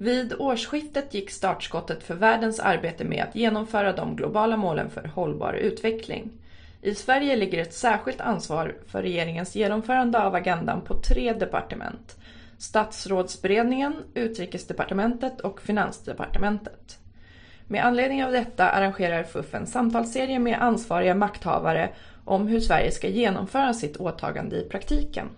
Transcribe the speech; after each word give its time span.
Vid 0.00 0.34
årsskiftet 0.38 1.14
gick 1.14 1.30
startskottet 1.30 2.02
för 2.02 2.14
världens 2.14 2.60
arbete 2.60 3.04
med 3.04 3.24
att 3.24 3.36
genomföra 3.36 3.92
de 3.92 4.16
globala 4.16 4.56
målen 4.56 4.90
för 4.90 5.08
hållbar 5.08 5.52
utveckling. 5.52 6.30
I 6.82 6.94
Sverige 6.94 7.36
ligger 7.36 7.62
ett 7.62 7.74
särskilt 7.74 8.20
ansvar 8.20 8.76
för 8.86 9.02
regeringens 9.02 9.56
genomförande 9.56 10.22
av 10.22 10.34
agendan 10.34 10.80
på 10.80 10.94
tre 10.94 11.32
departement. 11.32 12.16
Statsrådsberedningen, 12.58 13.96
Utrikesdepartementet 14.14 15.40
och 15.40 15.60
Finansdepartementet. 15.60 16.98
Med 17.66 17.84
anledning 17.84 18.24
av 18.24 18.32
detta 18.32 18.70
arrangerar 18.70 19.24
FUF 19.24 19.54
en 19.54 19.66
samtalsserie 19.66 20.38
med 20.38 20.62
ansvariga 20.62 21.14
makthavare 21.14 21.90
om 22.24 22.46
hur 22.46 22.60
Sverige 22.60 22.92
ska 22.92 23.08
genomföra 23.08 23.74
sitt 23.74 23.96
åtagande 23.96 24.56
i 24.56 24.68
praktiken. 24.68 25.28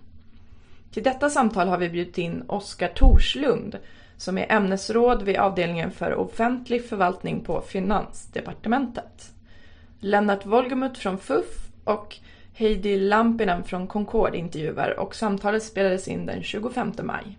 Till 0.93 1.03
detta 1.03 1.31
samtal 1.31 1.69
har 1.69 1.79
vi 1.79 1.89
bjudit 1.89 2.19
in 2.19 2.43
Oskar 2.47 2.89
Torslund 2.89 3.79
som 4.21 4.39
är 4.39 4.53
ämnesråd 4.53 5.23
vid 5.23 5.37
avdelningen 5.37 5.91
för 5.91 6.15
offentlig 6.15 6.89
förvaltning 6.89 7.45
på 7.45 7.61
Finansdepartementet. 7.61 9.31
Lennart 10.01 10.47
Volgemut 10.47 10.99
från 10.99 11.19
FUF 11.19 11.45
och 11.85 12.17
Heidi 12.55 12.97
Lampinen 12.99 13.65
från 13.65 13.87
Concord 13.87 14.35
intervjuar 14.35 15.01
och 15.01 15.15
samtalet 15.15 15.63
spelades 15.63 16.09
in 16.09 16.27
den 16.27 16.43
25 16.43 16.93
maj. 17.03 17.39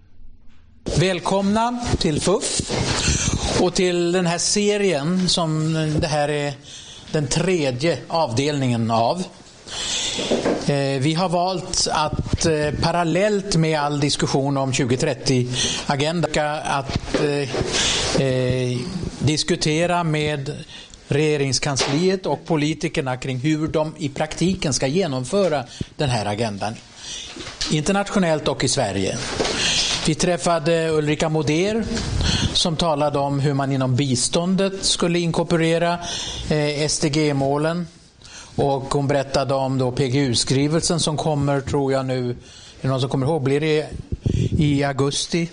Välkomna 1.00 1.80
till 2.00 2.22
FUF 2.22 2.62
och 3.62 3.74
till 3.74 4.12
den 4.12 4.26
här 4.26 4.38
serien 4.38 5.30
som 5.30 5.74
det 6.02 6.08
här 6.08 6.30
är 6.30 6.54
den 7.12 7.28
tredje 7.28 7.98
avdelningen 8.08 8.92
av. 8.92 9.24
Eh, 10.66 11.00
vi 11.00 11.14
har 11.14 11.30
valt 11.30 11.88
att 11.92 12.46
eh, 12.46 12.72
parallellt 12.82 13.56
med 13.56 13.80
all 13.80 14.00
diskussion 14.00 14.58
om 14.58 14.72
2030-agenda 14.72 16.62
att 16.64 17.22
eh, 17.22 18.26
eh, 18.26 18.78
diskutera 19.20 20.04
med 20.04 20.64
regeringskansliet 21.08 22.26
och 22.26 22.46
politikerna 22.46 23.18
kring 23.18 23.38
hur 23.38 23.68
de 23.68 23.96
i 23.98 24.10
praktiken 24.10 24.74
ska 24.74 24.88
genomföra 24.88 25.64
den 25.98 26.10
här 26.10 26.26
agendan. 26.26 26.74
Internationellt 27.72 28.48
och 28.48 28.64
i 28.64 28.68
Sverige. 28.68 29.18
Vi 30.08 30.16
träffade 30.16 30.90
Ulrika 30.90 31.30
Moder 31.30 31.84
som 32.54 32.76
talade 32.76 33.20
om 33.20 33.40
hur 33.40 33.54
man 33.54 33.72
inom 33.72 33.96
biståndet 33.96 34.86
skulle 34.86 35.20
inkorporera 35.20 36.00
eh, 36.50 36.88
SDG-målen. 36.88 37.88
Och 38.62 38.94
hon 38.94 39.08
berättade 39.08 39.54
om 39.54 39.78
då 39.78 39.92
PGU-skrivelsen 39.92 41.00
som 41.00 41.18
kommer, 41.18 41.62
tror 41.62 41.92
jag 41.92 42.06
nu, 42.06 42.30
är 42.30 42.36
det 42.82 42.88
någon 42.88 43.02
som 43.02 43.10
kommer 43.10 43.28
ihåg, 43.28 43.44
blir 43.44 43.60
det 43.60 43.88
i 44.58 44.84
augusti? 44.84 45.50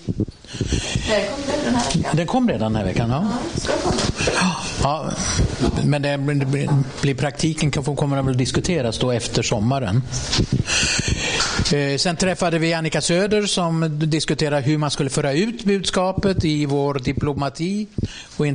Den 1.13 1.27
kom 1.37 1.49
redan 1.49 1.63
den 1.65 1.75
här 1.75 1.95
veckan. 1.95 2.17
Den 2.17 2.27
kom 2.27 2.49
redan 2.49 2.73
den 2.73 2.77
här 2.77 2.85
veckan, 2.85 3.11
ja. 3.11 3.27
ja 4.83 5.11
men 5.85 6.03
det 6.03 6.19
blir 7.01 7.15
praktiken 7.15 7.71
kommer 7.97 8.17
den 8.17 8.27
väl 8.27 8.37
diskuteras 8.37 8.99
då 8.99 9.11
efter 9.11 9.43
sommaren. 9.43 10.03
Eh, 11.73 11.97
sen 11.97 12.17
träffade 12.17 12.59
vi 12.59 12.75
Annika 12.75 13.01
Söder 13.01 13.47
som 13.47 13.99
diskuterade 13.99 14.63
hur 14.63 14.79
man 14.79 14.91
skulle 14.91 15.11
föra 15.11 15.33
ut 15.33 15.65
budskapet 15.65 16.45
i 16.45 16.67
vår 16.67 16.95
diplomati 16.95 17.87
på 18.37 18.45
eh, 18.45 18.49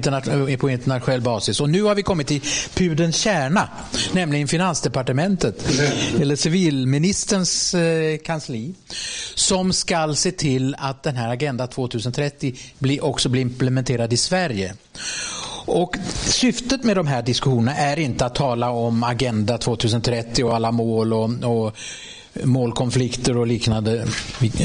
internationell 0.73 1.21
basis. 1.21 1.61
Och 1.61 1.69
nu 1.69 1.83
har 1.83 1.95
vi 1.95 2.03
kommit 2.03 2.27
till 2.27 2.41
pudens 2.73 3.15
kärna, 3.15 3.69
nämligen 4.11 4.47
Finansdepartementet, 4.47 5.79
eller 6.21 6.35
civilministerns 6.35 7.73
eh, 7.73 8.17
kansli, 8.17 8.73
som 9.35 9.73
ska 9.73 10.15
se 10.15 10.31
till 10.31 10.75
att 10.79 11.03
den 11.03 11.15
här 11.15 11.29
Agenda 11.29 11.67
2030 11.67 12.55
också 13.01 13.29
blir 13.29 13.41
implementerad 13.41 14.13
i 14.13 14.17
Sverige. 14.17 14.73
Och 15.65 15.97
Syftet 16.25 16.83
med 16.83 16.95
de 16.95 17.07
här 17.07 17.21
diskussionerna 17.21 17.75
är 17.75 17.99
inte 17.99 18.25
att 18.25 18.35
tala 18.35 18.69
om 18.69 19.03
Agenda 19.03 19.57
2030 19.57 20.43
och 20.43 20.55
alla 20.55 20.71
mål 20.71 21.13
och, 21.13 21.29
och 21.43 21.77
målkonflikter 22.43 23.37
och 23.37 23.47
liknande. 23.47 24.05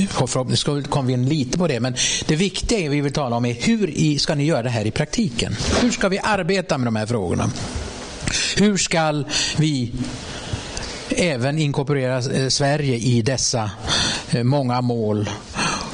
Förhoppningsvis 0.08 0.86
kommer 0.86 1.06
vi 1.06 1.12
in 1.12 1.28
lite 1.28 1.58
på 1.58 1.66
det. 1.66 1.80
Men 1.80 1.94
det 2.26 2.36
viktiga 2.36 2.90
vi 2.90 3.00
vill 3.00 3.12
tala 3.12 3.36
om 3.36 3.44
är 3.44 3.54
hur 3.54 4.18
ska 4.18 4.34
ni 4.34 4.44
göra 4.44 4.62
det 4.62 4.70
här 4.70 4.86
i 4.86 4.90
praktiken? 4.90 5.56
Hur 5.80 5.90
ska 5.90 6.08
vi 6.08 6.18
arbeta 6.18 6.78
med 6.78 6.86
de 6.86 6.96
här 6.96 7.06
frågorna? 7.06 7.50
Hur 8.56 8.76
ska 8.76 9.24
vi 9.56 9.92
även 11.10 11.58
inkorporera 11.58 12.18
eh, 12.18 12.48
Sverige 12.48 12.96
i 12.96 13.22
dessa 13.22 13.70
eh, 14.30 14.44
många 14.44 14.80
mål 14.80 15.30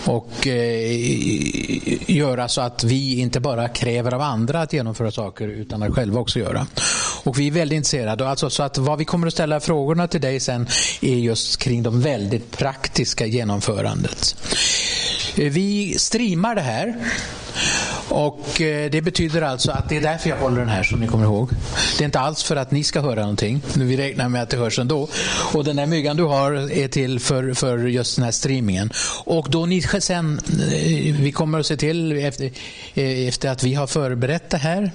och 0.04 0.46
eh, 0.46 2.10
göra 2.10 2.48
så 2.48 2.60
att 2.60 2.84
vi 2.84 3.20
inte 3.20 3.40
bara 3.40 3.68
kräver 3.68 4.14
av 4.14 4.20
andra 4.20 4.60
att 4.60 4.72
genomföra 4.72 5.10
saker 5.10 5.48
utan 5.48 5.82
att 5.82 5.94
själva 5.94 6.20
också 6.20 6.38
göra. 6.38 6.66
Och 7.24 7.38
vi 7.38 7.46
är 7.46 7.50
väldigt 7.50 7.76
intresserade. 7.76 8.28
Alltså, 8.28 8.50
så 8.50 8.62
att 8.62 8.78
vad 8.78 8.98
vi 8.98 9.04
kommer 9.04 9.26
att 9.26 9.32
ställa 9.32 9.60
frågorna 9.60 10.08
till 10.08 10.20
dig 10.20 10.40
sen 10.40 10.68
är 11.00 11.14
just 11.14 11.56
kring 11.56 11.82
de 11.82 12.00
väldigt 12.00 12.56
praktiska 12.56 13.26
genomförandet. 13.26 14.36
Eh, 15.36 15.52
vi 15.52 15.94
streamar 15.98 16.54
det 16.54 16.60
här. 16.60 16.94
Och 18.08 18.60
eh, 18.60 18.90
Det 18.90 19.02
betyder 19.02 19.42
alltså 19.42 19.70
att 19.72 19.88
det 19.88 19.96
är 19.96 20.00
därför 20.00 20.30
jag 20.30 20.36
håller 20.36 20.58
den 20.58 20.68
här 20.68 20.82
som 20.82 21.00
ni 21.00 21.06
kommer 21.06 21.24
ihåg. 21.24 21.50
Det 21.98 22.04
är 22.04 22.06
inte 22.06 22.20
alls 22.20 22.42
för 22.42 22.56
att 22.56 22.70
ni 22.70 22.84
ska 22.84 23.00
höra 23.00 23.20
någonting. 23.20 23.62
Vi 23.74 23.96
räknar 23.96 24.28
med 24.28 24.42
att 24.42 24.50
det 24.50 24.56
hörs 24.56 24.78
ändå. 24.78 25.08
Och 25.52 25.64
den 25.64 25.76
där 25.76 25.86
myggan 25.86 26.16
du 26.16 26.22
har 26.22 26.52
är 26.52 26.88
till 26.88 27.20
för, 27.20 27.54
för 27.54 27.78
just 27.78 28.16
den 28.16 28.24
här 28.24 28.32
streamingen. 28.32 28.90
Och 29.24 29.46
då 29.50 29.66
ni 29.66 29.82
sen, 29.82 30.40
eh, 30.48 31.14
vi 31.20 31.32
kommer 31.32 31.60
att 31.60 31.66
se 31.66 31.76
till 31.76 32.12
efter, 32.12 32.50
efter 33.28 33.50
att 33.50 33.62
vi 33.62 33.74
har 33.74 33.86
förberett 33.86 34.50
det 34.50 34.58
här 34.58 34.92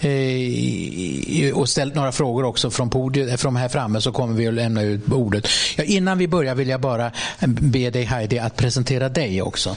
Eh, 0.00 1.56
och 1.56 1.68
ställt 1.68 1.94
några 1.94 2.12
frågor 2.12 2.44
också 2.44 2.70
från, 2.70 2.90
podiet, 2.90 3.30
eh, 3.30 3.36
från 3.36 3.56
här 3.56 3.68
framme 3.68 4.00
så 4.00 4.12
kommer 4.12 4.34
vi 4.34 4.48
att 4.48 4.54
lämna 4.54 4.82
ut 4.82 5.12
ordet. 5.12 5.48
Ja, 5.76 5.84
innan 5.84 6.18
vi 6.18 6.28
börjar 6.28 6.54
vill 6.54 6.68
jag 6.68 6.80
bara 6.80 7.06
eh, 7.06 7.48
be 7.48 7.90
dig 7.90 8.04
Heidi 8.04 8.38
att 8.38 8.56
presentera 8.56 9.08
dig 9.08 9.42
också. 9.42 9.76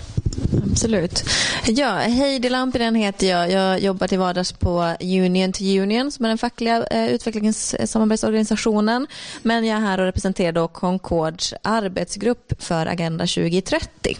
Absolut. 0.71 1.23
Ja, 1.65 1.95
Heidi 1.95 2.49
Lampinen 2.49 2.95
heter 2.95 3.27
jag. 3.27 3.51
Jag 3.51 3.79
jobbar 3.79 4.07
till 4.07 4.19
vardags 4.19 4.51
på 4.51 4.95
Union 4.99 5.53
to 5.53 5.63
Union 5.63 6.11
som 6.11 6.25
är 6.25 6.29
den 6.29 6.37
fackliga 6.37 6.83
eh, 6.83 7.07
utvecklingssamarbetsorganisationen. 7.07 9.07
Men 9.41 9.65
jag 9.65 9.77
är 9.77 9.81
här 9.81 9.99
och 9.99 10.05
representerar 10.05 10.51
då 10.51 10.67
Concords 10.67 11.53
arbetsgrupp 11.61 12.63
för 12.63 12.85
Agenda 12.85 13.27
2030. 13.27 14.17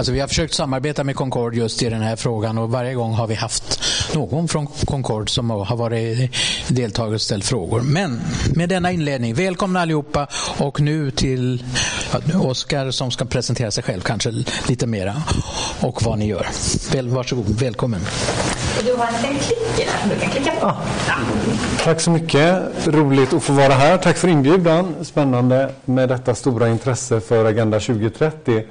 Alltså 0.00 0.12
vi 0.12 0.20
har 0.20 0.28
försökt 0.28 0.54
samarbeta 0.54 1.04
med 1.04 1.16
Concord 1.16 1.54
just 1.54 1.82
i 1.82 1.88
den 1.88 2.02
här 2.02 2.16
frågan 2.16 2.58
och 2.58 2.70
varje 2.70 2.94
gång 2.94 3.12
har 3.12 3.26
vi 3.26 3.34
haft 3.34 3.82
någon 4.14 4.48
från 4.48 4.66
Concord 4.66 5.30
som 5.30 5.50
har 5.50 5.76
varit 5.76 6.36
deltagare 6.68 7.14
och 7.14 7.20
ställt 7.20 7.44
frågor. 7.44 7.80
Men 7.80 8.20
med 8.54 8.68
denna 8.68 8.92
inledning, 8.92 9.34
välkomna 9.34 9.80
allihopa 9.80 10.26
och 10.58 10.80
nu 10.80 11.10
till 11.10 11.64
Oskar 12.42 12.90
som 12.90 13.10
ska 13.10 13.24
presentera 13.24 13.70
sig 13.70 13.84
själv 13.84 14.00
kanske 14.00 14.30
lite 14.68 14.86
mera 14.86 15.22
och 15.80 16.02
vad 16.02 16.18
ni 16.18 16.26
gör. 16.26 16.46
Väl, 16.92 17.08
varsågod, 17.08 17.60
välkommen. 17.60 18.00
Du 18.84 18.94
har 18.94 19.06
en 19.06 19.38
klicker 19.38 19.90
här, 19.92 20.10
du 20.14 20.20
kan 20.20 20.30
klicka 20.30 20.50
på. 20.50 20.66
Ja. 20.66 20.76
Tack 21.84 22.00
så 22.00 22.10
mycket, 22.10 22.62
roligt 22.86 23.32
att 23.32 23.42
få 23.42 23.52
vara 23.52 23.72
här. 23.72 23.98
Tack 23.98 24.16
för 24.16 24.28
inbjudan, 24.28 24.94
spännande 25.02 25.70
med 25.84 26.08
detta 26.08 26.34
stora 26.34 26.68
intresse 26.68 27.20
för 27.20 27.44
Agenda 27.44 27.80
2030. 27.80 28.64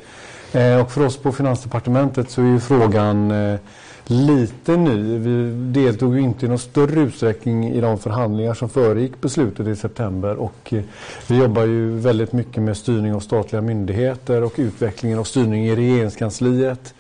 Eh, 0.52 0.82
och 0.82 0.92
för 0.92 1.06
oss 1.06 1.18
på 1.18 1.32
Finansdepartementet 1.32 2.32
så 2.32 2.42
är 2.42 2.46
ju 2.46 2.60
frågan 2.60 3.32
eh, 3.32 3.60
lite 4.06 4.78
ny. 4.78 5.18
Vi 5.18 5.52
deltog 5.82 6.16
ju 6.16 6.22
inte 6.22 6.46
i 6.46 6.50
någon 6.50 6.60
större 6.60 7.00
utsträckning 7.00 7.72
i 7.72 7.82
de 7.82 7.98
förhandlingar 7.98 8.54
som 8.54 8.70
föregick 8.70 9.22
beslutet 9.22 9.68
i 9.68 9.76
september 9.76 10.36
och 10.36 10.74
eh, 10.74 10.82
vi 11.28 11.38
jobbar 11.38 11.66
ju 11.66 11.98
väldigt 11.98 12.34
mycket 12.34 12.64
med 12.64 12.78
styrning 12.78 13.14
av 13.14 13.20
statliga 13.20 13.62
myndigheter 13.62 14.44
och 14.44 14.54
utvecklingen 14.56 15.20
av 15.20 15.24
styrning 15.24 15.66
i 15.66 15.76
regeringskansliet. 15.76 16.94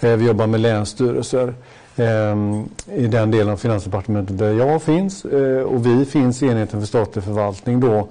Vi 0.00 0.26
jobbar 0.26 0.46
med 0.46 0.60
länsstyrelser 0.60 1.54
i 2.94 3.06
den 3.06 3.30
delen 3.30 3.48
av 3.48 3.56
Finansdepartementet 3.56 4.38
där 4.38 4.52
jag 4.52 4.82
finns 4.82 5.24
och 5.66 5.86
vi 5.86 6.04
finns 6.04 6.42
i 6.42 6.46
enheten 6.46 6.80
för 6.80 6.86
statlig 6.86 7.24
förvaltning 7.24 7.80
då 7.80 8.08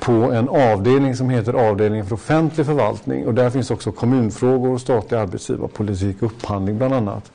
på 0.00 0.12
en 0.12 0.48
avdelning 0.48 1.16
som 1.16 1.30
heter 1.30 1.52
avdelningen 1.52 2.06
för 2.06 2.14
offentlig 2.14 2.66
förvaltning 2.66 3.26
och 3.26 3.34
där 3.34 3.50
finns 3.50 3.70
också 3.70 3.92
kommunfrågor, 3.92 4.78
statlig 4.78 5.18
arbetsgivarpolitik 5.18 6.22
och 6.22 6.32
upphandling 6.32 6.78
bland 6.78 6.94
annat. 6.94 7.32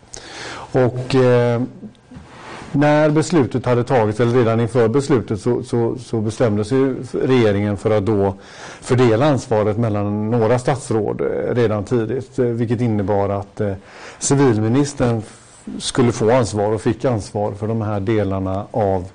Och 0.71 1.15
eh, 1.15 1.61
när 2.75 3.09
beslutet 3.09 3.65
hade 3.65 3.83
tagits, 3.83 4.19
eller 4.19 4.31
redan 4.31 4.59
inför 4.59 4.87
beslutet, 4.87 5.41
så, 5.41 5.63
så, 5.63 5.97
så 5.97 6.21
bestämde 6.21 6.65
sig 6.65 6.95
regeringen 7.11 7.77
för 7.77 7.91
att 7.91 8.05
då 8.05 8.35
fördela 8.81 9.25
ansvaret 9.25 9.77
mellan 9.77 10.31
några 10.31 10.59
statsråd 10.59 11.21
eh, 11.21 11.55
redan 11.55 11.83
tidigt, 11.83 12.39
eh, 12.39 12.45
vilket 12.45 12.81
innebar 12.81 13.29
att 13.29 13.61
eh, 13.61 13.73
civilministern 14.19 15.21
skulle 15.77 16.11
få 16.11 16.31
ansvar 16.31 16.71
och 16.71 16.81
fick 16.81 17.05
ansvar 17.05 17.51
för 17.51 17.67
de 17.67 17.81
här 17.81 17.99
delarna 17.99 18.65
av 18.71 19.05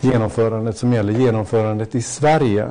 genomförandet 0.00 0.76
som 0.76 0.92
gäller 0.92 1.12
genomförandet 1.12 1.94
i 1.94 2.02
Sverige. 2.02 2.70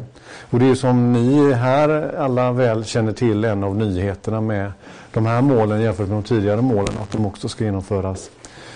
Och 0.50 0.59
det 0.59 0.65
är 0.65 0.75
som 0.75 1.13
ni 1.13 1.53
här 1.53 2.15
alla 2.18 2.51
väl 2.51 2.85
känner 2.85 3.12
till 3.12 3.44
en 3.45 3.63
av 3.63 3.75
nyheterna 3.77 4.41
med 4.41 4.71
de 5.12 5.25
här 5.25 5.41
målen 5.41 5.81
jämfört 5.81 6.07
med 6.07 6.18
de 6.18 6.24
tidigare 6.24 6.62
målen, 6.62 6.94
att 7.01 7.12
de 7.12 7.25
också 7.25 7.50
ska 7.50 7.63
genomföras 7.63 8.30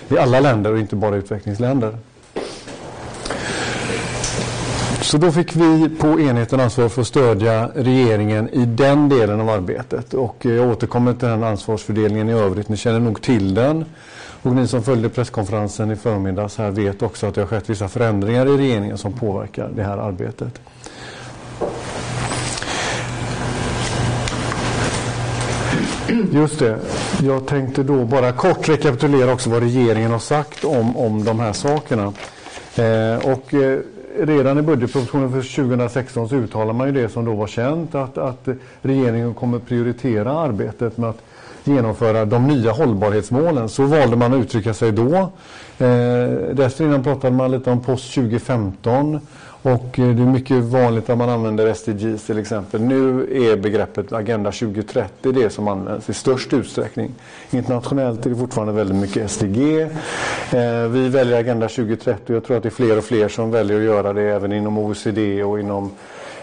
i 0.09 0.17
alla 0.17 0.39
länder 0.39 0.73
och 0.73 0.79
inte 0.79 0.95
bara 0.95 1.15
utvecklingsländer. 1.15 1.97
Så 5.01 5.17
då 5.17 5.31
fick 5.31 5.55
vi 5.55 5.89
på 5.89 6.19
enheten 6.19 6.59
ansvar 6.59 6.89
för 6.89 7.01
att 7.01 7.07
stödja 7.07 7.69
regeringen 7.75 8.49
i 8.49 8.65
den 8.65 9.09
delen 9.09 9.41
av 9.41 9.49
arbetet. 9.49 10.13
Och 10.13 10.45
jag 10.45 10.69
återkommer 10.69 11.13
till 11.13 11.27
den 11.27 11.43
ansvarsfördelningen 11.43 12.29
i 12.29 12.33
övrigt. 12.33 12.69
Ni 12.69 12.77
känner 12.77 12.99
nog 12.99 13.21
till 13.21 13.53
den. 13.53 13.85
Och 14.41 14.55
ni 14.55 14.67
som 14.67 14.83
följde 14.83 15.09
presskonferensen 15.09 15.91
i 15.91 15.95
förmiddags 15.95 16.57
här 16.57 16.71
vet 16.71 17.01
också 17.01 17.27
att 17.27 17.35
det 17.35 17.41
har 17.41 17.47
skett 17.47 17.69
vissa 17.69 17.87
förändringar 17.87 18.45
i 18.45 18.57
regeringen 18.57 18.97
som 18.97 19.13
påverkar 19.13 19.69
det 19.75 19.83
här 19.83 19.97
arbetet. 19.97 20.61
Just 26.31 26.59
det. 26.59 26.79
Jag 27.21 27.47
tänkte 27.47 27.83
då 27.83 28.05
bara 28.05 28.31
kort 28.31 28.69
rekapitulera 28.69 29.33
också 29.33 29.49
vad 29.49 29.63
regeringen 29.63 30.11
har 30.11 30.19
sagt 30.19 30.65
om, 30.65 30.97
om 30.97 31.23
de 31.23 31.39
här 31.39 31.53
sakerna. 31.53 32.13
Eh, 32.75 33.31
och 33.31 33.53
eh, 33.53 33.79
redan 34.19 34.57
i 34.57 34.61
budgetpropositionen 34.61 35.31
för 35.31 35.55
2016 35.55 36.29
så 36.29 36.35
uttalar 36.35 36.73
man 36.73 36.87
ju 36.87 36.93
det 36.93 37.09
som 37.09 37.25
då 37.25 37.33
var 37.33 37.47
känt 37.47 37.95
att, 37.95 38.17
att 38.17 38.47
regeringen 38.81 39.33
kommer 39.33 39.59
prioritera 39.59 40.31
arbetet 40.31 40.97
med 40.97 41.09
att 41.09 41.21
genomföra 41.67 42.25
de 42.25 42.47
nya 42.47 42.71
hållbarhetsmålen. 42.71 43.69
Så 43.69 43.83
valde 43.83 44.15
man 44.15 44.33
att 44.33 44.39
uttrycka 44.39 44.73
sig 44.73 44.91
då. 44.91 45.31
Eh, 45.77 46.29
dessförinnan 46.53 47.03
pratade 47.03 47.35
man 47.35 47.51
lite 47.51 47.71
om 47.71 47.83
post 47.83 48.13
2015 48.13 49.19
och 49.61 49.99
eh, 49.99 50.07
det 50.07 50.23
är 50.23 50.27
mycket 50.27 50.63
vanligt 50.63 51.09
att 51.09 51.17
man 51.17 51.29
använder 51.29 51.73
SDGs 51.73 52.25
till 52.25 52.39
exempel. 52.39 52.81
Nu 52.81 53.27
är 53.51 53.57
begreppet 53.57 54.13
Agenda 54.13 54.51
2030 54.51 55.31
det 55.31 55.49
som 55.49 55.67
används 55.67 56.09
i 56.09 56.13
störst 56.13 56.53
utsträckning. 56.53 57.11
Internationellt 57.51 58.25
är 58.25 58.29
det 58.29 58.35
fortfarande 58.35 58.73
väldigt 58.73 58.97
mycket 58.97 59.31
SDG. 59.31 59.81
Eh, 59.81 60.87
vi 60.89 61.09
väljer 61.09 61.39
Agenda 61.39 61.67
2030 61.67 62.23
och 62.27 62.35
jag 62.35 62.43
tror 62.43 62.57
att 62.57 62.63
det 62.63 62.69
är 62.69 62.71
fler 62.71 62.97
och 62.97 63.03
fler 63.03 63.27
som 63.27 63.51
väljer 63.51 63.77
att 63.77 63.83
göra 63.83 64.13
det 64.13 64.21
även 64.21 64.53
inom 64.53 64.77
OECD 64.77 65.43
och 65.43 65.59
inom 65.59 65.91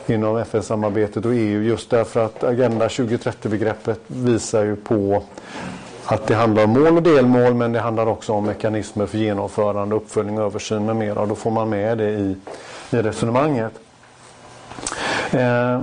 inom 0.06 0.36
FN-samarbetet 0.36 1.24
och 1.24 1.32
EU 1.34 1.62
just 1.62 1.90
därför 1.90 2.24
att 2.24 2.44
Agenda 2.44 2.88
2030-begreppet 2.88 4.00
visar 4.06 4.64
ju 4.64 4.76
på 4.76 5.22
att 6.04 6.26
det 6.26 6.34
handlar 6.34 6.64
om 6.64 6.70
mål 6.70 6.96
och 6.96 7.02
delmål 7.02 7.54
men 7.54 7.72
det 7.72 7.80
handlar 7.80 8.06
också 8.06 8.32
om 8.32 8.44
mekanismer 8.44 9.06
för 9.06 9.18
genomförande, 9.18 9.96
uppföljning, 9.96 10.38
översyn 10.38 10.86
med 10.86 10.96
mera. 10.96 11.26
Då 11.26 11.34
får 11.34 11.50
man 11.50 11.68
med 11.68 11.98
det 11.98 12.10
i, 12.10 12.36
i 12.90 12.96
resonemanget. 12.96 13.72
Eh, 15.30 15.80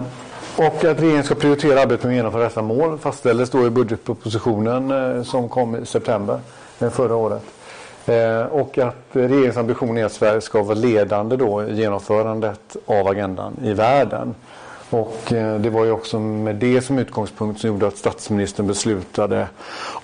och 0.55 0.85
att 0.85 0.99
regeringen 0.99 1.23
ska 1.23 1.35
prioritera 1.35 1.81
arbetet 1.81 2.03
med 2.03 2.11
att 2.11 2.15
genomföra 2.15 2.43
dessa 2.43 2.61
mål 2.61 2.97
fastställdes 2.97 3.49
då 3.49 3.65
i 3.67 3.69
budgetpropositionen 3.69 4.91
eh, 4.91 5.23
som 5.23 5.49
kom 5.49 5.75
i 5.75 5.85
september 5.85 6.39
eh, 6.79 6.89
förra 6.89 7.15
året. 7.15 7.41
Eh, 8.05 8.45
och 8.45 8.77
att 8.77 9.05
regeringens 9.11 9.57
ambition 9.57 9.97
är 9.97 10.05
att 10.05 10.11
Sverige 10.11 10.41
ska 10.41 10.63
vara 10.63 10.75
ledande 10.75 11.35
då 11.35 11.63
i 11.63 11.75
genomförandet 11.75 12.75
av 12.85 13.07
agendan 13.07 13.57
i 13.63 13.73
världen. 13.73 14.35
Och 14.89 15.33
eh, 15.33 15.59
det 15.59 15.69
var 15.69 15.85
ju 15.85 15.91
också 15.91 16.19
med 16.19 16.55
det 16.55 16.81
som 16.81 16.99
utgångspunkt 16.99 17.61
som 17.61 17.67
gjorde 17.67 17.87
att 17.87 17.97
statsministern 17.97 18.67
beslutade 18.67 19.47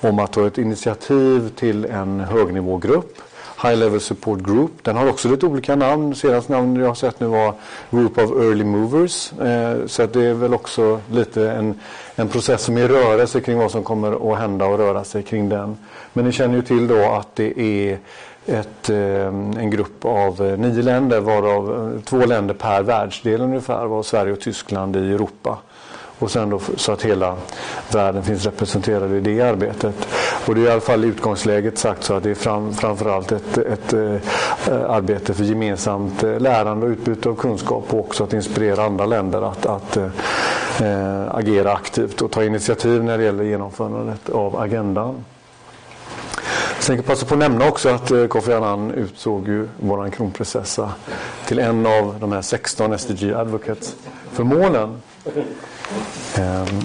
om 0.02 0.20
att 0.20 0.32
ta 0.32 0.48
ett 0.48 0.58
initiativ 0.58 1.50
till 1.50 1.86
en 1.86 2.20
högnivågrupp 2.20 3.18
High 3.62 3.76
Level 3.76 4.00
Support 4.00 4.40
Group. 4.40 4.72
Den 4.82 4.96
har 4.96 5.10
också 5.10 5.30
lite 5.30 5.46
olika 5.46 5.76
namn. 5.76 6.16
Senaste 6.16 6.52
namn 6.52 6.76
jag 6.80 6.88
har 6.88 6.96
sett 6.96 7.20
nu 7.20 7.28
var 7.28 7.54
Group 7.90 8.18
of 8.18 8.32
Early 8.32 8.64
Movers. 8.64 9.34
Eh, 9.34 9.86
så 9.86 10.04
att 10.04 10.14
det 10.14 10.26
är 10.26 10.34
väl 10.34 10.54
också 10.54 11.00
lite 11.12 11.52
en, 11.52 11.80
en 12.16 12.28
process 12.28 12.64
som 12.64 12.78
är 12.78 12.82
i 12.82 12.88
rörelse 12.88 13.42
kring 13.42 13.58
vad 13.58 13.72
som 13.72 13.84
kommer 13.84 14.32
att 14.34 14.40
hända 14.40 14.66
och 14.66 14.78
röra 14.78 15.04
sig 15.04 15.24
kring 15.24 15.50
den. 15.50 15.78
Men 16.14 16.26
ni 16.26 16.32
känner 16.32 16.56
ju 16.56 16.62
till 16.62 16.88
då 16.88 17.06
att 17.06 17.36
det 17.36 17.60
är 17.60 18.00
ett, 18.48 18.90
eh, 18.90 19.28
en 19.28 19.70
grupp 19.70 20.06
av 20.06 20.46
eh, 20.46 20.58
nio 20.58 20.82
länder 20.82 21.20
varav 21.20 21.94
eh, 21.96 22.02
två 22.02 22.26
länder 22.26 22.54
per 22.54 22.84
världsdel 22.84 23.42
ungefär 23.42 23.86
var 23.86 24.04
Sverige 24.04 24.34
och 24.34 24.40
Tyskland 24.40 24.96
i 24.96 25.14
Europa. 25.14 25.58
Och 26.20 26.32
sen 26.32 26.50
då 26.50 26.60
så 26.78 26.92
att 26.92 27.02
hela 27.02 27.36
världen 27.92 28.24
finns 28.24 28.46
representerad 28.46 29.14
i 29.14 29.20
det 29.20 29.42
arbetet. 29.42 30.08
Och 30.46 30.56
det 30.56 30.62
är 30.62 30.66
i 30.66 30.70
alla 30.70 30.82
fall 30.82 31.06
i 31.06 31.08
utgångsläget 31.08 31.78
sagt 31.78 32.04
så 32.04 32.14
att 32.14 32.24
det 32.24 32.30
är 32.30 32.36
fram, 32.36 32.74
framförallt 32.74 33.32
ett, 33.32 33.58
ett, 33.58 33.94
ett 33.94 34.70
arbete 34.70 35.34
för 35.34 35.44
gemensamt 35.44 36.24
eh, 36.24 36.40
lärande 36.40 36.86
och 36.86 36.92
utbyte 36.92 37.30
av 37.30 37.36
kunskap 37.36 37.94
och 37.94 38.00
också 38.00 38.24
att 38.24 38.34
inspirera 38.34 38.86
andra 38.86 39.06
länder 39.06 39.42
att, 39.42 39.66
att 39.66 39.98
äh, 39.98 41.36
agera 41.36 41.74
aktivt 41.74 42.22
och 42.22 42.32
ta 42.32 42.44
initiativ 42.44 43.04
när 43.04 43.18
det 43.18 43.24
gäller 43.24 43.44
genomförandet 43.44 44.30
av 44.30 44.60
agendan. 44.60 45.26
Sen 46.80 46.96
kan 46.96 46.96
jag 46.96 47.06
passa 47.06 47.26
på 47.26 47.34
att 47.34 47.40
nämna 47.40 47.68
också 47.68 47.90
att 47.90 48.12
Kofi 48.30 48.54
Annan 48.54 48.92
utsåg 48.92 49.48
ju 49.48 49.68
vår 49.80 50.10
kronprinsessa 50.10 50.92
till 51.46 51.60
en 51.60 51.86
av 51.86 52.16
de 52.20 52.32
här 52.32 52.42
16 52.42 53.00
SDG 53.00 53.34
Advocates 53.34 53.96
förmånen. 54.32 54.72
målen. 54.72 55.02
Ehm. 56.38 56.82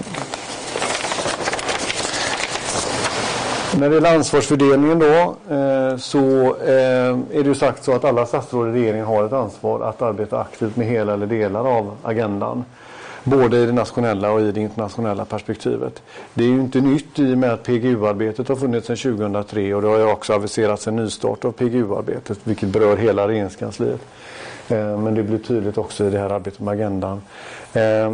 när 3.79 3.89
det 3.89 3.95
gäller 3.95 4.15
ansvarsfördelningen 4.15 4.99
då 4.99 5.35
eh, 5.55 5.97
så 5.97 6.55
eh, 6.55 7.17
är 7.31 7.43
det 7.43 7.49
ju 7.49 7.55
sagt 7.55 7.83
så 7.83 7.95
att 7.95 8.05
alla 8.05 8.25
statsråd 8.25 8.69
i 8.69 8.71
regeringen 8.71 9.05
har 9.05 9.25
ett 9.25 9.33
ansvar 9.33 9.81
att 9.81 10.01
arbeta 10.01 10.39
aktivt 10.39 10.75
med 10.75 10.87
hela 10.87 11.13
eller 11.13 11.25
delar 11.25 11.77
av 11.77 11.91
agendan. 12.03 12.65
Både 13.23 13.57
i 13.57 13.65
det 13.65 13.71
nationella 13.71 14.31
och 14.31 14.41
i 14.41 14.51
det 14.51 14.61
internationella 14.61 15.25
perspektivet. 15.25 16.01
Det 16.33 16.43
är 16.43 16.47
ju 16.47 16.59
inte 16.59 16.81
nytt 16.81 17.19
i 17.19 17.33
och 17.33 17.37
med 17.37 17.53
att 17.53 17.63
PGU-arbetet 17.63 18.47
har 18.47 18.55
funnits 18.55 18.87
sedan 18.87 18.97
2003 18.97 19.75
och 19.75 19.81
det 19.81 19.87
har 19.87 19.97
ju 19.97 20.11
också 20.11 20.33
aviserats 20.33 20.87
en 20.87 20.95
nystart 20.95 21.45
av 21.45 21.51
PGU-arbetet 21.51 22.39
vilket 22.43 22.69
berör 22.69 22.97
hela 22.97 23.27
regeringskansliet. 23.27 24.01
Eh, 24.69 24.99
men 24.99 25.15
det 25.15 25.23
blir 25.23 25.37
tydligt 25.37 25.77
också 25.77 26.05
i 26.05 26.09
det 26.09 26.19
här 26.19 26.29
arbetet 26.29 26.59
med 26.59 26.71
agendan. 26.71 27.21
Eh, 27.73 28.13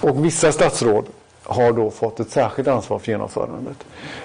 och 0.00 0.24
vissa 0.24 0.52
statsråd 0.52 1.04
har 1.44 1.72
då 1.72 1.90
fått 1.90 2.20
ett 2.20 2.30
särskilt 2.30 2.68
ansvar 2.68 2.98
för 2.98 3.12
genomförandet. 3.12 3.76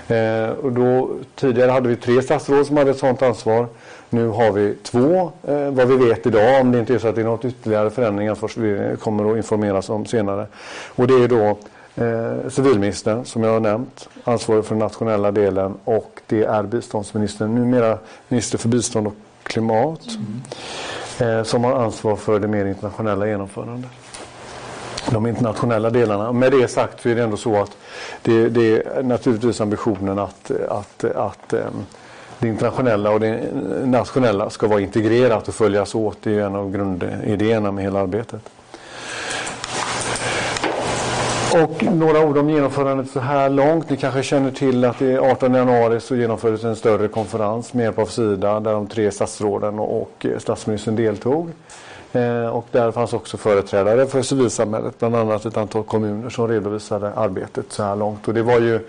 Eh, 0.07 0.66
och 0.66 0.71
då, 0.71 1.10
tidigare 1.36 1.71
hade 1.71 1.89
vi 1.89 1.95
tre 1.95 2.21
statsråd 2.21 2.68
som 2.68 2.77
hade 2.77 2.92
ett 2.92 2.98
sådant 2.98 3.21
ansvar. 3.21 3.68
Nu 4.10 4.27
har 4.27 4.51
vi 4.51 4.75
två, 4.83 5.31
eh, 5.48 5.71
vad 5.71 5.88
vi 5.88 5.95
vet 5.95 6.25
idag, 6.25 6.62
om 6.62 6.72
det 6.72 6.79
inte 6.79 6.94
är 6.94 7.00
så 7.00 7.08
att 7.08 7.15
det 7.15 7.22
är 7.22 7.25
något 7.25 7.46
ytterligare 7.46 7.89
förändringar 7.89 8.36
som 8.36 8.63
vi 8.63 8.96
kommer 9.00 9.32
att 9.32 9.38
informeras 9.38 9.89
om 9.89 10.05
senare. 10.05 10.48
Och 10.96 11.08
det 11.08 11.24
är 11.24 11.27
då 11.27 11.58
eh, 12.03 12.50
civilministern, 12.50 13.25
som 13.25 13.44
jag 13.44 13.51
har 13.51 13.60
nämnt, 13.60 14.10
ansvarig 14.24 14.65
för 14.65 14.75
den 14.75 14.79
nationella 14.79 15.32
delen 15.32 15.74
och 15.84 16.22
det 16.27 16.44
är 16.44 16.63
biståndsministern, 16.63 17.55
numera 17.55 17.98
minister 18.27 18.58
för 18.58 18.70
bistånd 18.70 19.08
och 19.08 19.15
klimat, 19.44 20.08
mm. 21.20 21.38
eh, 21.39 21.44
som 21.44 21.63
har 21.63 21.74
ansvar 21.74 22.15
för 22.15 22.39
det 22.39 22.48
mer 22.48 22.65
internationella 22.65 23.27
genomförandet 23.27 23.89
de 25.12 25.28
internationella 25.28 25.89
delarna. 25.89 26.32
Med 26.32 26.51
det 26.51 26.68
sagt 26.68 27.01
så 27.01 27.10
är 27.10 27.16
det 27.16 27.24
ändå 27.24 27.38
så 27.38 27.62
att 27.62 27.72
det, 28.22 28.50
det 28.50 28.78
är 28.78 29.04
naturligtvis 29.04 29.62
ambitionen 29.62 30.20
att, 30.20 30.51
att, 30.70 31.04
att 31.04 31.54
eh, 31.54 31.66
det 32.39 32.48
internationella 32.48 33.12
och 33.12 33.20
det 33.20 33.42
nationella 33.86 34.50
ska 34.50 34.68
vara 34.68 34.82
integrerat 34.82 35.48
och 35.48 35.54
följas 35.54 35.96
åt. 35.96 36.18
Det 36.24 36.36
är 36.36 36.39
en 36.39 36.56
av 36.56 36.72
grundidéerna 36.72 37.72
med 37.72 37.84
hela 37.84 38.00
arbetet. 38.00 38.42
Och 41.54 41.84
några 41.84 42.25
ord 42.25 42.38
om 42.38 42.50
genomförandet 42.50 43.10
så 43.10 43.20
här 43.20 43.50
långt. 43.50 43.89
Ni 43.89 43.98
kanske 43.98 44.24
känner 44.24 44.51
till 44.51 44.86
att 44.86 45.00
det 45.00 45.20
18 45.20 45.54
januari 45.54 46.00
så 46.00 46.16
genomfördes 46.16 46.63
en 46.63 46.75
större 46.75 47.08
konferens 47.08 47.74
med 47.74 47.84
hjälp 47.84 48.00
av 48.00 48.06
Sida 48.06 48.60
där 48.60 48.74
de 48.74 48.88
tre 48.88 49.12
statsråden 49.12 49.80
och 49.80 50.25
statsministern 50.38 50.96
deltog. 50.96 51.51
Eh, 52.13 52.48
och 52.48 52.68
där 52.72 52.92
fanns 52.92 53.13
också 53.13 53.38
företrädare 53.38 54.08
för 54.08 54.22
civilsamhället, 54.22 55.00
bland 55.00 55.16
annat 55.16 55.46
ett 55.46 55.58
antal 55.58 55.84
kommuner 55.84 56.30
som 56.30 56.48
redovisade 56.48 57.13
arbetet 57.13 57.66
så 57.70 57.84
här 57.84 57.96
långt. 57.96 58.28
Och 58.28 58.34
det 58.34 58.44
var 58.44 58.60
ju 58.60 58.80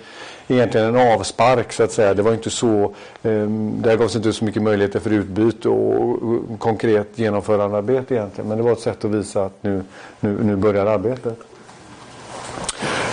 egentligen 0.48 0.96
en 0.96 1.12
avspark 1.12 1.72
så 1.72 1.82
att 1.82 1.92
säga. 1.92 2.14
Det 2.14 2.22
var 2.22 2.32
inte 2.32 2.50
så, 2.50 2.94
ehm, 3.22 3.82
där 3.82 3.96
gavs 3.96 4.16
inte 4.16 4.32
så 4.32 4.44
mycket 4.44 4.62
möjligheter 4.62 5.00
för 5.00 5.10
utbyte 5.10 5.68
och 5.68 6.18
konkret 6.58 7.08
genomförandearbete 7.14 8.14
egentligen. 8.14 8.48
Men 8.48 8.58
det 8.58 8.64
var 8.64 8.72
ett 8.72 8.80
sätt 8.80 9.04
att 9.04 9.10
visa 9.10 9.44
att 9.44 9.62
nu, 9.62 9.84
nu, 10.20 10.38
nu 10.42 10.56
börjar 10.56 10.86
arbetet. 10.86 11.38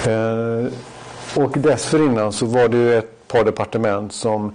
Eh, 0.07 0.73
och 1.43 1.57
dessförinnan 1.57 2.33
så 2.33 2.45
var 2.45 2.67
det 2.67 2.77
ju 2.77 2.97
ett 2.97 3.27
par 3.27 3.43
departement 3.43 4.13
som 4.13 4.53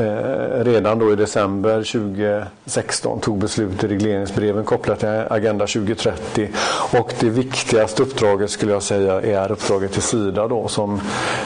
Eh, 0.00 0.64
redan 0.64 0.98
då 0.98 1.12
i 1.12 1.16
december 1.16 1.82
2016 1.82 3.20
tog 3.20 3.38
beslut 3.38 3.84
i 3.84 3.88
regleringsbreven 3.88 4.64
kopplat 4.64 4.98
till 4.98 5.08
Agenda 5.08 5.66
2030. 5.66 6.48
Och 6.92 7.14
det 7.20 7.30
viktigaste 7.30 8.02
uppdraget 8.02 8.50
skulle 8.50 8.72
jag 8.72 8.82
säga 8.82 9.20
är 9.20 9.52
uppdraget 9.52 9.92
till 9.92 10.02
Sida 10.02 10.48
då 10.48 10.68
som 10.68 11.00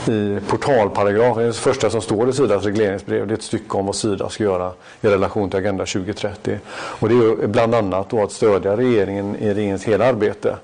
i 0.09 0.39
portalparagrafen, 0.49 1.47
det, 1.47 1.53
första 1.53 1.91
som 1.91 2.01
står 2.01 2.29
i 2.29 2.33
Sidas 2.33 2.65
regleringsbrev, 2.65 3.27
det 3.27 3.35
är 3.35 3.37
ett 3.37 3.43
stycke 3.43 3.77
om 3.77 3.87
vad 3.87 3.97
Sida 3.97 4.29
ska 4.29 4.45
göra 4.45 4.73
i 5.01 5.09
relation 5.09 5.51
till 5.51 5.59
Agenda 5.59 5.87
2030. 5.87 6.59
Och 6.73 7.09
det 7.09 7.15
är 7.15 7.47
bland 7.47 7.75
annat 7.75 8.11
då 8.11 8.23
att 8.23 8.33
stödja 8.33 8.77
regeringen 8.77 9.37
i 9.37 9.55
regeringens 9.55 9.85
hela 9.85 10.07
arbete 10.07 10.57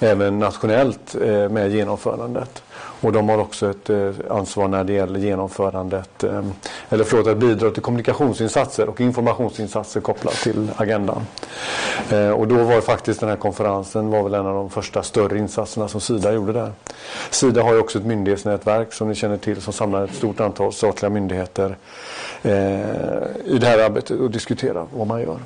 även 0.00 0.38
nationellt 0.38 1.14
eh, 1.14 1.48
med 1.48 1.70
genomförandet. 1.70 2.62
Och 3.06 3.12
de 3.12 3.28
har 3.28 3.38
också 3.38 3.70
ett 3.70 3.90
eh, 3.90 4.10
ansvar 4.30 4.68
när 4.68 4.84
det 4.84 4.92
gäller 4.92 5.20
genomförandet, 5.20 6.24
ehm, 6.24 6.52
eller 6.88 7.04
förlåt, 7.04 7.26
att 7.26 7.36
bidra 7.36 7.70
till 7.70 7.82
kommunikationsinsatser 7.82 8.88
och 8.88 9.00
informationsinsatser 9.00 10.00
kopplat 10.00 10.34
till 10.34 10.70
agendan. 10.76 11.26
Eh, 12.10 12.30
och 12.30 12.48
då 12.48 12.54
var 12.54 12.80
faktiskt 12.80 13.20
den 13.20 13.28
här 13.28 13.36
konferensen 13.36 14.10
var 14.10 14.22
väl 14.22 14.34
en 14.34 14.46
av 14.46 14.54
de 14.54 14.70
första 14.70 15.02
större 15.02 15.38
insatserna 15.38 15.88
som 15.88 16.00
Sida 16.00 16.32
gjorde 16.32 16.52
där. 16.52 16.72
Sida 17.30 17.62
har 17.62 17.72
ju 17.72 17.80
också 17.80 17.98
ett 17.98 18.06
myndighetsnätverk 18.06 18.92
som 18.92 19.08
ni 19.08 19.14
känner 19.14 19.36
till 19.36 19.62
som 19.62 19.72
samlar 19.72 20.04
ett 20.04 20.14
stort 20.14 20.40
antal 20.40 20.72
statliga 20.72 21.10
myndigheter 21.10 21.76
eh, 22.42 22.52
i 23.44 23.58
det 23.60 23.66
här 23.66 23.78
arbetet 23.78 24.20
och 24.20 24.30
diskuterar 24.30 24.86
vad 24.92 25.06
man 25.06 25.20
gör. 25.20 25.38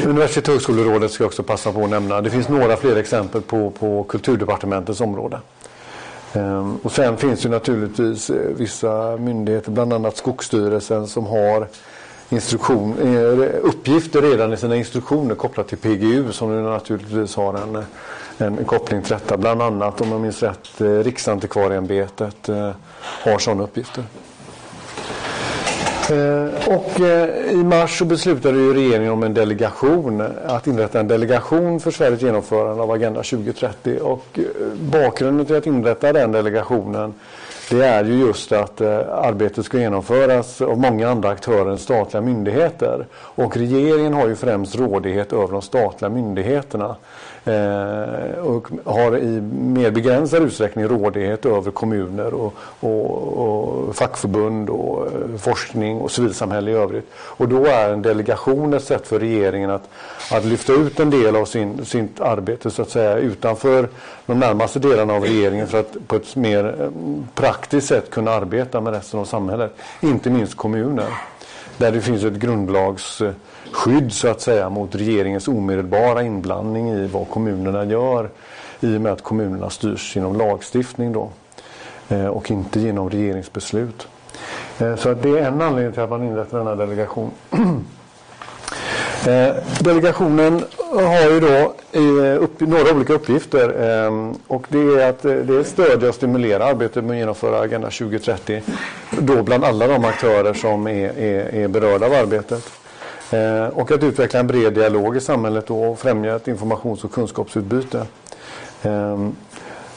Universitet 0.00 0.48
och 0.48 0.52
högskolerådet 0.52 1.12
ska 1.12 1.24
jag 1.24 1.28
också 1.28 1.42
passa 1.42 1.72
på 1.72 1.84
att 1.84 1.90
nämna. 1.90 2.20
Det 2.20 2.30
finns 2.30 2.48
några 2.48 2.76
fler 2.76 2.96
exempel 2.96 3.42
på, 3.42 3.70
på 3.70 4.04
kulturdepartementets 4.04 5.00
område. 5.00 5.40
Ehm, 6.32 6.76
och 6.76 6.92
sen 6.92 7.16
finns 7.16 7.42
det 7.42 7.48
naturligtvis 7.48 8.30
eh, 8.30 8.36
vissa 8.56 9.16
myndigheter, 9.16 9.70
bland 9.70 9.92
annat 9.92 10.16
Skogsstyrelsen 10.16 11.06
som 11.06 11.26
har 11.26 11.68
instruktion, 12.28 12.98
eh, 12.98 13.58
uppgifter 13.62 14.22
redan 14.22 14.52
i 14.52 14.56
sina 14.56 14.76
instruktioner 14.76 15.34
kopplat 15.34 15.68
till 15.68 15.78
PGU 15.78 16.32
som 16.32 16.56
nu 16.56 16.62
naturligtvis 16.62 17.36
har 17.36 17.54
eh, 17.54 17.84
en, 18.38 18.58
en 18.58 18.64
koppling 18.64 19.02
till 19.02 19.12
detta. 19.12 19.36
Bland 19.36 19.62
annat 19.62 20.00
om 20.00 20.12
jag 20.12 20.20
minns 20.20 20.42
rätt 20.42 20.68
Riksantikvarieämbetet 20.78 22.48
har 23.24 23.38
sådana 23.38 23.62
uppgifter. 23.62 24.04
Eh, 26.12 26.68
och 26.68 27.00
eh, 27.00 27.52
i 27.52 27.64
mars 27.64 27.98
så 27.98 28.04
beslutade 28.04 28.58
ju 28.58 28.74
regeringen 28.74 29.12
om 29.12 29.22
en 29.22 29.34
delegation, 29.34 30.22
att 30.46 30.66
inrätta 30.66 31.00
en 31.00 31.08
delegation 31.08 31.80
för 31.80 31.90
Sveriges 31.90 32.22
genomförande 32.22 32.82
av 32.82 32.90
Agenda 32.90 33.22
2030. 33.22 33.98
Och 34.02 34.26
eh, 34.34 34.44
bakgrunden 34.80 35.46
till 35.46 35.56
att 35.56 35.66
inrätta 35.66 36.12
den 36.12 36.32
delegationen 36.32 37.14
det 37.70 37.86
är 37.86 38.04
ju 38.04 38.14
just 38.14 38.52
att 38.52 38.80
arbetet 38.80 39.64
ska 39.64 39.78
genomföras 39.78 40.60
av 40.60 40.78
många 40.78 41.08
andra 41.08 41.28
aktörer 41.28 41.70
än 41.70 41.78
statliga 41.78 42.20
myndigheter. 42.20 43.06
Och 43.14 43.56
regeringen 43.56 44.14
har 44.14 44.28
ju 44.28 44.36
främst 44.36 44.76
rådighet 44.76 45.32
över 45.32 45.48
de 45.48 45.62
statliga 45.62 46.08
myndigheterna. 46.08 46.96
Eh, 47.44 48.38
och 48.38 48.68
har 48.84 49.18
i 49.18 49.40
mer 49.50 49.90
begränsad 49.90 50.42
utsträckning 50.42 50.88
rådighet 50.88 51.46
över 51.46 51.70
kommuner 51.70 52.34
och, 52.34 52.54
och, 52.80 53.38
och 53.38 53.96
fackförbund 53.96 54.70
och 54.70 55.06
eh, 55.06 55.36
forskning 55.38 56.00
och 56.00 56.10
civilsamhälle 56.10 56.70
i 56.70 56.74
övrigt. 56.74 57.10
Och 57.14 57.48
då 57.48 57.66
är 57.66 57.92
en 57.92 58.02
delegation 58.02 58.74
ett 58.74 58.84
sätt 58.84 59.06
för 59.06 59.18
regeringen 59.18 59.70
att, 59.70 59.88
att 60.32 60.44
lyfta 60.44 60.72
ut 60.72 61.00
en 61.00 61.10
del 61.10 61.36
av 61.36 61.44
sin, 61.44 61.84
sitt 61.84 62.20
arbete 62.20 62.70
så 62.70 62.82
att 62.82 62.90
säga 62.90 63.16
utanför 63.16 63.88
de 64.26 64.38
närmaste 64.38 64.78
delarna 64.78 65.12
av 65.12 65.22
regeringen 65.22 65.66
för 65.66 65.80
att 65.80 65.96
på 66.06 66.16
ett 66.16 66.36
mer 66.36 66.80
eh, 66.80 66.90
praktiskt 67.34 67.88
sätt 67.88 68.10
kunna 68.10 68.30
arbeta 68.30 68.80
med 68.80 68.92
resten 68.92 69.20
av 69.20 69.24
samhället. 69.24 69.74
Inte 70.00 70.30
minst 70.30 70.56
kommuner. 70.56 71.08
Där 71.76 71.92
det 71.92 72.00
finns 72.00 72.24
ett 72.24 72.34
grundlags 72.34 73.20
eh, 73.20 73.32
skydd 73.72 74.12
så 74.12 74.28
att 74.28 74.40
säga 74.40 74.70
mot 74.70 74.94
regeringens 74.94 75.48
omedelbara 75.48 76.22
inblandning 76.22 76.90
i 76.90 77.06
vad 77.06 77.30
kommunerna 77.30 77.84
gör 77.84 78.28
i 78.80 78.96
och 78.96 79.00
med 79.00 79.12
att 79.12 79.22
kommunerna 79.22 79.70
styrs 79.70 80.16
genom 80.16 80.36
lagstiftning 80.36 81.12
då 81.12 81.30
eh, 82.08 82.26
och 82.26 82.50
inte 82.50 82.80
genom 82.80 83.10
regeringsbeslut. 83.10 84.08
Eh, 84.78 84.96
så 84.96 85.08
att 85.08 85.22
det 85.22 85.38
är 85.38 85.46
en 85.46 85.62
anledning 85.62 85.92
till 85.92 86.02
att 86.02 86.10
man 86.10 86.24
inrättar 86.24 86.58
denna 86.58 86.74
delegation. 86.74 87.30
Eh, 89.26 89.54
delegationen 89.80 90.64
har 90.92 91.30
ju 91.30 91.40
då 91.40 91.74
några 92.58 92.94
olika 92.94 93.12
uppgifter 93.12 93.68
och 94.46 94.66
det 94.68 94.78
är 94.78 95.10
att 95.10 95.22
det 95.22 95.64
stödja 95.64 96.08
och 96.08 96.14
stimulera 96.14 96.64
arbetet 96.64 97.04
med 97.04 97.10
att 97.10 97.18
genomföra 97.18 97.60
Agenda 97.60 97.90
2030 97.90 98.62
då 99.10 99.42
bland 99.42 99.64
alla 99.64 99.86
de 99.86 100.04
aktörer 100.04 100.54
som 100.54 100.86
är, 100.86 101.18
är, 101.18 101.54
är 101.54 101.68
berörda 101.68 102.06
av 102.06 102.12
arbetet. 102.12 102.81
Eh, 103.32 103.66
och 103.66 103.90
att 103.90 104.02
utveckla 104.02 104.40
en 104.40 104.46
bred 104.46 104.72
dialog 104.72 105.16
i 105.16 105.20
samhället 105.20 105.70
och 105.70 105.98
främja 105.98 106.36
ett 106.36 106.48
informations 106.48 107.04
och 107.04 107.12
kunskapsutbyte. 107.12 108.06
Ehm, 108.82 109.36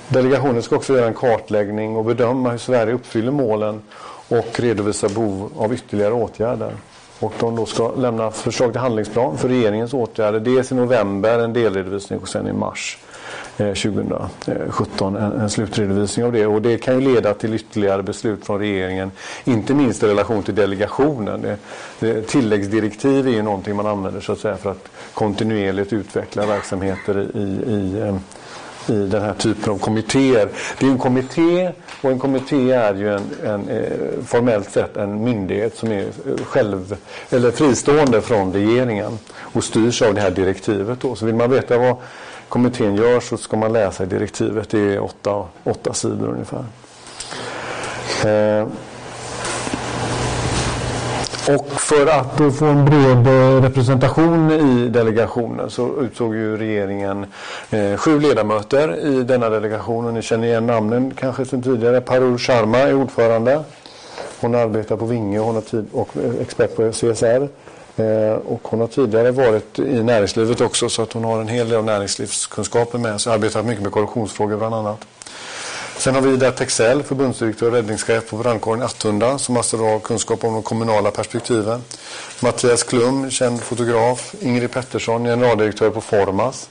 delegationen 0.07 0.63
ska 0.63 0.75
också 0.75 0.93
göra 0.93 1.07
en 1.07 1.13
kartläggning 1.13 1.95
och 1.95 2.05
bedöma 2.05 2.49
hur 2.49 2.57
Sverige 2.57 2.93
uppfyller 2.93 3.31
målen 3.31 3.81
och 4.29 4.59
redovisa 4.59 5.09
behov 5.09 5.51
av 5.57 5.73
ytterligare 5.73 6.13
åtgärder. 6.13 6.71
Och 7.19 7.33
de 7.39 7.55
då 7.55 7.65
ska 7.65 7.91
lämna 7.95 8.31
förslag 8.31 8.71
till 8.71 8.81
handlingsplan 8.81 9.37
för 9.37 9.49
regeringens 9.49 9.93
åtgärder. 9.93 10.39
Dels 10.39 10.71
i 10.71 10.75
november 10.75 11.39
en 11.39 11.53
delredovisning 11.53 12.19
och 12.19 12.27
sen 12.27 12.47
i 12.47 12.53
mars 12.53 12.97
Eh, 13.57 13.73
2017 13.73 15.15
en, 15.15 15.31
en 15.31 15.49
slutredovisning 15.49 16.25
av 16.25 16.31
det. 16.31 16.45
Och 16.45 16.61
det 16.61 16.77
kan 16.77 17.01
ju 17.01 17.13
leda 17.13 17.33
till 17.33 17.53
ytterligare 17.53 18.03
beslut 18.03 18.45
från 18.45 18.59
regeringen. 18.59 19.11
Inte 19.43 19.73
minst 19.73 20.03
i 20.03 20.07
relation 20.07 20.43
till 20.43 20.55
delegationen. 20.55 21.41
Det, 21.41 21.57
det, 21.99 22.21
tilläggsdirektiv 22.21 23.27
är 23.27 23.31
ju 23.31 23.41
någonting 23.41 23.75
man 23.75 23.87
använder 23.87 24.21
så 24.21 24.31
att 24.31 24.39
säga 24.39 24.57
för 24.57 24.71
att 24.71 24.89
kontinuerligt 25.13 25.93
utveckla 25.93 26.45
verksamheter 26.45 27.27
i, 27.35 27.41
i 27.73 28.13
i 28.89 29.07
den 29.07 29.21
här 29.21 29.33
typen 29.33 29.73
av 29.73 29.77
kommittéer. 29.77 30.49
Det 30.79 30.85
är 30.85 30.89
en 30.89 30.97
kommitté 30.97 31.71
och 32.01 32.11
en 32.11 32.19
kommitté 32.19 32.71
är 32.71 32.95
ju 32.95 33.15
en, 33.15 33.23
en, 33.43 33.69
eh, 33.69 33.83
formellt 34.25 34.71
sett 34.71 34.97
en 34.97 35.23
myndighet 35.23 35.77
som 35.77 35.91
är 35.91 36.01
eh, 36.03 36.45
själv, 36.45 36.95
eller 37.29 37.51
fristående 37.51 38.21
från 38.21 38.53
regeringen 38.53 39.17
och 39.37 39.63
styrs 39.63 40.01
av 40.01 40.13
det 40.13 40.21
här 40.21 40.31
direktivet. 40.31 41.01
Då. 41.01 41.15
Så 41.15 41.25
vill 41.25 41.35
man 41.35 41.51
veta 41.51 41.77
vad 41.77 41.95
kommittén 42.55 42.95
gör 42.95 43.19
så 43.19 43.37
ska 43.37 43.57
man 43.57 43.73
läsa 43.73 44.03
i 44.03 44.05
direktivet. 44.05 44.69
Det 44.69 44.79
är 44.79 45.03
åtta, 45.03 45.43
åtta 45.63 45.93
sidor 45.93 46.27
ungefär. 46.27 46.65
Eh, 48.25 48.67
och 51.55 51.67
för 51.71 52.07
att 52.07 52.55
få 52.55 52.65
en 52.65 52.85
bred 52.85 53.27
eh, 53.27 53.61
representation 53.61 54.51
i 54.51 54.87
delegationen 54.87 55.69
så 55.69 56.01
utsåg 56.01 56.35
ju 56.35 56.57
regeringen 56.57 57.25
eh, 57.69 57.97
sju 57.97 58.19
ledamöter 58.19 58.95
i 58.95 59.23
denna 59.23 59.49
delegation. 59.49 60.05
Och 60.05 60.13
ni 60.13 60.21
känner 60.21 60.47
igen 60.47 60.67
namnen 60.67 61.13
kanske 61.19 61.45
sedan 61.45 61.63
tidigare. 61.63 62.01
Parul 62.01 62.37
Sharma 62.37 62.77
är 62.77 62.93
ordförande. 62.93 63.63
Hon 64.41 64.55
arbetar 64.55 64.97
på 64.97 65.05
Vinge 65.05 65.39
och, 65.39 65.45
hon 65.45 65.57
är 65.57 65.83
och 65.91 66.09
eh, 66.17 66.41
expert 66.41 66.75
på 66.75 66.91
CSR. 66.91 67.47
Eh, 67.97 68.33
och 68.33 68.59
hon 68.63 68.79
har 68.79 68.87
tidigare 68.87 69.31
varit 69.31 69.79
i 69.79 70.03
näringslivet 70.03 70.61
också 70.61 70.89
så 70.89 71.01
att 71.01 71.13
hon 71.13 71.23
har 71.23 71.41
en 71.41 71.47
hel 71.47 71.69
del 71.69 71.77
av 71.77 71.85
näringslivskunskapen 71.85 73.01
med 73.01 73.21
sig. 73.21 73.33
Arbetat 73.33 73.65
mycket 73.65 73.83
med 73.83 73.91
korruptionsfrågor 73.91 74.57
bland 74.57 74.75
annat. 74.75 75.05
Sen 75.97 76.15
har 76.15 76.21
vi 76.21 76.33
Ida 76.33 76.51
Texell, 76.51 77.03
förbundsdirektör 77.03 77.67
och 77.67 77.73
räddningschef 77.73 78.29
på 78.29 78.35
brandkåren 78.35 78.81
Attunda 78.81 79.37
som 79.37 79.57
alltså 79.57 79.77
har 79.77 79.99
kunskap 79.99 80.43
om 80.43 80.53
de 80.53 80.63
kommunala 80.63 81.11
perspektiven. 81.11 81.81
Mattias 82.41 82.83
Klum, 82.83 83.31
känd 83.31 83.61
fotograf. 83.61 84.35
Ingrid 84.39 84.71
Pettersson, 84.71 85.23
generaldirektör 85.23 85.89
på 85.89 86.01
Formas. 86.01 86.69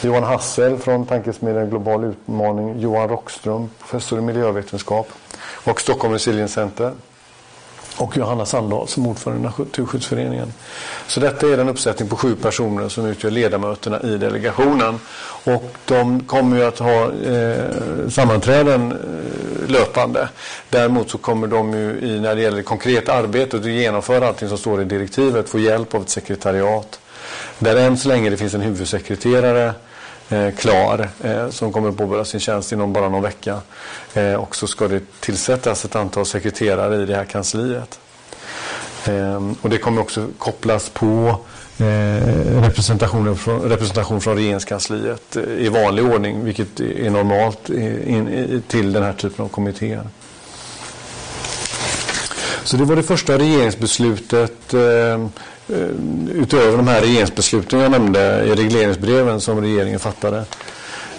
Johan 0.00 0.22
Hassel 0.22 0.78
från 0.78 1.06
tankesmedjan 1.06 1.70
Global 1.70 2.04
utmaning. 2.04 2.80
Johan 2.80 3.08
Rockström, 3.08 3.70
professor 3.78 4.18
i 4.18 4.22
miljövetenskap 4.22 5.08
och 5.64 5.80
Stockholm 5.80 6.12
Resilience 6.12 6.54
Center 6.54 6.92
och 7.96 8.16
Johanna 8.16 8.46
Sandahl 8.46 8.88
som 8.88 9.06
ordförande 9.06 9.42
i 9.42 9.44
Naturskyddsföreningen. 9.58 10.52
Så 11.06 11.20
detta 11.20 11.48
är 11.48 11.58
en 11.58 11.68
uppsättning 11.68 12.08
på 12.08 12.16
sju 12.16 12.36
personer 12.36 12.88
som 12.88 13.06
utgör 13.06 13.30
ledamöterna 13.30 14.00
i 14.00 14.18
delegationen. 14.18 15.00
Och 15.44 15.72
de 15.84 16.20
kommer 16.20 16.56
ju 16.56 16.64
att 16.64 16.78
ha 16.78 17.12
eh, 17.12 17.64
sammanträden 18.08 18.92
eh, 18.92 19.70
löpande. 19.70 20.28
Däremot 20.70 21.10
så 21.10 21.18
kommer 21.18 21.46
de 21.46 21.72
ju 21.72 21.98
i, 22.00 22.20
när 22.20 22.34
det 22.34 22.40
gäller 22.40 22.62
konkret 22.62 23.08
arbete 23.08 23.56
och 23.56 23.68
genomföra 23.68 24.28
allting 24.28 24.48
som 24.48 24.58
står 24.58 24.82
i 24.82 24.84
direktivet 24.84 25.48
få 25.48 25.58
hjälp 25.58 25.94
av 25.94 26.02
ett 26.02 26.10
sekretariat. 26.10 27.00
Där 27.58 27.76
än 27.76 27.96
så 27.96 28.08
länge 28.08 28.30
det 28.30 28.36
finns 28.36 28.54
en 28.54 28.60
huvudsekreterare 28.60 29.66
eh, 29.66 29.72
Eh, 30.28 30.54
klar 30.54 31.08
eh, 31.24 31.50
som 31.50 31.72
kommer 31.72 31.88
att 31.88 31.96
påbörja 31.96 32.24
sin 32.24 32.40
tjänst 32.40 32.72
inom 32.72 32.92
bara 32.92 33.08
någon 33.08 33.22
vecka. 33.22 33.60
Eh, 34.14 34.34
och 34.34 34.56
så 34.56 34.66
ska 34.66 34.88
det 34.88 35.20
tillsättas 35.20 35.84
ett 35.84 35.96
antal 35.96 36.26
sekreterare 36.26 37.02
i 37.02 37.06
det 37.06 37.16
här 37.16 37.24
kansliet. 37.24 37.98
Och 39.60 39.70
det 39.70 39.78
kommer 39.78 40.00
också 40.00 40.26
kopplas 40.38 40.88
på 40.88 41.36
representation, 42.62 43.36
från, 43.36 43.60
representation 43.60 44.20
från 44.20 44.36
regeringskansliet 44.36 45.36
i 45.58 45.68
vanlig 45.68 46.04
ordning, 46.04 46.44
vilket 46.44 46.80
är 46.80 47.10
normalt 47.10 47.68
in, 47.70 48.62
till 48.68 48.92
den 48.92 49.02
här 49.02 49.12
typen 49.12 49.44
av 49.44 49.48
kommittéer. 49.48 50.08
Så 52.64 52.76
det 52.76 52.84
var 52.84 52.96
det 52.96 53.02
första 53.02 53.38
regeringsbeslutet 53.38 54.74
eh, 54.74 55.26
Eh, 55.68 55.88
utöver 56.34 56.76
de 56.76 56.88
här 56.88 57.00
regeringsbesluten 57.00 57.80
jag 57.80 57.90
nämnde 57.90 58.44
i 58.44 58.54
regleringsbreven 58.54 59.40
som 59.40 59.60
regeringen 59.60 59.98
fattade. 59.98 60.44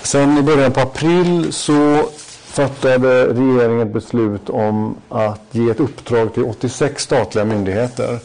Sen 0.01 0.38
i 0.38 0.42
början 0.42 0.72
på 0.72 0.80
april 0.80 1.48
så 1.54 2.10
fattade 2.46 3.27
regeringen 3.27 3.88
ett 3.88 3.94
beslut 3.94 4.50
om 4.50 4.98
att 5.10 5.42
ge 5.51 5.70
ett 5.70 5.80
uppdrag 5.80 6.34
till 6.34 6.44
86 6.44 7.04
statliga 7.04 7.46
myndigheter 7.46 8.20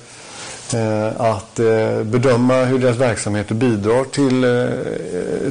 eh, 0.75 1.21
att 1.21 1.59
eh, 1.59 2.03
bedöma 2.03 2.55
hur 2.55 2.79
deras 2.79 2.97
verksamheter 2.97 3.55
bidrar 3.55 4.05
till, 4.05 4.45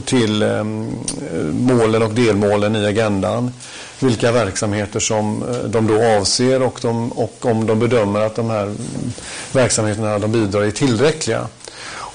till 0.06 0.44
målen 1.52 2.04
och 2.04 2.14
delmålen 2.14 2.76
i 2.76 2.86
agendan. 2.86 3.52
Vilka 4.02 4.32
verksamheter 4.32 5.00
som 5.00 5.44
eh, 5.44 5.58
de 5.58 5.88
då 5.88 6.04
avser 6.04 6.62
och, 6.62 6.80
de, 6.82 7.12
och 7.12 7.46
om 7.46 7.68
de 7.68 7.80
bedömer 7.80 8.22
att 8.22 8.36
de 8.36 8.50
här 8.50 8.76
verksamheterna 9.52 10.20
de 10.20 10.32
bidrar 10.32 10.62
är 10.62 10.72
tillräckliga. 10.72 11.48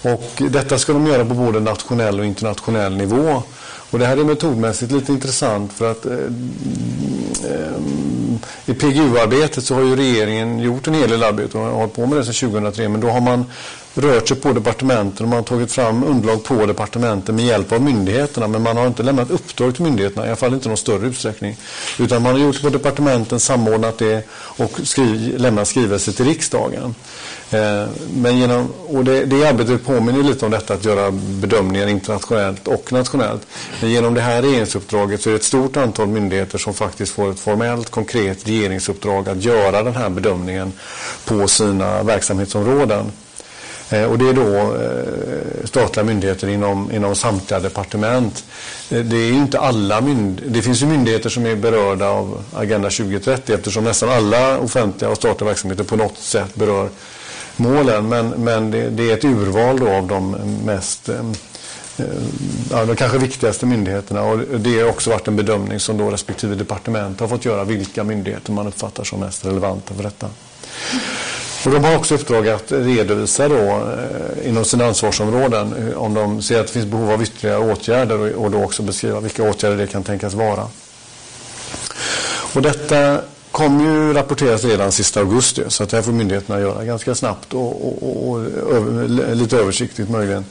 Och 0.03 0.43
detta 0.51 0.79
ska 0.79 0.93
de 0.93 1.07
göra 1.07 1.25
på 1.25 1.35
både 1.35 1.61
nationell 1.61 2.21
och 2.21 2.27
internationell 2.27 2.97
nivå. 2.97 3.43
Och 3.91 3.99
det 3.99 4.07
här 4.07 4.17
är 4.17 4.25
metodmässigt 4.25 4.93
lite 4.93 5.13
intressant 5.13 5.73
för 5.73 5.91
att 5.91 6.07
eh, 6.07 6.13
eh, 7.45 7.81
i 8.67 8.75
PGU-arbetet 8.75 9.65
så 9.65 9.75
har 9.75 9.83
ju 9.83 9.97
regeringen 9.97 10.59
gjort 10.59 10.87
en 10.87 10.95
hel 10.95 11.11
del 11.11 11.23
arbete 11.23 11.59
och 11.59 11.65
har 11.65 11.71
hållit 11.71 11.95
på 11.95 12.07
med 12.07 12.19
det 12.19 12.25
sedan 12.25 12.51
2003 12.51 12.89
men 12.89 13.01
då 13.01 13.09
har 13.09 13.21
man 13.21 13.45
rört 13.97 14.29
sig 14.29 14.37
på 14.37 14.53
departementen 14.53 15.27
och 15.27 15.31
man 15.31 15.37
har 15.37 15.45
tagit 15.45 15.73
fram 15.73 16.05
underlag 16.05 16.45
på 16.45 16.67
departementen 16.67 17.37
med 17.37 17.45
hjälp 17.45 17.73
av 17.73 17.83
myndigheterna 17.83 18.49
men 18.49 18.63
man 18.63 18.77
har 18.77 18.87
inte 18.87 19.03
lämnat 19.03 19.31
uppdrag 19.31 19.75
till 19.75 19.85
myndigheterna, 19.85 20.25
i 20.25 20.29
alla 20.29 20.37
fall 20.37 20.55
inte 20.55 20.67
i 20.67 20.69
någon 20.69 20.77
större 20.77 21.07
utsträckning. 21.07 21.57
Utan 21.99 22.23
man 22.23 22.33
har 22.33 22.41
gjort 22.41 22.57
det 22.57 22.63
på 22.63 22.69
departementen, 22.69 23.41
samordnat 23.41 23.99
det 23.99 24.29
och 24.33 24.81
skriv, 24.83 25.39
lämnat 25.39 25.69
skrivelse 25.69 26.13
till 26.13 26.25
riksdagen. 26.25 26.95
Eh, 27.51 27.85
men 28.15 28.39
genom, 28.39 28.73
och 28.87 29.05
det, 29.05 29.25
det 29.25 29.49
arbetet 29.49 29.85
påminner 29.85 30.23
lite 30.23 30.45
om 30.45 30.51
detta 30.51 30.75
att 30.75 30.85
göra 30.85 31.11
bedömningar 31.11 31.87
internationellt 31.87 32.69
och 32.69 32.93
nationellt. 32.93 33.47
Men 33.81 33.91
genom 33.91 34.15
det 34.15 34.21
här 34.21 34.43
regeringsuppdraget 34.43 35.23
så 35.23 35.29
är 35.29 35.33
det 35.33 35.39
ett 35.39 35.45
stort 35.45 35.77
antal 35.77 36.09
myndigheter 36.09 36.59
som 36.59 36.75
faktiskt 36.75 37.13
får 37.13 37.31
ett 37.31 37.41
formellt 37.41 37.91
konkret 37.91 38.49
regeringsuppdrag 38.49 39.29
att 39.29 39.43
göra 39.43 39.83
den 39.83 39.97
här 39.97 40.11
bedömningen 40.11 40.73
på 41.25 41.49
sina 41.49 42.03
verksamhetsområden. 42.03 43.13
Eh, 43.91 44.05
och 44.05 44.19
det 44.19 44.29
är 44.29 44.33
då 44.33 44.57
eh, 44.57 45.67
statliga 45.67 46.05
myndigheter 46.05 46.49
inom, 46.49 46.93
inom 46.93 47.17
samtliga 47.17 47.61
departement. 47.61 48.45
Eh, 48.91 49.01
det 49.01 49.17
är 49.17 49.33
inte 49.33 49.61
alla 49.61 50.01
det 50.47 50.63
finns 50.63 50.83
ju 50.83 50.87
myndigheter 50.87 51.31
som 51.31 51.47
är 51.47 51.57
berörda 51.57 52.09
av 52.09 52.45
Agenda 52.55 52.91
2030 52.91 53.55
eftersom 53.55 53.85
nästan 53.85 54.09
alla 54.09 54.59
offentliga 54.59 55.11
och 55.11 55.17
statliga 55.17 55.49
verksamheter 55.49 55.85
på 55.85 55.97
något 55.97 56.19
sätt 56.19 56.55
berör 56.55 56.89
målen. 57.57 58.09
Men, 58.09 58.29
men 58.29 58.71
det, 58.71 58.91
det 58.91 59.11
är 59.11 59.17
ett 59.17 59.25
urval 59.25 59.79
då 59.79 59.89
av 59.89 60.07
de 60.07 60.31
mest 60.65 61.11
ja, 62.71 62.85
de 62.85 62.97
kanske 62.97 63.19
viktigaste 63.19 63.67
myndigheterna 63.67 64.23
och 64.23 64.39
det 64.39 64.81
har 64.81 64.89
också 64.89 65.11
varit 65.11 65.29
en 65.29 65.37
bedömning 65.37 65.81
som 65.81 65.99
då 65.99 66.11
respektive 66.11 66.55
departement 66.55 67.21
har 67.21 67.29
fått 67.29 67.45
göra 67.45 67.65
vilka 67.65 68.05
myndigheter 68.05 68.53
man 68.53 68.67
uppfattar 68.67 69.05
som 69.05 69.21
mest 69.21 69.47
relevanta 69.47 69.95
för 69.95 70.03
detta. 70.03 70.29
Och 71.67 71.73
de 71.73 71.85
har 71.85 71.97
också 71.97 72.15
uppdrag 72.15 72.49
att 72.49 72.73
redovisa 72.73 73.49
då, 73.49 73.57
eh, 73.57 74.49
inom 74.49 74.65
sina 74.65 74.87
ansvarsområden 74.87 75.75
eh, 75.89 75.99
om 75.99 76.15
de 76.15 76.43
ser 76.43 76.61
att 76.61 76.67
det 76.67 76.73
finns 76.73 76.87
behov 76.87 77.11
av 77.11 77.23
ytterligare 77.23 77.59
åtgärder 77.59 78.19
och, 78.19 78.45
och 78.45 78.51
då 78.51 78.65
också 78.65 78.83
beskriva 78.83 79.21
vilka 79.21 79.43
åtgärder 79.43 79.77
det 79.77 79.87
kan 79.87 80.03
tänkas 80.03 80.35
vara. 80.35 80.69
Och 82.55 82.63
detta 82.63 83.21
kommer 83.51 83.85
ju 83.85 84.13
rapporteras 84.13 84.65
redan 84.65 84.93
sista 84.93 85.21
augusti 85.21 85.63
så 85.69 85.83
att 85.83 85.91
det 85.91 85.97
här 85.97 86.03
får 86.05 86.13
myndigheterna 86.13 86.61
göra 86.61 86.85
ganska 86.85 87.15
snabbt 87.15 87.55
och, 87.55 87.87
och, 87.87 88.29
och, 88.29 88.39
och 88.77 89.11
lite 89.37 89.57
översiktligt 89.57 90.11
möjligen. 90.11 90.45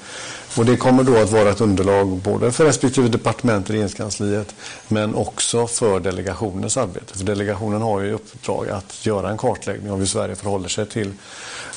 Och 0.57 0.65
det 0.65 0.77
kommer 0.77 1.03
då 1.03 1.17
att 1.17 1.31
vara 1.31 1.49
ett 1.49 1.61
underlag 1.61 2.07
både 2.07 2.51
för 2.51 2.65
respektive 2.65 3.07
departement 3.07 3.69
i 3.69 3.73
regeringskansliet 3.73 4.55
men 4.87 5.15
också 5.15 5.67
för 5.67 5.99
delegationens 5.99 6.77
arbete. 6.77 7.17
För 7.17 7.25
delegationen 7.25 7.81
har 7.81 8.01
ju 8.01 8.13
uppdrag 8.13 8.69
att 8.69 9.05
göra 9.05 9.29
en 9.29 9.37
kartläggning 9.37 9.91
av 9.91 9.99
hur 9.99 10.05
Sverige 10.05 10.35
förhåller 10.35 10.69
sig 10.69 10.85
till 10.85 11.13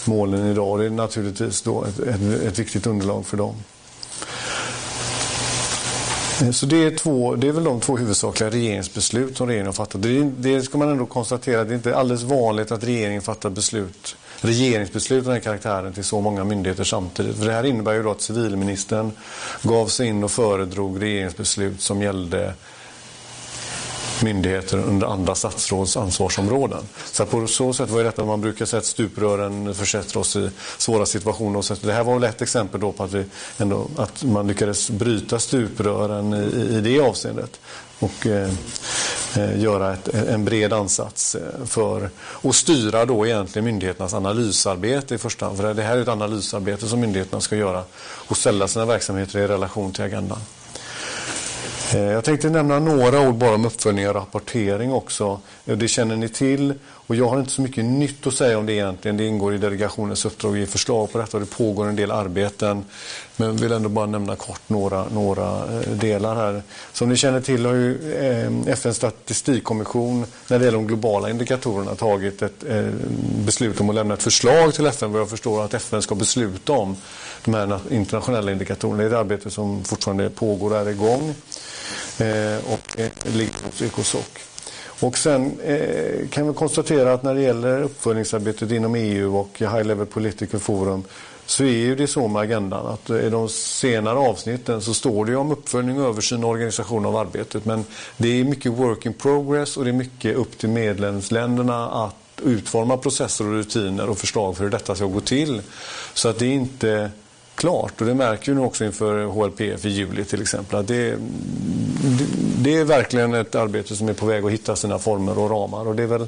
målen 0.05 0.47
idag. 0.47 0.69
Och 0.69 0.79
det 0.79 0.85
är 0.85 0.91
naturligtvis 0.91 1.63
då 1.63 1.85
ett, 1.85 1.99
ett, 1.99 2.43
ett 2.47 2.59
viktigt 2.59 2.87
underlag 2.87 3.27
för 3.27 3.37
dem. 3.37 3.55
Så 6.53 6.67
det 6.67 6.85
är, 6.85 6.97
två, 6.97 7.35
det 7.35 7.49
är 7.49 7.53
väl 7.53 7.65
de 7.65 7.81
två 7.81 7.97
huvudsakliga 7.97 8.51
regeringsbeslut 8.51 9.37
som 9.37 9.47
regeringen 9.47 9.67
har 9.67 9.73
fattat. 9.73 10.03
Det, 10.03 10.23
det 10.23 10.63
ska 10.63 10.79
man 10.79 10.89
ändå 10.89 11.07
konstatera, 11.07 11.65
det 11.65 11.73
är 11.73 11.77
inte 11.77 11.97
alldeles 11.97 12.23
vanligt 12.23 12.73
att 12.73 12.85
regeringen 12.85 13.23
fattar 13.23 13.51
beslut 13.51 14.17
regeringsbeslut 14.41 15.27
av 15.27 15.33
den 15.33 15.41
karaktären 15.41 15.93
till 15.93 16.05
så 16.05 16.21
många 16.21 16.45
myndigheter 16.45 16.85
samtidigt. 16.85 17.39
För 17.39 17.47
det 17.47 17.53
här 17.53 17.67
innebär 17.67 17.93
ju 17.93 18.03
då 18.03 18.11
att 18.11 18.23
civilministern 18.23 19.13
gav 19.63 19.87
sig 19.87 20.07
in 20.07 20.25
och 20.25 20.31
föredrog 20.31 21.03
regeringsbeslut 21.03 21.81
som 21.81 22.03
gällde 22.03 22.53
myndigheter 24.23 24.79
under 24.79 25.07
andra 25.07 25.35
statsråds 25.35 25.97
ansvarsområden. 25.97 26.89
Så 27.05 27.27
på 27.27 27.47
så 27.47 27.73
sätt 27.73 27.91
var 27.91 27.99
det 27.99 28.05
detta 28.05 28.25
man 28.25 28.41
brukar 28.41 28.65
säga 28.65 28.79
att 28.79 28.87
stuprören 28.87 29.75
försätter 29.75 30.19
oss 30.19 30.37
i 30.37 30.51
svåra 30.79 31.07
situationer. 31.07 31.59
Och 31.59 31.65
så 31.65 31.75
det 31.75 31.93
här 31.93 32.05
var 32.05 32.15
väl 32.15 32.25
ett 32.25 32.43
exempel 32.43 32.81
då 32.81 32.93
på 32.93 33.05
att, 33.05 33.13
vi 33.13 33.25
ändå, 33.59 33.89
att 33.97 34.25
man 34.25 34.47
lyckades 34.47 34.91
bryta 34.91 35.39
stuprören 35.39 36.35
i, 36.35 36.77
i 36.77 36.81
det 36.81 37.01
avseendet 37.01 37.61
och 37.99 38.27
eh, 38.27 38.51
eh, 39.37 39.61
göra 39.61 39.95
ett, 39.95 40.09
en 40.09 40.45
bred 40.45 40.73
ansats 40.73 41.35
eh, 41.35 41.65
för 41.67 42.11
att 42.43 42.55
styra 42.55 43.05
då 43.05 43.27
egentligen 43.27 43.65
myndigheternas 43.65 44.15
analysarbete 44.15 45.15
i 45.15 45.19
första 45.19 45.47
hand. 45.47 45.57
För 45.57 45.75
det 45.75 45.83
här 45.83 45.97
är 45.97 46.03
ett 46.03 46.09
analysarbete 46.09 46.87
som 46.87 47.01
myndigheterna 47.01 47.41
ska 47.41 47.57
göra 47.57 47.83
och 48.01 48.37
ställa 48.37 48.69
sina 48.69 48.85
verksamheter 48.85 49.39
i 49.39 49.47
relation 49.47 49.93
till 49.93 50.05
agendan. 50.05 50.39
Eh, 51.95 52.01
jag 52.01 52.25
tänkte 52.25 52.51
nämna 52.51 52.79
några 52.79 53.29
ord 53.29 53.35
bara 53.35 53.55
om 53.55 53.65
uppföljning 53.65 54.09
och 54.09 54.15
rapportering 54.15 54.93
också. 54.93 55.41
Eh, 55.67 55.77
det 55.77 55.89
känner 55.89 56.17
ni 56.17 56.29
till 56.29 56.75
och 56.91 57.17
jag 57.17 57.29
har 57.29 57.41
inte 57.41 57.51
så 57.53 57.63
mycket 57.63 57.85
nytt 57.85 58.27
att 58.27 58.35
säga 58.35 58.59
om 58.59 58.67
det 58.67 58.73
egentligen. 58.73 59.17
Det 59.17 59.25
ingår 59.25 59.55
i 59.55 59.59
delegationens 59.59 60.25
uppdrag 60.25 60.53
att 60.53 60.59
ge 60.59 60.67
förslag 60.67 61.13
på 61.13 61.19
detta 61.19 61.37
och 61.37 61.41
det 61.41 61.51
pågår 61.51 61.87
en 61.87 61.97
del 61.97 62.11
arbeten. 62.11 62.85
Men 63.37 63.57
vill 63.57 63.73
ändå 63.73 63.89
bara 63.89 64.07
nämna 64.07 64.37
kort 64.37 64.61
några, 64.67 65.05
några 65.09 65.57
eh, 65.57 65.91
delar 65.91 66.37
här. 66.37 66.63
Som 66.93 67.09
ni 67.09 67.17
känner 67.17 67.41
till 67.41 67.67
har 67.67 67.75
ju 67.75 67.99
FNs 68.67 68.97
statistikkommission 68.97 70.25
när 70.49 70.59
det 70.59 70.65
gäller 70.65 70.79
de 70.79 70.87
globala 70.87 71.31
indikatorerna 71.31 71.95
tagit 71.95 72.43
ett 72.43 72.65
beslut 73.45 73.81
om 73.81 73.89
att 73.89 73.95
lämna 73.95 74.15
ett 74.15 74.23
förslag 74.23 74.75
till 74.75 74.87
FN 74.87 75.13
vad 75.13 75.21
jag 75.21 75.31
förstår 75.31 75.65
att 75.65 75.75
FN 75.75 76.03
ska 76.03 76.15
besluta 76.15 76.73
om 76.73 76.97
de 77.45 77.55
här 77.55 77.79
internationella 77.91 78.53
indikatorerna. 78.53 78.99
Det 78.99 79.05
är 79.05 79.09
ett 79.09 79.17
arbete 79.17 79.51
som 79.51 79.85
fortfarande 79.85 80.31
pågår 80.31 80.71
och 80.71 80.77
är 80.77 80.89
igång. 80.89 81.35
Eh, 82.19 82.73
och 82.73 82.97
ligger 83.25 83.65
hos 83.65 83.83
Ecosoc. 83.83 84.25
Och 85.01 85.19
sen 85.19 85.61
eh, 85.61 86.29
kan 86.29 86.49
vi 86.49 86.55
konstatera 86.55 87.13
att 87.13 87.23
när 87.23 87.35
det 87.35 87.43
gäller 87.43 87.83
uppföljningsarbetet 87.83 88.71
inom 88.71 88.95
EU 88.95 89.37
och 89.37 89.59
High 89.59 89.85
Level 89.85 90.07
Political 90.07 90.61
Forum 90.61 91.05
så 91.47 91.65
är 91.65 91.69
ju 91.69 91.95
det 91.95 92.07
så 92.07 92.29
med 92.29 92.43
agendan 92.43 92.87
att 92.87 93.11
eh, 93.11 93.17
i 93.17 93.31
de 93.31 93.49
senare 93.49 94.19
avsnitten 94.19 94.83
så 94.83 94.95
står 94.95 95.25
det 95.25 95.37
om 95.37 95.53
uppföljning, 95.53 95.99
översyn 95.99 96.45
och 96.45 96.51
organisation 96.51 97.07
av 97.07 97.17
arbetet. 97.17 97.65
Men 97.65 97.85
det 98.17 98.41
är 98.41 98.45
mycket 98.45 98.73
work 98.73 99.07
in 99.07 99.15
progress 99.15 99.77
och 99.77 99.85
det 99.85 99.91
är 99.91 99.93
mycket 99.93 100.37
upp 100.37 100.59
till 100.59 100.69
medlemsländerna 100.69 101.89
att 101.91 102.41
utforma 102.45 102.97
processer 102.97 103.47
och 103.47 103.53
rutiner 103.53 104.11
och 104.11 104.19
förslag 104.19 104.57
för 104.57 104.65
hur 104.65 104.71
detta 104.71 104.95
ska 104.95 105.05
gå 105.05 105.21
till. 105.21 105.63
Så 106.15 106.29
att 106.29 106.39
det 106.39 106.47
är 106.47 106.53
inte 106.53 107.11
klart 107.59 108.01
och 108.01 108.07
det 108.07 108.15
märker 108.15 108.53
vi 108.53 108.59
nu 108.59 108.65
också 108.65 108.85
inför 108.85 109.25
HLPF 109.25 109.85
i 109.85 109.89
juli 109.89 110.25
till 110.25 110.43
exempel. 110.43 110.87
Det, 110.87 111.11
det, 111.11 112.27
det 112.59 112.77
är 112.77 112.85
verkligen 112.85 113.35
ett 113.35 113.55
arbete 113.55 113.97
som 113.97 114.09
är 114.09 114.13
på 114.13 114.27
väg 114.27 114.45
att 114.45 114.53
hitta 114.53 114.77
sina 114.77 114.99
former 114.99 115.39
och 115.39 115.51
ramar 115.51 115.89
och 115.89 115.97
det 115.97 116.03
är 116.03 116.07
väl 116.07 116.27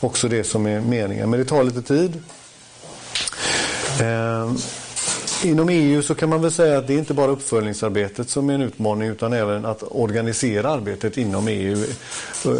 också 0.00 0.28
det 0.28 0.44
som 0.44 0.66
är 0.66 0.80
meningen. 0.80 1.30
Men 1.30 1.40
det 1.40 1.46
tar 1.46 1.64
lite 1.64 1.82
tid. 1.82 2.22
Eh, 4.00 4.52
inom 5.44 5.68
EU 5.68 6.02
så 6.02 6.14
kan 6.14 6.28
man 6.28 6.42
väl 6.42 6.50
säga 6.50 6.78
att 6.78 6.86
det 6.86 6.94
är 6.94 6.98
inte 6.98 7.14
bara 7.14 7.30
uppföljningsarbetet 7.30 8.30
som 8.30 8.50
är 8.50 8.54
en 8.54 8.62
utmaning 8.62 9.08
utan 9.08 9.32
även 9.32 9.64
att 9.64 9.82
organisera 9.90 10.70
arbetet 10.70 11.16
inom 11.16 11.48
EU. 11.48 11.84
Eh, 12.44 12.50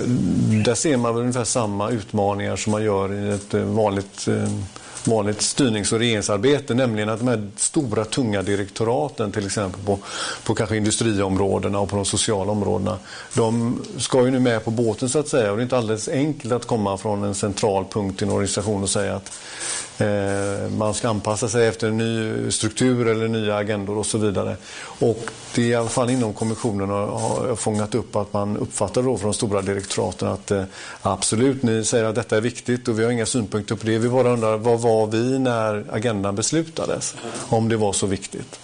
där 0.64 0.74
ser 0.74 0.96
man 0.96 1.14
väl 1.14 1.20
ungefär 1.20 1.44
samma 1.44 1.90
utmaningar 1.90 2.57
som 2.57 2.72
man 2.72 2.85
gör 2.85 3.14
i 3.14 3.35
ett 3.35 3.55
eh, 3.55 3.62
vanligt 3.62 4.29
eh, 4.29 4.48
vanligt 5.06 5.42
styrnings 5.42 5.92
och 5.92 5.98
regeringsarbete, 5.98 6.74
nämligen 6.74 7.08
att 7.08 7.18
de 7.18 7.28
här 7.28 7.50
stora 7.56 8.04
tunga 8.04 8.42
direktoraten 8.42 9.32
till 9.32 9.46
exempel 9.46 9.82
på, 9.84 9.98
på 10.44 10.54
kanske 10.54 10.76
industriområdena 10.76 11.78
och 11.78 11.88
på 11.88 11.96
de 11.96 12.04
sociala 12.04 12.52
områdena, 12.52 12.98
de 13.34 13.78
ska 13.98 14.24
ju 14.24 14.30
nu 14.30 14.40
med 14.40 14.64
på 14.64 14.70
båten 14.70 15.08
så 15.08 15.18
att 15.18 15.28
säga. 15.28 15.50
Och 15.50 15.56
det 15.56 15.60
är 15.60 15.64
inte 15.64 15.76
alldeles 15.76 16.08
enkelt 16.08 16.52
att 16.52 16.66
komma 16.66 16.96
från 16.96 17.24
en 17.24 17.34
central 17.34 17.84
punkt 17.90 18.22
i 18.22 18.24
en 18.24 18.30
organisation 18.30 18.82
och 18.82 18.90
säga 18.90 19.14
att 19.16 19.32
Eh, 19.98 20.70
man 20.70 20.94
ska 20.94 21.09
anpassa 21.09 21.48
sig 21.48 21.66
efter 21.66 21.88
en 21.88 21.98
ny 21.98 22.50
struktur 22.50 23.09
eller 23.09 23.28
nya 23.28 23.56
agendor 23.56 23.98
och 23.98 24.06
så 24.06 24.18
vidare. 24.18 24.56
Och 24.98 25.30
det 25.54 25.62
är 25.62 25.66
i 25.66 25.74
alla 25.74 25.88
fall 25.88 26.11
inom 26.11 26.32
kommissionen 26.32 26.88
har 26.88 27.56
fångat 27.56 27.94
upp 27.94 28.16
att 28.16 28.32
man 28.32 28.56
uppfattar 28.56 29.02
då 29.02 29.18
från 29.18 29.30
de 29.30 29.35
stora 29.35 29.62
direktoraten 29.62 30.28
att 30.28 30.50
eh, 30.50 30.62
absolut, 31.02 31.62
ni 31.62 31.85
säger 31.85 32.04
att 32.04 32.14
detta 32.14 32.37
är 32.37 32.40
viktigt 32.40 32.88
och 32.88 32.98
vi 32.98 33.04
har 33.04 33.11
inga 33.11 33.26
synpunkter 33.26 33.74
på 33.74 33.87
det. 33.87 33.98
Vi 33.98 34.09
bara 34.09 34.28
undrar, 34.28 34.56
vad 34.56 34.80
var 34.80 35.06
vi 35.06 35.38
när 35.38 35.85
agendan 35.90 36.37
beslutades? 36.37 37.14
Om 37.48 37.68
det 37.68 37.76
var 37.76 37.92
så 37.92 38.06
viktigt. 38.06 38.61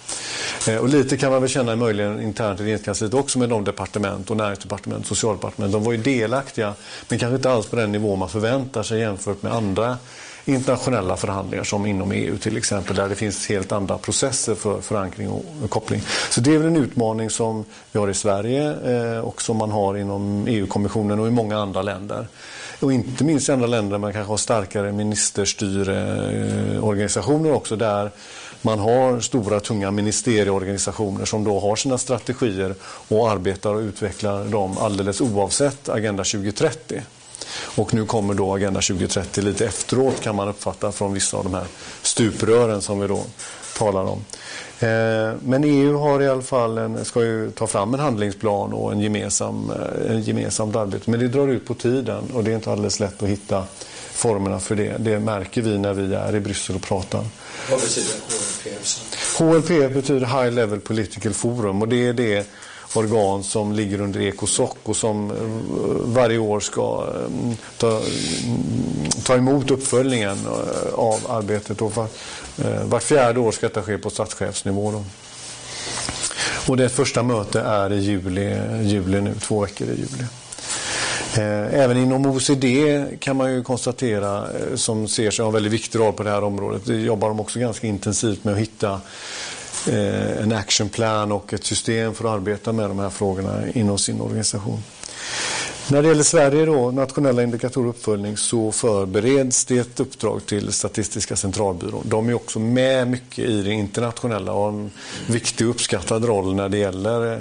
Eh, 0.67 0.77
och 0.77 0.89
lite 0.89 1.17
kan 1.17 1.31
man 1.31 1.41
väl 1.41 1.49
känna 1.49 1.75
möjligen 1.75 2.21
internt 2.21 2.59
i 2.59 2.63
regeringskansliet 2.63 3.13
också 3.13 3.39
med 3.39 3.49
de 3.49 3.63
departement 3.63 4.31
och 4.31 4.37
näringsdepartement, 4.37 5.07
socialdepartement. 5.07 5.71
De 5.71 5.83
var 5.83 5.91
ju 5.91 5.97
delaktiga 5.97 6.73
men 7.09 7.19
kanske 7.19 7.35
inte 7.35 7.51
alls 7.51 7.65
på 7.65 7.75
den 7.75 7.91
nivå 7.91 8.15
man 8.15 8.29
förväntar 8.29 8.83
sig 8.83 8.99
jämfört 8.99 9.43
med 9.43 9.53
andra 9.53 9.97
internationella 10.45 11.17
förhandlingar 11.17 11.63
som 11.63 11.85
inom 11.85 12.11
EU 12.11 12.37
till 12.37 12.57
exempel 12.57 12.95
där 12.95 13.09
det 13.09 13.15
finns 13.15 13.49
helt 13.49 13.71
andra 13.71 13.97
processer 13.97 14.55
för 14.55 14.81
förankring 14.81 15.29
och 15.29 15.69
koppling. 15.69 16.01
Så 16.29 16.41
det 16.41 16.53
är 16.53 16.57
väl 16.57 16.67
en 16.67 16.77
utmaning 16.77 17.29
som 17.29 17.65
vi 17.91 17.99
har 17.99 18.09
i 18.09 18.13
Sverige 18.13 18.75
eh, 18.85 19.19
och 19.19 19.41
som 19.41 19.57
man 19.57 19.71
har 19.71 19.97
inom 19.97 20.47
EU-kommissionen 20.47 21.19
och 21.19 21.27
i 21.27 21.31
många 21.31 21.57
andra 21.57 21.81
länder. 21.81 22.27
Och 22.79 22.93
inte 22.93 23.23
minst 23.23 23.49
i 23.49 23.51
andra 23.51 23.67
länder 23.67 23.91
där 23.91 23.97
man 23.97 24.13
kanske 24.13 24.31
har 24.31 24.37
starkare 24.37 24.91
ministerstyreorganisationer 24.91 27.53
också 27.53 27.75
där 27.75 28.11
man 28.61 28.79
har 28.79 29.19
stora 29.19 29.59
tunga 29.59 29.91
ministerieorganisationer 29.91 31.25
som 31.25 31.43
då 31.43 31.59
har 31.59 31.75
sina 31.75 31.97
strategier 31.97 32.75
och 32.83 33.31
arbetar 33.31 33.73
och 33.73 33.79
utvecklar 33.79 34.45
dem 34.45 34.77
alldeles 34.77 35.21
oavsett 35.21 35.89
Agenda 35.89 36.23
2030. 36.23 37.01
Och 37.75 37.93
nu 37.93 38.05
kommer 38.05 38.33
då 38.33 38.53
Agenda 38.53 38.81
2030 38.81 39.43
lite 39.43 39.65
efteråt 39.65 40.21
kan 40.21 40.35
man 40.35 40.49
uppfatta 40.49 40.91
från 40.91 41.13
vissa 41.13 41.37
av 41.37 41.43
de 41.43 41.53
här 41.53 41.65
stuprören 42.01 42.81
som 42.81 42.99
vi 42.99 43.07
då 43.07 43.23
talar 43.77 44.03
om. 44.03 44.25
Eh, 44.79 45.35
men 45.43 45.63
EU 45.63 45.97
har 45.97 46.21
i 46.21 46.27
alla 46.27 46.41
fall 46.41 46.77
en, 46.77 47.05
ska 47.05 47.23
ju 47.23 47.51
ta 47.51 47.67
fram 47.67 47.93
en 47.93 47.99
handlingsplan 47.99 48.73
och 48.73 48.91
en 48.91 48.99
gemensam, 48.99 49.71
eh, 49.71 50.11
en 50.11 50.21
gemensamt 50.21 50.75
arbete. 50.75 51.11
Men 51.11 51.19
det 51.19 51.27
drar 51.27 51.47
ut 51.47 51.65
på 51.65 51.73
tiden 51.73 52.23
och 52.33 52.43
det 52.43 52.51
är 52.51 52.55
inte 52.55 52.71
alldeles 52.71 52.99
lätt 52.99 53.23
att 53.23 53.29
hitta 53.29 53.63
formerna 54.11 54.59
för 54.59 54.75
det. 54.75 54.97
Det 54.97 55.19
märker 55.19 55.61
vi 55.61 55.77
när 55.77 55.93
vi 55.93 56.15
är 56.15 56.35
i 56.35 56.39
Bryssel 56.39 56.75
och 56.75 56.81
pratar. 56.81 57.25
Vad 57.71 57.79
betyder 57.79 58.13
HLPF? 58.13 59.39
HLPF 59.39 59.93
betyder 59.93 60.43
High 60.43 60.53
Level 60.53 60.79
Political 60.79 61.33
Forum 61.33 61.81
och 61.81 61.87
det 61.87 62.07
är 62.07 62.13
det 62.13 62.47
organ 62.97 63.43
som 63.43 63.71
ligger 63.71 64.01
under 64.01 64.21
Ecosoc 64.21 64.71
och 64.83 64.95
som 64.95 65.31
eh, 65.31 65.37
varje 66.05 66.37
år 66.37 66.59
ska 66.59 67.07
eh, 67.15 67.55
ta, 67.77 67.87
mm, 67.87 68.03
ta 69.23 69.35
emot 69.35 69.71
uppföljningen 69.71 70.37
eh, 70.45 70.93
av 70.93 71.19
arbetet. 71.29 71.81
Och 71.81 71.95
var, 71.95 72.07
vart 72.85 73.03
fjärde 73.03 73.39
år 73.39 73.51
ska 73.51 73.67
detta 73.67 73.81
ske 73.81 73.97
på 73.97 74.09
statschefsnivå. 74.09 74.91
Då. 74.91 75.03
Och 76.67 76.77
det 76.77 76.89
första 76.89 77.23
möte 77.23 77.59
är 77.59 77.93
i 77.93 77.99
juli, 77.99 78.57
juli 78.81 79.21
nu, 79.21 79.33
två 79.41 79.59
veckor 79.59 79.87
i 79.87 79.91
juli. 79.91 80.25
Även 81.71 81.97
inom 81.97 82.25
OECD 82.25 83.05
kan 83.19 83.37
man 83.37 83.53
ju 83.53 83.63
konstatera, 83.63 84.47
som 84.75 85.07
ser 85.07 85.31
sig 85.31 85.43
ha 85.43 85.47
en 85.47 85.53
väldigt 85.53 85.73
viktig 85.73 85.99
roll 85.99 86.13
på 86.13 86.23
det 86.23 86.29
här 86.29 86.43
området, 86.43 86.87
jobbar 86.87 87.27
de 87.27 87.39
också 87.39 87.59
ganska 87.59 87.87
intensivt 87.87 88.43
med 88.43 88.53
att 88.53 88.59
hitta 88.59 89.01
Eh, 89.87 90.43
en 90.43 90.51
actionplan 90.51 91.31
och 91.31 91.53
ett 91.53 91.65
system 91.65 92.13
för 92.13 92.25
att 92.25 92.31
arbeta 92.31 92.71
med 92.71 92.89
de 92.89 92.99
här 92.99 93.09
frågorna 93.09 93.63
inom 93.73 93.97
sin 93.97 94.21
organisation. 94.21 94.83
När 95.91 96.01
det 96.01 96.07
gäller 96.07 96.23
Sverige 96.23 96.65
då, 96.65 96.91
nationella 96.91 97.43
indikatorer 97.43 97.87
och 97.87 97.89
uppföljning, 97.89 98.37
så 98.37 98.71
förbereds 98.71 99.65
det 99.65 99.77
ett 99.77 99.99
uppdrag 99.99 100.45
till 100.45 100.73
Statistiska 100.73 101.35
centralbyrån. 101.35 102.03
De 102.05 102.29
är 102.29 102.33
också 102.33 102.59
med 102.59 103.07
mycket 103.07 103.45
i 103.45 103.61
det 103.61 103.71
internationella 103.71 104.53
och 104.53 104.61
har 104.61 104.69
en 104.69 104.91
viktig 105.27 105.67
och 105.67 105.75
uppskattad 105.75 106.25
roll 106.25 106.55
när 106.55 106.69
det 106.69 106.77
gäller 106.77 107.33
eh, 107.33 107.39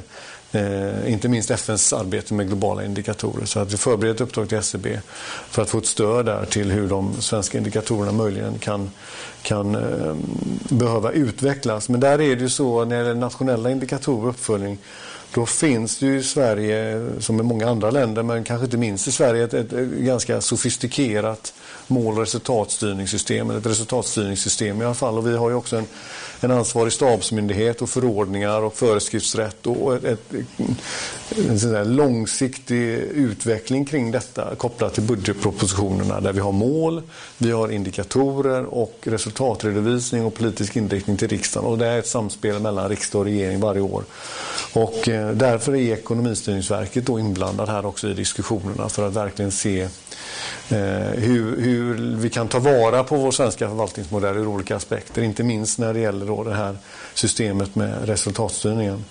Eh, 0.52 1.12
inte 1.12 1.28
minst 1.28 1.50
FNs 1.50 1.92
arbete 1.92 2.34
med 2.34 2.46
globala 2.46 2.84
indikatorer. 2.84 3.44
Så 3.44 3.60
att 3.60 3.72
vi 3.72 3.76
förbereder 3.76 4.14
ett 4.14 4.20
uppdrag 4.20 4.48
till 4.48 4.58
SCB 4.58 5.00
för 5.50 5.62
att 5.62 5.70
få 5.70 5.78
ett 5.78 5.86
stöd 5.86 6.26
där 6.26 6.44
till 6.44 6.70
hur 6.70 6.88
de 6.88 7.22
svenska 7.22 7.58
indikatorerna 7.58 8.12
möjligen 8.12 8.58
kan, 8.58 8.90
kan 9.42 9.74
eh, 9.74 10.14
behöva 10.68 11.12
utvecklas. 11.12 11.88
Men 11.88 12.00
där 12.00 12.20
är 12.20 12.36
det 12.36 12.42
ju 12.42 12.48
så 12.48 12.84
när 12.84 12.96
det 12.96 12.96
gäller 12.96 13.20
nationella 13.20 13.70
indikatorer 13.70 14.22
och 14.22 14.30
uppföljning 14.30 14.78
då 15.34 15.46
finns 15.46 15.98
det 15.98 16.06
ju 16.06 16.18
i 16.18 16.22
Sverige, 16.22 17.06
som 17.18 17.40
i 17.40 17.42
många 17.42 17.68
andra 17.68 17.90
länder, 17.90 18.22
men 18.22 18.44
kanske 18.44 18.64
inte 18.64 18.76
minst 18.76 19.08
i 19.08 19.12
Sverige, 19.12 19.44
ett, 19.44 19.54
ett 19.54 19.70
ganska 19.80 20.40
sofistikerat 20.40 21.54
mål 21.92 22.14
och 22.14 22.20
resultatstyrningssystem, 22.20 23.50
ett 23.50 23.66
resultatstyrningssystem 23.66 24.82
i 24.82 24.84
alla 24.84 24.94
fall. 24.94 25.18
Och 25.18 25.26
vi 25.26 25.36
har 25.36 25.50
ju 25.50 25.54
också 25.54 25.76
en 25.76 25.86
en 26.44 26.50
ansvarig 26.50 26.92
stabsmyndighet 26.92 27.82
och 27.82 27.88
förordningar 27.88 28.62
och 28.62 28.74
föreskriftsrätt 28.74 29.66
och 29.66 29.94
ett, 29.94 30.04
ett, 30.04 31.62
en 31.62 31.96
långsiktig 31.96 32.88
utveckling 32.98 33.84
kring 33.84 34.10
detta 34.10 34.54
kopplat 34.54 34.94
till 34.94 35.02
budgetpropositionerna 35.02 36.20
där 36.20 36.32
vi 36.32 36.40
har 36.40 36.52
mål, 36.52 37.02
vi 37.38 37.50
har 37.50 37.68
indikatorer 37.68 38.64
och 38.64 38.98
resultatredovisning 39.02 40.24
och 40.24 40.34
politisk 40.34 40.76
inriktning 40.76 41.16
till 41.16 41.28
riksdagen 41.28 41.68
och 41.68 41.78
det 41.78 41.86
är 41.86 41.98
ett 41.98 42.06
samspel 42.06 42.60
mellan 42.60 42.88
riksdag 42.88 43.18
och 43.18 43.24
regering 43.24 43.60
varje 43.60 43.80
år. 43.80 44.04
Och 44.72 45.08
eh, 45.08 45.30
därför 45.30 45.76
är 45.76 45.92
Ekonomistyrningsverket 45.92 47.06
då 47.06 47.18
inblandad 47.18 47.68
här 47.68 47.86
också 47.86 48.08
i 48.08 48.14
diskussionerna 48.14 48.88
för 48.88 49.08
att 49.08 49.16
verkligen 49.16 49.52
se 49.52 49.88
Eh, 50.72 51.20
hur, 51.20 51.60
hur, 51.60 51.81
hur 51.82 52.16
vi 52.16 52.30
kan 52.30 52.48
ta 52.48 52.58
vara 52.58 53.04
på 53.04 53.16
vår 53.16 53.30
svenska 53.30 53.68
förvaltningsmodell 53.68 54.36
ur 54.36 54.46
olika 54.46 54.76
aspekter. 54.76 55.22
Inte 55.22 55.42
minst 55.42 55.78
när 55.78 55.94
det 55.94 56.00
gäller 56.00 56.26
då 56.26 56.44
det 56.44 56.54
här 56.54 56.76
systemet 57.14 57.74
med 57.74 58.08
resultatstyrningen. 58.08 59.04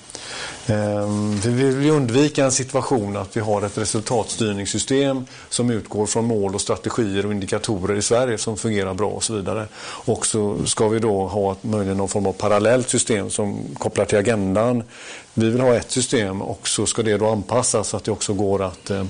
Ehm, 0.68 1.40
vi 1.40 1.52
vill 1.52 1.90
undvika 1.90 2.46
en 2.46 2.52
situation 2.52 3.18
att 3.18 3.38
vi 3.38 3.40
har 3.40 3.62
ett 3.62 3.78
resultatstyrningssystem 3.78 5.26
som 5.50 5.70
utgår 5.70 6.06
från 6.06 6.26
mål 6.26 6.56
och 6.56 6.62
strategier 6.62 7.26
och 7.26 7.32
indikatorer 7.32 7.96
i 7.96 8.02
Sverige 8.02 8.38
som 8.38 8.58
fungerar 8.58 8.94
bra 8.94 9.10
och 9.10 9.24
så 9.24 9.34
vidare. 9.34 9.68
Och 9.84 10.26
så 10.26 10.66
ska 10.66 10.88
vi 10.88 11.00
då 11.00 11.28
ha 11.28 11.56
möjligen 11.62 11.98
någon 11.98 12.10
form 12.10 12.26
av 12.26 12.34
parallellt 12.34 12.90
system 12.90 13.30
som 13.30 13.60
kopplar 13.78 14.06
till 14.06 14.18
agendan. 14.18 14.84
Vi 15.34 15.50
vill 15.50 15.62
ha 15.62 15.76
ett 15.76 15.92
system 15.92 16.42
och 16.42 16.68
så 16.68 16.86
ska 16.86 17.04
det 17.04 17.18
då 17.18 17.30
anpassas 17.30 17.88
så 17.88 17.98
att 17.98 18.04
det 18.04 18.12
också 18.12 18.34
går 18.34 18.64
att 18.64 18.90
eh, 18.90 19.04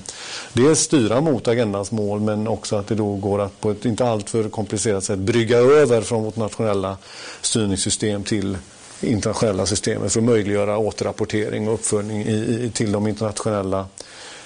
dels 0.52 0.80
styra 0.80 1.20
mot 1.20 1.48
agendans 1.48 1.92
mål 1.92 2.20
men 2.20 2.48
också 2.48 2.76
att 2.76 2.86
det 2.86 2.94
då 2.94 3.14
går 3.14 3.40
att 3.40 3.60
på 3.60 3.70
ett 3.70 3.84
inte 3.84 4.06
alltför 4.06 4.48
komplicerat 4.48 5.04
sätt 5.04 5.18
brygga 5.18 5.58
över 5.58 6.02
från 6.02 6.24
vårt 6.24 6.36
nationella 6.36 6.96
styrningssystem 7.40 8.24
till 8.24 8.56
internationella 9.04 9.66
systemet 9.66 10.12
för 10.12 10.20
att 10.20 10.24
möjliggöra 10.24 10.78
återrapportering 10.78 11.68
och 11.68 11.74
uppföljning 11.74 12.22
i, 12.22 12.34
i, 12.64 12.70
till 12.74 12.92
de 12.92 13.06
internationella 13.06 13.86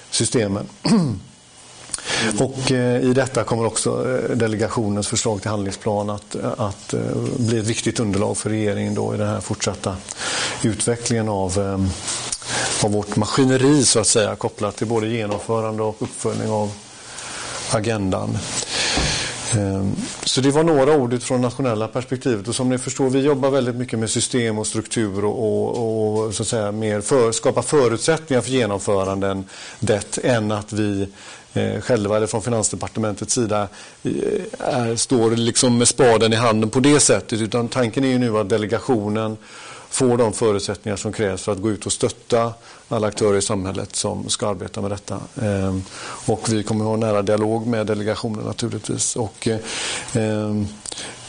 systemen. 0.09 0.67
Och 2.39 2.71
eh, 2.71 3.01
i 3.01 3.13
detta 3.13 3.43
kommer 3.43 3.65
också 3.65 4.09
eh, 4.09 4.35
delegationens 4.35 5.07
förslag 5.07 5.41
till 5.41 5.49
handlingsplan 5.49 6.09
att, 6.09 6.35
eh, 6.35 6.51
att 6.57 6.93
bli 7.37 7.59
ett 7.59 7.65
viktigt 7.65 7.99
underlag 7.99 8.37
för 8.37 8.49
regeringen 8.49 8.95
då 8.95 9.13
i 9.13 9.17
den 9.17 9.27
här 9.27 9.41
fortsatta 9.41 9.95
utvecklingen 10.63 11.29
av, 11.29 11.59
av 12.83 12.91
vårt 12.91 13.15
maskineri 13.15 13.85
så 13.85 13.99
att 13.99 14.07
säga 14.07 14.35
kopplat 14.35 14.75
till 14.75 14.87
både 14.87 15.07
genomförande 15.07 15.83
och 15.83 15.95
uppföljning 15.99 16.49
av 16.49 16.71
agendan. 17.71 18.37
Ehm, 19.55 19.95
så 20.23 20.41
det 20.41 20.51
var 20.51 20.63
några 20.63 20.95
ord 20.95 21.13
utifrån 21.13 21.41
nationella 21.41 21.87
perspektivet. 21.87 22.47
Och 22.47 22.55
som 22.55 22.69
ni 22.69 22.77
förstår 22.77 23.09
vi 23.09 23.19
jobbar 23.19 23.49
väldigt 23.49 23.75
mycket 23.75 23.99
med 23.99 24.09
system 24.09 24.57
och 24.57 24.67
struktur 24.67 25.25
och, 25.25 25.39
och, 25.39 26.25
och 26.25 26.33
så 26.33 26.43
att 26.43 26.47
säga 26.47 26.71
mer 26.71 27.01
för, 27.01 27.31
skapa 27.31 27.61
förutsättningar 27.61 28.41
för 28.41 28.51
genomföranden 28.51 29.45
det 29.79 30.17
än 30.23 30.51
att 30.51 30.73
vi 30.73 31.07
eh, 31.53 31.81
själva 31.81 32.17
eller 32.17 32.27
från 32.27 32.41
Finansdepartementets 32.41 33.33
sida 33.33 33.67
eh, 34.03 34.11
är, 34.59 34.95
står 34.95 35.31
liksom 35.31 35.77
med 35.77 35.87
spaden 35.87 36.33
i 36.33 36.35
handen 36.35 36.69
på 36.69 36.79
det 36.79 36.99
sättet. 36.99 37.41
Utan 37.41 37.67
tanken 37.67 38.03
är 38.03 38.09
ju 38.09 38.19
nu 38.19 38.37
att 38.37 38.49
delegationen 38.49 39.37
får 39.97 40.17
de 40.17 40.33
förutsättningar 40.33 40.97
som 40.97 41.13
krävs 41.13 41.43
för 41.43 41.51
att 41.51 41.61
gå 41.61 41.69
ut 41.69 41.85
och 41.85 41.91
stötta 41.91 42.53
alla 42.87 43.07
aktörer 43.07 43.37
i 43.37 43.41
samhället 43.41 43.95
som 43.95 44.29
ska 44.29 44.47
arbeta 44.47 44.81
med 44.81 44.91
detta. 44.91 45.19
Ehm, 45.41 45.83
och 46.25 46.49
vi 46.49 46.63
kommer 46.63 46.81
att 46.81 46.87
ha 46.87 46.93
en 46.93 46.99
nära 46.99 47.21
dialog 47.21 47.67
med 47.67 47.87
delegationen 47.87 48.45
naturligtvis. 48.45 49.15
Och, 49.15 49.47
ehm, 50.13 50.67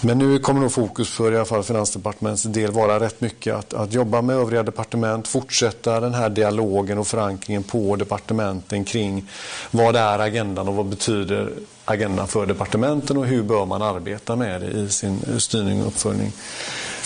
men 0.00 0.18
nu 0.18 0.38
kommer 0.38 0.60
nog 0.60 0.72
fokus 0.72 1.08
för 1.08 1.32
i 1.32 1.36
alla 1.36 1.44
fall 1.44 1.62
Finansdepartementets 1.62 2.42
del 2.42 2.70
vara 2.70 3.00
rätt 3.00 3.20
mycket 3.20 3.54
att, 3.54 3.74
att 3.74 3.92
jobba 3.92 4.22
med 4.22 4.36
övriga 4.36 4.62
departement, 4.62 5.28
fortsätta 5.28 6.00
den 6.00 6.14
här 6.14 6.28
dialogen 6.28 6.98
och 6.98 7.06
förankringen 7.06 7.62
på 7.62 7.96
departementen 7.96 8.84
kring 8.84 9.30
vad 9.70 9.96
är 9.96 10.18
agendan 10.18 10.68
och 10.68 10.74
vad 10.74 10.86
betyder 10.86 11.52
agendan 11.84 12.28
för 12.28 12.46
departementen 12.46 13.16
och 13.16 13.26
hur 13.26 13.42
bör 13.42 13.66
man 13.66 13.82
arbeta 13.82 14.36
med 14.36 14.60
det 14.60 14.66
i 14.66 14.88
sin 14.88 15.40
styrning 15.40 15.80
och 15.80 15.86
uppföljning. 15.86 16.32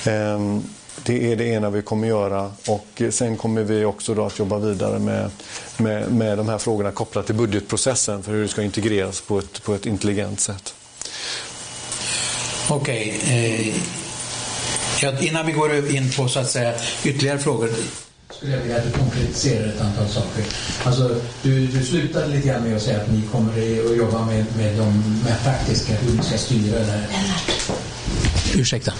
Ehm, 0.06 0.62
det 1.04 1.32
är 1.32 1.36
det 1.36 1.44
ena 1.44 1.70
vi 1.70 1.82
kommer 1.82 2.08
göra 2.08 2.52
och 2.68 3.02
sen 3.10 3.36
kommer 3.36 3.62
vi 3.62 3.84
också 3.84 4.14
då 4.14 4.26
att 4.26 4.38
jobba 4.38 4.58
vidare 4.58 4.98
med, 4.98 5.30
med, 5.76 6.12
med 6.12 6.38
de 6.38 6.48
här 6.48 6.58
frågorna 6.58 6.90
kopplat 6.90 7.26
till 7.26 7.34
budgetprocessen 7.34 8.22
för 8.22 8.32
hur 8.32 8.42
det 8.42 8.48
ska 8.48 8.62
integreras 8.62 9.20
på 9.20 9.38
ett, 9.38 9.62
på 9.62 9.74
ett 9.74 9.86
intelligent 9.86 10.40
sätt. 10.40 10.74
Okej. 12.68 13.20
Okay. 13.22 13.68
Eh, 13.68 13.74
ja, 15.02 15.18
innan 15.20 15.46
vi 15.46 15.52
går 15.52 15.94
in 15.94 16.10
på 16.16 16.28
så 16.28 16.40
att 16.40 16.50
säga 16.50 16.74
ytterligare 17.04 17.38
frågor 17.38 17.70
skulle 18.42 18.56
jag 18.56 18.62
vilja 18.62 18.76
att 18.76 18.84
du 18.84 18.90
konkretiserar 18.90 19.68
ett 19.68 19.80
antal 19.80 20.08
saker. 20.08 20.44
Alltså, 20.84 21.20
du, 21.42 21.66
du 21.66 21.84
slutade 21.84 22.26
lite 22.26 22.48
grann 22.48 22.62
med 22.62 22.76
att 22.76 22.82
säga 22.82 23.00
att 23.00 23.12
ni 23.12 23.22
kommer 23.32 23.52
att 23.90 23.96
jobba 23.96 24.26
med, 24.26 24.44
med 24.56 24.78
de 24.78 25.18
med 25.24 25.42
praktiska, 25.44 25.92
hur 25.92 26.16
ni 26.16 26.22
ska 26.22 26.38
styra 26.38 26.78
det 26.78 26.84
här. 26.84 27.06
Ursäkta. 28.54 28.92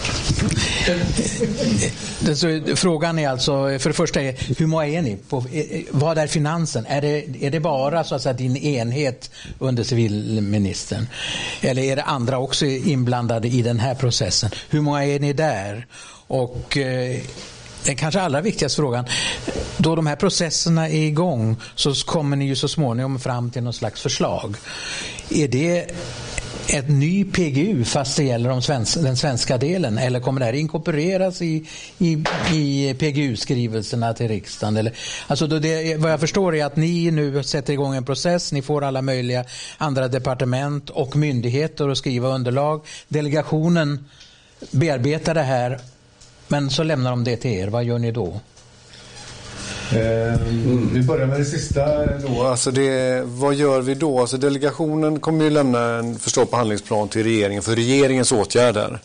Eh, 0.88 2.74
frågan 2.74 3.18
är 3.18 3.28
alltså, 3.28 3.78
för 3.78 3.90
det 3.90 3.94
första, 3.94 4.22
är, 4.22 4.54
hur 4.58 4.66
många 4.66 4.86
är 4.86 5.02
ni? 5.02 5.16
På, 5.28 5.44
eh, 5.52 5.60
eh, 5.60 5.82
vad 5.90 6.18
är 6.18 6.26
finansen? 6.26 6.86
Är 6.88 7.00
det, 7.00 7.24
är 7.46 7.50
det 7.50 7.60
bara 7.60 8.04
så 8.04 8.14
att 8.14 8.22
säga, 8.22 8.32
din 8.32 8.56
enhet 8.56 9.30
under 9.58 9.84
civilministern? 9.84 11.06
Eller 11.60 11.82
är 11.82 11.96
det 11.96 12.02
andra 12.02 12.38
också 12.38 12.66
inblandade 12.66 13.48
i 13.48 13.62
den 13.62 13.80
här 13.80 13.94
processen? 13.94 14.50
Hur 14.70 14.80
många 14.80 15.04
är 15.04 15.20
ni 15.20 15.32
där? 15.32 15.86
Och 16.26 16.76
eh, 16.76 17.20
den 17.84 17.96
kanske 17.96 18.20
allra 18.20 18.40
viktigaste 18.40 18.76
frågan, 18.76 19.04
då 19.76 19.96
de 19.96 20.06
här 20.06 20.16
processerna 20.16 20.88
är 20.88 21.06
igång 21.06 21.56
så 21.74 21.94
kommer 21.94 22.36
ni 22.36 22.44
ju 22.44 22.56
så 22.56 22.68
småningom 22.68 23.20
fram 23.20 23.50
till 23.50 23.62
någon 23.62 23.72
slags 23.72 24.00
förslag. 24.00 24.56
Är 25.30 25.48
det 25.48 25.90
ett 26.68 26.88
ny 26.88 27.24
PGU 27.24 27.84
fast 27.84 28.16
det 28.16 28.24
gäller 28.24 28.50
de 28.50 28.62
svensk, 28.62 28.94
den 29.02 29.16
svenska 29.16 29.58
delen 29.58 29.98
eller 29.98 30.20
kommer 30.20 30.40
det 30.40 30.46
här 30.46 30.52
inkorporeras 30.52 31.42
i, 31.42 31.66
i, 31.98 32.24
i 32.52 32.94
PGU-skrivelserna 32.98 34.14
till 34.14 34.28
riksdagen? 34.28 34.76
Eller, 34.76 34.92
alltså 35.26 35.46
det, 35.46 35.96
vad 35.96 36.12
jag 36.12 36.20
förstår 36.20 36.54
är 36.54 36.64
att 36.64 36.76
ni 36.76 37.10
nu 37.10 37.42
sätter 37.42 37.72
igång 37.72 37.94
en 37.94 38.04
process, 38.04 38.52
ni 38.52 38.62
får 38.62 38.84
alla 38.84 39.02
möjliga 39.02 39.44
andra 39.78 40.08
departement 40.08 40.90
och 40.90 41.16
myndigheter 41.16 41.88
att 41.88 41.98
skriva 41.98 42.28
underlag. 42.28 42.84
Delegationen 43.08 44.04
bearbetar 44.70 45.34
det 45.34 45.42
här 45.42 45.80
men 46.48 46.70
så 46.70 46.82
lämnar 46.82 47.10
de 47.10 47.24
det 47.24 47.36
till 47.36 47.50
er. 47.50 47.68
Vad 47.68 47.84
gör 47.84 47.98
ni 47.98 48.12
då? 48.12 48.40
Mm. 49.92 50.90
Vi 50.94 51.02
börjar 51.02 51.26
med 51.26 51.40
det 51.40 51.44
sista 51.44 52.06
då. 52.06 52.42
Alltså 52.42 52.70
det, 52.70 53.22
vad 53.24 53.54
gör 53.54 53.80
vi 53.80 53.94
då? 53.94 54.20
Alltså 54.20 54.36
delegationen 54.36 55.20
kommer 55.20 55.44
ju 55.44 55.50
lämna 55.50 55.80
en 55.80 56.18
förslag 56.18 56.50
på 56.50 56.56
handlingsplan 56.56 57.08
till 57.08 57.22
regeringen 57.22 57.62
för 57.62 57.76
regeringens 57.76 58.32
åtgärder. 58.32 58.98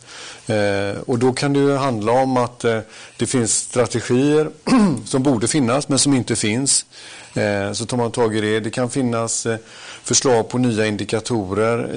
Eh, 0.47 1.01
och 1.05 1.19
då 1.19 1.33
kan 1.33 1.53
det 1.53 1.59
ju 1.59 1.75
handla 1.75 2.11
om 2.11 2.37
att 2.37 2.63
eh, 2.63 2.79
det 3.17 3.25
finns 3.25 3.55
strategier 3.55 4.49
som 5.05 5.23
borde 5.23 5.47
finnas 5.47 5.89
men 5.89 5.99
som 5.99 6.13
inte 6.13 6.35
finns. 6.35 6.85
Eh, 7.33 7.71
så 7.71 7.85
tar 7.85 7.97
man 7.97 8.11
tag 8.11 8.35
i 8.35 8.41
det. 8.41 8.59
Det 8.59 8.69
kan 8.69 8.89
finnas 8.89 9.45
eh, 9.45 9.57
förslag 10.03 10.49
på 10.49 10.57
nya 10.57 10.85
indikatorer 10.85 11.89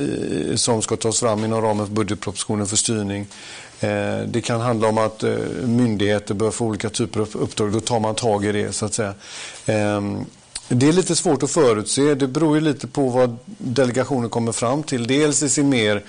som 0.57 0.83
ska 0.83 0.97
tas 0.97 1.21
fram 1.21 1.45
inom 1.45 1.63
ramen 1.63 1.87
för 1.87 1.95
budgetpropositionen 1.95 2.67
för 2.67 2.77
styrning. 2.77 3.27
Eh, 3.81 4.19
det 4.27 4.41
kan 4.41 4.61
handla 4.61 4.89
om 4.89 4.99
att 4.99 5.23
eh, 5.23 5.37
myndigheter 5.65 6.35
bör 6.35 6.51
få 6.51 6.67
olika 6.67 6.91
typer 6.91 7.21
av 7.21 7.29
uppdrag. 7.33 7.73
Då 7.73 7.81
tar 7.81 8.01
man 8.01 8.15
tag 8.15 8.45
i 8.45 8.53
det 8.53 8.73
så 8.73 8.87
att 8.87 8.95
säga. 8.95 9.15
Ehm, 9.67 10.25
det 10.73 10.89
är 10.89 10.93
lite 10.93 11.17
svårt 11.17 11.43
att 11.43 11.51
förutse. 11.51 12.15
Det 12.15 12.27
beror 12.27 12.55
ju 12.55 12.61
lite 12.61 12.87
på 12.87 13.09
vad 13.09 13.37
delegationen 13.59 14.31
kommer 14.31 14.53
fram 14.53 14.83
till. 14.83 15.07
Dels 15.07 15.43
i 15.43 15.49
sin 15.49 15.69
mer 15.69 16.03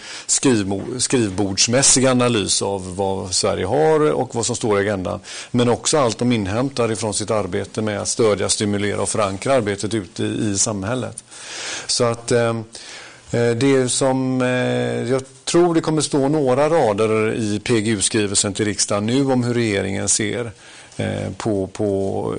skrivbordsmässiga 0.97 2.11
analys 2.11 2.61
av 2.61 2.95
vad 2.95 3.33
Sverige 3.33 3.65
har 3.65 4.11
och 4.11 4.35
vad 4.35 4.45
som 4.45 4.55
står 4.55 4.77
i 4.77 4.81
agendan. 4.81 5.19
Men 5.51 5.69
också 5.69 5.97
allt 5.97 6.17
de 6.17 6.31
inhämtar 6.31 6.91
ifrån 6.91 7.13
sitt 7.13 7.31
arbete 7.31 7.81
med 7.81 8.01
att 8.01 8.07
stödja, 8.07 8.49
stimulera 8.49 9.01
och 9.01 9.09
förankra 9.09 9.53
arbetet 9.53 9.93
ute 9.93 10.23
i 10.23 10.57
samhället. 10.57 11.23
Så 11.87 12.03
att 12.03 12.31
Eh, 12.31 12.53
Eh, 13.31 13.51
det 13.51 13.89
som 13.89 14.41
eh, 14.41 15.09
jag 15.11 15.21
tror 15.45 15.75
det 15.75 15.81
kommer 15.81 16.01
stå 16.01 16.27
några 16.27 16.69
rader 16.69 17.33
i 17.33 17.59
PGU-skrivelsen 17.59 18.53
till 18.53 18.65
riksdagen 18.65 19.05
nu 19.05 19.25
om 19.25 19.43
hur 19.43 19.53
regeringen 19.53 20.09
ser 20.09 20.51
eh, 20.97 21.31
på, 21.37 21.67
på 21.67 22.35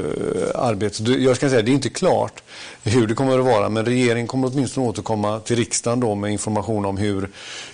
arbetet. 0.55 1.09
Jag 1.09 1.37
ska 1.37 1.49
säga 1.51 1.63
det 1.63 1.71
är 1.71 1.75
inte 1.75 1.89
klart 1.89 2.43
hur 2.83 3.07
det 3.07 3.15
kommer 3.15 3.39
att 3.39 3.45
vara 3.45 3.69
men 3.69 3.85
regeringen 3.85 4.27
kommer 4.27 4.49
åtminstone 4.53 4.87
återkomma 4.87 5.41
till 5.41 5.57
riksdagen 5.57 6.01
då 6.01 6.15
med 6.15 6.33
information 6.33 6.85
om 6.85 6.97
hur, 6.97 7.29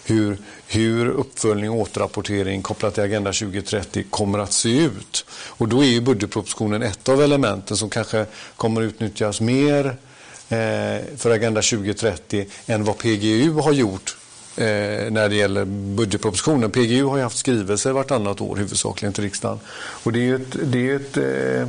hur, 0.05 0.37
hur 0.67 1.09
uppföljning 1.09 1.71
och 1.71 1.77
återrapportering 1.77 2.63
kopplat 2.63 2.95
till 2.95 3.03
Agenda 3.03 3.33
2030 3.33 4.05
kommer 4.11 4.39
att 4.39 4.53
se 4.53 4.79
ut. 4.79 5.25
Och 5.31 5.69
då 5.69 5.81
är 5.83 5.89
ju 5.89 6.01
budgetpropositionen 6.01 6.83
ett 6.83 7.09
av 7.09 7.23
elementen 7.23 7.77
som 7.77 7.91
kanske 7.91 8.27
kommer 8.57 8.83
att 8.83 8.87
utnyttjas 8.87 9.41
mer 9.41 9.85
Eh, 9.85 10.08
Eh, 10.49 11.01
för 11.17 11.31
Agenda 11.31 11.63
2030 11.63 12.47
än 12.67 12.85
vad 12.85 12.99
PGU 12.99 13.53
har 13.53 13.73
gjort 13.73 14.17
eh, 14.57 14.65
när 15.11 15.29
det 15.29 15.35
gäller 15.35 15.65
budgetpropositionen. 15.65 16.71
PGU 16.71 17.05
har 17.05 17.17
ju 17.17 17.23
haft 17.23 17.39
skrivelser 17.39 17.93
vartannat 17.93 18.41
år 18.41 18.57
huvudsakligen 18.57 19.13
till 19.13 19.25
riksdagen. 19.25 19.61
Och 20.03 20.13
det 20.13 20.29
är 20.29 20.35
ett, 20.35 20.57
det 20.63 20.91
är 20.91 20.97
ett 20.97 21.17
eh, 21.17 21.69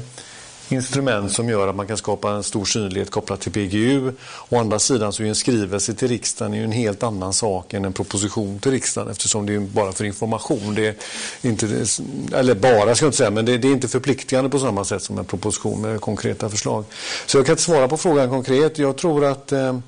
instrument 0.72 1.32
som 1.32 1.50
gör 1.50 1.68
att 1.68 1.76
man 1.76 1.88
kan 1.88 1.98
skapa 1.98 2.32
en 2.32 2.44
stor 2.44 2.66
synlighet 2.66 3.10
kopplat 3.10 3.42
till 3.42 3.52
PGU. 3.52 4.12
Å 4.50 4.60
andra 4.60 4.80
sidan 4.80 5.14
så 5.14 5.24
är 5.24 5.28
en 5.28 5.36
skrivelse 5.36 5.94
till 5.94 6.08
riksdagen 6.08 6.54
en 6.54 6.72
helt 6.72 7.04
annan 7.04 7.34
sak 7.34 7.74
än 7.74 7.86
en 7.86 7.94
proposition 7.94 8.60
till 8.60 8.72
riksdagen 8.72 9.12
eftersom 9.12 9.46
det 9.46 9.54
är 9.54 9.60
bara 9.60 9.92
för 9.92 10.06
information. 10.06 10.76
Det 10.76 10.88
är 10.88 10.96
inte, 11.42 11.86
eller 12.36 12.56
bara 12.56 12.96
ska 12.96 13.06
jag 13.06 13.08
inte 13.08 13.18
säga, 13.18 13.30
men 13.30 13.46
det, 13.46 13.58
det 13.58 13.68
är 13.68 13.72
inte 13.72 13.88
förpliktigande 13.88 14.50
på 14.50 14.60
samma 14.60 14.86
sätt 14.86 15.04
som 15.04 15.18
en 15.18 15.26
proposition 15.26 15.82
med 15.82 16.02
konkreta 16.02 16.50
förslag. 16.50 16.86
Så 17.26 17.38
jag 17.38 17.46
kan 17.46 17.54
inte 17.54 17.64
svara 17.64 17.88
på 17.88 17.98
frågan 17.98 18.30
konkret. 18.30 18.78
Jag 18.78 18.98
tror 18.98 19.26
att 19.26 19.52
eh, 19.52 19.80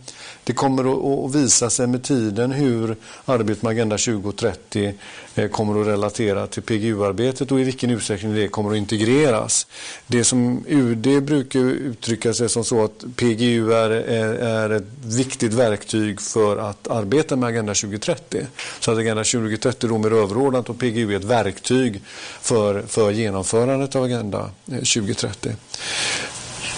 det 0.43 0.53
kommer 0.53 1.25
att 1.25 1.35
visa 1.35 1.69
sig 1.69 1.87
med 1.87 2.03
tiden 2.03 2.51
hur 2.51 2.95
arbetet 3.25 3.63
med 3.63 3.69
Agenda 3.69 3.97
2030 3.97 4.93
eh, 5.35 5.47
kommer 5.47 5.81
att 5.81 5.87
relatera 5.87 6.47
till 6.47 6.63
PGU-arbetet 6.63 7.51
och 7.51 7.59
i 7.59 7.63
vilken 7.63 7.89
utsträckning 7.89 8.33
det 8.33 8.47
kommer 8.47 8.71
att 8.71 8.77
integreras. 8.77 9.67
Det 10.07 10.23
som 10.23 10.65
UD 10.71 11.23
brukar 11.23 11.59
uttrycka 11.59 12.33
sig 12.33 12.49
som 12.49 12.63
så 12.63 12.83
att 12.83 13.03
PGU 13.15 13.73
är, 13.73 13.89
är, 13.89 14.33
är 14.33 14.69
ett 14.69 14.87
viktigt 15.03 15.53
verktyg 15.53 16.21
för 16.21 16.57
att 16.57 16.87
arbeta 16.87 17.35
med 17.35 17.49
Agenda 17.49 17.73
2030. 17.73 18.45
Så 18.79 18.91
att 18.91 18.97
Agenda 18.97 19.23
2030 19.23 19.89
då 19.89 19.95
är 19.95 20.13
överordnat 20.13 20.69
och 20.69 20.79
PGU 20.79 21.13
är 21.13 21.17
ett 21.17 21.23
verktyg 21.23 22.01
för, 22.41 22.81
för 22.81 23.11
genomförandet 23.11 23.95
av 23.95 24.03
Agenda 24.03 24.49
2030. 24.65 25.55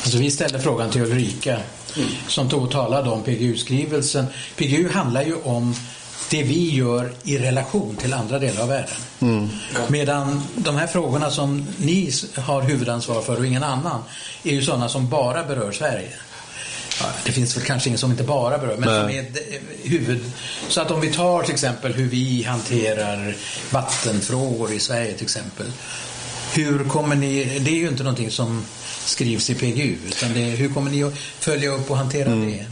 Alltså 0.04 0.18
vi 0.18 0.32
ställde 0.32 0.60
frågan 0.60 0.90
till 0.90 1.02
Ulrika 1.02 1.60
mm. 1.96 2.10
som 2.28 2.50
tog 2.50 2.64
och 2.64 2.72
talade 2.72 3.10
om 3.10 3.24
PGU-skrivelsen. 3.24 4.26
PGU 4.56 4.90
handlar 4.90 5.24
ju 5.24 5.36
om 5.36 5.76
det 6.34 6.44
vi 6.44 6.76
gör 6.76 7.12
i 7.24 7.38
relation 7.38 7.96
till 7.96 8.14
andra 8.14 8.40
delar 8.40 8.62
av 8.62 8.68
världen. 8.68 8.96
Mm. 9.22 9.50
Medan 9.88 10.44
de 10.56 10.76
här 10.76 10.88
frågorna 10.88 11.32
som 11.32 11.68
ni 11.78 12.12
har 12.36 12.62
huvudansvar 12.62 13.22
för 13.22 13.38
och 13.38 13.46
ingen 13.46 13.64
annan 13.64 14.04
är 14.44 14.52
ju 14.52 14.62
sådana 14.62 14.90
som 14.90 15.10
bara 15.10 15.44
berör 15.44 15.72
Sverige. 15.72 16.10
Ja, 17.00 17.06
det 17.26 17.32
finns 17.32 17.58
väl 17.58 17.64
kanske 17.64 17.90
ingen 17.90 18.00
som 18.00 18.12
inte 18.12 18.24
bara 18.24 18.58
berör, 18.58 18.78
men 18.78 18.90
som 18.90 19.10
är 19.10 19.26
huvud... 19.84 20.32
Så 20.68 20.82
att 20.82 20.92
om 20.92 21.02
vi 21.02 21.12
tar 21.12 21.44
till 21.44 21.54
exempel 21.54 21.94
hur 21.94 22.10
vi 22.10 22.44
hanterar 22.44 23.36
vattenfrågor 23.72 24.72
i 24.72 24.80
Sverige 24.80 25.14
till 25.14 25.24
exempel. 25.24 25.66
Hur 26.54 26.84
kommer 26.84 27.16
ni... 27.16 27.60
Det 27.60 27.72
är 27.72 27.76
ju 27.76 27.88
inte 27.88 28.04
någonting 28.04 28.32
som 28.32 28.66
skrivs 29.06 29.50
i 29.50 29.56
PGU. 29.56 29.98
Utan 30.08 30.34
det, 30.34 30.40
hur 30.40 30.70
kommer 30.70 30.92
ni 30.92 31.04
att 31.04 31.18
följa 31.18 31.70
upp 31.70 31.92
och 31.92 31.98
hantera 31.98 32.32
mm. 32.32 32.52
det? 32.52 32.66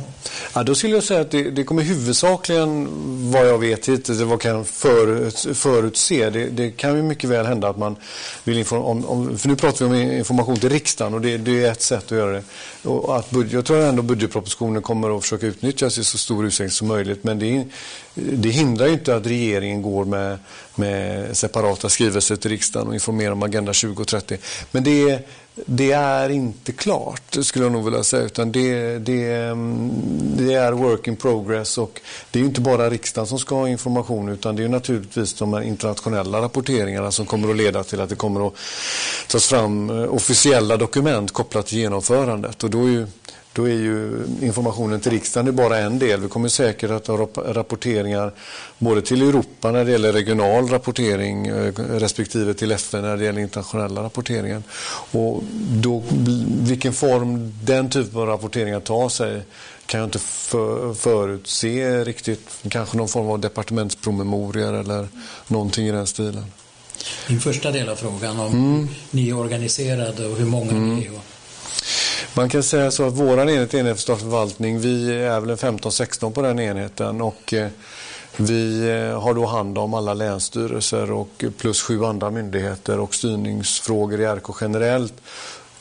Ja, 0.54 0.64
då 0.64 0.76
skulle 0.76 0.94
jag 0.94 1.04
säga 1.04 1.22
att 1.22 1.32
det, 1.32 1.52
det 1.52 1.64
kommer 1.64 1.82
huvudsakligen, 1.82 2.88
vad 3.32 3.48
jag 3.48 3.58
vet 3.58 3.90
hittills, 3.90 4.20
vad 4.20 4.42
kan 4.42 4.66
förut, 4.66 5.48
förutse. 5.54 6.30
Det, 6.30 6.46
det, 6.46 6.72
kan 6.72 6.96
ju 6.96 7.02
mycket 7.02 7.30
väl 7.30 7.46
hända 7.46 7.70
att 7.70 7.78
man 7.78 7.96
vill 8.44 8.58
informera, 8.58 8.88
om, 8.88 9.38
för 9.38 9.48
nu 9.48 9.56
pratar 9.56 9.86
vi 9.86 10.04
om 10.04 10.12
information 10.12 10.60
till 10.60 10.70
riksdagen 10.70 11.14
och 11.14 11.22
det, 11.22 11.38
det 11.38 11.66
är 11.66 11.72
ett 11.72 11.82
sätt 11.82 12.06
att 12.06 12.12
göra 12.12 12.32
det. 12.32 12.44
Och 12.90 13.18
att 13.18 13.30
budget, 13.30 13.54
jag 13.54 13.66
tror 13.66 13.80
ändå 13.80 14.02
budgetpropositionen 14.02 14.82
kommer 14.82 15.18
att 15.18 15.24
försöka 15.24 15.48
utnyttjas 15.48 15.98
i 15.98 16.04
så 16.04 16.18
stor 16.18 16.46
utsträckning 16.46 16.72
som 16.72 16.88
möjligt. 16.88 17.24
Men 17.24 17.40
det, 17.40 17.66
det 18.14 18.50
hindrar 18.50 18.88
ju 18.88 18.94
inte 18.94 19.16
att 19.16 19.28
regeringen 19.28 19.82
går 19.82 20.06
med, 20.06 20.40
med 20.76 21.38
separata 21.38 21.90
skrivelser 21.90 22.36
till 22.36 22.52
riksdagen 22.52 22.88
och 22.88 22.94
informerar 22.94 23.32
om 23.32 23.44
Agenda 23.44 23.74
2030. 23.74 24.38
Men 24.72 24.84
det 24.84 25.10
är 25.10 25.22
det 25.56 25.92
är 25.92 26.30
inte 26.30 26.72
klart, 26.72 27.38
skulle 27.42 27.66
jag 27.66 27.72
nog 27.72 27.86
vilja 27.86 28.04
säga. 28.04 28.24
Utan 28.24 28.52
det, 28.52 29.00
det, 29.00 29.32
mm, 29.32 29.92
det, 30.38 30.54
är 30.54 30.72
work 30.72 31.08
in 31.08 31.16
progress 31.16 31.78
och 31.78 32.02
det 32.32 32.40
är 32.40 32.44
inte 32.44 32.62
bara 32.62 32.90
riksdagen 32.90 33.28
som 33.28 33.40
ska 33.40 33.56
ha 33.56 33.70
information 33.70 34.30
utan 34.30 34.56
det 34.56 34.64
är 34.64 34.70
naturligtvis 34.70 35.34
de 35.34 35.54
här 35.54 35.62
internationella 35.62 36.42
rapporteringarna 36.42 37.12
som 37.12 37.26
kommer 37.26 37.50
att 37.50 37.58
leda 37.58 37.84
till 37.84 38.02
att 38.02 38.10
det 38.10 38.16
kommer 38.16 38.48
att 38.48 38.54
tas 39.28 39.48
fram 39.48 39.90
eh, 39.90 40.14
officiella 40.14 40.78
dokument 40.78 41.32
kopplat 41.32 41.68
till 41.68 41.78
genomförandet. 41.78 42.64
Och 42.64 42.70
då 42.70 42.84
är 42.84 42.90
ju 42.90 43.08
då 43.54 43.64
är 43.70 43.74
ju 43.74 44.26
informationen 44.42 45.00
till 45.00 45.12
riksdagen 45.12 45.56
bara 45.56 45.78
en 45.78 46.00
del. 46.00 46.20
Vi 46.20 46.28
kommer 46.28 46.50
säkert 46.50 46.92
att 46.92 47.08
ha 47.08 47.28
rapporteringar 47.36 48.32
både 48.78 49.02
till 49.02 49.22
Europa 49.22 49.72
när 49.72 49.86
det 49.86 49.92
gäller 49.92 50.14
regional 50.14 50.68
rapportering 50.68 51.48
eh, 51.48 51.74
respektive 51.78 52.54
till 52.54 52.72
FN 52.72 53.02
när 53.02 53.18
det 53.18 53.24
gäller 53.24 53.42
internationella 53.42 54.04
rapporteringen. 54.04 54.64
Och 55.12 55.44
då, 55.70 56.04
vilken 56.48 56.94
form 56.94 57.54
den 57.64 57.90
typen 57.90 58.20
av 58.22 58.28
rapporteringar 58.28 58.80
tar 58.80 59.10
sig 59.10 59.42
kan 59.86 60.00
jag 60.00 60.08
inte 60.08 60.20
för, 60.20 60.94
förutse 60.94 62.04
riktigt. 62.04 62.50
Kanske 62.70 62.98
någon 62.98 63.08
form 63.08 63.28
av 63.28 63.40
departementspromemorior 63.40 64.74
eller 64.74 65.08
någonting 65.48 65.88
i 65.88 65.92
den 65.92 66.08
stilen. 66.08 66.46
Din 67.28 67.40
första 67.40 67.72
del 67.72 67.90
av 67.90 67.96
frågan 67.96 68.40
om 68.40 68.54
mm. 68.54 68.88
ni 69.12 69.30
är 69.30 69.38
organiserade 69.38 70.28
och 70.28 70.38
hur 70.38 70.46
många 70.46 70.72
mm. 70.72 70.96
ni 70.96 71.06
är. 71.06 71.31
Man 72.34 72.50
kan 72.50 72.64
säga 72.64 72.92
så 72.92 73.08
att 73.08 73.14
vår 73.14 73.42
enhet, 73.42 73.74
enhet 73.74 73.96
för 73.96 74.02
statlig 74.02 74.24
förvaltning, 74.24 74.80
vi 74.80 75.16
är 75.16 75.40
väl 75.40 75.56
15-16 75.56 76.32
på 76.32 76.42
den 76.42 76.60
enheten 76.60 77.22
och 77.22 77.54
eh, 77.54 77.68
vi 78.38 78.90
eh, 78.90 79.22
har 79.22 79.34
då 79.34 79.46
hand 79.46 79.78
om 79.78 79.94
alla 79.94 80.14
länsstyrelser 80.14 81.12
och 81.12 81.46
plus 81.58 81.82
sju 81.82 82.06
andra 82.06 82.30
myndigheter 82.30 83.00
och 83.00 83.16
styrningsfrågor 83.16 84.22
i 84.22 84.26
RK 84.26 84.46
generellt. 84.62 85.14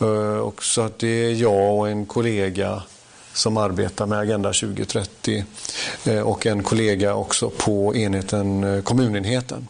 Eh, 0.00 0.36
och 0.38 0.64
så 0.64 0.80
att 0.80 0.98
det 0.98 1.08
är 1.08 1.34
jag 1.34 1.78
och 1.78 1.88
en 1.88 2.06
kollega 2.06 2.82
som 3.32 3.56
arbetar 3.56 4.06
med 4.06 4.18
Agenda 4.18 4.52
2030 4.52 5.44
och 6.24 6.46
en 6.46 6.62
kollega 6.62 7.14
också 7.14 7.50
på 7.50 7.96
enheten, 7.96 8.82
kommunenheten. 8.82 9.68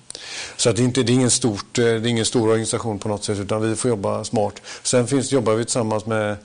Så 0.57 0.71
att 0.71 0.77
det, 0.77 0.83
är 0.83 0.85
inte, 0.85 1.03
det, 1.03 1.13
är 1.13 1.15
ingen 1.15 1.31
stort, 1.31 1.79
eh, 1.79 1.85
det 1.85 1.91
är 1.91 2.07
ingen 2.07 2.25
stor 2.25 2.49
organisation 2.49 2.99
på 2.99 3.09
något 3.09 3.25
sätt 3.25 3.39
utan 3.39 3.71
vi 3.71 3.77
får 3.77 3.89
jobba 3.89 4.25
smart. 4.25 4.63
Sen 4.83 5.07
finns, 5.07 5.33
jobbar 5.33 5.55
vi 5.55 5.65
tillsammans 5.65 6.07
med 6.07 6.37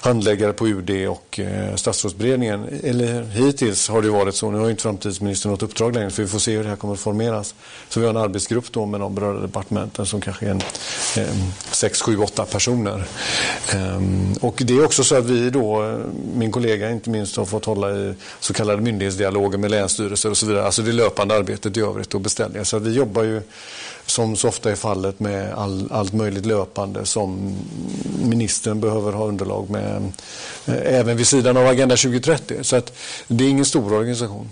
handläggare 0.00 0.52
på 0.52 0.68
UD 0.68 1.08
och 1.08 1.40
eh, 1.40 1.74
statsrådsberedningen. 1.76 2.80
Eller 2.82 3.22
hittills 3.22 3.88
har 3.88 4.02
det 4.02 4.10
varit 4.10 4.34
så. 4.34 4.50
Nu 4.50 4.58
har 4.58 4.70
inte 4.70 4.82
framtidsministern 4.82 5.52
något 5.52 5.62
uppdrag 5.62 5.94
längre 5.94 6.10
för 6.10 6.22
vi 6.22 6.28
får 6.28 6.38
se 6.38 6.56
hur 6.56 6.62
det 6.62 6.68
här 6.68 6.76
kommer 6.76 6.94
att 6.94 7.00
formeras. 7.00 7.54
Så 7.88 8.00
vi 8.00 8.06
har 8.06 8.10
en 8.10 8.20
arbetsgrupp 8.20 8.72
då 8.72 8.86
med 8.86 9.00
de 9.00 9.14
berörda 9.14 9.40
departementen 9.40 10.06
som 10.06 10.20
kanske 10.20 10.46
är 10.46 10.50
en, 10.50 10.62
eh, 11.16 11.34
sex, 11.72 12.02
sju, 12.02 12.18
åtta 12.18 12.44
personer. 12.44 13.04
Um, 13.74 14.34
och 14.40 14.62
det 14.64 14.74
är 14.74 14.84
också 14.84 15.04
så 15.04 15.16
att 15.16 15.24
vi 15.24 15.50
då, 15.50 15.82
eh, 15.82 15.98
min 16.34 16.52
kollega 16.52 16.90
inte 16.90 17.10
minst, 17.10 17.36
har 17.36 17.44
fått 17.44 17.64
hålla 17.64 17.90
i 17.90 18.14
så 18.40 18.54
kallade 18.54 18.82
myndighetsdialoger 18.82 19.58
med 19.58 19.70
länsstyrelser 19.70 20.30
och 20.30 20.36
så 20.36 20.46
vidare. 20.46 20.64
Alltså 20.64 20.82
det 20.82 20.92
löpande 20.92 21.34
arbetet 21.34 21.76
i 21.76 21.80
övrigt 21.80 22.14
och 22.14 22.20
beställningar. 22.20 22.64
Så 22.64 22.78
vi 22.78 22.94
jobbar 23.02 23.22
ju 23.22 23.42
som 24.06 24.36
så 24.36 24.48
ofta 24.48 24.70
är 24.70 24.76
fallet 24.76 25.20
med 25.20 25.52
all, 25.54 25.88
allt 25.92 26.12
möjligt 26.12 26.46
löpande 26.46 27.06
som 27.06 27.56
ministern 28.22 28.80
behöver 28.80 29.12
ha 29.12 29.24
underlag 29.24 29.70
med 29.70 30.12
eh, 30.66 30.98
även 30.98 31.16
vid 31.16 31.26
sidan 31.26 31.56
av 31.56 31.66
Agenda 31.66 31.96
2030. 31.96 32.58
Så 32.62 32.76
att 32.76 32.92
det 33.28 33.44
är 33.44 33.48
ingen 33.48 33.64
stor 33.64 33.92
organisation. 33.92 34.50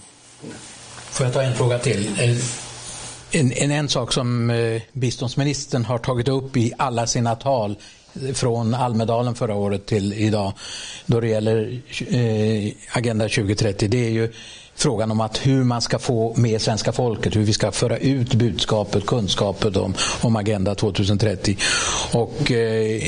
Får 1.10 1.26
jag 1.26 1.34
ta 1.34 1.42
en 1.42 1.54
fråga 1.54 1.78
till? 1.78 2.06
Eh, 2.18 2.36
en, 3.40 3.52
en, 3.52 3.70
en 3.70 3.88
sak 3.88 4.12
som 4.12 4.50
eh, 4.50 4.82
biståndsministern 4.92 5.84
har 5.84 5.98
tagit 5.98 6.28
upp 6.28 6.56
i 6.56 6.72
alla 6.78 7.06
sina 7.06 7.36
tal 7.36 7.76
från 8.34 8.74
Almedalen 8.74 9.34
förra 9.34 9.54
året 9.54 9.86
till 9.86 10.12
idag 10.12 10.52
då 11.06 11.20
det 11.20 11.28
gäller 11.28 11.80
Agenda 12.92 13.24
2030 13.24 13.88
det 13.88 14.06
är 14.06 14.10
ju 14.10 14.32
frågan 14.80 15.10
om 15.10 15.20
att 15.20 15.46
hur 15.46 15.64
man 15.64 15.80
ska 15.80 15.98
få 15.98 16.34
med 16.36 16.62
svenska 16.62 16.92
folket, 16.92 17.36
hur 17.36 17.42
vi 17.42 17.52
ska 17.52 17.72
föra 17.72 17.96
ut 17.98 18.34
budskapet, 18.34 19.06
kunskapet 19.06 19.76
om, 19.76 19.94
om 20.20 20.36
Agenda 20.36 20.74
2030. 20.74 21.56
Och, 22.12 22.50
eh, 22.50 23.02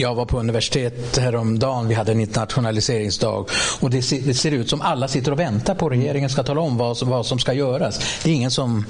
jag 0.00 0.14
var 0.14 0.24
på 0.24 0.38
universitet 0.38 1.18
häromdagen, 1.18 1.88
vi 1.88 1.94
hade 1.94 2.12
en 2.12 2.20
internationaliseringsdag 2.20 3.46
och 3.80 3.90
det 3.90 4.02
ser, 4.02 4.20
det 4.20 4.34
ser, 4.34 4.52
ut 4.52 4.70
som 4.70 4.80
alla 4.80 5.08
sitter 5.08 5.32
och 5.32 5.38
väntar 5.38 5.74
på 5.74 5.88
regeringen 5.88 6.30
ska 6.30 6.42
tala 6.42 6.60
om 6.60 6.76
vad, 6.76 7.02
vad 7.02 7.26
som 7.26 7.38
ska 7.38 7.52
göras. 7.52 8.00
Det 8.22 8.30
är 8.30 8.34
ingen 8.34 8.50
som, 8.50 8.86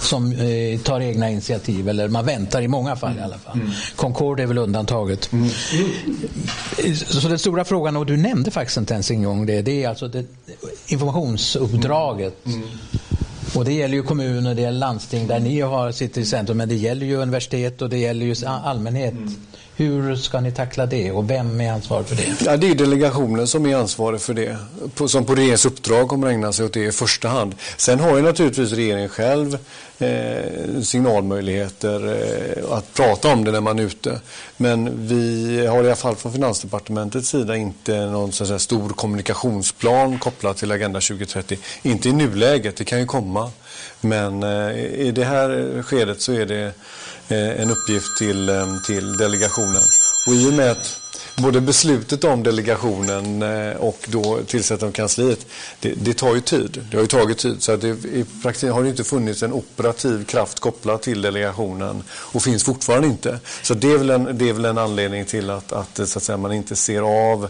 som 0.00 0.32
eh, 0.32 0.80
tar 0.80 1.00
egna 1.00 1.30
initiativ, 1.30 1.88
eller 1.88 2.08
man 2.08 2.26
väntar 2.26 2.62
i 2.62 2.68
många 2.68 2.96
fall 2.96 3.18
i 3.18 3.22
alla 3.22 3.38
fall. 3.38 3.60
Mm. 3.60 3.70
Concord 3.96 4.40
är 4.40 4.46
väl 4.46 4.58
undantaget. 4.58 5.32
Mm. 5.32 5.48
Så 6.94 7.28
den 7.28 7.38
stora 7.38 7.64
frågan, 7.64 7.96
och 7.96 8.06
du 8.06 8.16
nämnde 8.16 8.50
faktiskt 8.50 8.76
inte 8.76 8.94
ens 8.94 9.10
en 9.10 9.22
gång 9.22 9.46
det, 9.46 9.62
det 9.62 9.84
är 9.84 9.88
alltså 9.88 10.08
det, 10.08 10.24
informations 10.86 11.57
samhällsuppdraget. 11.58 12.46
Mm. 12.46 12.62
Och 13.54 13.64
det 13.64 13.72
gäller 13.72 13.94
ju 13.94 14.02
kommuner, 14.02 14.54
det 14.54 14.62
gäller 14.62 14.78
landsting 14.78 15.26
där 15.26 15.40
ni 15.40 15.60
har, 15.60 15.92
sitter 15.92 16.20
i 16.20 16.24
centrum, 16.24 16.58
men 16.58 16.68
det 16.68 16.74
gäller 16.74 17.06
ju 17.06 17.16
universitet 17.16 17.82
och 17.82 17.88
det 17.88 17.98
gäller 17.98 18.26
ju 18.26 18.34
allmänhet. 18.46 19.14
Hur 19.78 20.16
ska 20.16 20.40
ni 20.40 20.52
tackla 20.52 20.86
det 20.86 21.12
och 21.12 21.30
vem 21.30 21.60
är 21.60 21.72
ansvarig 21.72 22.06
för 22.06 22.16
det? 22.16 22.44
Ja, 22.44 22.56
det 22.56 22.70
är 22.70 22.74
delegationen 22.74 23.46
som 23.46 23.66
är 23.66 23.76
ansvarig 23.76 24.20
för 24.20 24.34
det. 24.34 24.56
Som 25.06 25.24
på 25.24 25.34
regeringens 25.34 25.66
uppdrag 25.66 26.08
kommer 26.08 26.26
att 26.26 26.32
ägna 26.32 26.52
sig 26.52 26.64
åt 26.64 26.72
det 26.72 26.84
i 26.84 26.92
första 26.92 27.28
hand. 27.28 27.54
Sen 27.76 28.00
har 28.00 28.16
ju 28.16 28.22
naturligtvis 28.22 28.72
regeringen 28.72 29.08
själv 29.08 29.58
eh, 29.98 30.80
signalmöjligheter 30.82 32.06
eh, 32.06 32.72
att 32.72 32.94
prata 32.94 33.32
om 33.32 33.44
det 33.44 33.52
när 33.52 33.60
man 33.60 33.78
är 33.78 33.82
ute. 33.82 34.20
Men 34.56 35.08
vi 35.08 35.66
har 35.66 35.84
i 35.84 35.86
alla 35.86 35.96
fall 35.96 36.16
från 36.16 36.32
Finansdepartementets 36.32 37.28
sida 37.28 37.56
inte 37.56 38.06
någon 38.06 38.32
så 38.32 38.46
säga, 38.46 38.58
stor 38.58 38.88
kommunikationsplan 38.88 40.18
kopplad 40.18 40.56
till 40.56 40.72
Agenda 40.72 41.00
2030. 41.00 41.58
Inte 41.82 42.08
i 42.08 42.12
nuläget, 42.12 42.76
det 42.76 42.84
kan 42.84 42.98
ju 42.98 43.06
komma. 43.06 43.50
Men 44.00 44.42
eh, 44.42 44.84
i 45.06 45.12
det 45.14 45.24
här 45.24 45.82
skedet 45.82 46.20
så 46.20 46.32
är 46.32 46.46
det 46.46 46.72
eh, 47.28 47.60
en 47.60 47.70
uppgift 47.70 48.18
till, 48.18 48.48
eh, 48.48 48.76
till 48.86 49.16
delegationen. 49.16 49.82
Och 50.26 50.34
i 50.34 50.48
och 50.48 50.52
med 50.52 50.70
att 50.70 51.00
både 51.36 51.60
beslutet 51.60 52.24
om 52.24 52.42
delegationen 52.42 53.42
och 53.78 53.98
då 54.08 54.38
tillsättandet 54.46 54.88
av 54.88 54.92
kansliet, 54.92 55.46
det, 55.80 55.92
det, 55.96 56.14
tar 56.14 56.34
ju 56.34 56.40
tid. 56.40 56.84
Det 56.90 56.96
har 56.96 57.02
ju 57.02 57.06
tagit 57.06 57.38
tid. 57.38 57.62
Så 57.62 57.72
att 57.72 57.80
det, 57.80 57.88
i 57.88 58.24
praktiken 58.42 58.72
har 58.72 58.82
det 58.82 58.88
inte 58.88 59.04
funnits 59.04 59.42
en 59.42 59.52
operativ 59.52 60.24
kraft 60.24 60.60
kopplad 60.60 61.00
till 61.00 61.22
delegationen 61.22 62.02
och 62.10 62.42
finns 62.42 62.64
fortfarande 62.64 63.08
inte. 63.08 63.38
Så 63.62 63.74
det 63.74 63.92
är 63.92 63.98
väl 63.98 64.10
en, 64.10 64.38
det 64.38 64.48
är 64.48 64.52
väl 64.52 64.64
en 64.64 64.78
anledning 64.78 65.24
till 65.24 65.50
att, 65.50 65.72
att, 65.72 66.08
så 66.08 66.18
att 66.18 66.22
säga, 66.22 66.36
man 66.36 66.52
inte 66.52 66.76
ser 66.76 67.02
av 67.02 67.48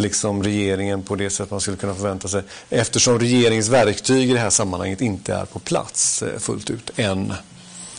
liksom 0.00 0.42
regeringen 0.42 1.02
på 1.02 1.16
det 1.16 1.30
sätt 1.30 1.50
man 1.50 1.60
skulle 1.60 1.76
kunna 1.76 1.94
förvänta 1.94 2.28
sig. 2.28 2.42
Eftersom 2.70 3.18
regeringens 3.18 3.68
verktyg 3.68 4.30
i 4.30 4.32
det 4.32 4.38
här 4.38 4.50
sammanhanget 4.50 5.00
inte 5.00 5.34
är 5.34 5.44
på 5.44 5.58
plats 5.58 6.22
eh, 6.22 6.38
fullt 6.38 6.70
ut 6.70 6.90
än. 6.96 7.32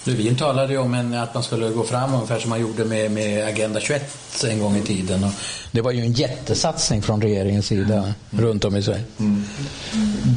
Lövin 0.03 0.35
talade 0.35 0.73
ju 0.73 0.79
om 0.79 0.93
en, 0.93 1.13
att 1.13 1.33
man 1.33 1.43
skulle 1.43 1.69
gå 1.69 1.83
fram 1.83 2.13
ungefär 2.13 2.39
som 2.39 2.49
man 2.49 2.61
gjorde 2.61 2.85
med, 2.85 3.11
med 3.11 3.47
Agenda 3.47 3.79
21 3.79 4.43
en 4.49 4.59
gång 4.59 4.77
i 4.77 4.81
tiden. 4.81 5.23
Och 5.23 5.31
det 5.71 5.81
var 5.81 5.91
ju 5.91 6.01
en 6.01 6.11
jättesatsning 6.11 7.01
från 7.01 7.21
regeringens 7.21 7.65
sida 7.65 7.93
mm. 7.93 8.45
runt 8.45 8.65
om 8.65 8.75
i 8.75 8.83
Sverige. 8.83 9.03
Mm. 9.19 9.43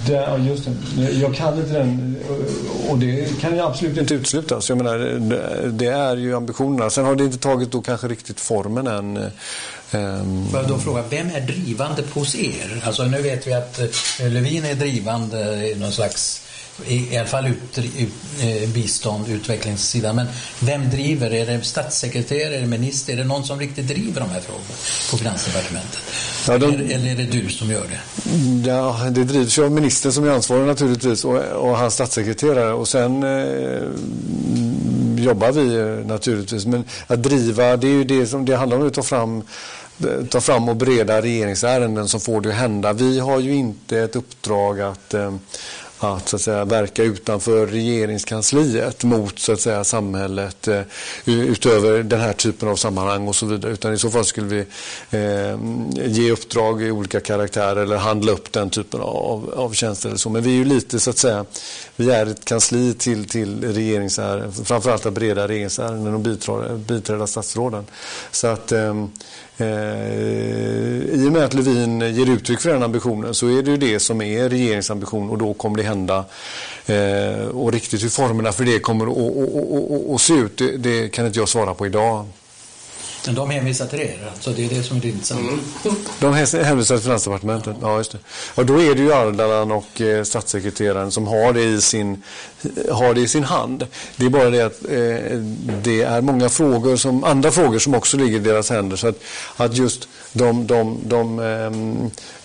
Det, 0.07 0.40
just 0.48 0.64
det. 0.96 1.11
Jag 1.11 1.35
kan 1.35 1.59
inte 1.59 1.72
den, 1.72 2.16
och 2.88 2.98
det 2.98 3.40
kan 3.40 3.57
jag 3.57 3.70
absolut 3.70 3.98
inte 3.98 4.14
uteslutas. 4.14 4.68
Jag 4.68 4.79
menar, 4.79 4.98
det, 5.68 5.87
är 5.87 6.16
ju 6.16 6.37
ambitionerna. 6.37 6.90
Sen 6.90 7.05
har 7.05 7.14
det 7.14 7.24
inte 7.24 7.38
tagit 7.38 7.72
då 7.72 7.83
kanske 7.83 8.09
riktigt 8.09 8.40
formen 8.40 8.87
än. 8.87 9.16
Um... 9.92 10.48
Får 10.50 10.61
jag 10.61 10.68
då 10.68 10.79
fråga, 10.79 11.05
vem 11.11 11.31
är 11.31 11.40
drivande 11.40 12.03
hos 12.14 12.35
er? 12.35 12.83
Alltså 12.85 13.05
nu 13.05 13.22
vet 13.22 13.46
vi 13.46 13.53
att 13.53 13.79
eh, 13.81 14.29
Lövin 14.31 14.64
är 14.64 14.74
drivande 14.74 15.68
i 15.70 15.74
någon 15.74 15.92
slags 15.92 16.43
i 16.87 17.16
alla 17.16 17.28
fall 17.28 17.46
ut, 17.46 17.78
ut, 17.78 18.08
eh, 18.40 18.68
bistånd, 18.68 19.28
utvecklingssidan. 19.28 20.16
Men 20.16 20.26
vem 20.60 20.90
driver? 20.90 21.30
Är 21.30 21.46
det 21.46 21.62
statssekreterare, 21.62 22.56
är 22.56 22.60
det 22.60 22.66
minister? 22.66 23.12
Är 23.12 23.16
det 23.16 23.24
någon 23.24 23.44
som 23.44 23.60
riktigt 23.60 23.88
driver 23.88 24.20
de 24.20 24.30
här 24.30 24.40
frågorna 24.40 24.64
på 25.10 25.16
Finansdepartementet? 25.16 26.00
Ja, 26.48 26.58
de... 26.58 26.74
eller, 26.74 26.94
eller, 26.94 27.10
är 27.10 27.16
det 27.16 27.40
du 27.40 27.48
som 27.48 27.70
gör 27.70 27.87
det? 27.90 28.00
Ja, 28.68 29.00
det 29.10 29.24
drivs 29.24 29.58
ju 29.58 29.64
av 29.64 29.72
ministern 29.72 30.12
som 30.12 30.24
är 30.24 30.30
ansvarig 30.30 30.66
naturligtvis 30.66 31.24
och, 31.24 31.37
och 31.37 31.78
hans 31.78 31.94
statssekreterare. 31.94 32.72
Och 32.72 32.88
sen 32.88 33.22
eh, 33.22 33.82
jobbar 35.24 35.52
vi 35.52 36.04
naturligtvis. 36.06 36.66
Men 36.66 36.84
att 37.06 37.22
driva, 37.22 37.76
det 37.76 37.87
är 37.87 37.92
ju 37.92 38.04
det 38.04 38.26
som 38.26 38.44
det 38.44 38.56
handlar 38.56 38.76
om 38.76 38.87
att 38.87 38.94
ta 38.94 39.02
fram 39.02 39.42
ta 40.30 40.40
fram 40.40 40.68
och 40.68 40.76
bereda 40.76 41.22
regeringsärenden 41.22 42.08
som 42.08 42.20
får 42.20 42.40
det 42.40 42.48
att 42.48 42.54
hända. 42.54 42.92
Vi 42.92 43.18
har 43.18 43.40
ju 43.40 43.54
inte 43.54 43.98
ett 43.98 44.16
uppdrag 44.16 44.80
att, 44.80 45.14
eh, 45.14 45.34
att, 45.98 46.28
så 46.28 46.37
att 46.37 46.42
säga, 46.42 46.64
verka 46.64 47.02
utanför 47.02 47.66
regeringskansliet 47.66 49.04
mot 49.04 49.38
så 49.38 49.52
att 49.52 49.61
säga, 49.61 49.85
samhället 49.85 50.68
eh, 50.68 50.83
utöver 51.24 52.02
den 52.02 52.20
här 52.20 52.33
typen 52.33 52.68
av 52.68 52.76
sammanhang 52.76 53.28
och 53.28 53.37
så 53.37 53.46
vidare. 53.46 53.72
Utan 53.72 53.92
i 53.92 53.98
så 53.98 54.11
fall 54.11 54.24
skulle 54.24 54.46
vi 54.46 54.59
eh, 55.18 55.59
ge 56.07 56.30
uppdrag 56.30 56.83
i 56.83 56.90
olika 56.90 57.20
karaktärer 57.20 57.83
eller 57.83 57.96
handla 57.96 58.33
upp 58.33 58.52
den 58.52 58.70
typen 58.70 59.00
av, 59.00 59.54
av 59.57 59.72
tjänster. 59.72 60.09
Eller 60.09 60.18
så. 60.18 60.30
Men 60.30 60.42
vi 60.42 60.50
är 60.50 60.57
ju 60.57 60.64
lite 60.64 61.00
så 61.00 61.11
att 61.11 61.18
säga, 61.18 61.44
vi 61.96 62.11
är 62.11 62.26
ett 62.26 62.44
kansli 62.44 62.94
till, 62.94 63.28
till 63.28 63.74
regeringsärenden, 63.74 64.52
framförallt 64.52 65.07
att 65.07 65.12
bereda 65.12 65.48
regeringsärenden 65.48 66.14
och 66.14 66.20
biträda, 66.20 66.74
biträda 66.74 67.26
statsråden. 67.26 67.87
Så 68.30 68.46
att 68.46 68.72
eh, 68.72 69.07
Eh, 69.58 69.66
I 71.14 71.24
och 71.28 71.32
med 71.32 71.44
att 71.44 71.54
Lövin 71.54 72.00
ger 72.00 72.30
uttryck 72.30 72.60
för 72.60 72.70
den 72.70 72.82
ambitionen 72.82 73.34
så 73.34 73.48
är 73.48 73.62
det 73.62 73.70
ju 73.70 73.76
det 73.76 74.00
som 74.00 74.22
är 74.22 74.48
regeringens 74.48 74.90
ambition 74.90 75.30
och 75.30 75.38
då 75.38 75.54
kommer 75.54 75.76
det 75.76 75.82
hända. 75.82 76.24
Eh, 76.86 77.46
och 77.46 77.72
riktigt 77.72 78.02
hur 78.02 78.08
formerna 78.08 78.52
för 78.52 78.64
det 78.64 78.78
kommer 78.78 79.06
att, 79.06 80.14
att 80.14 80.20
se 80.20 80.34
ut 80.34 80.58
det, 80.58 80.76
det, 80.76 81.08
kan 81.08 81.26
inte 81.26 81.38
jag 81.38 81.48
svara 81.48 81.74
på 81.74 81.86
idag. 81.86 82.26
Men 83.26 83.34
de 83.34 83.50
hänvisar 83.50 83.87
till 83.87 84.00
er, 84.00 84.30
alltså 84.34 84.50
det 84.50 84.64
är 84.64 84.68
det 84.68 84.82
som 84.82 84.96
är 84.96 85.00
det 85.00 85.08
intressanta. 85.08 85.42
Mm. 85.84 85.96
De 86.20 86.34
hänvisar 86.34 86.96
till 86.96 87.04
Finansdepartementet, 87.04 87.76
ja 87.80 87.99
just 87.99 88.12
det. 88.12 88.18
Och 88.55 88.66
då 88.66 88.82
är 88.82 88.94
det 88.94 89.01
ju 89.03 89.12
Ardalan 89.12 89.72
och 89.72 90.01
eh, 90.01 90.24
statssekreteraren 90.24 91.11
som 91.11 91.26
har 91.26 91.53
det, 91.53 91.64
i 91.64 91.80
sin, 91.80 92.22
har 92.90 93.14
det 93.14 93.20
i 93.20 93.28
sin 93.28 93.44
hand. 93.44 93.86
Det 94.16 94.26
är 94.26 94.30
bara 94.30 94.51
det 94.51 94.61
att 94.61 94.84
eh, 94.84 95.38
det 95.82 96.03
är 96.03 96.20
många 96.20 96.49
frågor, 96.49 96.96
som, 96.96 97.24
andra 97.24 97.51
frågor 97.51 97.78
som 97.78 97.94
också 97.94 98.16
ligger 98.16 98.36
i 98.36 98.40
deras 98.40 98.70
händer. 98.70 98.96
Så 98.96 99.09
att, 99.09 99.20
att 99.57 99.76
just 99.76 100.09
de, 100.32 100.66
de, 100.66 100.99
de 101.05 101.40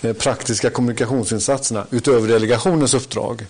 eh, 0.01 0.13
praktiska 0.13 0.69
kommunikationsinsatserna 0.69 1.85
utöver 1.91 2.27
delegationens 2.27 2.93
uppdrag 2.93 3.45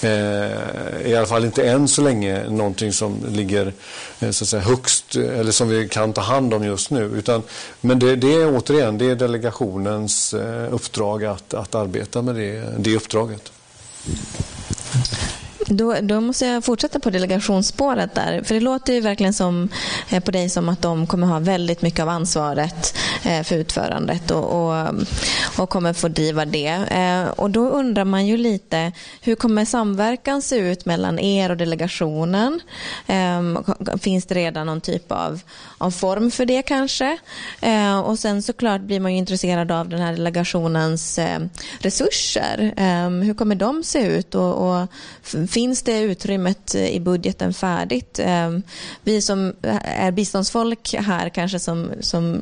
Eh, 0.00 1.10
i 1.10 1.16
alla 1.16 1.26
fall 1.26 1.44
inte 1.44 1.68
än 1.68 1.88
så 1.88 2.02
länge 2.02 2.50
någonting 2.50 2.92
som 2.92 3.16
ligger 3.28 3.72
eh, 4.20 4.30
så 4.30 4.44
att 4.44 4.48
säga, 4.48 4.62
högst 4.62 5.16
eh, 5.16 5.38
eller 5.40 5.52
som 5.52 5.68
vi 5.68 5.88
kan 5.88 6.12
ta 6.12 6.20
hand 6.20 6.54
om 6.54 6.64
just 6.64 6.90
nu. 6.90 7.04
Utan, 7.04 7.42
men 7.80 7.98
det, 7.98 8.16
det 8.16 8.32
är 8.32 8.56
återigen 8.56 8.98
det 8.98 9.10
är 9.10 9.14
delegationens 9.14 10.34
eh, 10.34 10.74
uppdrag 10.74 11.24
att, 11.24 11.54
att 11.54 11.74
arbeta 11.74 12.22
med 12.22 12.34
det, 12.34 12.64
det 12.78 12.96
uppdraget. 12.96 13.52
Då, 15.70 15.96
då, 16.00 16.20
måste 16.20 16.46
jag 16.46 16.64
fortsätta 16.64 17.00
på 17.00 17.10
delegationsspåret 17.10 18.14
där. 18.14 18.42
För 18.42 18.54
det 18.54 18.60
låter 18.60 18.92
ju 18.92 19.00
verkligen 19.00 19.34
som, 19.34 19.68
eh, 20.08 20.22
på 20.22 20.30
dig 20.30 20.48
som 20.48 20.68
att 20.68 20.82
de 20.82 21.06
kommer 21.06 21.26
ha 21.26 21.38
väldigt 21.38 21.82
mycket 21.82 22.00
av 22.00 22.08
ansvaret 22.08 22.94
Eh, 23.28 23.42
för 23.42 23.56
utförandet 23.56 24.30
och, 24.30 24.44
och, 24.44 24.94
och 25.58 25.70
kommer 25.70 25.92
få 25.92 26.08
driva 26.08 26.44
det. 26.44 26.66
Eh, 26.90 27.28
och 27.28 27.50
då 27.50 27.68
undrar 27.68 28.04
man 28.04 28.26
ju 28.26 28.36
lite, 28.36 28.92
hur 29.20 29.34
kommer 29.34 29.64
samverkan 29.64 30.42
se 30.42 30.56
ut 30.56 30.84
mellan 30.86 31.18
er 31.18 31.50
och 31.50 31.56
delegationen? 31.56 32.60
Eh, 33.06 33.98
finns 33.98 34.26
det 34.26 34.34
redan 34.34 34.66
någon 34.66 34.80
typ 34.80 35.12
av, 35.12 35.40
av 35.78 35.90
form 35.90 36.30
för 36.30 36.44
det 36.44 36.62
kanske? 36.62 37.18
Och 38.04 38.18
sen 38.18 38.42
såklart 38.42 38.80
blir 38.80 39.00
man 39.00 39.12
ju 39.12 39.18
intresserad 39.18 39.70
av 39.72 39.88
den 39.88 40.00
här 40.00 40.12
delegationens 40.12 41.18
resurser. 41.78 42.72
Hur 43.24 43.34
kommer 43.34 43.54
de 43.54 43.84
se 43.84 44.06
ut? 44.06 44.34
Och, 44.34 44.68
och 44.68 44.86
finns 45.50 45.82
det 45.82 46.00
utrymmet 46.00 46.74
i 46.74 47.00
budgeten 47.00 47.54
färdigt? 47.54 48.20
Vi 49.02 49.22
som 49.22 49.52
är 49.82 50.10
biståndsfolk 50.10 50.94
här 50.98 51.28
kanske 51.28 51.58
som, 51.58 51.90
som 52.00 52.40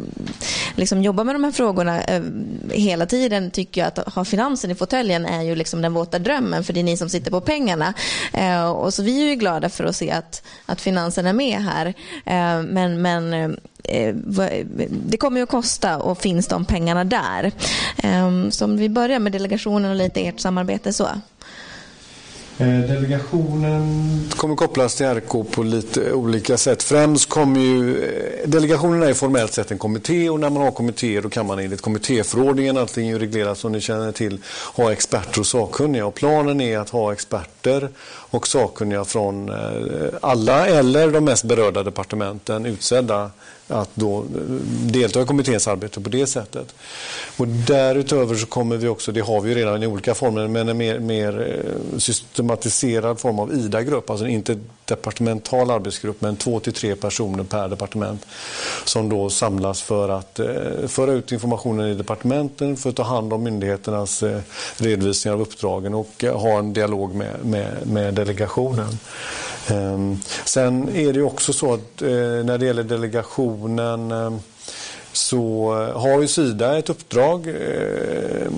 liksom 0.77 1.03
jobbar 1.03 1.25
med 1.25 1.35
de 1.35 1.45
här 1.45 1.53
frågorna 1.53 2.03
eh, 2.03 2.23
hela 2.71 3.07
tiden 3.07 3.51
tycker 3.51 3.81
jag 3.81 3.89
att 3.89 4.15
ha 4.15 4.25
finansen 4.25 4.71
i 4.71 4.75
fåtöljen 4.75 5.27
är 5.27 5.43
ju 5.43 5.55
liksom 5.55 5.83
den 5.83 5.95
våta 5.95 6.19
drömmen 6.19 6.65
för 6.65 6.73
det 6.73 6.81
är 6.81 6.85
ni 6.85 6.97
som 6.97 7.09
sitter 7.09 7.31
på 7.31 7.41
pengarna. 7.41 7.95
Eh, 8.33 8.71
och 8.71 8.95
så 8.95 9.03
vi 9.03 9.23
är 9.23 9.29
ju 9.29 9.35
glada 9.35 9.69
för 9.69 9.85
att 9.85 9.97
se 9.97 10.11
att, 10.11 10.43
att 10.67 10.81
finansen 10.81 11.27
är 11.27 11.33
med 11.33 11.63
här. 11.63 11.87
Eh, 12.25 12.63
men, 12.63 13.03
men 13.03 13.33
eh, 13.85 14.15
det 14.91 15.17
kommer 15.17 15.37
ju 15.37 15.43
att 15.43 15.49
kosta 15.49 15.99
och 15.99 16.19
finns 16.19 16.47
de 16.47 16.65
pengarna 16.65 17.05
där? 17.05 17.53
Eh, 17.99 18.49
så 18.51 18.65
om 18.65 18.77
vi 18.77 18.89
börjar 18.89 19.19
med 19.19 19.33
delegationen 19.33 19.91
och 19.91 19.97
lite 19.97 20.21
ert 20.21 20.41
samarbete 20.41 20.93
så. 20.93 21.09
Eh, 22.59 22.67
delegationen 22.67 24.21
kommer 24.37 24.57
kopplas 24.57 24.95
till 24.95 25.07
RK 25.07 25.45
på 25.51 25.63
lite 25.63 26.13
olika 26.13 26.57
sätt. 26.57 26.83
Främst 26.83 27.29
kommer 27.29 27.61
ju... 27.61 28.05
Eh, 28.05 28.49
delegationen 28.49 29.03
är 29.03 29.15
formellt 29.15 29.53
sett 29.53 29.71
en 29.71 29.79
kommitté 29.79 30.31
och 30.31 30.41
när 30.41 30.51
man 30.51 30.63
har 30.63 30.71
kommittéer 30.71 31.23
då 31.23 31.29
kan 31.29 31.47
man 31.47 31.59
enligt 31.59 31.81
kommittéförordningen, 31.81 32.77
allting 32.77 33.09
är 33.09 33.19
reglerat 33.19 33.59
som 33.59 33.73
ni 33.73 33.81
känner 33.81 34.13
till, 34.13 34.39
ha 34.75 34.93
experter 34.93 35.41
och 35.41 35.47
sakkunniga. 35.47 36.07
Och 36.07 36.15
planen 36.15 36.61
är 36.61 36.79
att 36.79 36.91
ha 36.91 37.13
experter 37.13 37.89
och 38.07 38.49
sakkunniga 38.49 39.05
från 39.05 39.49
eh, 39.49 40.09
alla 40.21 40.67
eller 40.67 41.11
de 41.11 41.25
mest 41.25 41.45
berörda 41.45 41.83
departementen 41.83 42.67
utsedda 42.67 43.31
att 43.69 43.91
då 43.95 44.19
eh, 44.19 44.25
delta 44.93 45.23
i 45.23 45.25
kommitténs 45.25 45.69
arbete 45.69 46.01
på 46.01 46.09
det 46.09 46.27
sättet. 46.27 46.75
Och 47.37 47.49
därutöver 47.49 48.35
så 48.35 48.47
kommer 48.47 48.77
vi 48.77 48.89
också, 48.89 49.13
det 49.13 49.21
har 49.21 49.41
vi 49.41 49.55
redan 49.55 49.83
i 49.83 49.87
olika 49.87 50.15
former, 50.15 50.49
men 50.49 50.69
en 50.69 50.77
mer, 50.77 50.99
mer 50.99 51.63
eh, 51.93 51.99
systematiserad 51.99 53.21
form 53.21 53.39
av 53.39 53.55
IDA-grupp, 53.55 54.11
alltså 54.11 54.27
inte 54.27 54.59
departemental 54.87 55.71
arbetsgrupp 55.71 56.21
med 56.21 56.39
två 56.39 56.61
till 56.61 56.73
tre 56.73 56.97
personer 56.97 57.45
per 57.45 57.69
departement 57.69 58.27
som 58.85 59.09
då 59.09 59.31
samlas 59.31 59.83
för 59.83 60.09
att 60.09 60.39
eh, 60.39 60.87
föra 60.87 61.13
ut 61.13 61.33
informationen 61.33 61.89
i 61.89 61.95
departementen, 61.95 62.77
för 62.77 62.91
att 62.91 62.97
ta 62.97 63.03
hand 63.03 63.33
om 63.33 63.43
myndigheternas 63.43 64.23
eh, 64.23 64.41
redovisningar 64.77 65.35
av 65.35 65.41
uppdragen 65.41 65.95
och 65.95 66.25
eh, 66.25 66.41
ha 66.41 66.59
en 66.59 66.73
dialog 66.73 67.15
med, 67.15 67.45
med, 67.45 67.87
med 67.87 68.15
delegationen. 68.15 68.99
Ehm, 69.69 70.19
sen 70.45 70.89
är 70.97 71.13
det 71.13 71.23
också 71.23 71.53
så 71.53 71.75
att 71.75 72.03
eh, 72.03 72.09
när 72.45 72.59
det 72.59 72.67
gäller 72.67 72.85
delegationen 72.85 74.13
ehm, 74.13 74.41
så 75.17 75.75
eh, 75.83 76.01
har 76.01 76.21
ju 76.21 76.29
Sida 76.29 76.79
ett 76.79 76.91
uppdrag 76.91 77.49
eh, 77.49 78.49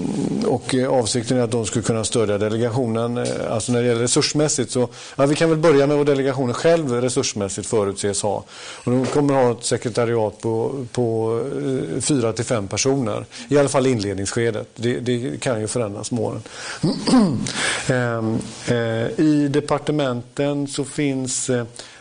och 0.46 0.74
eh, 0.74 0.88
avsikten 0.88 1.38
är 1.38 1.42
att 1.42 1.50
de 1.50 1.66
skulle 1.66 1.84
kunna 1.84 2.04
stödja 2.04 2.38
delegationen. 2.38 3.26
Alltså 3.50 3.72
när 3.72 3.82
det 3.82 3.88
gäller 3.88 4.00
resursmässigt 4.00 4.70
så, 4.70 4.88
ja, 5.16 5.26
vi 5.26 5.34
kan 5.34 5.50
väl 5.50 5.58
börja 5.58 5.86
med 5.86 5.96
vad 5.96 6.06
delegationen 6.06 6.54
själv 6.54 6.92
resursmässigt 6.92 7.68
förutses 7.68 8.22
ha. 8.22 8.44
Och 8.84 8.92
de 8.92 9.06
kommer 9.06 9.34
att 9.34 9.44
ha 9.44 9.52
ett 9.52 9.64
sekretariat 9.64 10.40
på, 10.40 10.86
på 10.92 11.40
fyra 12.00 12.32
till 12.32 12.44
fem 12.44 12.68
personer. 12.68 13.24
I 13.48 13.58
alla 13.58 13.68
fall 13.68 13.86
i 13.86 13.90
inledningsskedet. 13.90 14.68
Det, 14.76 15.00
det 15.00 15.40
kan 15.40 15.60
ju 15.60 15.66
förändras 15.66 16.10
med 16.10 16.20
åren. 16.20 16.42
Ehm, 17.88 18.38
I 19.16 19.48
departementen 19.48 20.68
så 20.68 20.84
finns 20.84 21.50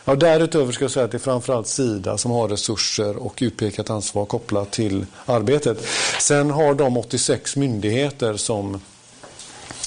Ja, 0.08 0.14
därutöver 0.14 0.72
ska 0.72 0.84
jag 0.84 0.90
säga 0.90 1.04
att 1.04 1.10
det 1.10 1.16
är 1.16 1.18
framförallt 1.18 1.66
Sida 1.66 2.18
som 2.18 2.30
har 2.30 2.48
resurser 2.48 3.16
och 3.16 3.38
utpekat 3.40 3.90
ansvar 3.90 4.24
kopplat 4.24 4.70
till 4.70 5.06
arbetet. 5.26 5.86
Sen 6.20 6.50
har 6.50 6.74
de 6.74 6.96
86 6.96 7.56
myndigheter 7.56 8.36
som 8.36 8.80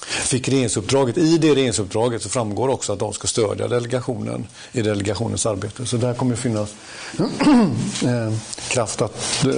fick 0.07 0.49
regeringsuppdraget. 0.49 1.17
I 1.17 1.37
det 1.37 1.55
regeringsuppdraget 1.55 2.21
så 2.21 2.29
framgår 2.29 2.67
också 2.67 2.93
att 2.93 2.99
de 2.99 3.13
ska 3.13 3.27
stödja 3.27 3.67
delegationen 3.67 4.47
i 4.71 4.81
delegationens 4.81 5.45
arbete. 5.45 5.85
Så 5.85 5.97
där 5.97 6.13
kommer 6.13 6.35
det 6.35 6.41
finnas 6.41 6.73
eh, 8.03 8.33
kraft 8.67 9.01
att 9.01 9.45
eh, 9.45 9.53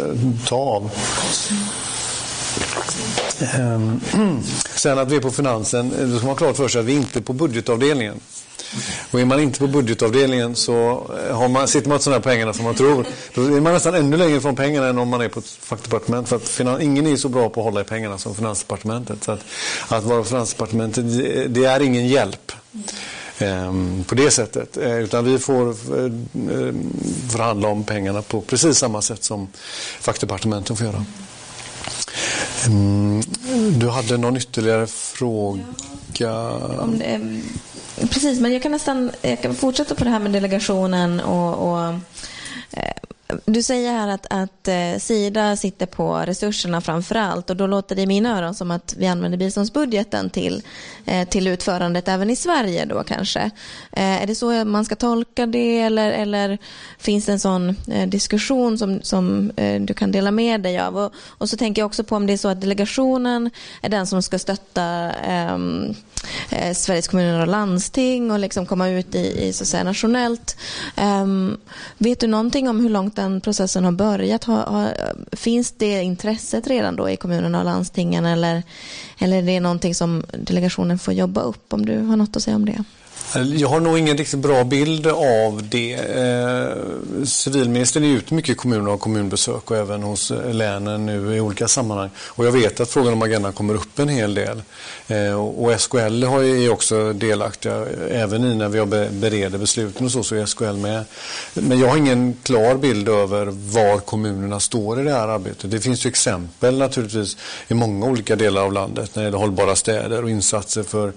ta 0.47 0.55
av. 0.55 0.91
Ehm, 3.53 3.99
sen 4.75 4.99
att 4.99 5.11
vi 5.11 5.15
är 5.15 5.21
på 5.21 5.31
finansen, 5.31 5.93
eh, 5.93 6.07
då 6.07 6.17
ska 6.17 6.27
man 6.27 6.35
ha 6.35 6.35
klart 6.35 6.57
för 6.57 6.67
sig 6.67 6.79
att 6.79 6.85
vi 6.85 6.93
inte 6.93 7.19
är 7.19 7.23
på 7.23 7.33
budgetavdelningen. 7.33 8.19
Och 9.11 9.19
är 9.19 9.25
man 9.25 9.39
inte 9.39 9.59
på 9.59 9.67
budgetavdelningen 9.67 10.55
så 10.55 11.07
eh, 11.29 11.37
har 11.37 11.47
man, 11.47 11.67
sitter 11.67 11.89
man 11.89 11.95
inte 11.95 12.03
sådana 12.03 12.21
pengarna 12.21 12.53
som 12.53 12.65
man 12.65 12.75
tror. 12.75 13.05
Då 13.33 13.41
är 13.41 13.61
man 13.61 13.73
nästan 13.73 13.95
ännu 13.95 14.17
längre 14.17 14.41
från 14.41 14.55
pengarna 14.55 14.87
än 14.87 14.99
om 14.99 15.09
man 15.09 15.21
är 15.21 15.29
på 15.29 15.39
ett 15.39 15.57
fackdepartement. 15.59 16.29
För 16.29 16.35
att 16.35 16.49
finans, 16.49 16.81
ingen 16.81 17.07
är 17.07 17.15
så 17.15 17.29
bra 17.29 17.49
på 17.49 17.61
att 17.61 17.65
hålla 17.65 17.81
i 17.81 17.83
pengarna 17.83 18.17
som 18.17 18.35
Finansdepartementet. 18.35 19.23
Så 19.23 19.31
att, 19.31 19.39
att 19.87 20.03
vara 20.03 20.17
på 20.17 20.23
Finansdepartementet, 20.23 21.05
det, 21.53 21.65
är 21.65 21.79
ingen 21.79 22.07
hjälp. 22.07 22.51
Ehm, 23.37 24.03
på 24.03 24.15
det 24.15 24.31
sättet. 24.31 24.77
Eh, 24.77 24.99
utan 24.99 25.25
vi 25.25 25.39
får 25.39 25.69
eh, 25.69 26.11
förhandla 27.29 27.67
om 27.67 27.83
pengarna 27.83 28.21
på 28.21 28.41
precis 28.41 28.77
samma 28.77 29.01
sätt 29.01 29.23
som 29.23 29.47
fackdepartementen 29.99 30.75
får 30.75 30.87
göra. 30.87 31.05
Ehm, 32.65 33.21
du 33.79 33.89
hade 33.89 34.17
någon 34.17 34.37
ytterligare 34.37 34.87
fråga? 34.87 35.63
Olika... 36.13 36.31
Om 36.83 36.99
det, 36.99 37.41
Precis, 38.09 38.39
men 38.39 38.53
jag 38.53 38.61
kan 38.61 38.71
nästan 38.71 39.11
jag 39.21 39.41
kan 39.41 39.55
fortsätta 39.55 39.95
på 39.95 40.03
det 40.03 40.09
här 40.09 40.19
med 40.19 40.31
delegationen 40.31 41.19
och, 41.19 41.71
och 41.71 41.85
eh, 42.71 42.93
du 43.45 43.63
säger 43.63 43.91
här 43.91 44.07
att, 44.07 44.25
att 44.29 44.67
eh, 44.67 44.97
Sida 44.99 45.55
sitter 45.55 45.85
på 45.85 46.17
resurserna 46.17 46.81
framför 46.81 47.15
allt 47.15 47.49
och 47.49 47.55
då 47.55 47.67
låter 47.67 47.95
det 47.95 48.01
i 48.01 48.07
mina 48.07 48.37
öron 48.37 48.55
som 48.55 48.71
att 48.71 48.95
vi 48.97 49.07
använder 49.07 49.37
biståndsbudgeten 49.37 50.29
till, 50.29 50.61
eh, 51.05 51.27
till 51.27 51.47
utförandet 51.47 52.07
även 52.07 52.29
i 52.29 52.35
Sverige 52.35 52.85
då 52.85 53.03
kanske. 53.03 53.39
Eh, 53.91 54.21
är 54.23 54.27
det 54.27 54.35
så 54.35 54.65
man 54.65 54.85
ska 54.85 54.95
tolka 54.95 55.45
det 55.45 55.79
eller, 55.79 56.11
eller 56.11 56.57
finns 56.97 57.25
det 57.25 57.31
en 57.31 57.39
sån 57.39 57.75
diskussion 58.07 58.77
som, 58.77 59.01
som 59.01 59.51
du 59.79 59.93
kan 59.93 60.11
dela 60.11 60.31
med 60.31 60.61
dig 60.61 60.79
av? 60.79 60.97
Och, 60.97 61.13
och, 61.27 61.49
så 61.49 61.57
tänker 61.57 61.81
jag 61.81 61.85
också 61.85 62.03
på 62.03 62.15
om 62.15 62.27
det 62.27 62.33
är 62.33 62.37
så 62.37 62.47
att 62.47 62.61
delegationen 62.61 63.49
är 63.81 63.89
den 63.89 64.07
som 64.07 64.23
ska 64.23 64.39
stötta 64.39 65.11
um, 65.53 65.95
Sveriges 66.75 67.07
kommuner 67.07 67.41
och 67.41 67.47
landsting 67.47 68.31
och 68.31 68.39
liksom 68.39 68.65
komma 68.65 68.89
ut 68.89 69.15
i, 69.15 69.47
i 69.47 69.53
så 69.53 69.63
att 69.63 69.67
säga, 69.67 69.83
nationellt. 69.83 70.57
Um, 70.97 71.57
vet 71.97 72.19
du 72.19 72.27
någonting 72.27 72.69
om 72.69 72.79
hur 72.79 72.89
långt 72.89 73.19
den 73.23 73.41
processen 73.41 73.85
har 73.85 73.91
börjat? 73.91 74.43
Har, 74.43 74.65
har, 74.65 74.93
finns 75.31 75.71
det 75.71 76.03
intresset 76.03 76.67
redan 76.67 76.95
då 76.95 77.09
i 77.09 77.17
kommunerna 77.17 77.59
och 77.59 77.65
landstingen 77.65 78.25
eller, 78.25 78.63
eller 79.19 79.37
är 79.37 79.41
det 79.41 79.59
någonting 79.59 79.95
som 79.95 80.23
delegationen 80.37 80.99
får 80.99 81.13
jobba 81.13 81.41
upp? 81.41 81.73
Om 81.73 81.85
du 81.85 81.99
har 81.99 82.17
något 82.17 82.35
att 82.35 82.43
säga 82.43 82.55
om 82.55 82.65
det? 82.65 82.83
Jag 83.55 83.69
har 83.69 83.79
nog 83.79 83.99
ingen 83.99 84.17
riktigt 84.17 84.39
bra 84.39 84.63
bild 84.63 85.07
av 85.07 85.61
det. 85.69 85.93
Eh, 85.93 87.25
civilministern 87.25 88.03
är 88.03 88.07
ute 88.07 88.33
mycket 88.33 88.49
i 88.49 88.55
kommunerna 88.55 88.91
och 88.91 88.99
kommunbesök 88.99 89.71
och 89.71 89.77
även 89.77 90.03
hos 90.03 90.31
eh, 90.31 90.53
länen 90.53 91.05
nu 91.05 91.35
i 91.35 91.39
olika 91.39 91.67
sammanhang. 91.67 92.09
Och 92.17 92.45
jag 92.45 92.51
vet 92.51 92.79
att 92.79 92.89
frågan 92.89 93.13
om 93.13 93.21
agendan 93.21 93.53
kommer 93.53 93.73
upp 93.73 93.99
en 93.99 94.09
hel 94.09 94.33
del. 94.33 94.61
Eh, 95.07 95.33
och 95.33 95.81
SKL 95.81 96.23
har 96.23 96.43
är 96.43 96.71
också 96.71 97.13
delaktiga, 97.13 97.85
även 98.11 98.45
i 98.45 98.55
när 98.55 98.69
vi 98.69 98.85
bereder 99.09 99.57
besluten 99.57 100.05
och 100.05 100.11
så, 100.11 100.23
så 100.23 100.35
är 100.35 100.45
SKL 100.45 100.65
med. 100.65 101.05
Men 101.53 101.79
jag 101.79 101.87
har 101.87 101.97
ingen 101.97 102.37
klar 102.43 102.75
bild 102.75 103.09
över 103.09 103.45
var 103.45 103.97
kommunerna 103.97 104.59
står 104.59 105.01
i 105.01 105.03
det 105.03 105.11
här 105.11 105.27
arbetet. 105.27 105.71
Det 105.71 105.79
finns 105.79 106.05
ju 106.05 106.07
exempel 106.07 106.77
naturligtvis 106.77 107.37
i 107.67 107.73
många 107.73 108.05
olika 108.05 108.35
delar 108.35 108.61
av 108.61 108.73
landet 108.73 109.15
när 109.15 109.23
det 109.23 109.27
gäller 109.27 109.37
hållbara 109.37 109.75
städer 109.75 110.23
och 110.23 110.29
insatser 110.29 110.83
för 110.83 111.13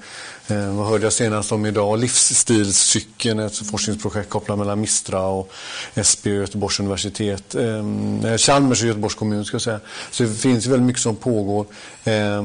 Eh, 0.49 0.77
vad 0.77 0.87
hörde 0.87 1.05
jag 1.05 1.13
senast 1.13 1.53
om 1.53 1.67
idag? 1.67 1.99
Livsstilscykeln, 1.99 3.39
ett 3.39 3.57
forskningsprojekt 3.57 4.31
kopplat 4.31 4.59
mellan 4.59 4.81
Mistra 4.81 5.27
och 5.27 5.53
SB 5.95 6.31
och 6.31 6.37
Göteborgs 6.37 6.81
universitet. 6.81 7.55
Eh, 7.55 8.37
Chalmers 8.37 8.83
och 8.83 8.89
Göteborgs 8.89 9.15
kommun 9.15 9.45
ska 9.45 9.55
jag 9.55 9.63
säga. 9.63 9.81
Så 10.11 10.23
det 10.23 10.35
finns 10.35 10.67
väldigt 10.67 10.87
mycket 10.87 11.03
som 11.03 11.17
pågår. 11.17 11.67
Eh, 12.05 12.43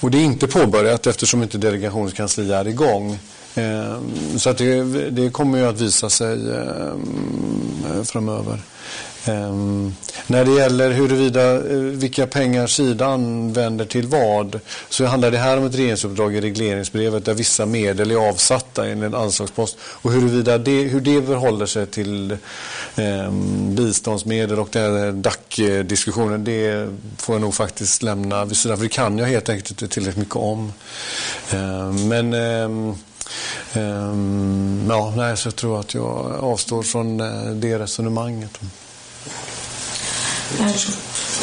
och 0.00 0.10
det 0.10 0.18
är 0.18 0.24
inte 0.24 0.46
påbörjat 0.46 1.06
eftersom 1.06 1.42
inte 1.42 1.58
delegationens 1.58 2.12
kansli 2.12 2.52
är 2.52 2.68
igång. 2.68 3.18
Ehm, 3.54 4.38
så 4.38 4.50
att 4.50 4.58
det, 4.58 4.82
det, 5.10 5.30
kommer 5.30 5.58
ju 5.58 5.66
att 5.66 5.80
visa 5.80 6.10
sig 6.10 6.32
ehm, 6.32 8.04
framöver. 8.04 8.60
Um, 9.28 9.94
när 10.26 10.44
det 10.44 10.50
gäller 10.50 10.90
huruvida 10.90 11.58
uh, 11.58 11.82
vilka 11.82 12.26
pengar 12.26 12.66
Sida 12.66 13.06
använder 13.06 13.84
till 13.84 14.06
vad 14.06 14.60
så 14.88 15.04
handlar 15.04 15.30
det 15.30 15.38
här 15.38 15.58
om 15.58 15.64
ett 15.64 15.74
regeringsuppdrag 15.74 16.34
i 16.34 16.40
regleringsbrevet 16.40 17.24
där 17.24 17.34
vissa 17.34 17.66
medel 17.66 18.10
är 18.10 18.28
avsatta 18.28 18.88
i 18.88 18.92
en 18.92 19.14
anslagspost. 19.14 19.76
Och 19.80 20.12
huruvida 20.12 20.58
det, 20.58 20.82
hur 20.82 21.00
det 21.00 21.22
förhåller 21.22 21.66
sig 21.66 21.86
till 21.86 22.36
um, 22.96 23.74
biståndsmedel 23.74 24.58
och 24.58 24.76
DAC-diskussionen 25.12 26.44
det 26.44 26.88
får 27.16 27.34
jag 27.34 27.42
nog 27.42 27.54
faktiskt 27.54 28.02
lämna 28.02 28.44
vid 28.44 28.56
sidan 28.56 28.76
för 28.76 28.84
det 28.84 28.90
kan 28.90 29.18
jag 29.18 29.26
helt 29.26 29.47
enkelt 29.48 29.70
inte 29.70 29.88
tillräckligt 29.88 30.16
mycket 30.16 30.36
om. 30.36 30.72
Um, 31.52 32.08
men 32.08 32.32
ja, 34.88 35.12
nej, 35.16 35.36
så 35.36 35.46
jag 35.46 35.56
tror 35.56 35.80
att 35.80 35.94
jag 35.94 36.34
avstår 36.40 36.82
från 36.82 37.20
eh, 37.20 37.50
det 37.50 37.78
resonemanget. 37.78 38.60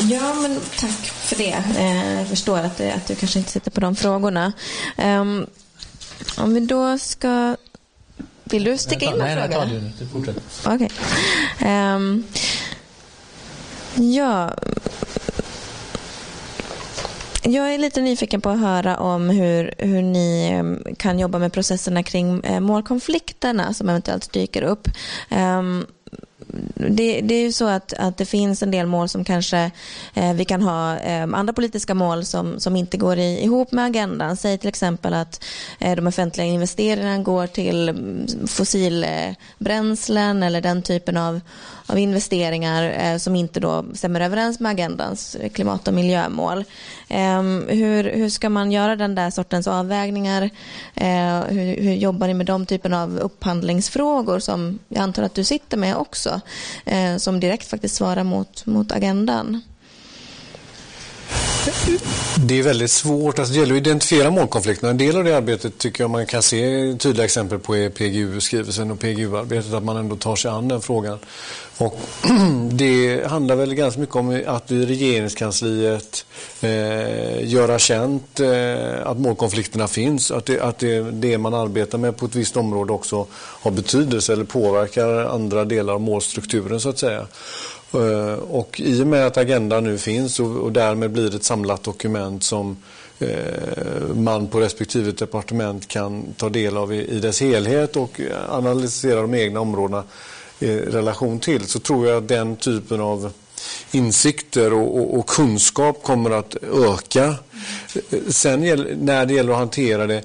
Ja, 0.02 0.34
men 0.34 0.60
tack 0.80 1.06
för 1.06 1.36
det. 1.36 1.64
Eh, 1.78 2.20
jag 2.20 2.28
förstår 2.28 2.58
att 2.58 2.78
du, 2.78 2.90
att 2.90 3.08
du 3.08 3.16
kanske 3.16 3.40
inte 3.40 3.52
sitter 3.52 3.72
på 3.72 3.80
de 3.80 3.96
frågorna. 3.96 4.54
Om 6.38 6.54
vi 6.54 6.60
då 6.60 6.98
ska... 6.98 7.56
Vill 8.44 8.64
du 8.64 8.78
sticka 8.78 9.06
in 9.06 9.22
en 9.22 9.38
fråga? 9.38 9.48
Nej, 9.48 9.52
ta 9.52 9.66
du 9.66 9.82
nu. 9.82 9.92
Fortsätt. 10.14 10.38
Okej. 10.66 10.90
Okay. 11.58 11.70
Um, 11.70 12.24
ja... 13.96 14.54
Jag 17.48 17.74
är 17.74 17.78
lite 17.78 18.02
nyfiken 18.02 18.42
på 18.42 18.50
att 18.50 18.60
höra 18.60 18.98
om 18.98 19.30
hur, 19.30 19.74
hur 19.78 20.02
ni 20.02 20.50
ehm, 20.52 20.84
kan 20.98 21.20
jobba 21.20 21.40
med 21.40 21.54
processerna 21.54 22.04
kring 22.04 22.44
eh, 22.44 22.60
målkonflikterna 22.60 23.74
som 23.74 23.90
eventuellt 23.90 24.34
dyker 24.34 24.62
upp. 24.62 24.88
Um, 25.32 25.86
det, 26.76 27.22
det, 27.22 27.36
är 27.36 27.42
ju 27.42 27.52
så 27.52 27.68
att, 27.68 27.94
att 27.94 28.18
det 28.18 28.26
finns 28.26 28.64
en 28.64 28.72
del 28.72 28.88
mål 28.88 29.10
som 29.10 29.24
kanske 29.24 29.72
eh, 30.14 30.34
vi 30.34 30.46
kan 30.46 30.62
ha 30.62 30.98
eh, 30.98 31.24
andra 31.24 31.54
politiska 31.54 31.94
mål 31.94 32.26
som, 32.26 32.60
som 32.60 32.76
inte 32.76 32.98
går 32.98 33.18
i, 33.18 33.44
ihop 33.44 33.72
med 33.72 33.86
agendan. 33.86 34.38
Säg 34.38 34.58
till 34.58 34.70
exempel 34.70 35.14
att 35.14 35.44
eh, 35.80 35.96
de 35.96 36.08
offentliga 36.08 36.48
investeringarna 36.48 37.24
går 37.24 37.48
till 37.48 37.90
mm, 37.90 38.28
fossilbränslen 38.48 40.44
eller 40.44 40.62
den 40.62 40.82
typen 40.82 41.18
av, 41.18 41.42
av 41.86 42.00
investeringar 42.00 42.84
eh, 43.00 43.18
som 43.18 43.36
inte 43.36 43.60
då 43.60 43.86
stämmer 43.94 44.22
överens 44.22 44.60
med 44.60 44.72
agendans 44.72 45.38
klimat 45.54 45.88
och 45.88 45.94
miljömål. 45.94 46.64
Eh, 47.08 47.42
hur, 47.68 48.04
hur 48.04 48.30
ska 48.30 48.50
man 48.50 48.72
göra 48.72 48.96
den 48.96 49.16
där 49.16 49.30
sortens 49.30 49.68
avvägningar? 49.68 50.50
Eh, 50.96 51.42
hur, 51.48 51.82
hur 51.82 51.94
jobbar 51.94 52.28
ni 52.28 52.34
med 52.34 52.46
de 52.46 52.66
typen 52.66 52.94
av 52.94 53.20
upphandlingsfrågor 53.20 54.40
som 54.40 54.80
jag 54.88 55.02
antar 55.02 55.24
att 55.24 55.34
du 55.34 55.44
sitter 55.44 55.78
med 55.78 55.96
också? 55.96 56.42
eh, 56.86 57.18
som 57.18 57.40
direkt 57.40 57.68
faktiskt 57.68 57.96
svarar 57.96 58.24
mot, 58.24 58.66
mot 58.66 58.92
agendan. 58.92 59.62
Det 62.38 62.60
är 62.60 62.64
väldigt 62.64 62.92
svårt. 62.92 63.40
Alltså 63.40 63.54
det 63.54 63.60
gäller 63.60 63.76
att 63.76 63.82
identifiera 63.82 64.32
målkonflikterna. 64.32 64.90
En 64.90 64.98
del 64.98 65.18
av 65.18 65.24
det 65.24 65.38
arbetet 65.38 65.78
tycker 65.78 66.04
jag 66.04 66.12
man 66.12 66.26
kan 66.26 66.42
se 66.42 66.94
tydliga 67.00 67.26
exempel 67.26 67.60
på 67.60 67.78
i 67.78 67.90
PGU-skrivelsen 67.90 68.92
och 68.92 69.00
PGU-arbetet, 69.00 69.74
att 69.74 69.84
man 69.84 69.98
ändå 69.98 70.16
tar 70.16 70.36
sig 70.36 70.52
an 70.52 70.68
den 70.68 70.82
frågan. 70.82 71.20
Och 71.78 72.00
det 72.72 73.28
handlar 73.28 73.56
väl 73.56 73.74
ganska 73.74 74.00
mycket 74.00 74.16
om 74.16 74.44
att 74.48 74.72
i 74.72 74.86
regeringskansliet 74.86 76.26
eh, 76.62 77.48
göra 77.48 77.80
känt 77.80 78.40
eh, 78.40 79.08
att 79.08 79.20
målkonflikterna 79.20 79.88
finns, 79.88 80.32
att, 80.32 80.46
det, 80.46 80.60
att 80.60 80.80
det, 80.80 81.12
det 81.12 81.38
man 81.38 81.54
arbetar 81.54 81.98
med 81.98 82.18
på 82.18 82.26
ett 82.26 82.36
visst 82.36 82.58
område 82.58 82.94
också 82.94 83.28
har 83.34 83.72
betydelse 83.72 84.34
eller 84.34 84.44
påverkar 84.44 85.26
andra 85.26 85.66
delar 85.66 85.94
av 85.94 86.02
målstrukturen 86.02 86.80
så 86.80 86.90
att 86.90 87.00
säga. 87.00 87.28
Eh, 87.94 88.34
och 88.34 88.80
i 88.80 89.04
och 89.04 89.08
med 89.08 89.28
att 89.28 89.38
agendan 89.38 89.84
nu 89.84 89.98
finns 89.98 90.40
och, 90.40 90.58
och 90.58 90.72
därmed 90.72 91.12
blir 91.12 91.36
ett 91.36 91.44
samlat 91.44 91.84
dokument 91.84 92.44
som 92.44 92.78
eh, 93.20 93.30
man 94.16 94.48
på 94.48 94.60
respektive 94.60 95.12
departement 95.12 95.88
kan 95.88 96.34
ta 96.38 96.50
del 96.50 96.78
av 96.78 96.94
i, 96.94 97.08
i 97.08 97.20
dess 97.20 97.42
helhet 97.42 97.96
och 97.96 98.22
analysera 98.50 99.22
de 99.22 99.34
egna 99.34 99.60
områdena 99.60 100.04
Eh, 100.60 100.68
relation 100.68 101.40
till 101.40 101.68
så 101.68 101.80
tror 101.80 102.08
jag 102.08 102.18
att 102.18 102.28
den 102.28 102.56
typen 102.56 103.02
av 103.02 103.32
insikter 103.92 104.74
och, 104.74 104.98
och, 104.98 105.20
och 105.20 105.28
kunskap 105.28 106.04
kommer 106.04 106.32
att 106.32 106.56
öka. 106.64 107.36
Eh, 108.10 108.20
sen 108.30 108.62
när 109.00 109.26
det 109.26 109.34
gäller 109.34 109.52
att 109.52 109.58
hantera 109.58 110.08
det 110.08 110.24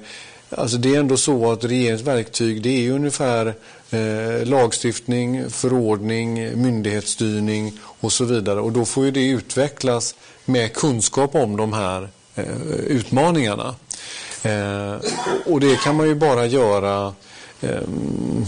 Alltså 0.57 0.77
det 0.77 0.95
är 0.95 0.99
ändå 0.99 1.17
så 1.17 1.51
att 1.51 1.63
regeringens 1.63 2.01
verktyg 2.01 2.61
det 2.61 2.87
är 2.87 2.91
ungefär 2.91 3.55
eh, 3.91 4.45
lagstiftning, 4.45 5.49
förordning, 5.49 6.61
myndighetsstyrning 6.61 7.79
och 7.83 8.13
så 8.13 8.25
vidare. 8.25 8.59
Och 8.59 8.71
då 8.71 8.85
får 8.85 9.05
ju 9.05 9.11
det 9.11 9.27
utvecklas 9.27 10.15
med 10.45 10.73
kunskap 10.73 11.35
om 11.35 11.57
de 11.57 11.73
här 11.73 12.09
eh, 12.35 12.45
utmaningarna. 12.87 13.75
Eh, 14.43 14.95
och 15.45 15.59
det 15.59 15.79
kan 15.83 15.95
man 15.95 16.07
ju 16.07 16.15
bara 16.15 16.45
göra 16.45 17.13
ehm, 17.61 18.45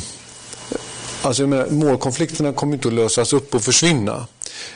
Alltså 1.24 1.48
menar, 1.48 1.68
målkonflikterna 1.70 2.54
kommer 2.54 2.74
inte 2.74 2.88
att 2.88 2.94
lösas 2.94 3.34
upp 3.34 3.56
och 3.56 3.62
försvinna. 3.62 4.28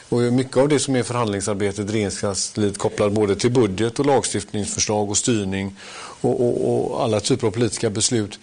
Och 0.10 0.20
mycket 0.20 0.58
av 0.58 0.70
det 0.70 0.80
som 0.80 0.96
är 0.96 1.04
förhandlingsarbetet 1.04 1.90
i 1.90 1.94
Regeringskansliet 1.94 2.78
kopplat 2.78 3.12
både 3.12 3.36
till 3.36 3.52
budget 3.52 4.00
och 4.00 4.06
lagstiftningsförslag 4.06 5.10
och 5.10 5.18
styrning 5.18 5.76
och, 6.22 6.42
och, 6.42 6.92
och 6.92 7.04
alla 7.04 7.20
typer 7.20 7.48
av 7.48 7.52
politiska 7.52 7.90
beslut 7.90 8.40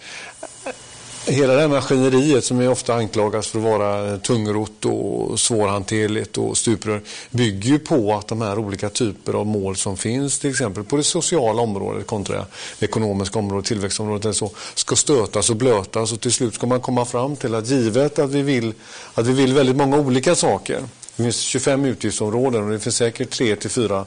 Hela 1.26 1.54
det 1.54 1.60
här 1.60 1.68
maskineriet 1.68 2.44
som 2.44 2.68
ofta 2.68 2.94
anklagas 2.94 3.46
för 3.46 3.58
att 3.58 3.64
vara 3.64 4.12
eh, 4.12 4.18
tungrott 4.18 4.84
och 4.84 5.40
svårhanterligt 5.40 6.38
och 6.38 6.58
stuprör 6.58 7.02
bygger 7.30 7.70
ju 7.70 7.78
på 7.78 8.14
att 8.14 8.28
de 8.28 8.42
här 8.42 8.58
olika 8.58 8.88
typer 8.88 9.32
av 9.32 9.46
mål 9.46 9.76
som 9.76 9.96
finns 9.96 10.38
till 10.38 10.50
exempel 10.50 10.84
på 10.84 10.96
det 10.96 11.04
sociala 11.04 11.62
området 11.62 12.06
kontra 12.06 12.46
det 12.78 12.86
ekonomiska 12.86 13.38
området, 13.38 13.66
tillväxtområdet 13.66 14.24
eller 14.24 14.34
så 14.34 14.50
ska 14.74 14.96
stötas 14.96 15.50
och 15.50 15.56
blötas. 15.56 16.12
Och 16.12 16.20
till 16.20 16.32
slut 16.32 16.54
ska 16.54 16.66
man 16.66 16.80
komma 16.80 17.04
fram 17.04 17.36
till 17.36 17.54
att 17.54 17.68
givet 17.68 18.18
att 18.18 18.30
vi 18.30 18.42
vill, 18.42 18.74
att 19.14 19.26
vi 19.26 19.32
vill 19.32 19.54
väldigt 19.54 19.76
många 19.76 19.96
olika 19.98 20.34
saker 20.34 20.82
det 21.16 21.22
finns 21.22 21.40
25 21.40 21.84
utgiftsområden 21.84 22.64
och 22.64 22.70
det 22.70 22.80
finns 22.80 22.96
säkert 22.96 23.30
3 23.30 23.56
till 23.56 23.70
4 23.70 24.04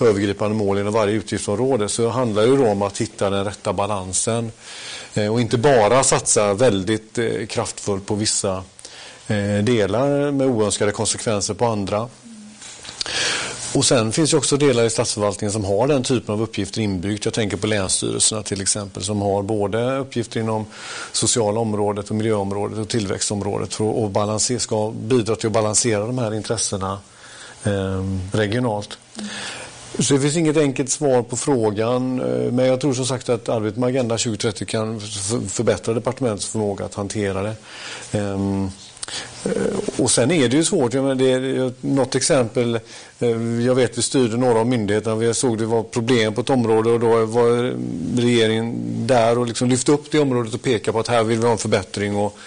övergripande 0.00 0.56
mål 0.56 0.78
inom 0.78 0.92
varje 0.92 1.14
utgiftsområde 1.14 1.88
så 1.88 2.08
handlar 2.08 2.42
det 2.42 2.70
om 2.70 2.82
att 2.82 3.00
hitta 3.00 3.30
den 3.30 3.44
rätta 3.44 3.72
balansen. 3.72 4.52
Eh, 5.16 5.32
och 5.32 5.40
inte 5.40 5.58
bara 5.58 6.04
satsa 6.04 6.54
väldigt 6.54 7.18
eh, 7.18 7.46
kraftfullt 7.46 8.06
på 8.06 8.14
vissa 8.14 8.64
eh, 9.26 9.58
delar 9.62 10.30
med 10.30 10.46
oönskade 10.46 10.92
konsekvenser 10.92 11.54
på 11.54 11.66
andra. 11.66 12.08
Och 13.74 13.84
sen 13.84 14.12
finns 14.12 14.30
det 14.30 14.36
också 14.36 14.56
delar 14.56 14.84
i 14.84 14.90
statsförvaltningen 14.90 15.52
som 15.52 15.64
har 15.64 15.88
den 15.88 16.02
typen 16.02 16.34
av 16.34 16.42
uppgifter 16.42 16.80
inbyggt. 16.80 17.24
Jag 17.24 17.34
tänker 17.34 17.56
på 17.56 17.66
länsstyrelserna 17.66 18.42
till 18.42 18.60
exempel 18.60 19.02
som 19.02 19.22
har 19.22 19.42
både 19.42 19.98
uppgifter 19.98 20.40
inom 20.40 20.66
sociala 21.12 21.60
området 21.60 22.10
och 22.10 22.16
miljöområdet 22.16 22.78
och 22.78 22.88
tillväxtområdet 22.88 23.74
för 23.74 24.04
att 24.04 24.10
balansera, 24.10 24.58
ska 24.58 24.90
bidra 24.90 25.36
till 25.36 25.46
att 25.46 25.52
balansera 25.52 26.06
de 26.06 26.18
här 26.18 26.34
intressena 26.34 26.98
eh, 27.64 28.04
regionalt. 28.32 28.98
Så 29.98 30.14
det 30.14 30.20
finns 30.20 30.36
inget 30.36 30.56
enkelt 30.56 30.90
svar 30.90 31.22
på 31.22 31.36
frågan 31.36 32.20
eh, 32.20 32.52
men 32.52 32.66
jag 32.66 32.80
tror 32.80 32.94
som 32.94 33.06
sagt 33.06 33.28
att 33.28 33.48
arbetet 33.48 33.78
med 33.78 33.88
Agenda 33.88 34.18
2030 34.18 34.66
kan 34.66 35.00
förbättra 35.48 35.94
departementets 35.94 36.46
förmåga 36.46 36.84
att 36.84 36.94
hantera 36.94 37.42
det. 37.42 37.54
Ehm, 38.12 38.70
eh, 39.44 39.52
och 39.98 40.10
sen 40.10 40.30
är 40.30 40.48
det 40.48 40.56
ju 40.56 40.64
svårt. 40.64 40.94
Jag 40.94 41.02
menar, 41.02 41.14
det 41.14 41.32
är 41.32 41.72
något 41.80 42.14
exempel. 42.14 42.80
Eh, 43.18 43.30
jag 43.66 43.74
vet 43.74 43.98
vi 43.98 44.02
styrde 44.02 44.36
några 44.36 44.60
av 44.60 44.66
myndigheterna. 44.66 45.16
Vi 45.16 45.34
såg 45.34 45.58
det 45.58 45.66
var 45.66 45.82
problem 45.82 46.34
på 46.34 46.40
ett 46.40 46.50
område 46.50 46.90
och 46.90 47.00
då 47.00 47.24
var 47.24 47.74
regeringen 48.20 48.74
där 49.06 49.38
och 49.38 49.46
liksom 49.46 49.68
lyfte 49.68 49.92
upp 49.92 50.10
det 50.10 50.18
området 50.18 50.54
och 50.54 50.62
pekade 50.62 50.92
på 50.92 51.00
att 51.00 51.08
här 51.08 51.24
vill 51.24 51.38
vi 51.38 51.44
ha 51.44 51.52
en 51.52 51.58
förbättring. 51.58 52.16
Och, 52.16 52.38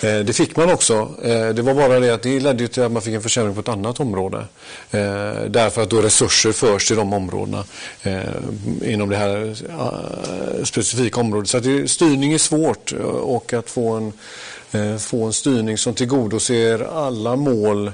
Eh, 0.00 0.18
det 0.18 0.32
fick 0.32 0.56
man 0.56 0.70
också. 0.70 1.14
Eh, 1.22 1.48
det 1.48 1.62
var 1.62 1.74
bara 1.74 2.00
det 2.00 2.14
att 2.14 2.22
det 2.22 2.40
ledde 2.40 2.68
till 2.68 2.82
att 2.82 2.92
man 2.92 3.02
fick 3.02 3.14
en 3.14 3.22
försämring 3.22 3.54
på 3.54 3.60
ett 3.60 3.68
annat 3.68 4.00
område. 4.00 4.38
Eh, 4.90 5.32
därför 5.48 5.82
att 5.82 5.90
då 5.90 6.02
resurser 6.02 6.52
förs 6.52 6.86
till 6.86 6.96
de 6.96 7.12
områdena 7.12 7.64
inom 8.84 9.08
det 9.08 9.16
här 9.16 9.54
specifika 10.64 11.20
området. 11.20 11.48
Så 11.48 11.56
att 11.56 11.90
styrning 11.90 12.32
är 12.32 12.38
svårt 12.38 12.92
och 13.22 13.52
att 13.52 13.70
få 13.70 13.94
en 13.94 14.12
få 14.98 15.24
en 15.24 15.32
styrning 15.32 15.78
som 15.78 15.94
tillgodoser 15.94 17.06
alla 17.06 17.36
mål 17.36 17.92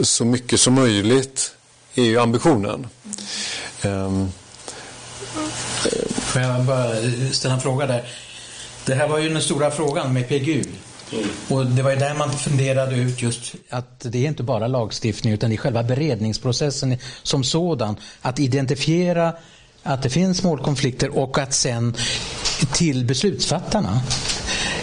så 0.00 0.24
mycket 0.24 0.60
som 0.60 0.74
möjligt 0.74 1.54
är 1.94 2.02
ju 2.02 2.18
ambitionen. 2.18 2.86
Um, 3.84 4.32
Får 6.18 6.42
jag 6.42 6.64
bara 6.64 6.88
ställa 7.32 7.54
en 7.54 7.60
fråga 7.60 7.86
där? 7.86 8.04
Det 8.86 8.94
här 8.94 9.08
var 9.08 9.18
ju 9.18 9.28
den 9.28 9.42
stora 9.42 9.70
frågan 9.70 10.12
med 10.12 10.28
PGU. 10.28 10.64
Mm. 11.12 11.28
Och 11.48 11.66
det 11.66 11.82
var 11.82 11.90
ju 11.90 11.96
där 11.96 12.14
man 12.14 12.32
funderade 12.32 12.96
ut 12.96 13.22
just 13.22 13.54
att 13.70 14.00
det 14.00 14.18
är 14.18 14.28
inte 14.28 14.42
bara 14.42 14.66
lagstiftning 14.66 15.32
utan 15.32 15.50
det 15.50 15.56
är 15.56 15.58
själva 15.58 15.82
beredningsprocessen 15.82 16.96
som 17.22 17.44
sådan. 17.44 17.96
Att 18.20 18.38
identifiera 18.38 19.32
att 19.82 20.02
det 20.02 20.10
finns 20.10 20.42
målkonflikter 20.42 21.18
och 21.18 21.38
att 21.38 21.54
sen 21.54 21.94
till 22.72 23.04
beslutsfattarna 23.04 24.00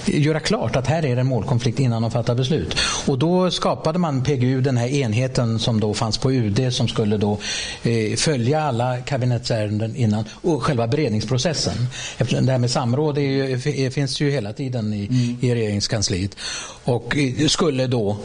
göra 0.05 0.39
klart 0.39 0.75
att 0.75 0.87
här 0.87 1.05
är 1.05 1.15
det 1.15 1.21
en 1.21 1.27
målkonflikt 1.27 1.79
innan 1.79 2.01
de 2.01 2.11
fattar 2.11 2.35
beslut. 2.35 2.75
Och 3.07 3.19
då 3.19 3.51
skapade 3.51 3.99
man 3.99 4.23
PGU, 4.23 4.61
den 4.61 4.77
här 4.77 4.87
enheten 4.87 5.59
som 5.59 5.79
då 5.79 5.93
fanns 5.93 6.17
på 6.17 6.31
UD 6.31 6.73
som 6.73 6.87
skulle 6.87 7.17
då 7.17 7.37
eh, 7.83 8.15
följa 8.15 8.61
alla 8.61 8.97
kabinettsärenden 8.97 9.95
innan 9.95 10.23
och 10.41 10.63
själva 10.63 10.87
beredningsprocessen. 10.87 11.87
Eftersom 12.17 12.45
det 12.45 12.51
här 12.51 12.59
med 12.59 12.71
samråd 12.71 13.17
ju, 13.17 13.59
finns 13.91 14.21
ju 14.21 14.31
hela 14.31 14.53
tiden 14.53 14.93
i, 14.93 15.05
mm. 15.05 15.37
i 15.41 15.55
regeringskansliet 15.55 16.35
och 16.83 17.17
eh, 17.17 17.47
skulle 17.47 17.87
då 17.87 18.17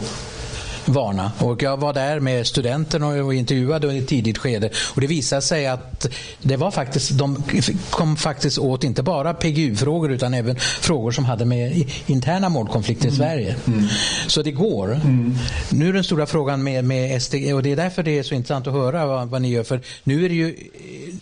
varna. 0.89 1.33
Och 1.39 1.63
jag 1.63 1.77
var 1.77 1.93
där 1.93 2.21
med 2.21 2.47
studenterna 2.47 3.07
och 3.07 3.35
intervjuade 3.35 3.93
i 3.93 3.99
ett 3.99 4.09
tidigt 4.09 4.39
skede. 4.39 4.71
Och 4.95 5.01
det 5.01 5.07
visade 5.07 5.43
sig 5.43 5.67
att 5.67 6.07
det 6.43 6.57
var 6.57 6.71
faktiskt, 6.71 7.11
de 7.11 7.43
kom 7.91 8.17
faktiskt 8.17 8.59
åt 8.59 8.85
inte 8.85 9.03
bara 9.03 9.35
PGU-frågor 9.35 10.13
utan 10.13 10.35
även 10.35 10.57
frågor 10.59 11.11
som 11.11 11.25
hade 11.25 11.45
med 11.45 11.91
interna 12.07 12.49
målkonflikter 12.49 13.07
i 13.07 13.09
mm. 13.09 13.19
Sverige. 13.19 13.57
Mm. 13.67 13.85
Så 14.27 14.43
det 14.43 14.53
går. 14.53 14.95
Mm. 14.95 15.35
Nu 15.71 15.89
är 15.89 15.93
den 15.93 16.05
stora 16.05 16.27
frågan 16.27 16.63
med, 16.63 16.85
med 16.85 17.23
SD 17.23 17.35
och 17.35 17.63
det 17.63 17.73
är 17.73 17.77
därför 17.77 18.03
det 18.03 18.19
är 18.19 18.23
så 18.23 18.35
intressant 18.35 18.67
att 18.67 18.73
höra 18.73 19.07
vad, 19.07 19.29
vad 19.29 19.43
ni 19.43 19.51
gör. 19.51 19.65
För 19.65 19.81
nu 20.05 20.25
är, 20.25 20.29
det 20.29 20.35
ju, 20.35 20.57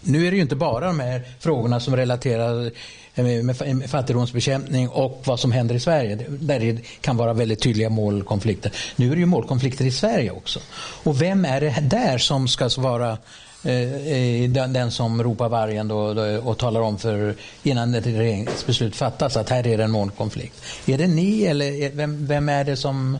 nu 0.02 0.26
är 0.26 0.30
det 0.30 0.36
ju 0.36 0.42
inte 0.42 0.56
bara 0.56 0.86
de 0.86 1.00
här 1.00 1.22
frågorna 1.40 1.80
som 1.80 1.96
relaterar 1.96 2.70
med 3.14 3.56
fattigdomsbekämpning 3.90 4.88
och 4.88 5.22
vad 5.24 5.40
som 5.40 5.52
händer 5.52 5.74
i 5.74 5.80
Sverige. 5.80 6.18
Där 6.28 6.60
det 6.60 6.78
kan 7.00 7.16
vara 7.16 7.32
väldigt 7.32 7.62
tydliga 7.62 7.90
målkonflikter. 7.90 8.72
Nu 8.96 9.06
är 9.06 9.14
det 9.14 9.20
ju 9.20 9.26
målkonflikter 9.26 9.84
i 9.84 9.90
Sverige 9.90 10.30
också. 10.30 10.60
Och 11.02 11.22
vem 11.22 11.44
är 11.44 11.60
det 11.60 11.74
där 11.82 12.18
som 12.18 12.48
ska 12.48 12.70
vara 12.76 13.18
eh, 13.64 13.94
eh, 14.06 14.50
den, 14.50 14.90
som 14.90 15.22
ropar 15.22 15.48
vargen 15.48 15.88
då, 15.88 15.96
och 16.38 16.58
talar 16.58 16.80
om 16.80 16.98
för 16.98 17.34
innan 17.62 17.94
ett 17.94 18.06
regeringsbeslut 18.06 18.96
fattas 18.96 19.36
att 19.36 19.50
här 19.50 19.66
är 19.66 19.78
det 19.78 19.84
en 19.84 19.90
målkonflikt. 19.90 20.62
Är 20.86 20.98
det 20.98 21.06
ni 21.06 21.44
eller 21.44 21.90
vem, 21.90 22.26
vem 22.26 22.48
är 22.48 22.64
det 22.64 22.76
som 22.76 23.18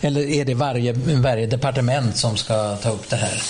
eller 0.00 0.20
är 0.20 0.44
det 0.44 0.54
varje, 0.54 0.92
varje 1.22 1.46
departement 1.46 2.16
som 2.16 2.36
ska 2.36 2.76
ta 2.76 2.90
upp 2.90 3.10
det 3.10 3.16
här? 3.16 3.42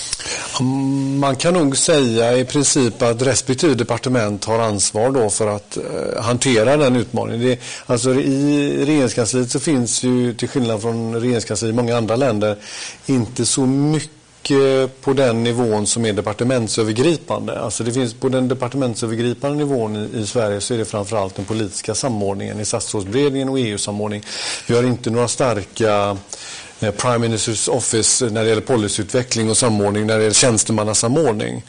Man 1.19 1.35
kan 1.35 1.53
nog 1.53 1.77
säga 1.77 2.37
i 2.37 2.45
princip 2.45 3.01
att 3.01 3.21
respektive 3.21 3.73
departement 3.73 4.45
har 4.45 4.59
ansvar 4.59 5.11
då 5.11 5.29
för 5.29 5.55
att 5.55 5.77
eh, 5.77 6.23
hantera 6.23 6.77
den 6.77 6.95
utmaningen. 6.95 7.41
Det, 7.41 7.59
alltså 7.85 8.13
I 8.13 8.85
regeringskansliet 8.85 9.51
så 9.51 9.59
finns 9.59 10.03
ju, 10.03 10.33
till 10.33 10.49
skillnad 10.49 10.81
från 10.81 11.21
regeringskansliet 11.21 11.73
i 11.73 11.75
många 11.75 11.97
andra 11.97 12.15
länder, 12.15 12.55
inte 13.05 13.45
så 13.45 13.61
mycket 13.65 14.18
Eh, 14.51 14.89
på 15.01 15.13
den 15.13 15.43
nivån 15.43 15.87
som 15.87 16.05
är 16.05 16.13
departementsövergripande. 16.13 17.59
Alltså 17.59 17.83
det 17.83 17.93
finns 17.93 18.13
på 18.13 18.29
den 18.29 18.47
departementsövergripande 18.47 19.57
nivån 19.57 19.95
i, 19.95 20.19
i 20.19 20.27
Sverige 20.27 20.61
så 20.61 20.73
är 20.73 20.77
det 20.77 20.85
framförallt 20.85 21.35
den 21.35 21.45
politiska 21.45 21.95
samordningen 21.95 22.59
i 22.59 22.65
statsrådsberedningen 22.65 23.49
och 23.49 23.59
EU-samordning. 23.59 24.23
Vi 24.67 24.75
har 24.75 24.83
inte 24.83 25.09
några 25.09 25.27
starka 25.27 26.17
eh, 26.79 26.91
Prime 26.91 27.17
Ministers 27.17 27.67
Office 27.67 28.29
när 28.29 28.43
det 28.43 28.49
gäller 28.49 28.61
policyutveckling 28.61 29.49
och 29.49 29.57
samordning 29.57 30.07
när 30.07 30.17
det 30.17 30.23
gäller 30.23 30.33
tjänstemannasamordning 30.33 31.63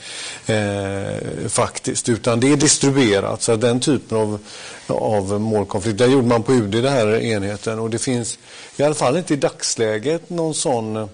eh, 0.46 1.48
faktiskt. 1.48 2.08
Utan 2.08 2.40
det 2.40 2.52
är 2.52 2.56
distribuerat. 2.56 3.42
Så 3.42 3.56
den 3.56 3.80
typen 3.80 4.18
av, 4.18 4.38
av 4.86 5.40
målkonflikt, 5.40 5.98
där 5.98 6.06
gjorde 6.06 6.28
man 6.28 6.42
på 6.42 6.52
UD 6.52 6.70
den 6.70 6.92
här 6.92 7.20
enheten 7.22 7.78
och 7.78 7.90
det 7.90 7.98
finns 7.98 8.38
i 8.76 8.82
alla 8.82 8.94
fall 8.94 9.16
inte 9.16 9.34
i 9.34 9.36
dagsläget 9.36 10.30
någon 10.30 10.54
sån 10.54 10.96
eh, 10.96 11.06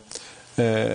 Eh, 0.59 0.87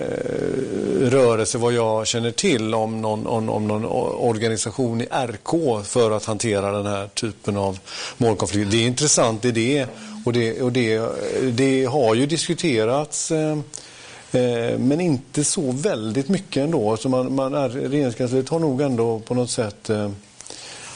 rörelse 1.00 1.58
vad 1.58 1.72
jag 1.72 2.06
känner 2.06 2.30
till 2.30 2.74
om 2.74 3.00
någon, 3.00 3.26
om, 3.26 3.48
om 3.48 3.68
någon 3.68 3.84
organisation 4.14 5.00
i 5.00 5.04
RK 5.04 5.84
för 5.84 6.10
att 6.10 6.24
hantera 6.24 6.72
den 6.72 6.86
här 6.86 7.06
typen 7.06 7.56
av 7.56 7.78
målkonflikter. 8.16 8.76
Det 8.76 8.82
är 8.82 8.86
intressant, 8.86 9.42
det 9.42 9.48
är 9.48 9.52
det. 9.52 9.86
Och 10.24 10.32
det, 10.32 10.62
och 10.62 10.72
det, 10.72 11.02
det 11.52 11.84
har 11.84 12.14
ju 12.14 12.26
diskuterats 12.26 13.30
eh, 13.30 13.58
eh, 14.32 14.78
men 14.78 15.00
inte 15.00 15.44
så 15.44 15.72
väldigt 15.72 16.28
mycket 16.28 16.64
ändå. 16.64 16.96
Så 16.96 17.08
man, 17.08 17.34
man 17.34 17.54
är, 17.54 17.68
regeringskansliet 17.68 18.48
har 18.48 18.58
nog 18.58 18.80
ändå 18.80 19.18
på 19.18 19.34
något 19.34 19.50
sätt 19.50 19.90
eh, 19.90 20.10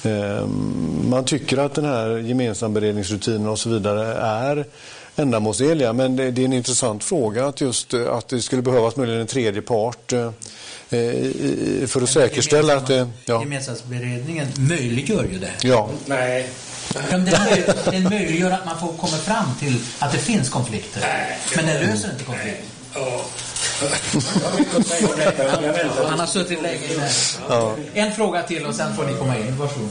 eh 0.03 0.47
man 1.09 1.25
tycker 1.25 1.59
att 1.59 1.75
den 1.75 1.85
här 1.85 2.19
gemensamberedningsrutinen 2.19 3.49
och 3.49 3.59
så 3.59 3.69
vidare 3.69 4.15
är 4.15 4.67
ändamålsenliga. 5.17 5.93
Men 5.93 6.17
det, 6.17 6.31
det, 6.31 6.43
är 6.43 6.45
en 6.45 6.53
intressant 6.53 7.05
fråga 7.05 7.47
att 7.47 7.61
just 7.61 7.95
eh, 7.95 8.15
att 8.15 8.29
det 8.29 8.43
skulle 8.43 8.63
behövas 8.63 8.97
möjligen 8.97 9.21
en 9.21 9.27
tredje 9.27 9.63
part 9.63 10.13
eh, 10.13 10.31
för 11.87 12.03
att 12.03 12.11
säkerställa 12.11 12.77
att 12.77 12.87
det... 12.87 13.09
Ja. 13.25 13.41
Gemensamhetsberedningen 13.41 14.49
möjliggör 14.57 15.25
ju 15.33 15.39
det. 15.39 15.53
Ja. 15.63 15.89
Nej. 16.07 16.51
Den, 17.11 17.29
den 17.85 18.03
möjliggör 18.03 18.51
att 18.51 18.67
man 18.67 18.81
får 18.81 18.93
komma 18.93 19.17
fram 19.17 19.55
till 19.61 19.81
att 19.99 20.13
det 20.13 20.19
finns 20.19 20.49
konflikter. 20.49 21.01
Nej, 21.01 21.39
men 21.57 21.67
den 21.67 21.87
löser 21.87 22.11
inte 22.11 22.25
konflikter. 22.25 22.65
Ja. 22.95 23.25
Han 26.09 26.21
har 26.21 26.27
suttit 26.27 26.63
länge 26.63 26.79
ja. 27.49 27.75
En 27.95 28.13
fråga 28.13 28.43
till 28.43 28.67
och 28.67 28.75
sen 28.75 28.97
får 28.97 29.05
ni 29.05 29.15
komma 29.15 29.39
in. 29.39 29.57
Varsågod. 29.57 29.91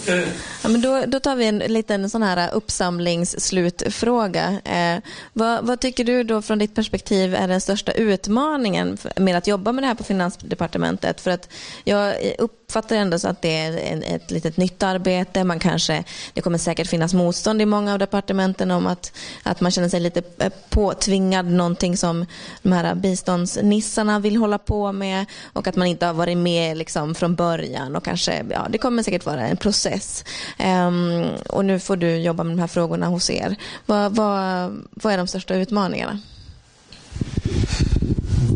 Ja, 0.63 0.69
men 0.69 0.81
då, 0.81 1.03
då 1.07 1.19
tar 1.19 1.35
vi 1.35 1.45
en 1.45 1.57
liten 1.57 2.09
sån 2.09 2.23
här 2.23 2.53
uppsamlingsslutfråga. 2.53 4.59
Eh, 4.65 4.97
vad, 5.33 5.65
vad, 5.65 5.79
tycker 5.79 6.03
du 6.03 6.23
då 6.23 6.41
från 6.41 6.59
ditt 6.59 6.75
perspektiv 6.75 7.35
är 7.35 7.47
den 7.47 7.61
största 7.61 7.91
utmaningen 7.91 8.97
med 9.15 9.37
att 9.37 9.47
jobba 9.47 9.71
med 9.71 9.83
det 9.83 9.87
här 9.87 9.95
på 9.95 10.03
Finansdepartementet? 10.03 11.21
För 11.21 11.31
att 11.31 11.49
jag 11.83 12.15
uppfattar 12.37 12.95
ändå 12.95 13.19
så 13.19 13.27
att 13.27 13.41
det 13.41 13.57
är 13.57 13.77
en, 13.77 14.03
ett 14.03 14.31
litet 14.31 14.57
nytt 14.57 14.83
arbete. 14.83 15.43
Man 15.43 15.59
kanske, 15.59 16.03
det 16.33 16.41
kommer 16.41 16.57
säkert 16.57 16.87
finnas 16.87 17.13
motstånd 17.13 17.61
i 17.61 17.65
många 17.65 17.93
av 17.93 17.99
departementen 17.99 18.71
om 18.71 18.87
att, 18.87 19.11
att 19.43 19.61
man 19.61 19.71
känner 19.71 19.89
sig 19.89 19.99
lite 19.99 20.21
eh, 20.37 20.51
påtvingad 20.69 21.45
någonting 21.45 21.97
som 21.97 22.25
de 22.61 22.71
här 22.71 22.95
bistånds 22.95 23.59
nissarna 23.75 24.19
vill 24.19 24.35
hålla 24.35 24.57
på 24.57 24.91
med 24.91 25.25
och 25.53 25.67
att 25.67 25.75
man 25.75 25.87
inte 25.87 26.05
har 26.05 26.13
varit 26.13 26.37
med 26.37 26.77
liksom 26.77 27.15
från 27.15 27.35
början 27.35 27.95
och 27.95 28.03
kanske, 28.03 28.45
ja 28.49 28.67
det 28.69 28.77
kommer 28.77 29.03
säkert 29.03 29.25
vara 29.25 29.47
en 29.47 29.57
process. 29.57 30.23
Um, 30.59 31.25
och 31.49 31.65
nu 31.65 31.79
får 31.79 31.97
du 31.97 32.17
jobba 32.17 32.43
med 32.43 32.57
de 32.57 32.61
här 32.61 32.67
frågorna 32.67 33.07
hos 33.07 33.29
er. 33.29 33.55
Vad, 33.85 34.15
vad, 34.15 34.75
vad 34.91 35.13
är 35.13 35.17
de 35.17 35.27
största 35.27 35.55
utmaningarna? 35.55 36.19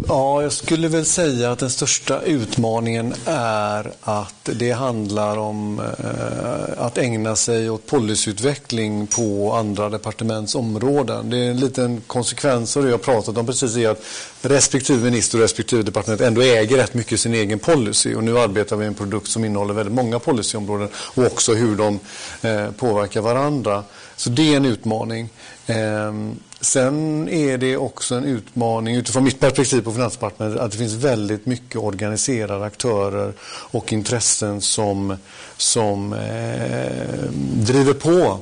Ja, 0.08 0.42
jag 0.42 0.52
skulle 0.52 0.88
väl 0.88 1.06
säga 1.06 1.52
att 1.52 1.60
den 1.60 1.70
största 1.70 2.22
utmaningen 2.22 3.14
är 3.26 3.92
att 4.02 4.50
det 4.54 4.72
handlar 4.72 5.38
om 5.38 5.80
eh, 5.80 6.86
att 6.86 6.98
ägna 6.98 7.36
sig 7.36 7.70
åt 7.70 7.88
policyutveckling 7.88 9.08
på 9.08 9.54
andra 9.54 9.90
departements 9.90 10.56
områden. 10.56 11.30
Det 11.30 11.38
är 11.38 11.52
en 11.52 11.60
liten 11.60 12.02
konsekvens 12.08 12.78
av 12.78 12.84
det 12.84 12.90
jag 12.90 13.02
pratat 13.02 13.38
om 13.38 13.46
precis 13.46 13.78
är 13.78 13.90
att 13.90 14.04
respektive 14.42 15.04
minister 15.04 15.38
och 15.38 15.42
respektive 15.42 15.84
departement 15.84 16.22
ändå 16.22 16.42
äger 16.42 16.78
rätt 16.78 16.94
mycket 16.94 17.20
sin 17.20 17.34
egen 17.34 17.60
policy 17.60 18.16
och 18.16 18.24
nu 18.24 18.40
arbetar 18.40 18.76
vi 18.76 18.80
med 18.80 18.88
en 18.88 18.94
produkt 18.94 19.28
som 19.28 19.46
innehåller 19.46 19.74
väldigt 19.74 19.96
många 19.96 20.20
policyområden 20.20 20.90
och 20.96 21.26
också 21.26 21.54
hur 21.54 21.76
de 21.76 22.00
eh, 22.42 22.72
påverkar 22.72 23.22
varandra. 23.22 23.84
Så 24.16 24.30
det 24.30 24.54
är 24.54 24.58
en 24.58 24.66
utmaning. 24.66 25.30
Ehm, 25.68 26.40
Sen 26.62 27.30
är 27.30 27.58
det 27.58 27.78
också 27.78 28.16
en 28.16 28.24
utmaning 28.24 28.96
utifrån 28.96 29.24
mitt 29.24 29.40
perspektiv 29.40 29.82
på 29.82 29.92
Finansdepartementet 29.92 30.62
att 30.62 30.72
det 30.72 30.78
finns 30.78 30.94
väldigt 30.94 31.46
mycket 31.46 31.76
organiserade 31.76 32.66
aktörer 32.66 33.34
och 33.44 33.94
intressen 33.94 34.62
som, 34.62 35.18
som 35.58 36.14
eh, 36.14 37.30
driver 37.54 37.94
på 37.94 38.40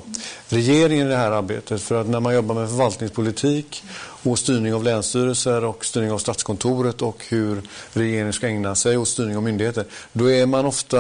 regeringen 0.49 1.07
i 1.07 1.09
det 1.09 1.17
här 1.17 1.31
arbetet. 1.31 1.81
För 1.81 2.01
att 2.01 2.07
när 2.07 2.19
man 2.19 2.35
jobbar 2.35 2.55
med 2.55 2.69
förvaltningspolitik 2.69 3.83
och 4.23 4.39
styrning 4.39 4.73
av 4.73 4.83
länsstyrelser 4.83 5.63
och 5.63 5.85
styrning 5.85 6.11
av 6.11 6.17
Statskontoret 6.17 7.01
och 7.01 7.23
hur 7.29 7.61
regeringen 7.93 8.33
ska 8.33 8.47
ägna 8.47 8.75
sig 8.75 8.97
åt 8.97 9.07
styrning 9.07 9.37
av 9.37 9.43
myndigheter, 9.43 9.85
då 10.13 10.31
är 10.31 10.45
man 10.45 10.65
ofta 10.65 10.99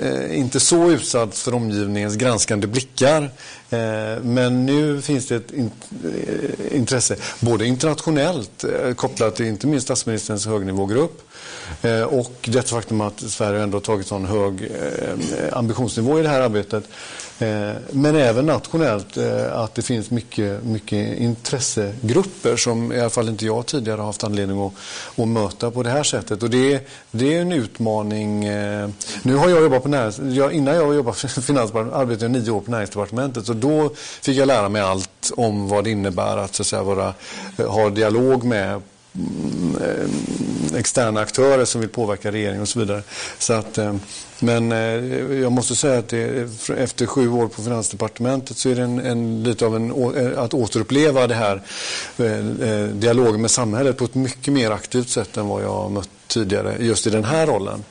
eh, 0.00 0.38
inte 0.38 0.60
så 0.60 0.90
utsatt 0.90 1.38
för 1.38 1.54
omgivningens 1.54 2.16
granskande 2.16 2.66
blickar. 2.66 3.30
Eh, 3.70 4.22
men 4.22 4.66
nu 4.66 5.02
finns 5.02 5.28
det 5.28 5.36
ett 5.36 5.50
in, 5.52 5.70
eh, 6.04 6.76
intresse, 6.76 7.16
både 7.40 7.66
internationellt 7.66 8.64
eh, 8.64 8.94
kopplat 8.94 9.36
till 9.36 9.46
inte 9.46 9.66
minst 9.66 9.86
statsministerns 9.86 10.46
högnivågrupp 10.46 11.22
eh, 11.82 12.02
och 12.02 12.34
det 12.42 12.68
faktum 12.70 13.00
att 13.00 13.20
Sverige 13.20 13.62
ändå 13.62 13.80
tagit 13.80 14.06
sån 14.06 14.24
hög 14.24 14.62
eh, 14.62 15.58
ambitionsnivå 15.58 16.20
i 16.20 16.22
det 16.22 16.28
här 16.28 16.40
arbetet. 16.40 16.84
Eh, 17.38 17.72
men 17.90 18.16
även 18.16 18.46
nationellt 18.46 19.16
eh, 19.16 19.58
att 19.58 19.74
det 19.74 19.82
finns 19.82 20.10
mycket, 20.10 20.64
mycket 20.64 21.18
intressegrupper 21.18 22.56
som 22.56 22.92
i 22.92 23.00
alla 23.00 23.10
fall 23.10 23.28
inte 23.28 23.46
jag 23.46 23.66
tidigare 23.66 23.98
har 23.98 24.06
haft 24.06 24.24
anledning 24.24 24.66
att, 24.66 24.72
att 25.16 25.28
möta 25.28 25.70
på 25.70 25.82
det 25.82 25.90
här 25.90 26.02
sättet. 26.02 26.42
Och 26.42 26.50
det, 26.50 26.88
det 27.10 27.34
är 27.34 27.40
en 27.40 27.52
utmaning. 27.52 28.44
Eh, 28.44 28.88
nu 29.22 29.34
har 29.34 29.48
jag 29.48 29.62
jobbat 29.62 29.82
på 29.82 29.88
närings, 29.88 30.18
jag, 30.18 30.52
innan 30.52 30.74
jag 30.74 30.94
jobbade 30.94 31.18
på 31.20 31.28
Finansdepartementet 31.40 32.00
arbetade 32.00 32.24
jag 32.24 32.42
nio 32.42 32.50
år 32.50 32.60
på 32.60 32.70
Näringsdepartementet 32.70 33.48
och 33.48 33.56
då 33.56 33.90
fick 33.96 34.36
jag 34.36 34.48
lära 34.48 34.68
mig 34.68 34.82
allt 34.82 35.32
om 35.36 35.68
vad 35.68 35.84
det 35.84 35.90
innebär 35.90 36.36
att, 36.36 36.54
så 36.54 36.62
att 36.62 36.66
säga, 36.66 36.82
vara, 36.82 37.14
ha 37.58 37.90
dialog 37.90 38.44
med 38.44 38.82
Eh, 39.80 40.78
externa 40.78 41.20
aktörer 41.20 41.64
som 41.64 41.80
vill 41.80 41.90
påverka 41.90 42.32
regeringen 42.32 42.62
och 42.62 42.68
så 42.68 42.78
vidare. 42.78 43.02
Så 43.38 43.52
att, 43.52 43.78
eh, 43.78 43.94
men 44.38 44.72
eh, 44.72 44.78
jag 45.40 45.52
måste 45.52 45.76
säga 45.76 45.98
att 45.98 46.08
det, 46.08 46.48
efter 46.76 47.06
sju 47.06 47.28
år 47.28 47.48
på 47.48 47.62
Finansdepartementet 47.62 48.56
så 48.56 48.68
är 48.68 48.74
det 48.74 48.82
en, 48.82 48.98
en 48.98 49.42
lite 49.42 49.66
av 49.66 49.76
en, 49.76 49.92
att 50.38 50.54
återuppleva 50.54 51.26
det 51.26 51.34
här 51.34 51.62
dialogen 52.92 53.40
med 53.40 53.50
samhället 53.50 53.96
på 53.96 54.04
ett 54.04 54.14
mycket 54.14 54.52
mer 54.52 54.70
aktivt 54.70 55.08
sätt 55.08 55.36
än 55.36 55.48
vad 55.48 55.62
jag 55.62 55.72
har 55.72 55.88
mött 55.88 56.08
tidigare 56.26 56.76
just 56.80 57.06
i 57.06 57.10
den 57.10 57.24
här 57.24 57.46
rollen. 57.46 57.84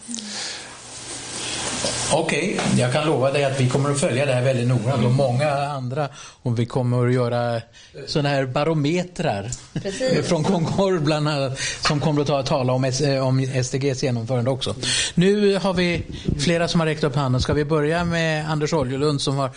Okej, 2.15 2.57
okay, 2.59 2.79
jag 2.79 2.93
kan 2.93 3.05
lova 3.07 3.31
dig 3.31 3.43
att 3.43 3.59
vi 3.59 3.69
kommer 3.69 3.91
att 3.91 3.99
följa 3.99 4.25
det 4.25 4.33
här 4.33 4.41
väldigt 4.41 4.67
noga 4.67 4.93
och 4.93 5.11
många 5.11 5.51
andra 5.51 6.09
och 6.41 6.59
vi 6.59 6.65
kommer 6.65 7.07
att 7.07 7.13
göra 7.13 7.61
sådana 8.07 8.29
här 8.29 8.45
barometrar 8.45 9.51
Precis. 9.73 10.27
från 10.27 10.43
Concord 10.43 11.01
bland 11.01 11.27
annat 11.27 11.59
som 11.59 11.99
kommer 11.99 12.21
att 12.21 12.27
ta, 12.27 12.43
tala 12.43 12.73
om, 12.73 12.91
om 13.21 13.63
SDGs 13.63 14.03
genomförande 14.03 14.51
också. 14.51 14.75
Nu 15.13 15.57
har 15.57 15.73
vi 15.73 16.03
flera 16.39 16.67
som 16.67 16.79
har 16.79 16.87
räckt 16.87 17.03
upp 17.03 17.15
handen. 17.15 17.41
Ska 17.41 17.53
vi 17.53 17.65
börja 17.65 18.03
med 18.03 18.51
Anders 18.51 18.73
Oljelund 18.73 19.21
som 19.21 19.35
har 19.35 19.49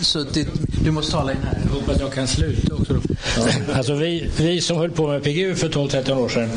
suttit... 0.00 0.48
Du 0.84 0.90
måste 0.90 1.12
tala 1.12 1.32
in 1.32 1.38
här. 1.44 1.58
Jag 1.64 1.80
hoppas 1.80 2.00
jag 2.00 2.12
kan 2.12 2.26
sluta 2.26 2.74
också. 2.74 2.94
Alltså 3.74 3.94
vi, 3.94 4.28
vi 4.38 4.60
som 4.60 4.76
höll 4.76 4.90
på 4.90 5.06
med 5.06 5.22
PGU 5.22 5.54
för 5.54 5.68
12-13 5.68 6.12
år 6.12 6.28
sedan 6.28 6.50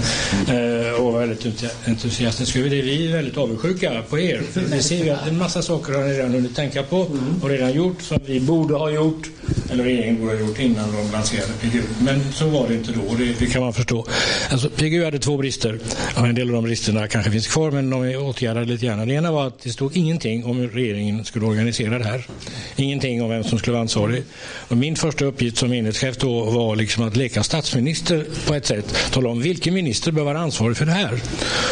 eh, 0.47 1.01
och 1.01 1.13
var 1.13 1.19
väldigt 1.19 1.63
entusiastiska 1.85 2.59
över 2.59 2.69
det, 2.69 2.81
vi 2.81 3.07
är 3.07 3.13
väldigt 3.13 3.37
avundsjuka 3.37 4.01
på 4.09 4.19
er. 4.19 4.41
För 4.51 4.61
vi 4.61 4.81
ser 4.81 5.03
ju 5.03 5.09
att 5.09 5.27
en 5.27 5.37
massa 5.37 5.61
saker 5.61 5.93
har 5.93 6.03
ni 6.03 6.13
redan 6.13 6.31
hunnit 6.31 6.55
tänka 6.55 6.83
på 6.83 7.07
och 7.41 7.49
redan 7.49 7.71
gjort 7.73 8.01
som 8.01 8.19
vi 8.25 8.39
borde 8.39 8.73
ha 8.73 8.89
gjort 8.89 9.29
eller 9.71 9.83
regeringen 9.83 10.19
borde 10.19 10.33
ha 10.33 10.39
gjort 10.39 10.59
innan 10.59 10.91
de 10.91 11.11
lanserade 11.11 11.53
PGU. 11.61 11.81
Men 11.99 12.33
så 12.33 12.47
var 12.47 12.67
det 12.67 12.73
inte 12.73 12.91
då 12.91 13.15
det, 13.17 13.39
det 13.39 13.45
kan 13.45 13.61
man 13.61 13.73
förstå. 13.73 14.05
Alltså, 14.49 14.69
PGU 14.69 15.03
hade 15.05 15.19
två 15.19 15.37
brister 15.37 15.79
Ja, 16.15 16.27
en 16.27 16.35
del 16.35 16.47
av 16.47 16.53
de 16.53 16.63
bristerna 16.63 17.07
kanske 17.07 17.31
finns 17.31 17.47
kvar 17.47 17.71
men 17.71 17.89
de 17.89 18.03
är 18.03 18.21
åtgärdade 18.21 18.65
lite 18.65 18.85
grann. 18.85 19.07
Det 19.07 19.13
ena 19.13 19.31
var 19.31 19.47
att 19.47 19.59
det 19.59 19.69
stod 19.69 19.97
ingenting 19.97 20.45
om 20.45 20.57
hur 20.57 20.69
regeringen 20.69 21.25
skulle 21.25 21.45
organisera 21.45 21.99
det 21.99 22.05
här. 22.05 22.27
Ingenting 22.75 23.23
om 23.23 23.29
vem 23.29 23.43
som 23.43 23.59
skulle 23.59 23.71
vara 23.71 23.81
ansvarig. 23.81 24.23
Och 24.67 24.77
min 24.77 24.95
första 24.95 25.25
uppgift 25.25 25.57
som 25.57 25.73
enhetschef 25.73 26.17
då 26.17 26.43
var 26.43 26.75
liksom 26.75 27.07
att 27.07 27.15
leka 27.15 27.43
statsminister 27.43 28.25
på 28.47 28.53
ett 28.53 28.65
sätt. 28.65 28.95
Tala 29.11 29.29
om 29.29 29.41
vilken 29.41 29.73
minister 29.73 30.11
bör 30.11 30.23
vara 30.23 30.39
ansvarig 30.39 30.77
för 30.77 30.85
det 30.85 30.91
här. 30.91 31.21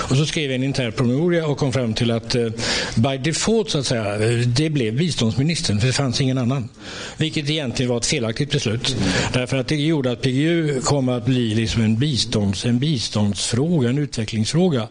Och 0.09 0.17
så 0.17 0.25
skrev 0.25 0.45
jag 0.45 0.55
en 0.55 0.63
intern 0.63 0.91
promemoria 0.91 1.47
och 1.47 1.57
kom 1.57 1.73
fram 1.73 1.93
till 1.93 2.11
att 2.11 2.35
eh, 2.35 2.47
by 2.95 3.17
default 3.17 3.69
så 3.69 3.79
att 3.79 3.85
säga, 3.85 4.15
eh, 4.15 4.37
det 4.47 4.69
blev 4.69 4.95
biståndsministern 4.95 5.79
för 5.79 5.87
det 5.87 5.93
fanns 5.93 6.21
ingen 6.21 6.37
annan. 6.37 6.69
Vilket 7.17 7.49
egentligen 7.63 7.89
var 7.89 7.97
ett 7.97 8.05
felaktigt 8.05 8.51
beslut. 8.51 8.95
Därför 9.33 9.57
att 9.57 9.67
det 9.67 9.75
gjorde 9.75 10.11
att 10.11 10.21
PGU 10.21 10.81
kom 10.81 11.09
att 11.09 11.25
bli 11.25 11.55
liksom 11.55 11.81
en, 11.81 11.97
bistånds, 11.99 12.65
en 12.65 12.79
biståndsfråga, 12.79 13.89
en 13.89 13.97
utvecklingsfråga. 13.97 14.87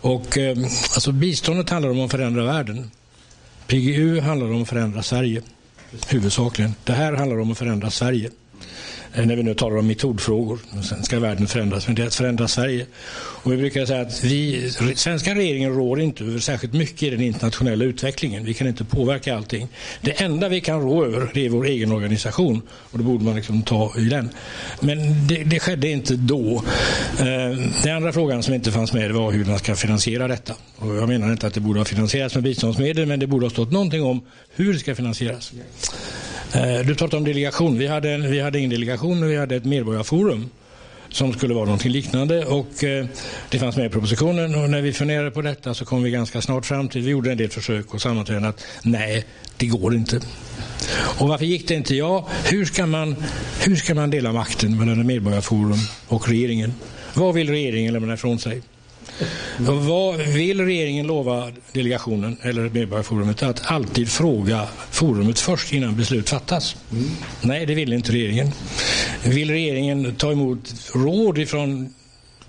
Och 0.00 0.38
eh, 0.38 0.58
alltså 0.94 1.12
biståndet 1.12 1.70
handlar 1.70 1.90
om 1.90 2.00
att 2.00 2.10
förändra 2.10 2.44
världen. 2.44 2.90
PGU 3.66 4.20
handlar 4.20 4.52
om 4.52 4.62
att 4.62 4.68
förändra 4.68 5.02
Sverige. 5.02 5.42
Huvudsakligen. 6.08 6.74
Det 6.84 6.92
här 6.92 7.12
handlar 7.12 7.40
om 7.40 7.52
att 7.52 7.58
förändra 7.58 7.90
Sverige. 7.90 8.30
Eh, 9.16 9.26
när 9.26 9.36
vi 9.36 9.42
nu 9.42 9.54
talar 9.54 9.76
om 9.76 9.86
metodfrågor. 9.86 10.58
Sen 10.82 11.02
ska 11.02 11.20
världen 11.20 11.46
förändras, 11.46 11.86
men 11.86 11.96
det 11.96 12.02
är 12.02 12.06
att 12.06 12.14
förändra 12.14 12.48
Sverige. 12.48 12.86
Och 13.16 13.52
vi 13.52 13.56
brukar 13.56 13.86
säga 13.86 14.00
att 14.00 14.24
vi, 14.24 14.70
svenska 14.94 15.34
regeringen 15.34 15.74
rår 15.74 16.00
inte 16.00 16.24
över 16.24 16.38
särskilt 16.38 16.72
mycket 16.72 17.02
i 17.02 17.10
den 17.10 17.20
internationella 17.20 17.84
utvecklingen. 17.84 18.44
Vi 18.44 18.54
kan 18.54 18.66
inte 18.66 18.84
påverka 18.84 19.36
allting. 19.36 19.68
Det 20.00 20.22
enda 20.22 20.48
vi 20.48 20.60
kan 20.60 20.80
rå 20.80 21.04
över 21.04 21.30
det 21.34 21.46
är 21.46 21.50
vår 21.50 21.66
egen 21.66 21.92
organisation 21.92 22.62
och 22.70 22.98
då 22.98 23.04
borde 23.04 23.24
man 23.24 23.36
liksom 23.36 23.62
ta 23.62 23.92
i 23.98 24.04
den. 24.04 24.28
Men 24.80 25.26
det, 25.26 25.44
det 25.44 25.60
skedde 25.60 25.88
inte 25.88 26.16
då. 26.16 26.64
Eh, 27.18 27.58
den 27.82 27.96
andra 27.96 28.12
frågan 28.12 28.42
som 28.42 28.54
inte 28.54 28.72
fanns 28.72 28.92
med 28.92 29.12
var 29.12 29.32
hur 29.32 29.44
man 29.44 29.58
ska 29.58 29.74
finansiera 29.74 30.28
detta. 30.28 30.54
Och 30.76 30.96
jag 30.96 31.08
menar 31.08 31.32
inte 31.32 31.46
att 31.46 31.54
det 31.54 31.60
borde 31.60 31.80
ha 31.80 31.84
finansierats 31.84 32.34
med 32.34 32.44
biståndsmedel 32.44 33.06
men 33.06 33.20
det 33.20 33.26
borde 33.26 33.46
ha 33.46 33.50
stått 33.50 33.72
någonting 33.72 34.02
om 34.02 34.20
hur 34.56 34.72
det 34.72 34.78
ska 34.78 34.94
finansieras. 34.94 35.52
Eh, 36.54 36.86
du 36.86 36.94
pratade 36.94 37.16
om 37.16 37.24
delegation. 37.24 37.78
Vi 37.78 37.86
hade, 37.86 38.18
vi 38.18 38.40
hade 38.40 38.58
ingen 38.58 38.70
delegation, 38.70 39.20
men 39.20 39.28
vi 39.28 39.36
hade 39.36 39.56
ett 39.56 39.64
medborgarforum 39.64 40.50
som 41.08 41.32
skulle 41.32 41.54
vara 41.54 41.64
någonting 41.64 41.92
liknande 41.92 42.44
och 42.44 42.84
eh, 42.84 43.06
det 43.50 43.58
fanns 43.58 43.76
med 43.76 43.86
i 43.86 43.88
propositionen 43.88 44.54
och 44.54 44.70
när 44.70 44.82
vi 44.82 44.92
funderade 44.92 45.30
på 45.30 45.42
detta 45.42 45.74
så 45.74 45.84
kom 45.84 46.02
vi 46.02 46.10
ganska 46.10 46.40
snart 46.40 46.66
fram 46.66 46.88
till, 46.88 47.02
vi 47.02 47.10
gjorde 47.10 47.32
en 47.32 47.38
del 47.38 47.50
försök 47.50 47.94
och 47.94 48.02
sammanträden 48.02 48.44
att 48.44 48.64
nej, 48.82 49.24
det 49.56 49.66
går 49.66 49.94
inte. 49.94 50.20
Och 51.18 51.28
varför 51.28 51.44
gick 51.44 51.68
det 51.68 51.74
inte? 51.74 51.94
Ja, 51.94 52.28
hur 52.44 52.64
ska 52.64 52.86
man, 52.86 53.16
hur 53.64 53.76
ska 53.76 53.94
man 53.94 54.10
dela 54.10 54.32
makten 54.32 54.78
mellan 54.78 55.06
medborgarforum 55.06 55.78
och 56.08 56.28
regeringen? 56.28 56.74
Vad 57.14 57.34
vill 57.34 57.50
regeringen 57.50 57.92
lämna 57.92 58.14
ifrån 58.14 58.38
sig? 58.38 58.62
Vad 59.58 60.16
vill 60.16 60.60
regeringen 60.60 61.06
lova 61.06 61.50
delegationen 61.72 62.36
eller 62.42 62.68
Medborgarforumet 62.70 63.42
att 63.42 63.70
alltid 63.70 64.08
fråga 64.08 64.66
forumet 64.90 65.38
först 65.38 65.72
innan 65.72 65.96
beslut 65.96 66.28
fattas? 66.28 66.76
Mm. 66.92 67.10
Nej, 67.40 67.66
det 67.66 67.74
vill 67.74 67.92
inte 67.92 68.12
regeringen. 68.12 68.52
Vill 69.24 69.50
regeringen 69.50 70.14
ta 70.14 70.32
emot 70.32 70.74
råd 70.94 71.38
ifrån 71.38 71.94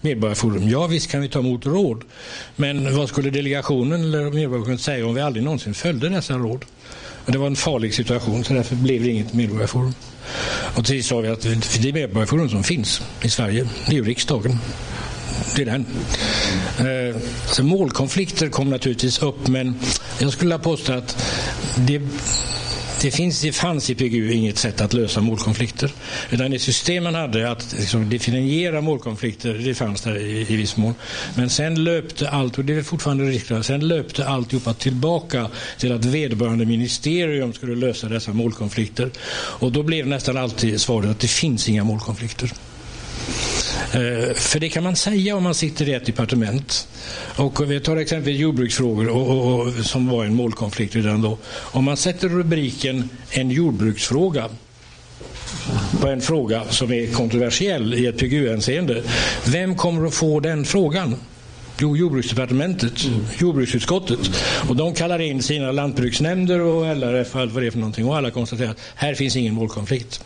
Medborgarforum? 0.02 0.70
Ja, 0.70 0.88
visst 0.88 1.12
kan 1.12 1.22
vi 1.22 1.30
ta 1.30 1.40
emot 1.40 1.66
råd. 1.66 2.04
Men 2.56 2.96
vad 2.96 3.10
skulle 3.10 3.30
delegationen 3.30 4.02
eller 4.02 4.32
Medborgarforumet 4.32 4.82
säga 4.82 5.08
om 5.08 5.16
vi 5.16 5.22
aldrig 5.22 5.44
någonsin 5.44 5.74
följde 5.74 6.10
dessa 6.10 6.34
råd? 6.34 6.66
Det 7.26 7.38
var 7.38 7.48
en 7.48 7.56
farlig 7.56 7.94
situation, 7.94 8.44
så 8.44 8.54
därför 8.54 8.76
blev 8.76 9.04
det 9.04 9.10
inget 9.10 9.34
medborgarforum. 9.34 9.94
Och 10.76 10.86
till 10.86 10.98
sist 10.98 11.10
sa 11.10 11.20
vi 11.20 11.28
att 11.28 11.48
det 11.82 11.94
medborgarforum 11.94 12.50
som 12.50 12.64
finns 12.64 13.02
i 13.22 13.30
Sverige, 13.30 13.68
det 13.86 13.92
är 13.92 13.96
ju 13.96 14.04
riksdagen 14.04 14.60
det 15.56 15.62
är 15.62 15.66
den. 15.66 15.86
Eh, 16.80 17.22
så 17.46 17.64
målkonflikter 17.64 18.50
kom 18.50 18.70
naturligtvis 18.70 19.22
upp 19.22 19.48
men 19.48 19.76
jag 20.20 20.32
skulle 20.32 20.48
vilja 20.48 20.64
påstå 20.64 20.94
att 20.94 21.24
det 21.76 22.02
det, 23.02 23.12
finns, 23.12 23.42
det 23.42 23.52
fanns 23.52 23.90
i 23.90 23.96
PGU 23.96 24.34
inget 24.34 24.58
sätt 24.58 24.82
att 24.82 24.94
lösa 24.94 25.22
målkonflikter. 25.22 25.92
Utan 26.30 26.52
det 26.52 26.60
system 26.60 27.04
man 27.04 27.16
hade 27.16 27.52
att 27.52 27.76
liksom 27.78 28.10
definiera 28.10 28.82
målkonflikter, 28.82 29.54
det 29.54 29.74
fanns 29.74 30.02
där 30.02 30.18
i, 30.18 30.46
i 30.50 30.56
viss 30.56 30.78
mån. 30.78 30.96
Men 31.36 31.50
sen 31.50 31.84
löpte 31.84 32.30
allt, 32.30 32.58
och 32.58 32.66
det 32.66 32.74
är 32.74 32.84
fortfarande 32.84 33.24
riktigt, 33.24 33.66
sen 33.66 33.88
löpte 33.88 34.28
alltihopa 34.28 34.74
tillbaka 34.74 35.50
till 35.78 35.92
att 35.92 36.06
vederbörande 36.06 36.66
ministerium 36.66 37.54
skulle 37.54 37.76
lösa 37.76 38.10
dessa 38.10 38.34
målkonflikter. 38.34 39.12
Och 39.34 39.72
då 39.72 39.84
blev 39.84 40.08
nästan 40.08 40.38
alltid 40.38 40.82
svaret 40.82 41.10
att 41.10 41.20
det 41.20 41.28
finns 41.28 41.70
inga 41.70 41.84
målkonflikter. 41.84 42.52
Eh, 43.92 44.34
för 44.34 44.60
det 44.60 44.70
kan 44.70 44.84
man 44.84 44.96
säga 44.96 45.36
om 45.36 45.44
man 45.44 45.56
sitter 45.56 45.90
i 45.90 45.94
ett 45.94 46.06
departement. 46.06 46.88
Och 47.36 47.72
vi 47.72 47.80
tar 47.80 47.98
exempelvis 47.98 48.42
jordbruksfrågor 48.42 49.08
och, 49.08 49.30
och, 49.30 49.62
och, 49.62 49.74
som 49.74 50.08
var 50.08 50.26
en 50.26 50.36
målkonflikt 50.36 50.96
redan 50.96 51.22
då. 51.22 51.38
Om 51.48 51.84
man 51.84 51.98
sätter 51.98 52.30
rubriken 52.30 53.10
en 53.32 53.52
jordbruksfråga 53.52 54.50
på 56.02 56.08
en 56.08 56.22
fråga 56.22 56.64
som 56.70 56.92
är 56.92 57.08
kontroversiell 57.08 57.94
i 57.94 58.06
ett 58.06 58.18
PGU-hänseende. 58.18 59.04
Vem 59.46 59.76
kommer 59.76 60.08
att 60.08 60.14
få 60.14 60.40
den 60.40 60.66
frågan? 60.66 61.16
Jo, 61.80 61.98
jordbruksdepartementet, 61.98 63.06
mm. 63.06 63.26
jordbruksutskottet. 63.38 64.20
Och 64.70 64.76
de 64.76 64.94
kallar 64.94 65.20
in 65.20 65.44
sina 65.44 65.72
lantbruksnämnder 65.72 66.60
och 66.60 66.96
LRF 66.96 67.36
och 67.36 67.42
allt 67.42 67.52
vad 67.54 67.64
det 67.64 67.68
är 67.68 67.72
för 67.72 67.80
någonting 67.80 68.06
och 68.06 68.18
alla 68.18 68.32
konstaterar 68.32 68.70
att 68.70 68.80
här 68.96 69.14
finns 69.14 69.36
ingen 69.36 69.54
målkonflikt. 69.54 70.24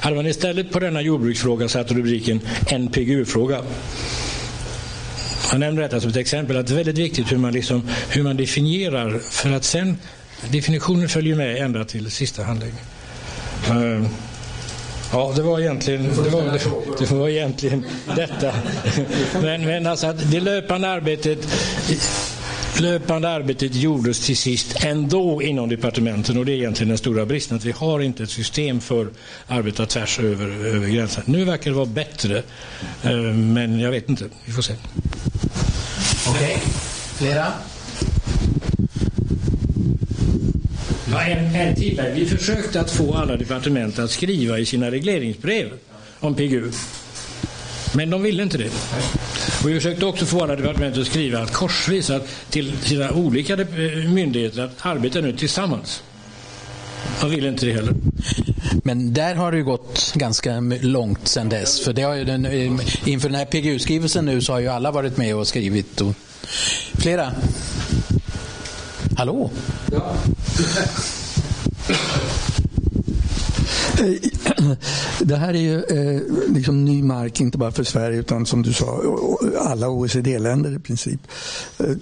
Hade 0.00 0.16
man 0.16 0.26
istället 0.26 0.72
på 0.72 0.78
denna 0.78 1.02
jordbruksfråga 1.02 1.68
satt 1.68 1.90
rubriken 1.90 2.40
en 2.66 2.88
PGU-fråga 2.88 3.62
jag 5.52 5.60
nämner 5.60 5.82
detta 5.82 6.00
som 6.00 6.10
ett 6.10 6.16
exempel 6.16 6.56
att 6.56 6.66
det 6.66 6.72
är 6.72 6.76
väldigt 6.76 6.98
viktigt 6.98 7.32
hur 7.32 7.36
man, 7.36 7.52
liksom, 7.52 7.88
hur 8.08 8.22
man 8.22 8.36
definierar 8.36 9.18
för 9.18 9.50
att 9.50 9.64
sen 9.64 9.98
definitionen 10.50 11.08
följer 11.08 11.36
med 11.36 11.56
ända 11.56 11.84
till 11.84 12.10
sista 12.10 12.42
handläggningen. 12.42 12.86
Uh, 13.70 13.76
ehm, 13.76 14.08
ja, 15.12 15.32
det 15.36 15.42
var 15.42 15.60
egentligen 15.60 16.02
det 16.24 16.30
var, 16.30 16.42
det, 16.42 16.60
det 16.98 17.10
var 17.14 17.28
egentligen 17.28 17.84
detta. 18.16 18.52
Men, 19.42 19.64
men 19.66 19.86
alltså 19.86 20.06
att 20.06 20.30
det 20.30 20.40
löpande 20.40 20.88
arbetet 20.88 21.38
löpande 22.78 23.28
arbetet 23.28 23.74
gjordes 23.74 24.20
till 24.26 24.36
sist 24.36 24.84
ändå 24.84 25.42
inom 25.42 25.68
departementen 25.68 26.38
och 26.38 26.46
det 26.46 26.52
är 26.52 26.56
egentligen 26.56 26.88
den 26.88 26.98
stora 26.98 27.26
bristen 27.26 27.56
att 27.56 27.64
vi 27.64 27.72
har 27.72 28.00
inte 28.00 28.22
ett 28.22 28.30
system 28.30 28.80
för 28.80 29.04
att 29.04 29.12
arbeta 29.48 29.86
tvärs 29.86 30.20
över, 30.20 30.66
över 30.66 30.88
gränsen. 30.88 31.22
Nu 31.26 31.44
verkar 31.44 31.70
det 31.70 31.76
vara 31.76 31.86
bättre 31.86 32.42
eh, 33.02 33.16
men 33.32 33.80
jag 33.80 33.90
vet 33.90 34.08
inte, 34.08 34.24
vi 34.44 34.52
får 34.52 34.62
se. 34.62 34.74
Okej, 36.28 36.44
okay. 36.44 36.58
flera? 37.16 37.46
Ja, 41.12 41.22
en, 41.22 41.54
en 41.54 41.74
till. 41.74 42.02
Vi 42.14 42.26
försökte 42.26 42.80
att 42.80 42.90
få 42.90 43.14
alla 43.14 43.36
departement 43.36 43.98
att 43.98 44.10
skriva 44.10 44.58
i 44.58 44.66
sina 44.66 44.90
regleringsbrev 44.90 45.70
om 46.20 46.34
PGU. 46.34 46.70
Men 47.92 48.10
de 48.10 48.22
ville 48.22 48.42
inte 48.42 48.58
det. 48.58 48.70
Och 49.62 49.68
vi 49.68 49.74
försökte 49.74 50.06
också 50.06 50.26
få 50.26 50.42
alla 50.42 50.56
departement 50.56 50.98
att 50.98 51.06
skriva 51.06 51.38
att 51.38 51.52
korsvis 51.52 52.10
att 52.10 52.28
till 52.50 52.72
sina 52.82 53.10
olika 53.10 53.56
myndigheter 54.08 54.62
att 54.62 54.86
arbeta 54.86 55.20
nu 55.20 55.36
tillsammans. 55.36 56.02
De 57.20 57.30
ville 57.30 57.48
inte 57.48 57.66
det 57.66 57.72
heller. 57.72 57.94
Men 58.84 59.14
där 59.14 59.34
har 59.34 59.52
det 59.52 59.58
ju 59.58 59.64
gått 59.64 60.12
ganska 60.14 60.60
långt 60.80 61.28
sedan 61.28 61.48
dess. 61.48 61.80
För 61.80 61.92
det 61.92 62.02
har 62.02 62.14
ju 62.14 62.24
den, 62.24 62.46
inför 63.04 63.28
den 63.28 63.38
här 63.38 63.44
PGU-skrivelsen 63.44 64.24
nu 64.24 64.40
så 64.40 64.52
har 64.52 64.60
ju 64.60 64.68
alla 64.68 64.90
varit 64.90 65.16
med 65.16 65.36
och 65.36 65.46
skrivit. 65.46 66.00
Och... 66.00 66.14
Flera? 66.94 67.32
Hallå? 69.16 69.50
Ja. 69.92 70.16
Det 75.20 75.36
här 75.36 75.54
är 75.54 75.58
ju 75.58 75.82
eh, 75.82 76.22
liksom 76.48 76.84
ny 76.84 77.02
mark, 77.02 77.40
inte 77.40 77.58
bara 77.58 77.72
för 77.72 77.84
Sverige 77.84 78.18
utan 78.18 78.46
som 78.46 78.62
du 78.62 78.72
sa, 78.72 79.00
alla 79.58 79.88
OECD-länder 79.88 80.76
i 80.76 80.78
princip. 80.78 81.20
Eh, 81.78 81.96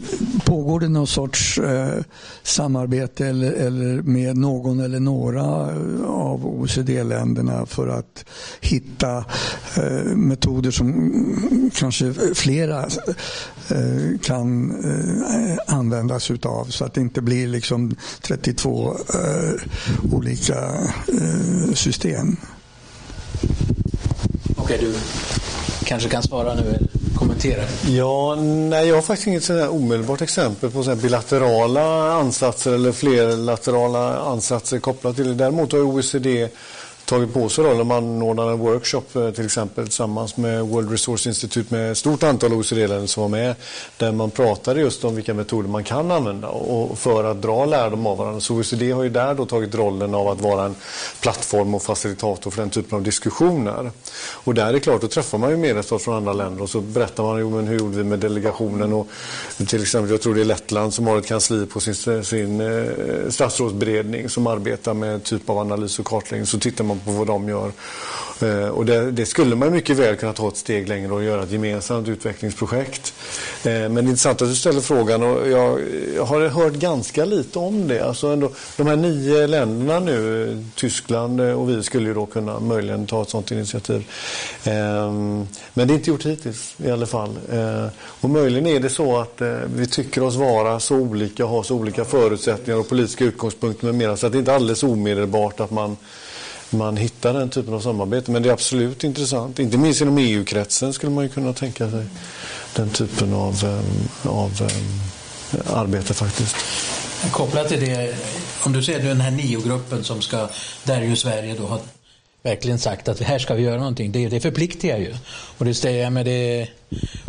pågår 0.44 0.80
det 0.80 0.88
någon 0.88 1.06
sorts 1.06 1.58
eh, 1.58 2.02
samarbete 2.42 3.26
eller, 3.26 3.52
eller 3.52 4.02
med 4.02 4.36
någon 4.36 4.80
eller 4.80 5.00
några 5.00 5.70
eh, 5.70 6.04
av 6.06 6.46
OECD-länderna 6.46 7.66
för 7.66 7.88
att 7.88 8.24
hitta 8.60 9.24
eh, 9.76 10.16
metoder 10.16 10.70
som 10.70 11.70
kanske 11.74 12.14
flera 12.34 12.80
eh, 13.68 14.18
kan 14.22 14.70
eh, 14.84 15.76
användas 15.76 16.30
utav 16.30 16.64
så 16.64 16.84
att 16.84 16.94
det 16.94 17.00
inte 17.00 17.22
blir 17.22 17.48
liksom 17.48 17.94
32 18.22 18.96
eh, 19.14 19.60
olika 20.12 20.58
eh, 21.08 21.74
system. 21.74 22.36
Okej, 24.68 24.78
du 24.80 24.94
kanske 25.84 26.08
kan 26.08 26.22
svara 26.22 26.54
nu 26.54 26.60
eller 26.60 26.88
kommentera? 27.18 27.62
Ja, 27.86 28.34
nej, 28.34 28.88
jag 28.88 28.94
har 28.94 29.02
faktiskt 29.02 29.26
inget 29.26 29.44
sådär 29.44 29.68
omedelbart 29.68 30.22
exempel 30.22 30.70
på 30.70 30.82
sådär 30.82 30.96
bilaterala 30.96 32.12
ansatser 32.12 32.72
eller 32.72 32.92
flerlaterala 32.92 34.18
ansatser 34.18 34.78
kopplat 34.78 35.16
till 35.16 35.28
det. 35.28 35.34
Däremot 35.34 35.72
har 35.72 35.80
OECD 35.80 36.48
tagit 37.08 37.34
på 37.34 37.48
sig 37.48 37.64
rollen. 37.64 37.86
Man 37.86 38.22
ordnade 38.22 38.52
en 38.52 38.58
workshop 38.58 39.02
eh, 39.14 39.30
till 39.30 39.44
exempel 39.44 39.84
tillsammans 39.84 40.36
med 40.36 40.64
World 40.64 40.90
Resource 40.90 41.28
Institute 41.28 41.74
med 41.74 41.92
ett 41.92 41.98
stort 41.98 42.22
antal 42.22 42.52
OECD-länder 42.52 43.06
som 43.06 43.22
var 43.22 43.28
med. 43.28 43.54
Där 43.96 44.12
man 44.12 44.30
pratade 44.30 44.80
just 44.80 45.04
om 45.04 45.14
vilka 45.14 45.34
metoder 45.34 45.68
man 45.68 45.84
kan 45.84 46.10
använda 46.10 46.48
och 46.48 46.98
för 46.98 47.24
att 47.24 47.42
dra 47.42 47.64
lärdom 47.64 48.06
av 48.06 48.18
varandra. 48.18 48.40
Så 48.40 48.54
OECD 48.54 48.92
har 48.92 49.02
ju 49.02 49.08
där 49.08 49.34
då 49.34 49.46
tagit 49.46 49.74
rollen 49.74 50.14
av 50.14 50.28
att 50.28 50.40
vara 50.40 50.64
en 50.64 50.74
plattform 51.20 51.74
och 51.74 51.82
facilitator 51.82 52.50
för 52.50 52.62
den 52.62 52.70
typen 52.70 52.96
av 52.96 53.02
diskussioner. 53.02 53.90
Och 54.18 54.54
där 54.54 54.66
är 54.66 54.72
det 54.72 54.80
klart, 54.80 55.00
då 55.00 55.08
träffar 55.08 55.38
man 55.38 55.50
ju 55.50 55.56
medlemsstater 55.56 56.04
från 56.04 56.14
andra 56.14 56.32
länder 56.32 56.62
och 56.62 56.70
så 56.70 56.80
berättar 56.80 57.22
man 57.22 57.40
jo, 57.40 57.50
men 57.50 57.66
hur 57.66 57.78
gjorde 57.78 57.96
vi 57.96 58.04
med 58.04 58.18
delegationen 58.18 58.92
och 58.92 59.08
till 59.68 59.82
exempel, 59.82 60.10
jag 60.10 60.22
tror 60.22 60.34
det 60.34 60.40
är 60.40 60.44
Lettland 60.44 60.94
som 60.94 61.06
har 61.06 61.18
ett 61.18 61.26
kansli 61.26 61.66
på 61.66 61.80
sin, 61.80 62.24
sin 62.24 62.60
eh, 62.60 62.84
statsrådsberedning 63.28 64.28
som 64.28 64.46
arbetar 64.46 64.94
med 64.94 65.24
typ 65.24 65.50
av 65.50 65.58
analys 65.58 65.98
och 65.98 66.06
kartläggning. 66.06 66.46
Så 66.46 66.58
tittar 66.58 66.84
man 66.84 66.97
på 67.04 67.10
vad 67.10 67.26
de 67.26 67.48
gör. 67.48 67.72
Eh, 68.42 68.68
och 68.68 68.86
det, 68.86 69.10
det, 69.10 69.26
skulle 69.26 69.56
man 69.56 69.72
mycket 69.72 69.96
väl 69.96 70.16
kunna 70.16 70.32
ta 70.32 70.48
ett 70.48 70.56
steg 70.56 70.88
längre 70.88 71.12
och 71.12 71.24
göra 71.24 71.42
ett 71.42 71.50
gemensamt 71.50 72.08
utvecklingsprojekt. 72.08 73.14
Eh, 73.64 73.70
men 73.72 73.94
det 73.94 74.00
är 74.00 74.02
intressant 74.02 74.42
att 74.42 74.48
du 74.48 74.54
ställer 74.54 74.80
frågan 74.80 75.22
och 75.22 75.48
jag, 75.48 75.80
jag 76.14 76.24
har 76.24 76.48
hört 76.48 76.72
ganska 76.72 77.24
lite 77.24 77.58
om 77.58 77.88
det. 77.88 78.00
Alltså 78.00 78.26
ändå, 78.26 78.50
de 78.76 78.86
här 78.86 78.96
nio 78.96 79.46
länderna 79.46 80.00
nu, 80.00 80.64
Tyskland 80.74 81.40
eh, 81.40 81.60
och 81.60 81.70
vi 81.70 81.82
skulle 81.82 82.08
ju 82.08 82.14
då 82.14 82.26
kunna 82.26 82.60
möjligen 82.60 83.06
ta 83.06 83.22
ett 83.22 83.28
sådant 83.28 83.50
initiativ. 83.50 84.06
Ehm, 84.64 85.46
men 85.74 85.88
det 85.88 85.94
är 85.94 85.96
inte 85.96 86.10
gjort 86.10 86.26
hittills 86.26 86.74
i 86.84 86.90
alla 86.90 87.06
fall. 87.06 87.38
Eh, 87.52 87.86
och 87.98 88.30
möjligen 88.30 88.66
är 88.66 88.80
det 88.80 88.90
så 88.90 89.18
att 89.18 89.40
eh, 89.40 89.56
vi 89.74 89.86
tycker 89.86 90.22
oss 90.22 90.34
vara 90.34 90.80
så 90.80 90.96
olika, 90.96 91.44
ha 91.44 91.62
så 91.62 91.74
olika 91.74 92.04
förutsättningar 92.04 92.80
och 92.80 92.88
politiska 92.88 93.24
utgångspunkter 93.24 93.86
med 93.86 93.94
mera 93.94 94.16
så 94.16 94.26
att 94.26 94.32
det 94.32 94.38
inte 94.38 94.54
alldeles 94.54 94.82
omedelbart 94.82 95.60
att 95.60 95.70
man 95.70 95.96
man 96.70 96.96
hittar 96.96 97.34
den 97.34 97.50
typen 97.50 97.74
av 97.74 97.80
samarbete. 97.80 98.30
Men 98.30 98.42
det 98.42 98.48
är 98.48 98.52
absolut 98.52 99.04
intressant. 99.04 99.58
Inte 99.58 99.78
minst 99.78 100.00
inom 100.00 100.18
EU-kretsen 100.18 100.92
skulle 100.92 101.12
man 101.12 101.24
ju 101.24 101.30
kunna 101.30 101.52
tänka 101.52 101.90
sig 101.90 102.06
den 102.74 102.90
typen 102.90 103.34
av, 103.34 103.64
eh, 103.64 104.30
av 104.30 104.62
eh, 104.62 105.78
arbete 105.78 106.14
faktiskt. 106.14 106.56
Kopplat 107.32 107.68
till 107.68 107.80
det, 107.80 108.16
om 108.62 108.72
du 108.72 108.82
ser 108.82 108.98
den 108.98 109.20
här 109.20 109.30
NIO-gruppen 109.30 110.04
som 110.04 110.22
ska, 110.22 110.48
där 110.84 111.02
ju 111.02 111.16
Sverige 111.16 111.54
då 111.58 111.66
har 111.66 111.80
verkligen 112.42 112.78
sagt 112.78 113.08
att 113.08 113.20
här 113.20 113.38
ska 113.38 113.54
vi 113.54 113.62
göra 113.62 113.78
någonting. 113.78 114.12
Det, 114.12 114.28
det 114.28 114.40
förpliktigar 114.40 114.98
ju. 114.98 115.14
Och 115.58 115.64
det 115.64 115.74
säger 115.74 116.10
med 116.10 116.26
det 116.26 116.68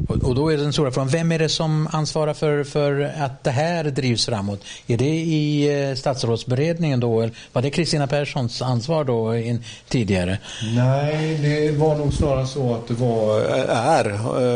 och, 0.07 0.35
då 0.35 0.53
är 0.53 0.57
den 0.57 0.73
stora 0.73 0.91
frågan, 0.91 1.09
vem 1.09 1.31
är 1.31 1.39
det 1.39 1.49
som 1.49 1.87
ansvarar 1.91 2.33
för, 2.33 2.63
för 2.63 3.13
att 3.19 3.43
det 3.43 3.51
här 3.51 3.83
drivs 3.83 4.25
framåt? 4.25 4.63
Är 4.87 4.97
det 4.97 5.05
i 5.05 5.67
eh, 5.89 5.95
statsrådsberedningen 5.95 6.99
då? 6.99 7.29
Var 7.53 7.61
det 7.61 7.69
Kristina 7.69 8.07
Perssons 8.07 8.61
ansvar 8.61 9.03
då 9.03 9.35
in, 9.35 9.63
tidigare? 9.87 10.37
Nej, 10.75 11.39
det 11.41 11.77
var 11.77 11.97
nog 11.97 12.13
snarare 12.13 12.47
så 12.47 12.73
att 12.73 12.87
det 12.87 12.93
var, 12.93 13.39
eh, 13.39 13.77
är 13.77 14.09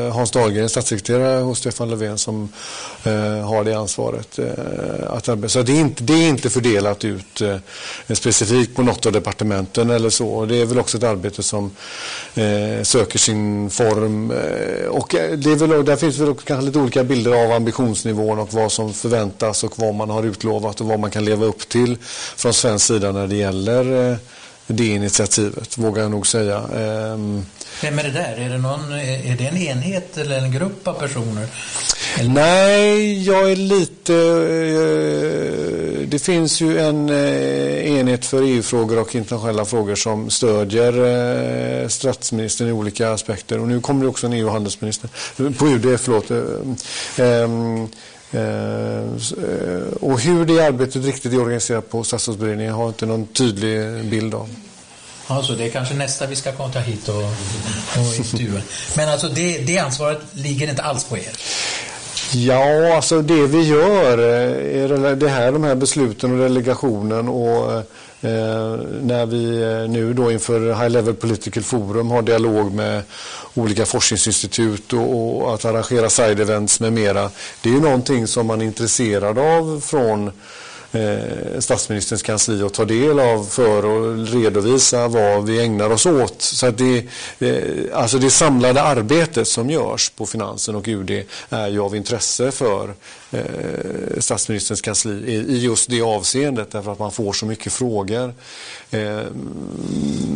eh, 0.08 0.14
Hans 0.14 0.32
Dahlgren, 0.32 0.70
statssekreterare 0.70 1.42
hos 1.42 1.60
Stefan 1.60 1.90
Löfven 1.90 2.18
som 2.18 2.50
eh, 3.04 3.14
har 3.48 3.64
det 3.64 3.74
ansvaret. 3.74 4.40
Eh, 4.40 4.54
att 5.10 5.30
arbeta. 5.30 5.50
Så 5.50 5.62
det 5.62 5.72
är, 5.72 5.82
inte, 5.82 6.04
det 6.04 6.14
är 6.14 6.30
inte 6.30 6.50
fördelat 6.50 7.06
ut 7.06 7.42
eh, 7.42 7.58
specifikt 8.14 8.76
på 8.76 8.84
något 8.84 9.06
av 9.06 9.12
departementen 9.12 9.90
eller 9.90 10.10
så. 10.10 10.46
Det 10.46 10.62
är 10.62 10.66
väl 10.66 10.80
också 10.80 10.98
ett 10.98 11.04
arbete 11.04 11.44
som 11.44 11.76
eh, 12.36 12.84
söker 12.84 13.20
sin 13.20 13.70
form 13.70 14.32
eh, 14.32 14.88
och 14.94 15.16
eh, 15.16 15.32
det 15.38 15.52
är 15.52 15.56
väl, 15.56 15.86
där 15.86 15.96
finns 15.96 16.20
väl 16.20 16.34
kanske 16.34 16.66
lite 16.66 16.80
olika 16.80 17.04
bilder 17.04 17.46
av 17.46 17.52
ambitionsnivån 17.52 18.40
och 18.40 18.54
vad 18.54 18.72
som 18.72 18.94
förväntas 18.94 19.64
och 19.64 19.80
vad 19.80 19.96
man 19.96 20.10
har 20.10 20.24
utlovat 20.24 20.82
och 20.82 20.88
vad 20.88 21.00
man 21.00 21.12
kan 21.12 21.26
leva 21.26 21.46
upp 21.46 21.70
till 21.70 21.98
från 22.36 22.54
svensk 22.54 22.86
sida 22.86 23.12
när 23.12 23.28
det 23.28 23.36
gäller 23.36 24.12
eh, 24.12 24.18
det 24.68 24.86
initiativet, 24.86 25.78
vågar 25.78 26.02
jag 26.02 26.12
nog 26.12 26.28
säga. 26.28 26.58
Ehm, 26.58 27.46
Vem 27.82 28.00
är 28.00 28.04
det 28.04 28.12
där? 28.12 28.36
Är 28.38 28.50
det, 28.50 28.58
någon, 28.58 28.92
är 28.94 29.36
det 29.38 29.48
en 29.48 29.58
enhet 29.58 30.18
eller 30.18 30.38
en 30.38 30.52
grupp 30.52 30.88
av 30.88 30.94
personer? 30.94 31.48
Eller? 32.18 32.30
Nej, 32.30 33.24
jag 33.24 33.52
är 33.52 33.56
lite... 33.56 34.14
Eh, 34.14 36.08
det 36.08 36.20
finns 36.20 36.62
ju 36.62 36.80
en 36.80 37.10
eh, 37.10 38.00
enhet 38.00 38.26
för 38.26 38.42
EU-frågor 38.44 39.00
och 39.00 39.16
internationella 39.16 39.66
frågor 39.66 39.96
som 39.96 40.30
stödjer 40.30 41.88
statsministern 41.88 42.68
i 42.68 42.72
olika 42.72 43.12
aspekter. 43.12 43.60
Och 43.60 43.68
nu 43.68 43.82
kommer 43.82 44.02
det 44.02 44.08
också 44.08 44.28
en 44.28 44.34
EU-handelsminister. 44.34 45.10
På 45.58 45.68
UD, 45.68 46.00
förlåt. 46.00 46.32
Ehm, 48.34 49.20
Eh, 49.54 49.94
och 50.02 50.20
hur 50.20 50.46
det 50.46 50.60
arbetet 50.60 51.06
riktigt 51.06 51.34
är 51.34 51.42
organiserat 51.42 51.90
på 51.90 52.04
statsrådsberedningen 52.04 52.74
har 52.74 52.84
jag 52.84 52.90
inte 52.90 53.06
någon 53.06 53.28
tydlig 53.28 54.06
bild 54.06 54.34
av. 54.34 54.50
Alltså, 55.28 55.54
det 55.54 55.66
är 55.66 55.70
kanske 55.70 55.94
nästa 55.94 56.28
vi 56.28 56.36
ska 56.36 56.52
ta 56.52 56.80
hit 56.80 57.10
och, 57.10 57.16
och 57.16 58.16
intervjua. 58.18 58.62
Men 58.98 59.10
alltså 59.10 59.28
det, 59.30 59.58
det 59.58 59.78
ansvaret 59.78 60.20
ligger 60.34 60.70
inte 60.70 60.82
alls 60.82 61.04
på 61.04 61.18
er? 61.18 61.32
Ja, 62.34 62.96
alltså 62.96 63.22
det 63.22 63.48
vi 63.48 63.62
gör, 63.62 64.18
eh, 64.18 64.84
är 64.84 65.16
det 65.16 65.30
här, 65.30 65.52
de 65.52 65.64
här 65.64 65.76
besluten 65.76 66.32
och 66.32 66.38
delegationen 66.38 67.30
och 67.30 67.74
eh, 67.74 68.80
när 69.02 69.26
vi 69.26 69.62
eh, 69.62 69.90
nu 69.90 70.14
då 70.14 70.32
inför 70.32 70.60
High 70.60 70.90
Level 70.90 71.14
Political 71.14 71.64
Forum 71.64 72.12
har 72.12 72.22
dialog 72.22 72.74
med 72.74 73.02
olika 73.54 73.86
forskningsinstitut 73.86 74.94
och, 74.94 75.42
och 75.42 75.54
att 75.54 75.66
arrangera 75.66 76.10
side 76.10 76.40
events 76.40 76.80
med 76.80 76.94
mera. 76.94 77.30
Det 77.62 77.70
är 77.70 77.74
ju 77.74 77.82
någonting 77.82 78.28
som 78.28 78.48
man 78.48 78.62
är 78.62 78.66
intresserad 78.66 79.40
av 79.40 79.82
från 79.86 80.32
eh, 80.94 81.60
statsministerns 81.60 82.22
kansli 82.22 82.64
att 82.64 82.74
ta 82.74 82.86
del 82.86 83.20
av 83.20 83.44
för 83.44 83.78
att 83.78 84.34
redovisa 84.34 85.08
vad 85.08 85.46
vi 85.46 85.62
ägnar 85.62 85.90
oss 85.90 86.06
åt. 86.06 86.42
Så 86.42 86.68
att 86.68 86.78
det, 86.78 87.06
eh, 87.40 87.84
alltså 87.94 88.18
det 88.18 88.30
samlade 88.30 88.82
arbetet 88.82 89.48
som 89.48 89.70
görs 89.70 90.10
på 90.10 90.26
Finansen 90.26 90.76
och 90.76 90.88
UD 90.88 91.24
är 91.50 91.68
ju 91.68 91.80
av 91.80 91.96
intresse 91.96 92.52
för 92.52 92.94
eh, 93.32 93.42
statsministerns 94.20 94.82
kansli 94.82 95.12
i, 95.12 95.36
i 95.36 95.58
just 95.58 95.90
det 95.90 96.02
avseendet 96.02 96.72
därför 96.72 96.92
att 96.92 97.00
man 97.00 97.12
får 97.12 97.34
så 97.34 97.46
mycket 97.46 97.74
frågor. 97.74 98.34
Eh, 98.92 99.24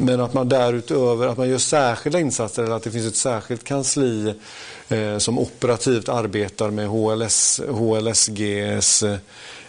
men 0.01 0.21
att 0.21 0.33
man 0.33 0.49
därutöver 0.49 1.27
att 1.27 1.37
man 1.37 1.49
gör 1.49 1.57
särskilda 1.57 2.19
insatser 2.19 2.63
eller 2.63 2.75
att 2.75 2.83
det 2.83 2.91
finns 2.91 3.07
ett 3.07 3.15
särskilt 3.15 3.63
kansli 3.63 4.33
eh, 4.89 5.17
som 5.17 5.39
operativt 5.39 6.09
arbetar 6.09 6.69
med 6.69 6.87
HLS, 6.87 7.61
HLSGs 7.69 9.03
eh, 9.03 9.17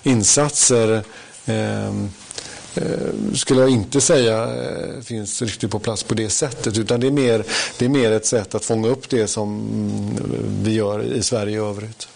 insatser 0.09 1.03
ehm, 1.47 2.09
eh, 2.75 3.35
skulle 3.35 3.61
jag 3.61 3.71
inte 3.71 4.01
säga 4.01 4.45
eh, 4.45 5.03
finns 5.03 5.43
riktigt 5.43 5.71
på 5.71 5.79
plats 5.79 6.03
på 6.03 6.15
det 6.15 6.31
sättet 6.31 6.79
utan 6.79 7.01
det 7.01 7.07
är, 7.07 7.11
mer, 7.11 7.45
det 7.79 7.85
är 7.85 7.89
mer 7.89 8.13
ett 8.13 8.27
sätt 8.27 8.55
att 8.55 8.65
fånga 8.65 8.89
upp 8.89 9.09
det 9.09 9.27
som 9.27 9.61
mm, 9.61 10.63
vi 10.63 10.73
gör 10.73 11.03
i 11.03 11.23
Sverige 11.23 11.57
i 11.57 11.61
övrigt. 11.61 12.09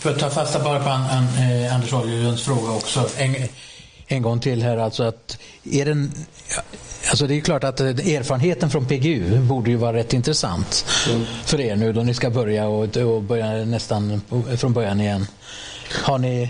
För 0.00 0.10
att 0.10 0.18
ta 0.18 0.30
fasta 0.30 0.64
bara 0.64 0.84
på 0.84 0.90
an, 0.90 1.04
an, 1.10 1.24
eh, 1.24 1.74
Anders 1.74 1.92
Wahlgrens 1.92 2.42
fråga 2.42 2.72
också 2.72 3.08
en, 3.16 3.36
en 4.06 4.22
gång 4.22 4.40
till 4.40 4.62
här 4.62 4.76
alltså 4.76 5.02
att 5.02 5.38
är 5.64 5.84
den 5.84 6.12
Alltså 7.10 7.26
det 7.26 7.34
är 7.34 7.40
klart 7.40 7.64
att 7.64 7.80
erfarenheten 7.80 8.70
från 8.70 8.86
PGU 8.86 9.38
borde 9.40 9.70
ju 9.70 9.76
vara 9.76 9.96
rätt 9.96 10.12
intressant 10.12 10.86
mm. 11.08 11.24
för 11.44 11.60
er 11.60 11.76
nu 11.76 11.92
då 11.92 12.02
ni 12.02 12.14
ska 12.14 12.30
börja 12.30 12.68
och, 12.68 12.96
och 12.96 13.22
börja 13.22 13.64
nästan 13.64 14.22
från 14.56 14.72
början 14.72 15.00
igen. 15.00 15.26
Har 16.02 16.18
ni, 16.18 16.42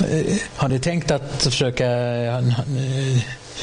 eh, 0.00 0.36
har 0.56 0.68
ni 0.68 0.78
tänkt 0.78 1.10
att 1.10 1.42
försöka 1.42 1.86
eh, 1.90 2.44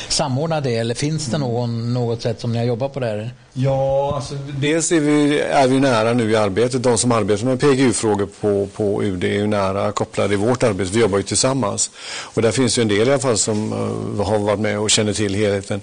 samordna 0.08 0.62
det 0.62 0.76
eller 0.76 0.96
finns 0.96 1.26
det 1.26 1.38
någon, 1.38 1.93
något 1.93 2.22
sätt 2.22 2.41
som 2.41 2.52
ni 2.52 2.58
har 2.58 2.66
jobbat 2.66 2.93
på 2.93 3.00
det 3.00 3.06
här? 3.06 3.32
Ja, 3.54 4.16
alltså, 4.16 4.36
dels 4.58 4.91
är 4.91 5.00
vi, 5.00 5.39
är 5.39 5.68
vi 5.68 5.80
nära 5.80 6.14
nu 6.14 6.32
i 6.32 6.36
arbetet. 6.36 6.84
De 6.84 6.98
som 6.98 7.12
arbetar 7.12 7.46
med 7.46 7.60
PGU-frågor 7.60 8.30
på, 8.41 8.68
på 8.76 9.04
UD 9.04 9.24
är 9.24 9.28
ju 9.28 9.48
nära 9.48 9.91
kopplade 9.91 10.34
i 10.34 10.38
vårt 10.38 10.64
arbete. 10.64 10.91
Vi 10.93 11.00
jobbar 11.00 11.18
ju 11.18 11.24
tillsammans. 11.24 11.91
Och 12.34 12.41
där 12.41 12.52
finns 12.52 12.78
ju 12.78 12.82
en 12.82 12.88
del 12.88 13.08
i 13.08 13.12
alla 13.12 13.20
fall 13.20 13.38
som 13.38 13.74
uh, 13.74 14.26
har 14.26 14.39
varit 14.39 14.60
med 14.60 14.80
och 14.80 14.89
känner 14.89 15.14
till 15.14 15.36
helheten. 15.36 15.82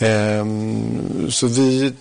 Um, 0.00 1.30
så 1.30 1.46
vi 1.46 1.92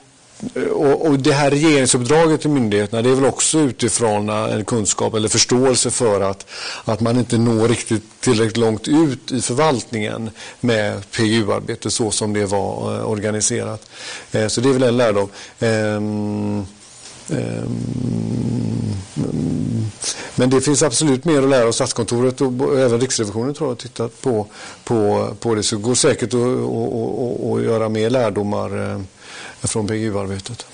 och, 0.71 1.05
och, 1.05 1.19
det 1.19 1.33
här 1.33 1.51
regeringsuppdraget 1.51 2.41
till 2.41 2.49
myndigheterna 2.49 3.01
det 3.01 3.09
är 3.09 3.15
väl 3.15 3.25
också 3.25 3.59
utifrån 3.59 4.29
en 4.29 4.65
kunskap 4.65 5.13
eller 5.13 5.27
förståelse 5.27 5.91
för 5.91 6.21
att, 6.21 6.45
att 6.85 6.99
man 6.99 7.17
inte 7.17 7.37
når 7.37 7.67
riktigt 7.67 8.03
tillräckligt 8.19 8.57
långt 8.57 8.87
ut 8.87 9.31
i 9.31 9.41
förvaltningen 9.41 10.29
med 10.59 11.11
PGU-arbete 11.11 11.91
så 11.91 12.11
som 12.11 12.33
det 12.33 12.45
var 12.45 12.95
eh, 12.95 13.09
organiserat. 13.09 13.89
Eh, 14.31 14.47
så 14.47 14.61
det 14.61 14.69
är 14.69 14.73
väl 14.73 14.83
en 14.83 14.97
lärdom. 14.97 15.29
Ehm, 15.59 16.65
ehm, 17.29 17.75
men 20.35 20.49
det 20.49 20.61
finns 20.61 20.83
absolut 20.83 21.25
mer 21.25 21.41
att 21.43 21.49
lära 21.49 21.67
och 21.67 21.75
Statskontoret 21.75 22.41
och 22.41 22.79
även 22.79 23.01
Riksrevisionen 23.01 23.53
tror 23.53 23.67
jag 23.67 23.71
har 23.71 23.81
tittat 23.81 24.21
på, 24.21 24.47
på, 24.83 25.29
på 25.39 25.55
det. 25.55 25.63
Så 25.63 25.75
det 25.75 25.81
går 25.81 25.95
säkert 25.95 26.33
att 26.33 27.63
göra 27.63 27.89
mer 27.89 28.09
lärdomar 28.09 28.91
eh, 28.91 29.01
från 29.63 29.87
PGU-arbetet. 29.87 30.65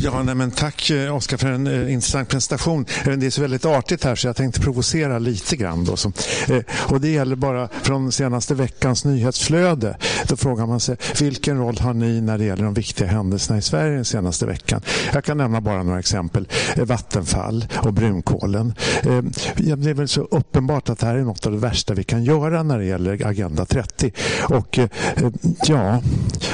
Ja, 0.00 0.22
nej, 0.22 0.34
men 0.34 0.50
tack 0.50 0.90
eh, 0.90 1.16
Oskar 1.16 1.36
för 1.36 1.48
en 1.48 1.66
eh, 1.66 1.92
intressant 1.92 2.28
presentation. 2.28 2.86
Eh, 3.06 3.12
det 3.12 3.26
är 3.26 3.30
så 3.30 3.40
väldigt 3.40 3.64
artigt 3.64 4.04
här 4.04 4.14
så 4.14 4.26
jag 4.26 4.36
tänkte 4.36 4.60
provocera 4.60 5.18
lite 5.18 5.56
grann. 5.56 5.84
Då, 5.84 5.96
så. 5.96 6.12
Eh, 6.48 6.62
och 6.70 7.00
det 7.00 7.08
gäller 7.08 7.36
bara 7.36 7.68
från 7.82 8.12
senaste 8.12 8.54
veckans 8.54 9.04
nyhetsflöde. 9.04 9.96
Då 10.28 10.36
frågar 10.36 10.66
man 10.66 10.80
sig 10.80 10.96
vilken 11.20 11.58
roll 11.58 11.78
har 11.78 11.94
ni 11.94 12.20
när 12.20 12.38
det 12.38 12.44
gäller 12.44 12.64
de 12.64 12.74
viktiga 12.74 13.08
händelserna 13.08 13.58
i 13.58 13.62
Sverige 13.62 13.94
den 13.94 14.04
senaste 14.04 14.46
veckan? 14.46 14.80
Jag 15.12 15.24
kan 15.24 15.36
nämna 15.36 15.60
bara 15.60 15.82
några 15.82 15.98
exempel. 15.98 16.48
Eh, 16.76 16.84
Vattenfall 16.84 17.66
och 17.76 17.92
brunkolen. 17.92 18.74
Eh, 19.02 19.22
det 19.56 19.90
är 19.90 19.94
väl 19.94 20.08
så 20.08 20.20
uppenbart 20.20 20.88
att 20.88 20.98
det 20.98 21.06
här 21.06 21.14
är 21.14 21.22
något 21.22 21.46
av 21.46 21.52
det 21.52 21.58
värsta 21.58 21.94
vi 21.94 22.04
kan 22.04 22.24
göra 22.24 22.62
när 22.62 22.78
det 22.78 22.84
gäller 22.84 23.26
Agenda 23.26 23.64
30. 23.64 24.12
Och 24.48 24.78
eh, 24.78 24.88
ja, 25.66 26.02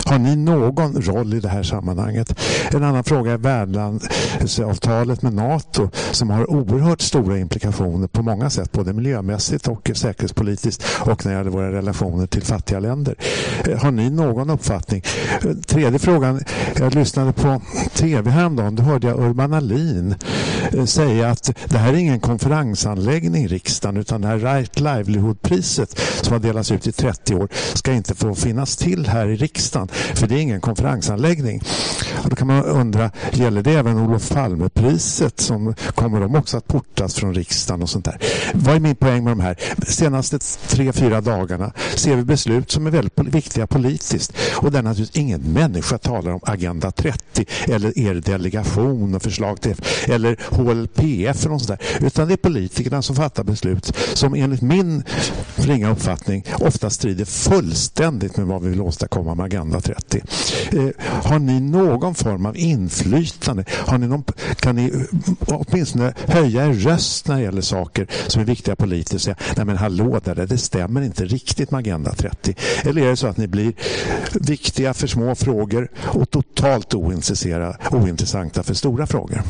har 0.04 0.18
ni 0.18 0.36
någon 0.36 1.02
roll 1.02 1.34
i 1.34 1.40
det 1.40 1.48
här 1.48 1.62
sammanhanget? 1.62 2.40
En 2.70 2.84
annan 2.84 3.03
fråga 3.04 3.36
värdlandsavtalet 3.36 5.22
med 5.22 5.34
NATO 5.34 5.90
som 6.10 6.30
har 6.30 6.50
oerhört 6.50 7.00
stora 7.00 7.38
implikationer 7.38 8.08
på 8.08 8.22
många 8.22 8.50
sätt, 8.50 8.72
både 8.72 8.92
miljömässigt 8.92 9.68
och 9.68 9.90
säkerhetspolitiskt 9.94 10.84
och 11.00 11.26
när 11.26 11.32
det 11.32 11.38
gäller 11.38 11.50
våra 11.50 11.72
relationer 11.72 12.26
till 12.26 12.42
fattiga 12.42 12.80
länder. 12.80 13.14
Eh, 13.64 13.78
har 13.78 13.90
ni 13.90 14.10
någon 14.10 14.50
uppfattning? 14.50 15.02
Eh, 15.44 15.50
tredje 15.66 15.98
frågan. 15.98 16.40
Jag 16.78 16.94
lyssnade 16.94 17.32
på 17.32 17.62
tv 17.94 18.30
häromdagen. 18.30 18.76
Då 18.76 18.82
hörde 18.82 19.06
jag 19.06 19.18
Urban 19.18 19.54
Alin 19.54 20.14
eh, 20.72 20.84
säga 20.84 21.30
att 21.30 21.50
det 21.68 21.78
här 21.78 21.92
är 21.92 21.96
ingen 21.96 22.20
konferensanläggning 22.20 23.44
i 23.44 23.48
riksdagen 23.48 23.96
utan 23.96 24.20
det 24.20 24.28
här 24.28 24.38
Right 24.38 24.80
Livelihood-priset 24.80 26.00
som 26.22 26.32
har 26.32 26.40
delats 26.40 26.72
ut 26.72 26.86
i 26.86 26.92
30 26.92 27.34
år 27.34 27.48
ska 27.74 27.92
inte 27.92 28.14
få 28.14 28.34
finnas 28.34 28.76
till 28.76 29.06
här 29.06 29.28
i 29.28 29.36
riksdagen 29.36 29.88
för 29.88 30.26
det 30.26 30.34
är 30.34 30.38
ingen 30.38 30.60
konferensanläggning. 30.60 31.62
Och 32.22 32.30
då 32.30 32.36
kan 32.36 32.46
man 32.46 32.64
undra, 32.64 32.93
Gäller 33.32 33.62
det 33.62 33.72
även 33.72 33.98
Olof 33.98 34.30
Palme-priset 34.30 35.40
som 35.40 35.74
kommer 35.94 36.20
de 36.20 36.34
också 36.34 36.56
att 36.56 36.68
portas 36.68 37.14
från 37.14 37.34
riksdagen 37.34 37.82
och 37.82 37.90
sånt 37.90 38.04
där? 38.04 38.18
Vad 38.54 38.76
är 38.76 38.80
min 38.80 38.96
poäng 38.96 39.24
med 39.24 39.32
de 39.32 39.40
här? 39.40 39.58
Senaste 39.86 40.38
tre, 40.68 40.92
fyra 40.92 41.20
dagarna 41.20 41.72
ser 41.94 42.16
vi 42.16 42.24
beslut 42.24 42.70
som 42.70 42.86
är 42.86 42.90
väldigt 42.90 43.18
viktiga 43.18 43.66
politiskt 43.66 44.32
och 44.56 44.72
där 44.72 44.82
naturligtvis 44.82 45.20
ingen 45.20 45.40
människa 45.40 45.98
talar 45.98 46.32
om 46.32 46.40
Agenda 46.42 46.90
30 46.90 47.46
eller 47.68 47.98
er 47.98 48.14
delegation 48.14 49.14
och 49.14 49.22
förslag 49.22 49.60
till 49.60 49.76
eller 50.06 50.36
HLPF 50.50 51.46
och 51.46 51.60
sånt 51.60 51.68
där. 51.68 52.06
Utan 52.06 52.28
det 52.28 52.34
är 52.34 52.36
politikerna 52.36 53.02
som 53.02 53.16
fattar 53.16 53.44
beslut 53.44 53.96
som 54.14 54.34
enligt 54.34 54.62
min 54.62 55.02
ringa 55.56 55.90
uppfattning 55.90 56.44
ofta 56.60 56.90
strider 56.90 57.24
fullständigt 57.24 58.36
med 58.36 58.46
vad 58.46 58.62
vi 58.62 58.68
vill 58.68 58.80
åstadkomma 58.80 59.34
med 59.34 59.46
Agenda 59.46 59.80
30. 59.80 60.22
Eh, 60.72 60.88
har 61.00 61.38
ni 61.38 61.60
någon 61.60 62.14
form 62.14 62.46
av 62.46 62.56
in 62.56 62.83
inflytande? 62.84 63.64
Har 63.68 63.98
ni 63.98 64.06
någon, 64.06 64.24
kan 64.56 64.76
ni 64.76 64.84
eh, 64.84 65.32
åtminstone 65.46 66.14
höja 66.26 66.66
er 66.66 66.72
röst 66.72 67.28
när 67.28 67.36
det 67.36 67.42
gäller 67.42 67.62
saker 67.62 68.06
som 68.26 68.42
är 68.42 68.46
viktiga 68.46 68.76
politiskt 68.76 69.24
säga 69.24 69.36
nej 69.56 69.66
men 69.66 69.76
hallå 69.76 70.20
där, 70.24 70.34
det 70.34 70.58
stämmer 70.58 71.02
inte 71.02 71.24
riktigt 71.24 71.70
med 71.70 71.78
Agenda 71.78 72.14
30? 72.14 72.54
Eller 72.84 73.02
är 73.02 73.10
det 73.10 73.16
så 73.16 73.26
att 73.26 73.36
ni 73.36 73.46
blir 73.46 73.72
viktiga 74.32 74.94
för 74.94 75.06
små 75.06 75.34
frågor 75.34 75.88
och 75.96 76.30
totalt 76.30 76.94
ointressanta 76.94 78.62
för 78.62 78.74
stora 78.74 79.06
frågor? 79.06 79.42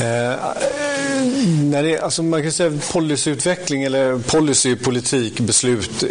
Eh, 0.00 0.81
när 1.70 1.82
det, 1.82 1.98
alltså 1.98 2.22
man 2.22 2.42
kan 2.42 2.52
säga 2.52 2.72
policyutveckling 2.92 3.82
eller 3.82 4.18
policypolitik, 4.18 5.40
beslut 5.40 6.02
eh, 6.02 6.08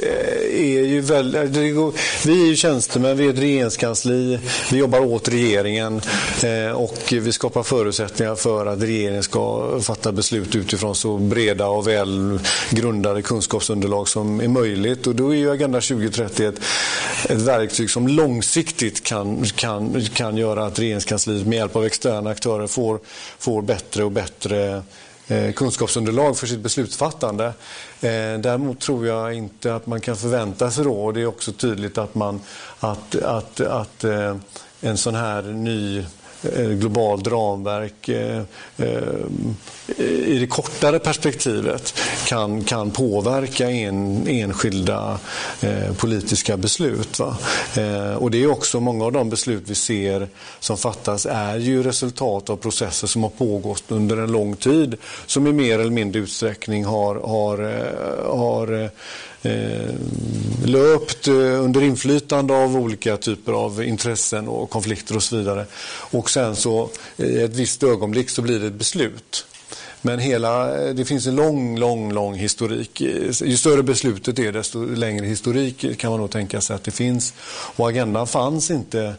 är 0.59 0.85
ju 0.85 1.01
väldigt... 1.01 1.57
Eh, 1.57 2.01
vi 2.25 2.41
är 2.43 2.47
ju 2.47 2.55
tjänstemän, 2.55 3.17
vi 3.17 3.25
är 3.25 3.29
ett 3.29 3.39
regeringskansli, 3.39 4.39
vi 4.71 4.77
jobbar 4.77 4.99
åt 4.99 5.29
regeringen 5.29 6.01
eh, 6.43 6.71
och 6.71 6.97
vi 7.11 7.31
skapar 7.31 7.63
förutsättningar 7.63 8.35
för 8.35 8.65
att 8.65 8.81
regeringen 8.81 9.23
ska 9.23 9.79
fatta 9.81 10.11
beslut 10.11 10.55
utifrån 10.55 10.95
så 10.95 11.17
breda 11.17 11.67
och 11.67 11.87
välgrundade 11.87 13.21
kunskapsunderlag 13.21 14.07
som 14.07 14.41
är 14.41 14.47
möjligt. 14.47 15.07
Och 15.07 15.15
då 15.15 15.29
är 15.29 15.37
ju 15.37 15.51
Agenda 15.51 15.81
2030 15.81 16.45
ett, 16.45 16.59
ett 17.29 17.41
verktyg 17.41 17.89
som 17.89 18.07
långsiktigt 18.07 19.03
kan, 19.03 19.45
kan, 19.55 20.05
kan 20.13 20.37
göra 20.37 20.65
att 20.65 20.79
regeringskansliet 20.79 21.47
med 21.47 21.57
hjälp 21.57 21.75
av 21.75 21.85
externa 21.85 22.29
aktörer 22.29 22.67
får, 22.67 22.99
får 23.39 23.61
bättre 23.61 24.03
och 24.03 24.11
bättre 24.11 24.83
Eh, 25.31 25.51
kunskapsunderlag 25.51 26.37
för 26.37 26.47
sitt 26.47 26.59
beslutsfattande. 26.59 27.45
Eh, 28.01 28.39
däremot 28.39 28.79
tror 28.79 29.07
jag 29.07 29.33
inte 29.33 29.75
att 29.75 29.87
man 29.87 30.01
kan 30.01 30.17
förvänta 30.17 30.71
sig 30.71 30.83
då, 30.83 31.03
och 31.03 31.13
det 31.13 31.21
är 31.21 31.25
också 31.25 31.51
tydligt 31.51 31.97
att, 31.97 32.15
man, 32.15 32.41
att, 32.79 33.15
att, 33.15 33.59
att 33.59 34.03
eh, 34.03 34.35
en 34.81 34.97
sån 34.97 35.15
här 35.15 35.41
ny 35.41 36.05
Eh, 36.43 36.67
globalt 36.67 37.27
ramverk 37.27 38.09
eh, 38.09 38.41
eh, 38.77 38.87
i 39.97 40.39
det 40.39 40.47
kortare 40.47 40.99
perspektivet 40.99 41.99
kan, 42.25 42.63
kan 42.63 42.91
påverka 42.91 43.69
en, 43.69 44.27
enskilda 44.27 45.19
politiska 45.97 46.57
beslut. 46.57 47.19
Va? 47.19 47.37
och 48.17 48.31
det 48.31 48.43
är 48.43 48.51
också 48.51 48.79
många 48.79 49.05
av 49.05 49.11
de 49.11 49.29
beslut 49.29 49.63
vi 49.65 49.75
ser 49.75 50.27
som 50.59 50.77
fattas 50.77 51.25
är 51.25 51.57
ju 51.57 51.83
resultat 51.83 52.49
av 52.49 52.55
processer 52.55 53.07
som 53.07 53.23
har 53.23 53.29
pågått 53.29 53.83
under 53.87 54.17
en 54.17 54.31
lång 54.31 54.55
tid 54.55 54.97
som 55.25 55.47
i 55.47 55.53
mer 55.53 55.79
eller 55.79 55.91
mindre 55.91 56.21
utsträckning 56.21 56.85
har, 56.85 57.15
har, 57.15 57.57
har 58.37 58.89
eh, 59.43 59.95
löpt 60.65 61.27
eh, 61.27 61.33
under 61.35 61.83
inflytande 61.83 62.53
av 62.53 62.75
olika 62.77 63.17
typer 63.17 63.51
av 63.51 63.83
intressen 63.83 64.47
och 64.47 64.69
konflikter 64.69 65.15
och 65.15 65.23
så 65.23 65.37
vidare. 65.37 65.65
Och 66.11 66.29
sen 66.29 66.55
så 66.55 66.89
i 67.17 67.41
ett 67.41 67.55
visst 67.55 67.83
ögonblick 67.83 68.29
så 68.29 68.41
blir 68.41 68.59
det 68.59 68.67
ett 68.67 68.73
beslut. 68.73 69.45
Men 70.01 70.19
hela, 70.19 70.81
eh, 70.81 70.93
det 70.93 71.05
finns 71.05 71.27
en 71.27 71.35
lång, 71.35 71.77
lång, 71.77 72.13
lång 72.13 72.35
historik. 72.35 73.01
Ju 73.41 73.57
större 73.57 73.83
beslutet 73.83 74.39
är 74.39 74.51
desto 74.51 74.85
längre 74.85 75.25
historik 75.25 75.99
kan 75.99 76.11
man 76.11 76.19
nog 76.19 76.31
tänka 76.31 76.61
sig 76.61 76.75
att 76.75 76.83
det 76.83 76.91
finns. 76.91 77.33
Och 77.75 77.89
agendan 77.89 78.27
fanns 78.27 78.71
inte 78.71 79.15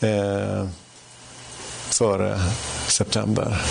eh, 0.00 0.66
före 1.98 2.40
september. 2.88 3.62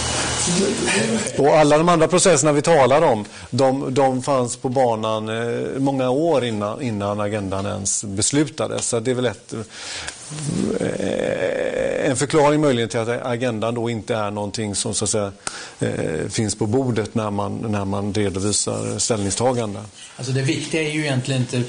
Och 1.37 1.57
alla 1.57 1.77
de 1.77 1.89
andra 1.89 2.07
processerna 2.07 2.51
vi 2.51 2.61
talar 2.61 3.01
om, 3.01 3.25
de, 3.49 3.93
de 3.93 4.23
fanns 4.23 4.57
på 4.57 4.69
banan 4.69 5.29
eh, 5.29 5.79
många 5.79 6.09
år 6.09 6.45
innan, 6.45 6.81
innan 6.81 7.19
agendan 7.19 7.65
ens 7.65 8.03
beslutades. 8.03 8.87
Så 8.87 8.99
det 8.99 9.11
är 9.11 9.15
väl 9.15 9.25
ett, 9.25 9.53
eh, 10.79 12.09
en 12.09 12.15
förklaring 12.15 12.61
möjligen 12.61 12.89
till 12.89 12.99
att 12.99 13.25
agendan 13.25 13.75
då 13.75 13.89
inte 13.89 14.15
är 14.15 14.31
någonting 14.31 14.75
som 14.75 14.93
så 14.93 15.05
att 15.05 15.09
säga, 15.09 15.31
eh, 15.79 16.29
finns 16.29 16.55
på 16.55 16.65
bordet 16.65 17.15
när 17.15 17.31
man, 17.31 17.57
när 17.57 17.85
man 17.85 18.13
redovisar 18.13 18.99
ställningstaganden. 18.99 19.83
Alltså 20.17 20.33
det 20.33 20.41
viktiga 20.41 20.81
är 20.81 20.91
ju 20.91 21.01
egentligen 21.01 21.41
inte 21.41 21.63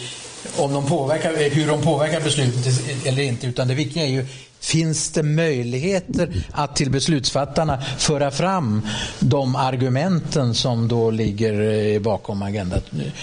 om 0.57 0.73
de 0.73 0.87
påverkar, 0.87 1.51
hur 1.51 1.67
de 1.67 1.83
påverkar 1.83 2.21
beslutet 2.21 3.07
eller 3.07 3.23
inte, 3.23 3.47
utan 3.47 3.69
det 3.69 3.75
viktiga 3.75 4.05
är 4.05 4.09
ju 4.09 4.27
Finns 4.65 5.11
det 5.11 5.23
möjligheter 5.23 6.45
att 6.51 6.77
till 6.77 6.91
beslutsfattarna 6.91 7.83
föra 7.99 8.31
fram 8.31 8.87
de 9.21 9.57
argumenten 9.57 10.55
som 10.55 10.89
då 10.89 11.11
ligger 11.11 11.61
eh, 11.95 12.01
bakom 12.01 12.43
Agenda 12.43 12.81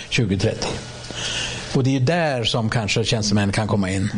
2030? 0.10 0.68
Och 1.76 1.84
det 1.84 1.90
är 1.90 2.00
ju 2.00 2.00
där 2.00 2.44
som 2.44 2.70
kanske 2.70 3.04
tjänstemän 3.04 3.52
kan 3.52 3.68
komma 3.68 3.92
in. 3.92 4.10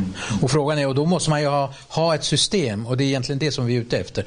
Och 0.41 0.51
frågan 0.51 0.77
är, 0.77 0.87
och 0.87 0.95
då 0.95 1.05
måste 1.05 1.29
man 1.29 1.41
ju 1.41 1.47
ha, 1.47 1.73
ha 1.87 2.15
ett 2.15 2.23
system 2.23 2.87
och 2.87 2.97
det 2.97 3.03
är 3.03 3.05
egentligen 3.05 3.39
det 3.39 3.51
som 3.51 3.65
vi 3.65 3.75
är 3.75 3.81
ute 3.81 3.97
efter. 3.97 4.25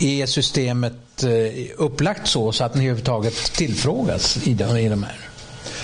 Är 0.00 0.26
systemet 0.26 1.24
eh, 1.24 1.70
upplagt 1.76 2.26
så, 2.26 2.52
så 2.52 2.64
att 2.64 2.74
ni 2.74 2.80
överhuvudtaget 2.80 3.34
tillfrågas 3.34 4.46
i 4.46 4.54
de, 4.54 4.76
i 4.76 4.88
de 4.88 5.02
här? 5.02 5.27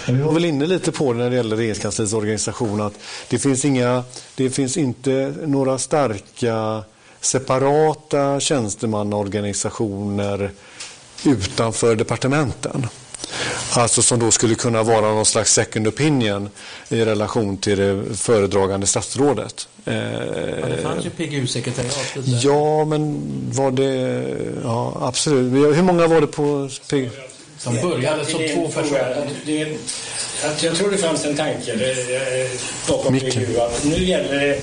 Vi 0.06 0.22
var 0.22 0.32
väl 0.32 0.44
inne 0.44 0.66
lite 0.66 0.92
på 0.92 1.12
det 1.12 1.18
när 1.18 1.30
det 1.30 1.36
gäller 1.36 1.56
regeringskansliets 1.56 2.12
organisation 2.12 2.80
att 2.80 2.94
det 3.28 3.38
finns, 3.38 3.64
inga, 3.64 4.04
det 4.34 4.50
finns 4.50 4.76
inte 4.76 5.34
några 5.46 5.78
starka 5.78 6.84
separata 7.20 8.40
tjänstemannaorganisationer 8.40 10.50
utanför 11.24 11.96
departementen. 11.96 12.86
Alltså 13.72 14.02
som 14.02 14.18
då 14.18 14.30
skulle 14.30 14.54
kunna 14.54 14.82
vara 14.82 15.00
någon 15.00 15.26
slags 15.26 15.52
second 15.52 15.88
opinion 15.88 16.48
i 16.88 17.04
relation 17.04 17.56
till 17.56 17.78
det 17.78 18.16
föredragande 18.16 18.86
statsrådet. 18.86 19.68
Ja, 19.84 19.92
det 19.92 20.78
fanns 20.82 21.06
ju 21.06 21.10
PGU-sekretariatet 21.10 22.42
Ja, 22.42 22.84
men 22.84 23.22
var 23.52 23.70
det... 23.70 24.24
Ja, 24.64 24.96
absolut. 25.00 25.76
Hur 25.76 25.82
många 25.82 26.06
var 26.06 26.20
det 26.20 26.26
på 26.26 26.68
PGU? 26.90 27.10
De 27.64 27.80
började 27.82 28.24
som 28.24 28.40
två 28.54 28.68
personer. 28.68 29.26
jag 30.62 30.74
tror 30.74 30.90
det 30.90 30.98
fanns 30.98 31.24
en 31.24 31.36
tanke 31.36 31.94
bakom 32.88 33.18
PGU 33.18 33.60
att 33.60 33.84
nu 33.84 34.04
gäller 34.04 34.40
det 34.40 34.60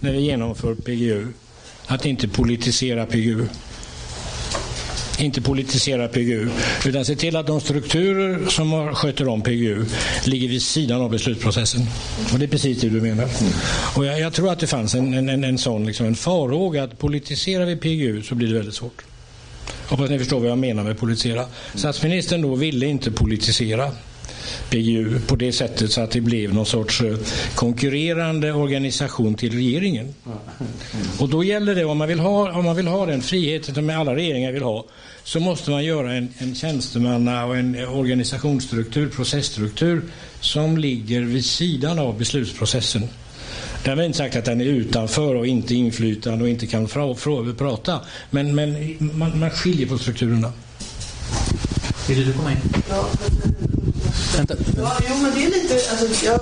när 0.00 0.12
vi 0.12 0.20
genomför 0.20 0.74
PGU 0.74 1.26
att 1.86 2.06
inte 2.06 2.28
politisera 2.28 3.06
PGU. 3.06 3.46
Inte 5.18 5.40
politisera 5.40 6.08
PGU, 6.08 6.48
utan 6.86 7.04
se 7.04 7.16
till 7.16 7.36
att 7.36 7.46
de 7.46 7.60
strukturer 7.60 8.48
som 8.48 8.94
sköter 8.94 9.28
om 9.28 9.42
PGU 9.42 9.84
ligger 10.24 10.48
vid 10.48 10.62
sidan 10.62 11.00
av 11.00 11.10
beslutsprocessen. 11.10 11.80
Och 12.32 12.38
det 12.38 12.44
är 12.44 12.48
precis 12.48 12.80
det 12.80 12.88
du 12.88 13.00
menar. 13.00 13.28
Och 13.96 14.06
jag, 14.06 14.20
jag 14.20 14.32
tror 14.32 14.52
att 14.52 14.58
det 14.58 14.66
fanns 14.66 14.94
en, 14.94 15.28
en, 15.28 15.44
en 15.44 15.58
sån 15.58 15.86
liksom 15.86 16.06
en 16.06 16.14
farhåga 16.14 16.82
att 16.84 16.98
politiserar 16.98 17.64
vi 17.64 17.76
PGU 17.76 18.22
så 18.22 18.34
blir 18.34 18.48
det 18.48 18.54
väldigt 18.54 18.74
svårt. 18.74 19.02
Hoppas 19.94 20.10
ni 20.10 20.18
förstår 20.18 20.40
vad 20.40 20.50
jag 20.50 20.58
menar 20.58 20.84
med 20.84 20.98
politisera. 20.98 21.46
Statsministern 21.74 22.42
då 22.42 22.54
ville 22.54 22.86
inte 22.86 23.10
politisera 23.10 23.90
PGU 24.70 25.20
på 25.20 25.36
det 25.36 25.52
sättet 25.52 25.92
så 25.92 26.00
att 26.00 26.10
det 26.10 26.20
blev 26.20 26.54
någon 26.54 26.66
sorts 26.66 27.00
eh, 27.00 27.16
konkurrerande 27.54 28.52
organisation 28.52 29.34
till 29.34 29.52
regeringen. 29.52 30.14
Och 31.18 31.28
då 31.28 31.44
gäller 31.44 31.74
det, 31.74 31.84
om 31.84 31.98
man 31.98 32.08
vill 32.08 32.18
ha, 32.18 32.52
om 32.52 32.64
man 32.64 32.76
vill 32.76 32.86
ha 32.86 33.06
den 33.06 33.22
friheten 33.22 33.74
som 33.74 33.90
alla 33.90 34.14
regeringar 34.14 34.52
vill 34.52 34.62
ha, 34.62 34.84
så 35.24 35.40
måste 35.40 35.70
man 35.70 35.84
göra 35.84 36.14
en, 36.14 36.28
en 36.38 36.54
tjänstemanna 36.54 37.44
och 37.44 37.56
en 37.56 37.74
eh, 37.74 37.98
organisationsstruktur, 37.98 39.08
processstruktur 39.08 40.02
som 40.40 40.78
ligger 40.78 41.20
vid 41.20 41.44
sidan 41.44 41.98
av 41.98 42.18
beslutsprocessen. 42.18 43.08
Därmed 43.84 44.06
inte 44.06 44.18
sagt 44.18 44.36
att 44.36 44.44
den 44.44 44.60
är 44.60 44.64
utanför 44.64 45.34
och 45.34 45.46
inte 45.46 45.74
inflytande 45.74 46.44
och 46.44 46.50
inte 46.50 46.66
kan 46.66 46.88
fra, 46.88 47.14
fra, 47.14 47.54
prata. 47.58 48.00
Men, 48.30 48.54
men 48.54 48.96
man, 49.00 49.38
man 49.38 49.50
skiljer 49.50 49.86
på 49.86 49.98
strukturerna. 49.98 50.52
Vill 52.08 52.26
du 52.26 52.32
komma 52.32 52.50
in? 52.50 52.56
Ja. 52.88 53.08
Vänta. 54.36 54.54
Ja, 54.76 54.92
jo, 55.08 55.14
men 55.22 55.32
det 55.34 55.44
är 55.44 55.50
lite... 55.50 55.74
Alltså, 55.74 56.26
jag, 56.26 56.38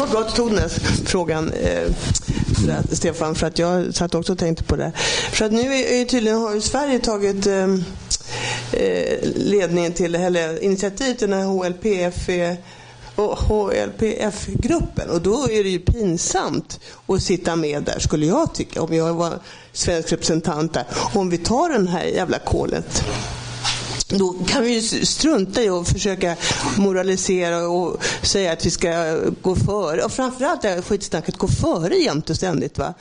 var 0.00 0.06
bra 0.10 0.20
att 0.20 0.28
du 0.28 0.34
tog 0.36 0.50
den 0.50 0.58
här 0.58 0.68
frågan, 1.06 1.52
eh, 1.52 1.92
Stefan, 2.92 3.34
för 3.34 3.46
att 3.46 3.58
jag 3.58 3.94
satt 3.94 4.14
också 4.14 4.32
och 4.32 4.38
tänkte 4.38 4.64
på 4.64 4.76
det. 4.76 4.92
För 5.32 5.44
att 5.44 5.52
nu 5.52 5.74
är, 5.74 6.00
är 6.00 6.04
tydligen 6.04 6.38
har 6.38 6.54
ju 6.54 6.60
Sverige 6.60 6.98
tagit 6.98 7.46
eh, 7.46 7.74
eh 8.72 9.18
ledningen 9.34 9.92
till, 9.92 10.14
eller 10.14 10.64
initiativ 10.64 11.14
till 11.14 11.30
den 11.30 11.40
här 11.40 11.46
HLPF 11.46 12.28
och 13.16 13.38
HLPF-gruppen. 13.38 15.10
Och 15.10 15.22
då 15.22 15.50
är 15.50 15.64
det 15.64 15.70
ju 15.70 15.78
pinsamt 15.78 16.80
att 17.06 17.22
sitta 17.22 17.56
med 17.56 17.82
där, 17.82 17.98
skulle 17.98 18.26
jag 18.26 18.54
tycka, 18.54 18.82
om 18.82 18.94
jag 18.94 19.14
var 19.14 19.38
svensk 19.72 20.12
representant 20.12 20.74
där. 20.74 20.84
Om 21.14 21.30
vi 21.30 21.38
tar 21.38 21.68
den 21.68 21.88
här 21.88 22.04
jävla 22.04 22.38
kolet 22.38 23.04
då 24.08 24.34
kan 24.46 24.62
vi 24.62 24.74
ju 24.74 25.06
strunta 25.06 25.62
i 25.62 25.68
att 25.68 25.88
försöka 25.88 26.36
moralisera 26.76 27.68
och 27.68 28.04
säga 28.22 28.52
att 28.52 28.66
vi 28.66 28.70
ska 28.70 29.18
gå 29.42 29.56
före. 29.56 30.02
Och 30.04 30.12
framförallt 30.12 30.62
det 30.62 30.68
här 30.68 30.82
skitsnacket, 30.82 31.36
gå 31.36 31.48
före 31.48 31.94
jämt 31.94 32.30
och 32.30 32.36
ständigt. 32.36 32.78
Va? 32.78 32.94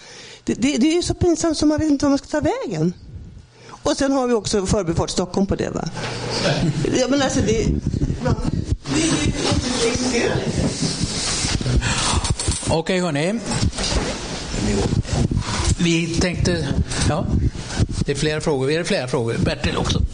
Det, 0.44 0.54
det, 0.54 0.78
det 0.78 0.88
är 0.88 0.96
ju 0.96 1.02
så 1.02 1.14
pinsamt 1.14 1.58
så 1.58 1.66
man 1.66 1.80
vet 1.80 1.92
inte 1.92 2.06
var 2.06 2.10
man 2.10 2.18
ska 2.18 2.28
ta 2.28 2.40
vägen. 2.40 2.94
Och 3.68 3.98
sen 3.98 4.12
har 4.12 4.28
vi 4.28 4.34
också 4.34 4.66
Förbifart 4.66 5.10
Stockholm 5.10 5.48
på 5.48 5.56
det. 5.56 5.70
Va? 5.70 5.90
Ja, 7.00 7.08
men 7.10 7.22
alltså 7.22 7.40
det, 7.40 7.68
Okej 12.70 13.00
hörni. 13.00 13.40
Vi 15.78 16.08
tänkte... 16.08 16.68
Ja, 17.10 17.26
det 18.06 18.12
är 18.12 18.16
flera 18.16 18.42
frågor. 18.42 18.72
Är 18.72 18.78
det 18.78 18.86
flera 18.86 19.08
frågor? 19.08 19.36
Bertil 19.38 19.78
också. 19.78 20.05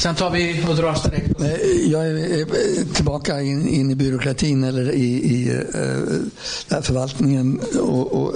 Sen 0.00 0.14
tar 0.14 0.30
vi 0.30 0.64
och 0.68 0.76
drar 0.76 1.10
direkt. 1.10 1.40
Eh, 1.40 1.90
jag 1.90 2.06
är 2.06 2.38
eh, 2.38 2.86
tillbaka 2.94 3.40
in, 3.40 3.68
in 3.68 3.90
i 3.90 3.94
byråkratin 3.94 4.64
eller 4.64 4.90
i, 4.90 5.34
i 5.34 5.50
uh, 5.50 6.80
förvaltningen. 6.82 7.60
Och, 7.80 8.12
och, 8.12 8.34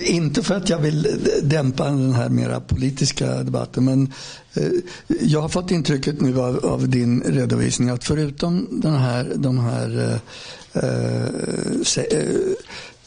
inte 0.00 0.42
för 0.42 0.54
att 0.54 0.68
jag 0.68 0.78
vill 0.78 1.06
dämpa 1.42 1.84
den 1.84 2.12
här 2.12 2.28
mera 2.28 2.60
politiska 2.60 3.26
debatten 3.26 3.84
men 3.84 4.12
jag 5.20 5.40
har 5.40 5.48
fått 5.48 5.70
intrycket 5.70 6.20
nu 6.20 6.40
av, 6.40 6.66
av, 6.66 6.88
din 6.88 7.22
redovisning 7.22 7.88
att 7.88 8.04
förutom 8.04 8.68
den 8.70 8.94
här, 8.94 9.32
de 9.34 9.58
här 9.58 10.20
uh, 10.76 11.82
se, 11.82 12.06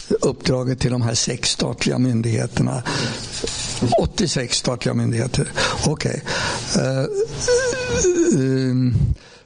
uppdraget 0.10 0.80
till 0.80 0.92
de 0.92 1.02
här 1.02 1.14
sex 1.14 1.50
statliga 1.50 1.98
myndigheterna 1.98 2.84
86 4.00 4.58
statliga 4.58 4.94
myndigheter. 4.94 5.52
Okej. 5.88 6.22
Okay. 6.74 6.86
Uh, 6.86 7.06
uh, 8.34 8.40
uh, 8.40 8.94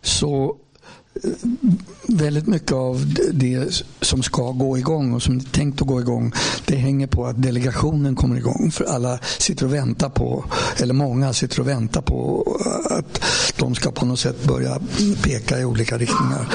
så 0.01 0.55
väldigt 2.07 2.47
mycket 2.47 2.71
av 2.71 3.13
det 3.33 3.83
som 4.01 4.23
ska 4.23 4.51
gå 4.51 4.77
igång 4.77 5.13
och 5.13 5.23
som 5.23 5.35
är 5.35 5.43
tänkt 5.43 5.81
att 5.81 5.87
gå 5.87 6.01
igång 6.01 6.33
det 6.65 6.75
hänger 6.75 7.07
på 7.07 7.25
att 7.25 7.41
delegationen 7.41 8.15
kommer 8.15 8.37
igång. 8.37 8.71
För 8.71 8.85
alla 8.85 9.19
sitter 9.37 9.65
och 9.65 9.73
väntar 9.73 10.09
på, 10.09 10.45
eller 10.77 10.93
många 10.93 11.33
sitter 11.33 11.59
och 11.59 11.67
väntar 11.67 12.01
på 12.01 12.47
att 12.89 13.23
de 13.57 13.75
ska 13.75 13.91
på 13.91 14.05
något 14.05 14.19
sätt 14.19 14.43
börja 14.43 14.79
peka 15.23 15.59
i 15.59 15.65
olika 15.65 15.97
riktningar. 15.97 16.53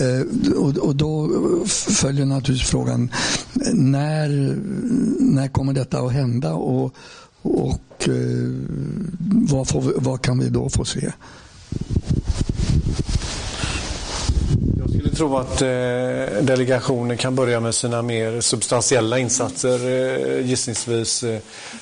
Eh, 0.00 0.52
och 0.80 0.96
då 0.96 1.30
följer 1.66 2.26
naturligtvis 2.26 2.70
frågan 2.70 3.10
när, 3.72 4.28
när 5.20 5.48
kommer 5.48 5.72
detta 5.72 5.98
att 5.98 6.12
hända 6.12 6.54
och, 6.54 6.94
och 7.42 8.08
eh, 8.08 8.52
vad, 9.28 9.68
får, 9.68 9.92
vad 9.96 10.22
kan 10.22 10.38
vi 10.38 10.48
då 10.48 10.68
få 10.68 10.84
se? 10.84 11.12
Tro 15.16 15.36
att 15.36 15.62
eh, 15.62 15.68
delegationen 16.42 17.16
kan 17.16 17.34
börja 17.34 17.60
med 17.60 17.74
sina 17.74 18.02
mer 18.02 18.40
substantiella 18.40 19.18
insatser 19.18 19.88
eh, 19.88 20.46
gissningsvis 20.46 21.22
eh, 21.22 21.38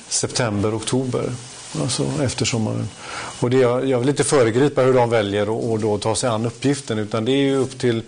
september, 0.07 0.77
oktober. 0.77 1.31
Alltså 1.81 2.05
efter 2.23 2.45
sommaren. 2.45 2.89
Och 3.39 3.49
det, 3.49 3.57
jag, 3.57 3.87
jag 3.87 3.99
vill 3.99 4.09
inte 4.09 4.23
föregripa 4.23 4.81
hur 4.81 4.93
de 4.93 5.09
väljer 5.09 5.49
och, 5.49 5.71
och 5.71 5.79
då 5.79 5.97
ta 5.97 6.15
sig 6.15 6.29
an 6.29 6.45
uppgiften 6.45 6.99
utan 6.99 7.25
det 7.25 7.31
är 7.31 7.43
ju 7.43 7.57
upp 7.57 7.79
till 7.79 8.01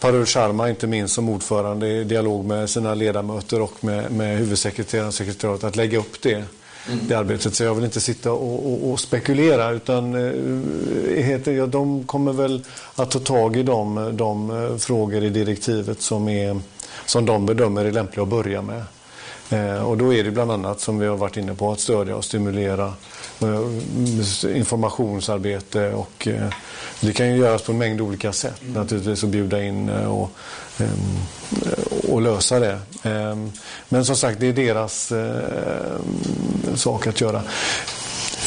Parul 0.00 0.26
Sharma 0.26 0.70
inte 0.70 0.86
minst 0.86 1.14
som 1.14 1.28
ordförande 1.28 1.88
i 1.88 2.04
dialog 2.04 2.44
med 2.44 2.70
sina 2.70 2.94
ledamöter 2.94 3.60
och 3.60 3.84
med, 3.84 4.12
med 4.12 4.38
huvudsekreteraren 4.38 5.08
och 5.08 5.14
sekretariatet 5.14 5.64
att 5.64 5.76
lägga 5.76 5.98
upp 5.98 6.22
det. 6.22 6.44
Det 7.08 7.14
arbetet. 7.14 7.54
Så 7.54 7.64
jag 7.64 7.74
vill 7.74 7.84
inte 7.84 8.00
sitta 8.00 8.32
och, 8.32 8.72
och, 8.72 8.90
och 8.90 9.00
spekulera 9.00 9.70
utan 9.70 10.14
eh, 10.14 11.24
heter, 11.24 11.52
ja, 11.52 11.66
de 11.66 12.04
kommer 12.04 12.32
väl 12.32 12.64
att 12.94 13.10
ta 13.10 13.18
tag 13.18 13.56
i 13.56 13.62
de, 13.62 14.16
de 14.16 14.50
eh, 14.50 14.76
frågor 14.76 15.24
i 15.24 15.30
direktivet 15.30 16.02
som, 16.02 16.28
är, 16.28 16.60
som 17.06 17.26
de 17.26 17.46
bedömer 17.46 17.84
är 17.84 17.92
lämpliga 17.92 18.22
att 18.22 18.28
börja 18.28 18.62
med. 18.62 18.82
Eh, 19.50 19.82
och 19.82 19.96
då 19.96 20.14
är 20.14 20.24
det 20.24 20.30
bland 20.30 20.50
annat 20.50 20.80
som 20.80 20.98
vi 20.98 21.06
har 21.06 21.16
varit 21.16 21.36
inne 21.36 21.54
på 21.54 21.72
att 21.72 21.80
stödja 21.80 22.16
och 22.16 22.24
stimulera 22.24 22.92
eh, 23.40 24.56
informationsarbete 24.56 25.92
och 25.92 26.28
eh, 26.28 26.48
det 27.00 27.12
kan 27.12 27.30
ju 27.30 27.36
göras 27.36 27.62
på 27.62 27.72
en 27.72 27.78
mängd 27.78 28.00
olika 28.00 28.32
sätt 28.32 28.62
mm. 28.62 28.74
naturligtvis 28.74 29.24
att 29.24 29.30
bjuda 29.30 29.62
in 29.62 29.88
eh, 29.88 30.06
och, 30.06 30.30
Ehm, 30.80 31.18
och 32.12 32.22
lösa 32.22 32.60
det. 32.60 32.78
Ehm, 33.02 33.52
men 33.88 34.04
som 34.04 34.16
sagt, 34.16 34.40
det 34.40 34.46
är 34.46 34.52
deras 34.52 35.12
ehm, 35.12 36.76
sak 36.76 37.06
att 37.06 37.20
göra. 37.20 37.42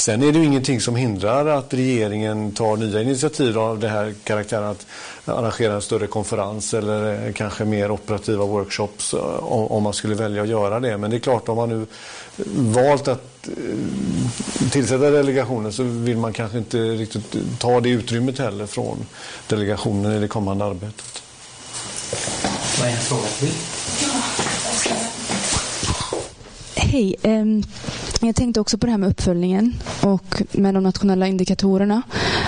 Sen 0.01 0.23
är 0.23 0.31
det 0.31 0.39
ju 0.39 0.45
ingenting 0.45 0.81
som 0.81 0.95
hindrar 0.95 1.45
att 1.45 1.73
regeringen 1.73 2.51
tar 2.51 2.77
nya 2.77 3.01
initiativ 3.01 3.59
av 3.59 3.79
den 3.79 3.89
här 3.89 4.13
karaktären 4.23 4.63
att 4.63 4.85
arrangera 5.25 5.73
en 5.73 5.81
större 5.81 6.07
konferens 6.07 6.73
eller 6.73 7.27
eh, 7.27 7.33
kanske 7.33 7.65
mer 7.65 7.91
operativa 7.91 8.45
workshops 8.45 9.13
eh, 9.13 9.43
om 9.51 9.83
man 9.83 9.93
skulle 9.93 10.15
välja 10.15 10.41
att 10.41 10.47
göra 10.47 10.79
det. 10.79 10.97
Men 10.97 11.11
det 11.11 11.17
är 11.17 11.19
klart 11.19 11.49
om 11.49 11.55
man 11.55 11.69
nu 11.69 11.81
eh, 11.81 12.45
valt 12.47 13.07
att 13.07 13.49
tillsätta 14.71 15.09
delegationen 15.09 15.73
så 15.73 15.83
vill 15.83 16.17
man 16.17 16.33
kanske 16.33 16.57
inte 16.57 16.77
riktigt 16.77 17.35
ta 17.59 17.79
det 17.79 17.89
utrymmet 17.89 18.39
heller 18.39 18.65
från 18.65 19.05
delegationen 19.47 20.11
i 20.11 20.19
det 20.19 20.27
kommande 20.27 20.65
arbetet. 20.65 21.20
Vad 22.81 22.89
är 22.89 22.93
en 22.93 22.99
fråga 22.99 23.27
till? 23.27 23.51
Hej. 26.75 27.15
Um... 27.23 27.63
Jag 28.23 28.35
tänkte 28.35 28.59
också 28.59 28.77
på 28.77 28.85
det 28.85 28.91
här 28.91 28.97
med 28.97 29.09
uppföljningen 29.09 29.73
och 30.01 30.41
med 30.51 30.73
de 30.73 30.83
nationella 30.83 31.27
indikatorerna. 31.27 32.01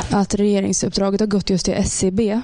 Att 0.10 0.35
regeringsuppdraget 0.35 1.19
har 1.19 1.27
gått 1.27 1.49
just 1.49 1.65
till 1.65 1.73
SCB. 1.73 2.41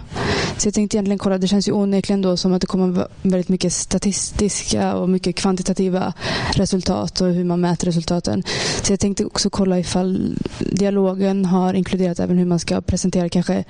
Så 0.58 0.68
jag 0.68 0.74
tänkte 0.74 0.98
egentligen 0.98 1.20
kolla, 1.20 1.38
det 1.38 1.48
känns 1.48 1.68
ju 1.68 1.72
onekligen 1.72 2.22
då 2.22 2.38
som 2.38 2.54
att 2.54 2.62
det 2.62 2.68
kommer 2.68 3.08
väldigt 3.22 3.50
mycket 3.50 3.74
statistiska 3.74 4.96
och 4.96 5.10
mycket 5.10 5.36
kvantitativa 5.36 6.14
resultat 6.54 7.22
och 7.22 7.28
hur 7.28 7.44
man 7.44 7.62
mäter 7.62 7.86
resultaten. 7.86 8.44
Så 8.82 8.94
jag 8.94 9.00
tänkte 9.00 9.26
också 9.26 9.50
kolla 9.50 9.80
ifall 9.80 10.38
dialogen 10.60 11.46
har 11.46 11.74
inkluderat 11.74 12.20
även 12.20 12.38
hur 12.38 12.46
man 12.46 12.60
ska 12.60 12.82
presentera 12.82 13.30
kanske 13.30 13.64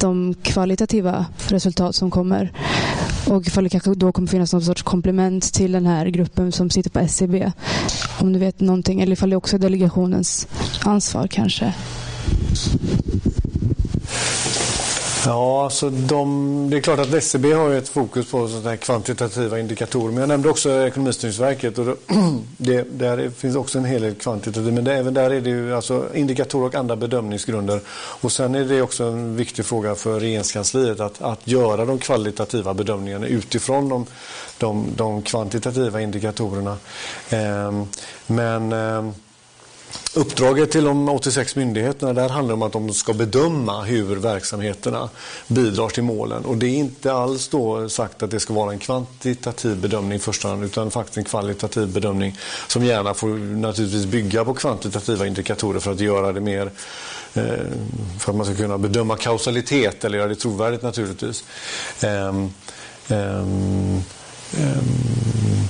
de 0.00 0.34
kvalitativa 0.42 1.26
resultat 1.48 1.94
som 1.94 2.10
kommer. 2.10 2.52
Och 3.30 3.46
ifall 3.46 3.64
det 3.64 3.70
kanske 3.70 3.94
då 3.94 4.12
kommer 4.12 4.28
finnas 4.28 4.52
någon 4.52 4.62
sorts 4.62 4.82
komplement 4.82 5.52
till 5.52 5.72
den 5.72 5.86
här 5.86 6.06
gruppen 6.06 6.52
som 6.52 6.70
sitter 6.70 6.90
på 6.90 6.98
SCB. 6.98 7.52
Om 8.20 8.32
du 8.32 8.38
vet 8.38 8.60
någonting, 8.60 9.00
eller 9.00 9.12
ifall 9.12 9.30
det 9.30 9.36
också 9.36 9.56
är 9.56 9.60
delegationens 9.60 10.48
ansvar 10.84 11.26
kanske. 11.26 11.74
Ja, 15.28 15.70
så 15.70 15.88
de, 15.90 16.70
det 16.70 16.76
är 16.76 16.80
klart 16.80 16.98
att 16.98 17.14
SCB 17.14 17.52
har 17.52 17.70
ett 17.70 17.88
fokus 17.88 18.30
på 18.30 18.48
sådana 18.48 18.76
kvantitativa 18.76 19.58
indikatorer. 19.58 20.12
Men 20.12 20.20
jag 20.20 20.28
nämnde 20.28 20.48
också 20.48 20.86
Ekonomistyrningsverket 20.86 21.78
och 21.78 21.86
det, 22.56 22.82
där 22.82 23.30
finns 23.30 23.56
också 23.56 23.78
en 23.78 23.84
hel 23.84 24.02
del 24.02 24.14
kvantitativ. 24.14 24.72
Men 24.72 24.84
det, 24.84 24.94
även 24.94 25.14
där 25.14 25.30
är 25.30 25.40
det 25.40 25.50
ju 25.50 25.74
alltså 25.74 26.06
indikatorer 26.14 26.66
och 26.66 26.74
andra 26.74 26.96
bedömningsgrunder. 26.96 27.80
Och 28.20 28.32
sen 28.32 28.54
är 28.54 28.64
det 28.64 28.82
också 28.82 29.04
en 29.04 29.36
viktig 29.36 29.64
fråga 29.64 29.94
för 29.94 30.20
regeringskansliet 30.20 31.00
att, 31.00 31.22
att 31.22 31.48
göra 31.48 31.84
de 31.84 31.98
kvalitativa 31.98 32.74
bedömningarna 32.74 33.26
utifrån 33.26 33.88
de, 33.88 34.06
de, 34.58 34.86
de 34.96 35.22
kvantitativa 35.22 36.00
indikatorerna. 36.00 36.76
Eh, 37.30 37.84
men 38.26 38.72
eh, 38.72 39.10
Uppdraget 40.14 40.70
till 40.70 40.84
de 40.84 41.08
86 41.08 41.56
myndigheterna 41.56 42.12
där 42.12 42.28
handlar 42.28 42.54
om 42.54 42.62
att 42.62 42.72
de 42.72 42.94
ska 42.94 43.12
bedöma 43.12 43.82
hur 43.82 44.16
verksamheterna 44.16 45.08
bidrar 45.48 45.88
till 45.88 46.02
målen. 46.02 46.44
Och 46.44 46.56
det 46.56 46.66
är 46.66 46.74
inte 46.74 47.12
alls 47.12 47.48
då 47.48 47.88
sagt 47.88 48.22
att 48.22 48.30
det 48.30 48.40
ska 48.40 48.54
vara 48.54 48.72
en 48.72 48.78
kvantitativ 48.78 49.76
bedömning 49.76 50.16
i 50.16 50.18
första 50.18 50.48
hand 50.48 50.64
utan 50.64 50.90
faktiskt 50.90 51.18
en 51.18 51.24
kvalitativ 51.24 51.88
bedömning 51.88 52.38
som 52.68 52.84
gärna 52.84 53.14
får 53.14 53.28
naturligtvis 53.56 54.06
bygga 54.06 54.44
på 54.44 54.54
kvantitativa 54.54 55.26
indikatorer 55.26 55.80
för 55.80 55.92
att 55.92 56.00
göra 56.00 56.32
det 56.32 56.40
mer 56.40 56.70
eh, 57.34 57.42
för 58.18 58.32
att 58.32 58.36
man 58.36 58.46
ska 58.46 58.54
kunna 58.54 58.78
bedöma 58.78 59.16
kausalitet 59.16 60.04
eller 60.04 60.18
göra 60.18 60.28
det 60.28 60.34
trovärdigt 60.34 60.82
naturligtvis. 60.82 61.44
Um, 62.02 62.52
um, 63.08 64.02
um, 64.58 65.68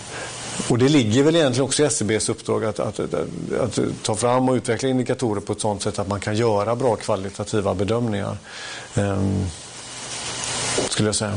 och 0.68 0.78
det 0.78 0.88
ligger 0.88 1.22
väl 1.22 1.36
egentligen 1.36 1.64
också 1.64 1.82
i 1.82 1.86
SCBs 1.86 2.28
uppdrag 2.28 2.64
att, 2.64 2.80
att, 2.80 3.00
att, 3.00 3.14
att, 3.60 3.78
ta 4.02 4.14
fram 4.14 4.48
och 4.48 4.54
utveckla 4.54 4.88
indikatorer 4.88 5.40
på 5.40 5.52
ett 5.52 5.60
sådant 5.60 5.82
sätt 5.82 5.98
att 5.98 6.08
man 6.08 6.20
kan 6.20 6.36
göra 6.36 6.76
bra 6.76 6.96
kvalitativa 6.96 7.74
bedömningar. 7.74 8.36
Ehm, 8.94 9.46
skulle 10.88 11.08
jag 11.08 11.14
säga. 11.14 11.34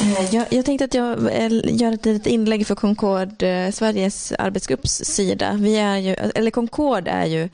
Eh, 0.00 0.34
jag, 0.34 0.46
jag, 0.50 0.64
tänkte 0.64 0.84
att 0.84 0.94
jag 0.94 1.32
eh, 1.32 1.50
gör 1.64 1.92
ett 1.92 2.04
litet 2.04 2.26
inlägg 2.26 2.66
för 2.66 2.74
Concord, 2.74 3.42
eh, 3.42 3.70
Sveriges 3.70 4.32
arbetsgrupps 4.38 5.04
sida. 5.04 5.52
Vi 5.60 5.76
är 5.76 5.96
ju, 5.96 6.14
eller 6.14 6.50
Concord 6.50 7.08
är 7.08 7.26
ju 7.26 7.48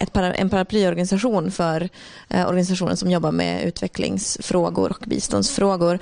ett 0.00 0.12
para, 0.12 0.34
en 0.34 0.50
paraplyorganisation 0.50 1.50
för 1.50 1.88
organisationen 2.30 2.96
som 2.96 3.10
jobbar 3.10 3.32
med 3.32 3.64
utvecklingsfrågor 3.64 4.90
och 4.90 5.04
biståndsfrågor. 5.06 5.98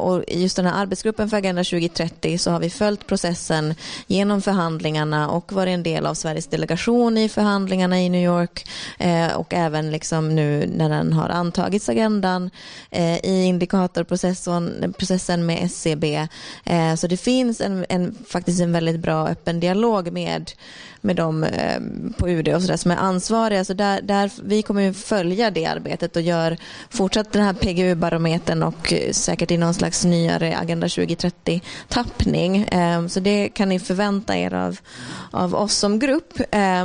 och 0.00 0.24
just 0.28 0.56
den 0.56 0.66
här 0.66 0.82
arbetsgruppen 0.82 1.30
för 1.30 1.36
Agenda 1.36 1.64
2030 1.64 2.38
så 2.38 2.50
har 2.50 2.60
vi 2.60 2.70
följt 2.70 3.06
processen 3.06 3.74
genom 4.06 4.42
förhandlingarna 4.42 5.30
och 5.30 5.52
varit 5.52 5.74
en 5.74 5.82
del 5.82 6.06
av 6.06 6.14
Sveriges 6.14 6.46
delegation 6.46 7.18
i 7.18 7.28
förhandlingarna 7.28 8.00
i 8.00 8.08
New 8.08 8.24
York 8.24 8.66
och 9.36 9.54
även 9.54 9.90
liksom 9.90 10.34
nu 10.34 10.70
när 10.76 10.88
den 10.88 11.12
har 11.12 11.28
antagits 11.28 11.88
agendan 11.88 12.50
i 13.22 13.44
indikatorprocessen 13.44 14.41
processen 14.98 15.46
med 15.46 15.64
SCB. 15.64 16.28
Eh, 16.64 16.94
så 16.94 17.06
det 17.06 17.16
finns 17.16 17.60
en, 17.60 17.86
en, 17.88 18.14
faktiskt 18.28 18.60
en 18.60 18.72
väldigt 18.72 19.00
bra 19.00 19.28
öppen 19.28 19.60
dialog 19.60 20.12
med, 20.12 20.52
med 21.00 21.16
dem 21.16 21.44
eh, 21.44 21.80
på 22.16 22.28
UD 22.28 22.48
och 22.48 22.62
så 22.62 22.68
där, 22.68 22.76
som 22.76 22.90
är 22.90 22.96
ansvariga. 22.96 23.64
Så 23.64 23.74
där, 23.74 24.02
där, 24.02 24.30
vi 24.42 24.62
kommer 24.62 24.92
följa 24.92 25.50
det 25.50 25.66
arbetet 25.66 26.16
och 26.16 26.22
gör 26.22 26.56
fortsatt 26.90 27.32
den 27.32 27.42
här 27.42 27.52
PGU-barometern 27.52 28.62
och 28.62 28.92
eh, 28.92 29.12
säkert 29.12 29.50
i 29.50 29.56
någon 29.56 29.74
slags 29.74 30.04
nyare 30.04 30.56
Agenda 30.56 30.86
2030-tappning. 30.86 32.56
Eh, 32.56 33.06
så 33.06 33.20
det 33.20 33.48
kan 33.48 33.68
ni 33.68 33.78
förvänta 33.78 34.36
er 34.36 34.54
av, 34.54 34.78
av 35.30 35.54
oss 35.54 35.74
som 35.74 35.98
grupp. 35.98 36.40
Eh, 36.50 36.84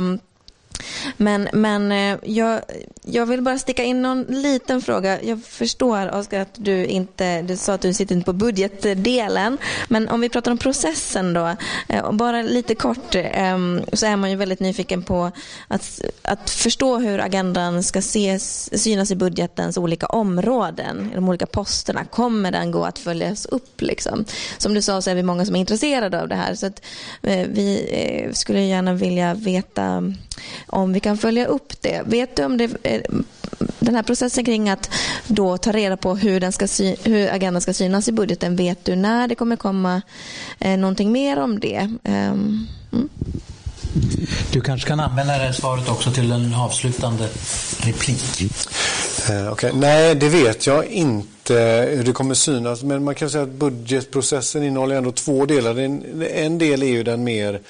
men, 1.16 1.48
men 1.52 1.92
eh, 1.92 2.18
jag, 2.22 2.60
jag 3.02 3.26
vill 3.26 3.42
bara 3.42 3.58
sticka 3.58 3.84
in 3.84 4.02
någon 4.02 4.22
liten 4.22 4.82
fråga. 4.82 5.22
Jag 5.22 5.44
förstår 5.44 6.14
Oskar 6.14 6.40
att 6.40 6.54
du 6.56 6.86
inte, 6.86 7.42
du 7.42 7.56
sa 7.56 7.72
att 7.74 7.80
du 7.80 7.92
sitter 7.94 8.14
inte 8.14 8.24
på 8.24 8.32
budgetdelen. 8.32 9.58
Men 9.88 10.08
om 10.08 10.20
vi 10.20 10.28
pratar 10.28 10.50
om 10.50 10.58
processen 10.58 11.32
då. 11.32 11.56
Eh, 11.88 12.12
bara 12.12 12.42
lite 12.42 12.74
kort 12.74 13.14
ehm, 13.14 13.80
så 13.92 14.06
är 14.06 14.16
man 14.16 14.30
ju 14.30 14.36
väldigt 14.36 14.60
nyfiken 14.60 15.02
på 15.02 15.30
att, 15.68 16.00
att 16.22 16.50
förstå 16.50 16.98
hur 16.98 17.20
agendan 17.20 17.82
ska 17.82 17.98
ses, 17.98 18.70
synas 18.82 19.10
i 19.10 19.16
budgetens 19.16 19.76
olika 19.76 20.06
områden, 20.06 21.10
de 21.14 21.28
olika 21.28 21.46
posterna. 21.46 22.04
Kommer 22.04 22.52
den 22.52 22.70
gå 22.70 22.84
att 22.84 22.98
följas 22.98 23.46
upp? 23.46 23.80
Liksom? 23.80 24.24
Som 24.58 24.74
du 24.74 24.82
sa 24.82 25.02
så 25.02 25.10
är 25.10 25.14
vi 25.14 25.22
många 25.22 25.44
som 25.44 25.56
är 25.56 25.60
intresserade 25.60 26.22
av 26.22 26.28
det 26.28 26.34
här. 26.34 26.54
Så 26.54 26.66
att, 26.66 26.82
eh, 27.22 27.46
vi 27.48 28.30
skulle 28.32 28.60
gärna 28.60 28.94
vilja 28.94 29.34
veta 29.34 30.12
om 30.66 30.92
vi 30.92 31.00
kan 31.00 31.18
följa 31.18 31.46
upp 31.46 31.82
det. 31.82 32.02
Vet 32.06 32.36
du 32.36 32.44
om 32.44 32.56
det, 32.56 32.70
eh, 32.82 33.00
den 33.78 33.94
här 33.94 34.02
processen 34.02 34.44
kring 34.44 34.68
att 34.68 34.90
då 35.26 35.58
ta 35.58 35.72
reda 35.72 35.96
på 35.96 36.16
hur, 36.16 36.40
den 36.40 36.52
ska 36.52 36.66
hur 37.02 37.34
agendan 37.34 37.60
ska 37.60 37.72
synas 37.72 38.08
i 38.08 38.12
budgeten, 38.12 38.56
vet 38.56 38.84
du 38.84 38.96
när 38.96 39.28
det 39.28 39.34
kommer 39.34 39.56
komma 39.56 40.02
eh, 40.58 40.78
någonting 40.78 41.12
mer 41.12 41.38
om 41.38 41.60
det? 41.60 41.90
Um, 42.04 42.68
mm. 42.92 43.08
Du 44.52 44.60
kanske 44.60 44.88
kan 44.88 45.00
använda 45.00 45.38
det 45.38 45.52
svaret 45.52 45.88
också 45.88 46.10
till 46.10 46.32
en 46.32 46.54
avslutande 46.54 47.28
replik. 47.78 48.50
Eh, 49.30 49.52
okay. 49.52 49.72
Nej, 49.74 50.14
det 50.14 50.28
vet 50.28 50.66
jag 50.66 50.86
inte 50.86 51.54
hur 51.96 52.04
det 52.04 52.12
kommer 52.12 52.34
synas. 52.34 52.82
Men 52.82 53.04
man 53.04 53.14
kan 53.14 53.30
säga 53.30 53.42
att 53.42 53.52
budgetprocessen 53.52 54.62
innehåller 54.62 54.96
ändå 54.96 55.12
två 55.12 55.46
delar. 55.46 55.78
En, 55.78 56.22
en 56.34 56.58
del 56.58 56.82
är 56.82 56.86
ju 56.86 57.02
den 57.02 57.24
mer 57.24 57.60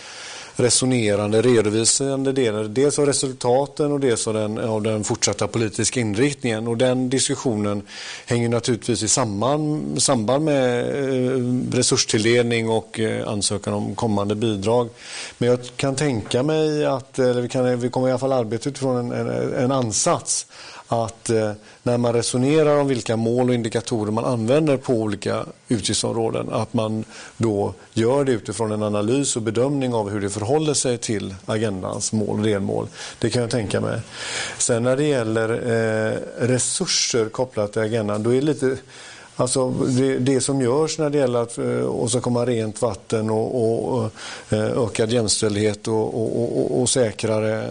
resonerande, 0.60 1.42
redovisande 1.42 2.32
delen. 2.32 2.74
Dels 2.74 2.98
av 2.98 3.06
resultaten 3.06 3.92
och 3.92 4.00
dels 4.00 4.26
av 4.26 4.34
den, 4.34 4.58
av 4.58 4.82
den 4.82 5.04
fortsatta 5.04 5.46
politiska 5.46 6.00
inriktningen. 6.00 6.68
Och 6.68 6.76
den 6.76 7.10
diskussionen 7.10 7.82
hänger 8.26 8.48
naturligtvis 8.48 9.02
i 9.02 9.08
samband, 9.08 10.02
samband 10.02 10.44
med 10.44 10.80
eh, 10.80 11.76
resurstilldelning 11.76 12.68
och 12.70 13.00
eh, 13.00 13.28
ansökan 13.28 13.74
om 13.74 13.94
kommande 13.94 14.34
bidrag. 14.34 14.88
Men 15.38 15.48
jag 15.48 15.58
kan 15.76 15.94
tänka 15.94 16.42
mig 16.42 16.86
att, 16.86 17.18
eller 17.18 17.40
vi, 17.40 17.48
kan, 17.48 17.80
vi 17.80 17.88
kommer 17.88 18.08
i 18.08 18.10
alla 18.10 18.18
fall 18.18 18.32
arbeta 18.32 18.68
utifrån 18.68 19.12
en, 19.12 19.12
en, 19.12 19.54
en 19.54 19.72
ansats 19.72 20.46
att 20.88 21.30
eh, 21.30 21.52
när 21.82 21.98
man 21.98 22.12
resonerar 22.12 22.80
om 22.80 22.88
vilka 22.88 23.16
mål 23.16 23.48
och 23.48 23.54
indikatorer 23.54 24.12
man 24.12 24.24
använder 24.24 24.76
på 24.76 24.92
olika 24.92 25.44
utgiftsområden, 25.68 26.48
att 26.52 26.74
man 26.74 27.04
då 27.36 27.74
gör 27.92 28.24
det 28.24 28.32
utifrån 28.32 28.72
en 28.72 28.82
analys 28.82 29.36
och 29.36 29.42
bedömning 29.42 29.94
av 29.94 30.10
hur 30.10 30.20
det 30.20 30.30
förhåller 30.30 30.74
sig 30.74 30.98
till 30.98 31.34
agendans 31.46 32.12
mål 32.12 32.38
och 32.38 32.44
delmål. 32.44 32.88
Det 33.18 33.30
kan 33.30 33.42
jag 33.42 33.50
tänka 33.50 33.80
mig. 33.80 34.00
Sen 34.58 34.82
när 34.82 34.96
det 34.96 35.04
gäller 35.04 35.48
eh, 35.48 36.46
resurser 36.46 37.28
kopplat 37.28 37.72
till 37.72 37.82
agendan, 37.82 38.22
då 38.22 38.30
är 38.30 38.34
det 38.34 38.46
lite 38.46 38.76
Alltså 39.40 39.70
det, 39.70 40.18
det, 40.18 40.40
som 40.40 40.60
görs 40.60 40.98
när 40.98 41.10
det 41.10 41.18
gäller 41.18 41.38
att 41.42 41.58
eh, 41.58 41.90
åstadkomma 41.90 42.46
rent 42.46 42.82
vatten 42.82 43.30
och, 43.30 43.94
och, 43.94 44.10
eh, 44.50 44.84
ökad 44.84 45.12
jämställdhet 45.12 45.88
och, 45.88 46.14
och, 46.14 46.80
och 46.80 46.88
säkrare 46.88 47.64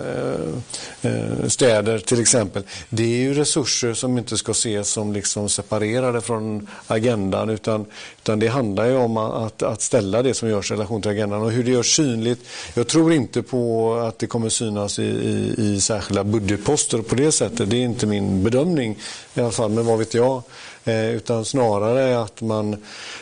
eh, 1.02 1.48
städer 1.48 2.00
till 2.00 2.22
exempel. 2.22 2.64
Det 2.90 3.04
är 3.04 3.18
ju 3.18 3.34
resurser 3.34 3.94
som 3.94 4.18
inte 4.18 4.38
ska 4.38 4.52
ses 4.52 4.90
som 4.90 5.14
liksom 5.14 5.50
separerade 5.50 6.22
från 6.22 6.68
agendan 6.88 7.50
utan, 7.50 7.86
utan 8.24 8.40
det 8.40 8.48
handlar 8.48 8.86
ju 8.86 8.98
om 8.98 9.18
att, 9.18 9.64
att 9.64 9.82
ställa 9.82 10.24
det 10.24 10.34
som 10.34 10.50
görs 10.50 10.72
i 10.72 10.74
relation 10.74 11.02
till 11.02 11.12
agendan 11.12 11.42
och 11.42 11.52
hur 11.52 11.64
det 11.64 11.72
görs 11.72 11.96
synligt. 11.96 12.40
Jag 12.74 12.88
tror 12.88 13.14
inte 13.14 13.42
på 13.42 13.94
att 13.94 14.20
det 14.20 14.28
kommer 14.28 14.50
synas 14.50 15.00
i, 15.00 15.04
i, 15.04 15.56
i 15.58 15.82
särskilda 15.82 16.24
budgetposter 16.24 17.02
på 17.02 17.16
det 17.16 17.32
sättet. 17.32 17.70
Det 17.70 17.78
är 17.78 17.84
inte 17.84 18.06
min 18.06 18.44
bedömning 18.44 18.98
i 19.34 19.42
alla 19.42 19.52
fall, 19.52 19.70
men 19.70 19.86
vad 19.86 20.00
vet 20.00 20.14
jag. 20.14 20.44
Eh, 20.88 21.16
utan 21.16 21.46
snarare 21.46 22.20
att 22.22 22.42
man 22.42 22.74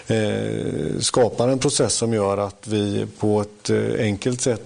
eh, 0.08 1.00
skapar 1.00 1.48
en 1.48 1.60
process 1.60 1.94
som 1.94 2.14
gör 2.14 2.38
att 2.38 2.68
vi 2.68 3.08
på 3.20 3.42
ett 3.42 3.70
eh, 3.70 4.00
enkelt 4.00 4.42
sätt 4.42 4.62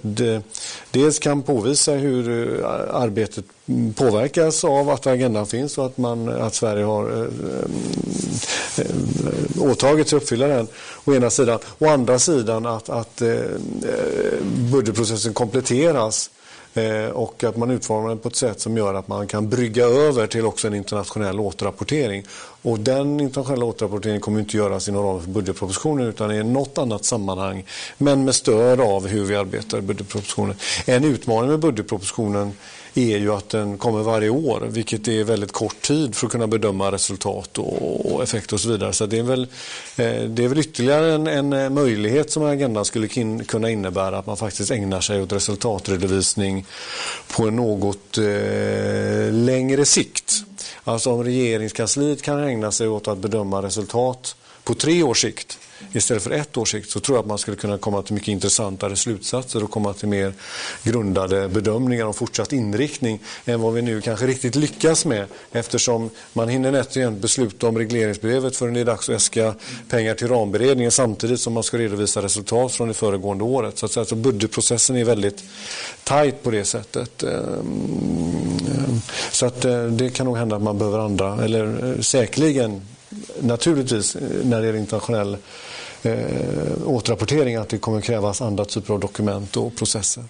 dels 0.92 1.20
kan 1.20 1.42
påvisa 1.42 1.92
hur 1.92 2.30
eh, 2.60 2.70
arbetet 2.96 3.46
påverkas 3.96 4.64
av 4.64 4.90
att 4.90 5.08
agendan 5.08 5.46
finns 5.46 5.78
och 5.78 5.86
att, 5.86 5.98
man, 5.98 6.30
att 6.30 6.56
Sverige 6.56 6.84
har 6.84 7.28
eh, 8.78 8.86
åtagit 9.62 10.10
sig 10.10 10.18
att 10.18 10.24
uppfylla 10.24 10.48
den 10.48 10.68
å 11.06 11.14
ena 11.14 11.30
sidan. 11.30 11.60
Å 11.80 11.88
andra 11.88 12.20
sidan 12.20 12.66
att, 12.66 12.90
att 12.90 13.22
budgetprocessen 14.72 15.34
kompletteras 15.34 16.30
Eh, 16.74 17.10
och 17.10 17.44
att 17.44 17.58
man 17.58 17.72
utformar 17.72 18.10
den 18.10 18.18
på 18.18 18.30
ett 18.30 18.36
sätt 18.36 18.60
som 18.60 18.78
gör 18.78 18.94
att 18.94 19.08
man 19.08 19.28
kan 19.28 19.50
brygga 19.50 19.86
över 19.86 20.28
till 20.28 20.46
också 20.46 20.68
en 20.68 20.74
internationell 20.74 21.40
återrapportering. 21.40 22.24
Och 22.62 22.80
den 22.80 23.20
internationella 23.20 23.66
återrapporteringen 23.66 24.22
kommer 24.22 24.40
inte 24.40 24.58
göras 24.58 24.90
inom 24.90 25.04
ramen 25.04 25.22
för 25.22 25.30
budgetpropositionen 25.30 26.08
utan 26.08 26.32
i 26.32 26.44
något 26.44 26.78
annat 26.78 27.06
sammanhang. 27.06 27.66
Men 27.98 28.26
med 28.26 28.36
stöd 28.36 28.82
av 28.82 29.08
hur 29.08 29.26
vi 29.26 29.36
arbetar 29.36 29.78
i 29.78 29.82
budgetpropositionen. 29.82 30.56
En 30.86 31.04
utmaning 31.04 31.50
med 31.50 31.60
budgetpropositionen 31.60 32.54
är 32.94 33.18
ju 33.18 33.34
att 33.34 33.50
den 33.50 33.78
kommer 33.78 34.04
varje 34.04 34.30
år, 34.30 34.68
vilket 34.70 35.08
är 35.08 35.24
väldigt 35.24 35.52
kort 35.52 35.82
tid 35.82 36.16
för 36.16 36.26
att 36.26 36.32
kunna 36.32 36.48
bedöma 36.48 36.92
resultat 36.92 37.58
och, 37.58 38.24
effekt 38.24 38.54
och 38.54 38.60
så 38.60 38.70
vidare. 38.70 38.94
Så 38.94 39.06
det 39.06 39.20
är 39.20 39.24
väl, 39.24 39.42
eh, 39.98 40.22
det 40.22 40.44
är 40.44 40.48
väl 40.48 40.60
ytterligare 40.60 41.14
en, 41.14 41.28
en 41.28 41.54
eh, 41.54 41.70
möjlighet 41.70 42.32
som 42.32 42.44
agendan 42.44 42.86
skulle 42.86 43.08
kunna 43.44 43.70
innebära 43.70 44.18
att 44.18 44.26
man 44.26 44.38
faktiskt 44.38 44.72
ägnar 44.72 45.02
sig 45.02 45.22
åt 45.22 45.32
resultatredovisning 45.32 46.66
på 47.36 47.48
en 47.48 47.56
något 47.56 48.18
eh, 48.18 49.34
längre 49.34 49.86
sikt. 49.86 50.34
Alltså 50.84 51.12
om 51.12 51.24
regeringskansliet 51.24 52.22
kan 52.22 52.44
ägna 52.44 52.72
sig 52.72 52.88
åt 52.88 53.08
att 53.08 53.18
bedöma 53.18 53.62
resultat 53.62 54.36
på 54.64 54.74
tre 54.74 55.04
års 55.04 55.22
sikt 55.22 55.58
istället 55.94 56.24
för 56.24 56.32
ett 56.32 56.58
års 56.58 56.72
sikt 56.72 56.90
så 56.90 57.00
tror 57.00 57.18
jag 57.18 57.24
att 57.24 57.28
man 57.28 57.38
skulle 57.38 57.58
kunna 57.58 57.78
komma 57.78 58.02
till 58.02 58.14
mycket 58.14 58.28
intressantare 58.28 58.96
slutsatser 58.96 59.64
och 59.64 59.72
komma 59.72 59.94
till 59.94 60.08
mer 60.08 60.34
grundade 60.84 61.50
bedömningar 61.50 62.06
om 62.06 62.14
fortsatt 62.14 62.54
inriktning 62.54 63.20
än 63.46 63.62
vad 63.62 63.74
vi 63.74 63.82
nu 63.82 64.02
kanske 64.02 64.28
riktigt 64.28 64.56
lyckas 64.56 65.06
med 65.06 65.26
eftersom 65.52 66.10
man 66.34 66.50
hinner 66.50 66.72
nätt 66.72 66.96
och 66.96 67.12
besluta 67.12 67.68
om 67.68 67.78
regleringsbrevet 67.78 68.56
förrän 68.56 68.74
det 68.74 68.80
är 68.80 68.86
dags 68.86 69.10
att 69.10 69.16
äska 69.16 69.54
pengar 69.90 70.16
till 70.16 70.28
ramberedningen 70.28 70.92
samtidigt 70.92 71.40
som 71.40 71.54
man 71.54 71.64
ska 71.64 71.78
redovisa 71.78 72.22
resultat 72.22 72.72
från 72.72 72.88
det 72.88 72.94
föregående 72.94 73.44
året. 73.44 73.78
Så 73.78 73.86
att 73.86 73.98
alltså 73.98 74.16
budgetprocessen 74.16 74.96
är 74.96 75.06
väldigt 75.06 75.44
tajt 76.04 76.44
på 76.44 76.52
det 76.52 76.66
sättet. 76.66 77.24
Ehm, 77.24 79.02
så 79.32 79.46
att 79.46 79.66
eh, 79.66 79.86
det 79.86 80.10
kan 80.10 80.26
nog 80.26 80.38
hända 80.38 80.56
att 80.56 80.62
man 80.62 80.78
behöver 80.78 81.00
andra, 81.00 81.44
eller 81.44 81.90
eh, 81.90 82.02
säkerligen 82.02 82.82
naturligtvis 83.40 84.16
eh, 84.16 84.22
när 84.44 84.62
det 84.62 84.68
är 84.68 84.76
internationell 84.76 85.38
eh, 86.04 86.88
återrapportering 86.88 87.56
att 87.56 87.70
det 87.70 87.78
kommer 87.78 88.02
krävas 88.02 88.42
andra 88.42 88.66
typer 88.66 88.94
av 88.94 89.00
dokument 89.00 89.58
och 89.58 89.76
processer. 89.76 90.24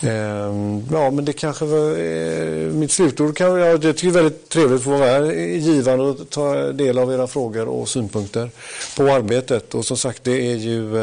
Eh, 0.00 0.80
ja, 0.92 1.10
men 1.10 1.24
det 1.24 1.32
kanske 1.32 1.64
var 1.64 1.98
eh, 1.98 2.72
mitt 2.72 2.92
slutord. 2.92 3.36
Kan, 3.36 3.58
jag, 3.58 3.82
tycker 3.82 4.02
det 4.02 4.08
är 4.08 4.22
väldigt 4.22 4.48
trevligt 4.48 4.76
att 4.78 4.84
få 4.84 4.90
vara 4.90 5.04
här, 5.04 5.22
eh, 5.22 5.56
givande 5.56 6.04
och 6.04 6.30
ta 6.30 6.54
del 6.54 6.98
av 6.98 7.12
era 7.12 7.26
frågor 7.26 7.68
och 7.68 7.88
synpunkter 7.88 8.50
på 8.96 9.02
arbetet. 9.02 9.74
Och 9.74 9.84
som 9.84 9.96
sagt, 9.96 10.24
det 10.24 10.52
är 10.52 10.56
ju 10.56 10.98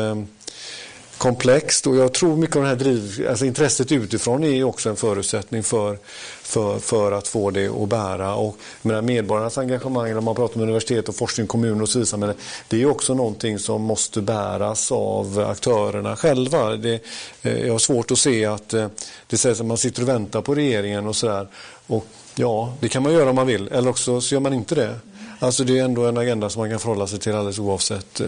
komplext 1.17 1.87
och 1.87 1.95
jag 1.95 2.13
tror 2.13 2.37
mycket 2.37 2.55
av 2.55 2.61
det 2.61 2.67
här 2.67 2.75
driv, 2.75 3.27
alltså 3.29 3.45
intresset 3.45 3.91
utifrån 3.91 4.43
är 4.43 4.63
också 4.63 4.89
en 4.89 4.95
förutsättning 4.95 5.63
för, 5.63 5.97
för, 6.45 6.79
för 6.79 7.11
att 7.11 7.27
få 7.27 7.51
det 7.51 7.67
att 7.67 7.89
bära. 7.89 8.35
Och 8.35 8.57
medborgarnas 8.81 9.57
engagemang 9.57 10.13
när 10.13 10.21
man 10.21 10.35
pratar 10.35 10.57
med 10.57 10.63
universitet 10.63 11.09
och 11.09 11.15
forskning, 11.15 11.47
kommuner 11.47 11.81
och 11.81 11.89
civilsamhälle 11.89 12.33
det 12.67 12.81
är 12.81 12.85
också 12.85 13.13
någonting 13.13 13.59
som 13.59 13.81
måste 13.81 14.21
bäras 14.21 14.91
av 14.91 15.45
aktörerna 15.49 16.15
själva. 16.15 16.69
Det, 16.69 17.01
eh, 17.41 17.65
jag 17.65 17.71
har 17.71 17.79
svårt 17.79 18.11
att 18.11 18.17
se 18.17 18.45
att 18.45 18.73
eh, 18.73 18.87
det 19.27 19.37
sägs 19.37 19.59
att 19.59 19.65
man 19.65 19.77
sitter 19.77 20.01
och 20.01 20.07
väntar 20.07 20.41
på 20.41 20.55
regeringen 20.55 21.07
och 21.07 21.15
sådär. 21.15 21.47
Och 21.87 22.05
ja, 22.35 22.73
det 22.79 22.89
kan 22.89 23.03
man 23.03 23.13
göra 23.13 23.29
om 23.29 23.35
man 23.35 23.47
vill 23.47 23.67
eller 23.67 23.89
också 23.89 24.21
så 24.21 24.35
gör 24.35 24.39
man 24.39 24.53
inte 24.53 24.75
det. 24.75 24.99
Alltså 25.39 25.63
det 25.63 25.79
är 25.79 25.83
ändå 25.83 26.05
en 26.05 26.17
agenda 26.17 26.49
som 26.49 26.59
man 26.59 26.69
kan 26.69 26.79
förhålla 26.79 27.07
sig 27.07 27.19
till 27.19 27.35
alldeles 27.35 27.59
oavsett 27.59 28.19
eh, 28.19 28.27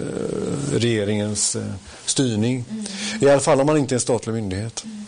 regeringens 0.74 1.56
eh, 1.56 1.64
styrning. 2.06 2.66
Mm. 2.70 2.86
I 3.22 3.30
alla 3.30 3.40
fall 3.40 3.60
om 3.60 3.68
man 3.68 3.78
inte 3.78 3.94
är 3.94 3.98
en 3.98 4.02
statlig 4.02 4.34
myndighet. 4.34 4.84
Mm. 4.86 5.07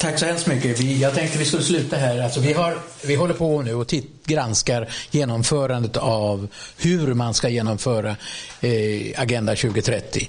Tack 0.00 0.18
så 0.18 0.26
hemskt 0.26 0.46
mycket. 0.46 0.80
Vi, 0.80 1.00
jag 1.00 1.14
tänkte 1.14 1.38
vi 1.38 1.44
skulle 1.44 1.62
sluta 1.62 1.96
här. 1.96 2.22
Alltså 2.22 2.40
vi, 2.40 2.52
har, 2.52 2.78
vi 3.02 3.14
håller 3.14 3.34
på 3.34 3.62
nu 3.62 3.74
och 3.74 3.88
titt, 3.88 4.26
granskar 4.26 4.88
genomförandet 5.10 5.96
av 5.96 6.48
hur 6.78 7.14
man 7.14 7.34
ska 7.34 7.48
genomföra 7.48 8.16
eh, 8.60 9.20
Agenda 9.20 9.56
2030. 9.56 10.28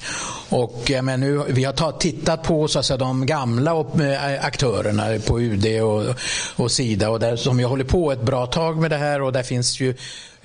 Och, 0.49 0.91
eh, 0.91 1.02
men 1.02 1.19
nu, 1.19 1.44
vi 1.48 1.64
har 1.64 1.73
ta, 1.73 1.91
tittat 1.91 2.44
på 2.44 2.68
så 2.68 2.80
att 2.80 2.85
säga, 2.85 2.98
de 2.98 3.26
gamla 3.26 3.73
och, 3.73 4.02
eh, 4.02 4.45
aktörerna 4.45 5.19
på 5.27 5.41
UD 5.41 5.81
och, 5.81 6.15
och 6.56 6.72
Sida 6.72 7.10
och 7.10 7.19
där, 7.19 7.35
som 7.35 7.60
jag 7.60 7.69
håller 7.69 7.84
på 7.84 8.11
ett 8.11 8.22
bra 8.22 8.45
tag 8.45 8.77
med 8.77 8.91
det 8.91 8.98
här 8.98 9.22
och 9.22 9.34
där 9.34 9.44
finns 9.44 9.80
ju 9.80 9.95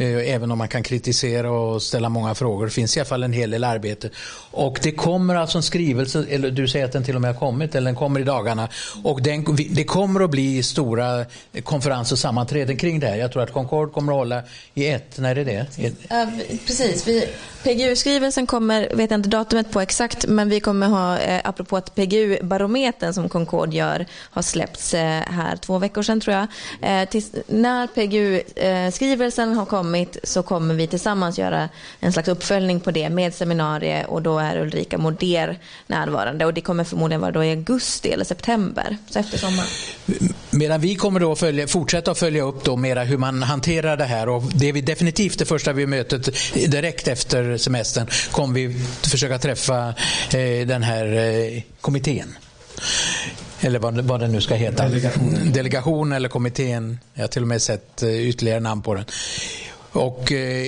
Eh, 0.02 0.34
även 0.34 0.50
om 0.50 0.58
man 0.58 0.68
kan 0.68 0.82
kritisera 0.82 1.50
och 1.50 1.82
ställa 1.82 2.08
många 2.08 2.34
frågor. 2.34 2.64
Det 2.64 2.72
finns 2.72 2.96
i 2.96 3.00
alla 3.00 3.04
fall 3.04 3.22
en 3.22 3.32
hel 3.32 3.50
del 3.50 3.64
arbete. 3.64 4.10
Och 4.50 4.78
det 4.82 4.92
kommer 4.92 5.34
alltså 5.34 5.58
en 5.58 5.62
skrivelse, 5.62 6.24
eller 6.30 6.50
du 6.50 6.68
säger 6.68 6.84
att 6.84 6.92
den 6.92 7.04
till 7.04 7.14
och 7.14 7.20
med 7.20 7.34
har 7.34 7.40
kommit, 7.40 7.74
eller 7.74 7.84
den 7.84 7.94
kommer 7.96 8.20
i 8.20 8.24
dagarna. 8.24 8.68
Och 9.04 9.22
den, 9.22 9.56
det 9.70 9.84
kommer 9.84 10.24
att 10.24 10.30
bli 10.30 10.62
stora 10.62 11.20
eh, 11.20 11.62
konferenser 11.62 12.14
och 12.14 12.18
sammanträden 12.18 12.76
kring 12.76 13.00
det 13.00 13.06
här. 13.06 13.16
Jag 13.16 13.32
tror 13.32 13.42
att 13.42 13.52
Concord 13.52 13.92
kommer 13.92 14.12
att 14.12 14.18
hålla 14.18 14.42
i 14.74 14.86
ett, 14.86 15.18
när 15.18 15.36
är 15.36 15.44
det? 15.44 15.60
Uh, 15.80 16.58
precis, 16.66 17.08
vi, 17.08 17.28
PGU-skrivelsen 17.62 18.46
kommer, 18.46 18.88
vet 18.94 19.10
jag 19.10 19.18
inte 19.18 19.28
datumet 19.28 19.72
på 19.72 19.80
exakt, 19.80 20.26
men 20.26 20.48
vi 20.48 20.60
kommer 20.60 20.88
ha, 20.88 21.18
eh, 21.18 21.40
apropå 21.44 21.76
att 21.76 21.94
PGU-barometern 21.94 23.14
som 23.14 23.28
Concord 23.28 23.74
gör 23.74 24.06
har 24.30 24.42
släppts 24.42 24.94
eh, 24.94 25.20
här 25.26 25.56
två 25.56 25.78
veckor 25.78 26.02
sedan 26.02 26.20
tror 26.20 26.36
jag. 26.36 26.46
Eh, 26.82 27.08
tills, 27.08 27.32
när 27.46 27.86
PGU-skrivelsen 27.86 29.52
eh, 29.52 29.58
har 29.58 29.66
kommit 29.66 29.91
så 30.22 30.42
kommer 30.42 30.74
vi 30.74 30.86
tillsammans 30.86 31.38
göra 31.38 31.68
en 32.00 32.12
slags 32.12 32.28
uppföljning 32.28 32.80
på 32.80 32.90
det 32.90 33.10
med 33.10 33.34
seminarier 33.34 34.06
och 34.10 34.22
då 34.22 34.38
är 34.38 34.60
Ulrika 34.60 34.98
Moder 34.98 35.58
närvarande 35.86 36.46
och 36.46 36.54
det 36.54 36.60
kommer 36.60 36.84
förmodligen 36.84 37.20
vara 37.20 37.32
då 37.32 37.44
i 37.44 37.50
augusti 37.50 38.08
eller 38.08 38.24
september, 38.24 38.96
så 39.10 39.18
efter 39.18 39.38
sommaren. 39.38 39.68
Medan 40.50 40.80
vi 40.80 40.94
kommer 40.94 41.20
då 41.20 41.36
följa, 41.36 41.66
fortsätta 41.66 42.10
att 42.10 42.18
följa 42.18 42.42
upp 42.42 42.64
då 42.64 42.76
mera 42.76 43.04
hur 43.04 43.18
man 43.18 43.42
hanterar 43.42 43.96
det 43.96 44.04
här 44.04 44.28
och 44.28 44.42
det 44.54 44.68
är 44.68 44.72
vi 44.72 44.80
definitivt 44.80 45.38
det 45.38 45.44
första 45.44 45.72
vi 45.72 45.86
mötet 45.86 46.24
direkt 46.54 47.08
efter 47.08 47.56
semestern 47.56 48.06
kommer 48.30 48.54
vi 48.54 48.76
försöka 49.02 49.38
träffa 49.38 49.88
eh, 50.32 50.66
den 50.66 50.82
här 50.82 51.12
eh, 51.14 51.62
kommittén. 51.80 52.34
Eller 53.60 53.78
vad, 53.78 54.00
vad 54.00 54.20
den 54.20 54.32
nu 54.32 54.40
ska 54.40 54.54
heta. 54.54 54.88
Delegation. 54.88 55.52
Delegation 55.52 56.12
eller 56.12 56.28
kommittén. 56.28 56.98
Jag 57.14 57.22
har 57.22 57.28
till 57.28 57.42
och 57.42 57.48
med 57.48 57.62
sett 57.62 58.02
eh, 58.02 58.28
ytterligare 58.28 58.60
namn 58.60 58.82
på 58.82 58.94
den. 58.94 59.04
Och 59.92 60.32
eh, 60.32 60.64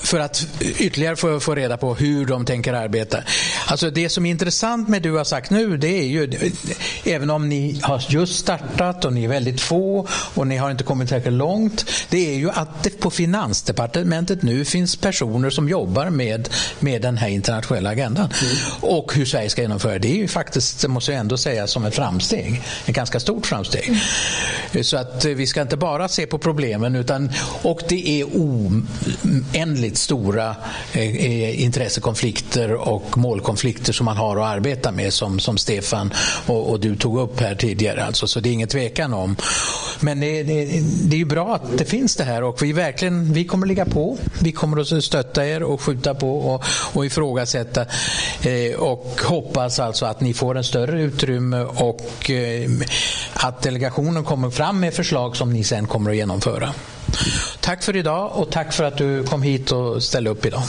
för 0.00 0.20
att 0.20 0.46
ytterligare 0.78 1.16
få, 1.16 1.40
få 1.40 1.54
reda 1.54 1.76
på 1.76 1.94
hur 1.94 2.26
de 2.26 2.44
tänker 2.44 2.72
arbeta. 2.72 3.18
Alltså 3.66 3.90
det 3.90 4.08
som 4.08 4.26
är 4.26 4.30
intressant 4.30 4.88
med 4.88 5.02
det 5.02 5.08
du 5.08 5.16
har 5.16 5.24
sagt 5.24 5.50
nu, 5.50 5.76
det 5.76 5.88
är 5.88 6.04
ju 6.04 6.52
även 7.04 7.30
om 7.30 7.48
ni 7.48 7.80
har 7.82 8.04
just 8.08 8.38
startat 8.38 9.04
och 9.04 9.12
ni 9.12 9.24
är 9.24 9.28
väldigt 9.28 9.60
få 9.60 10.08
och 10.10 10.46
ni 10.46 10.56
har 10.56 10.70
inte 10.70 10.84
kommit 10.84 11.08
tillräckligt 11.08 11.34
långt, 11.34 11.84
det 12.08 12.34
är 12.34 12.34
ju 12.34 12.50
att 12.50 12.82
det 12.82 13.00
på 13.00 13.10
Finansdepartementet 13.10 14.42
nu 14.42 14.64
finns 14.64 14.96
personer 14.96 15.50
som 15.50 15.68
jobbar 15.68 16.10
med, 16.10 16.48
med 16.80 17.02
den 17.02 17.16
här 17.16 17.28
internationella 17.28 17.90
agendan. 17.90 18.32
Mm. 18.42 18.56
Och 18.80 19.14
hur 19.14 19.24
Sverige 19.24 19.50
ska 19.50 19.62
genomföra 19.62 19.98
det 19.98 20.10
är 20.10 20.16
ju 20.16 20.28
faktiskt, 20.28 20.82
det 20.82 20.88
måste 20.88 21.12
jag 21.12 21.20
ändå 21.20 21.36
säga, 21.36 21.66
som 21.66 21.84
ett 21.84 21.94
framsteg. 21.94 22.62
Ett 22.86 22.94
ganska 22.94 23.20
stort 23.20 23.46
framsteg. 23.46 23.88
Mm. 23.88 24.84
Så 24.84 24.96
att 24.96 25.24
vi 25.24 25.46
ska 25.46 25.62
inte 25.62 25.76
bara 25.76 26.08
se 26.08 26.26
på 26.26 26.38
problemen 26.38 26.96
utan, 26.96 27.30
och 27.62 27.80
det 27.88 28.08
är 28.08 28.36
oändligt 28.52 29.98
stora 29.98 30.56
eh, 30.92 31.16
eh, 31.16 31.62
intressekonflikter 31.62 32.74
och 32.74 33.18
målkonflikter 33.18 33.92
som 33.92 34.04
man 34.04 34.16
har 34.16 34.36
att 34.36 34.56
arbeta 34.56 34.92
med 34.92 35.12
som, 35.12 35.40
som 35.40 35.58
Stefan 35.58 36.12
och, 36.46 36.70
och 36.70 36.80
du 36.80 36.96
tog 36.96 37.18
upp 37.18 37.40
här 37.40 37.54
tidigare. 37.54 38.04
Alltså, 38.04 38.26
så 38.26 38.40
det 38.40 38.48
är 38.48 38.52
ingen 38.52 38.68
tvekan 38.68 39.14
om. 39.14 39.36
Men 40.00 40.20
det, 40.20 40.42
det, 40.42 40.64
det 41.04 41.16
är 41.16 41.18
ju 41.18 41.24
bra 41.24 41.54
att 41.54 41.78
det 41.78 41.84
finns 41.84 42.16
det 42.16 42.24
här 42.24 42.42
och 42.42 42.62
vi 42.62 42.72
verkligen, 42.72 43.32
vi 43.32 43.44
kommer 43.44 43.66
ligga 43.66 43.84
på. 43.84 44.18
Vi 44.40 44.52
kommer 44.52 44.80
att 44.80 45.04
stötta 45.04 45.46
er 45.46 45.62
och 45.62 45.80
skjuta 45.80 46.14
på 46.14 46.38
och, 46.38 46.64
och 46.92 47.06
ifrågasätta 47.06 47.86
eh, 48.42 48.78
och 48.78 49.20
hoppas 49.24 49.80
alltså 49.80 50.06
att 50.06 50.20
ni 50.20 50.34
får 50.34 50.56
en 50.56 50.64
större 50.64 51.02
utrymme 51.02 51.60
och 51.60 52.30
eh, 52.30 52.70
att 53.32 53.62
delegationen 53.62 54.24
kommer 54.24 54.50
fram 54.50 54.80
med 54.80 54.94
förslag 54.94 55.36
som 55.36 55.52
ni 55.52 55.64
sen 55.64 55.86
kommer 55.86 56.10
att 56.10 56.16
genomföra. 56.16 56.72
Tack 57.60 57.82
för 57.82 57.96
idag 57.96 58.32
och 58.34 58.50
tack 58.50 58.72
för 58.72 58.84
att 58.84 58.96
du 58.96 59.24
kom 59.24 59.42
hit 59.42 59.72
och 59.72 60.02
ställde 60.02 60.30
upp 60.30 60.46
idag. 60.46 60.62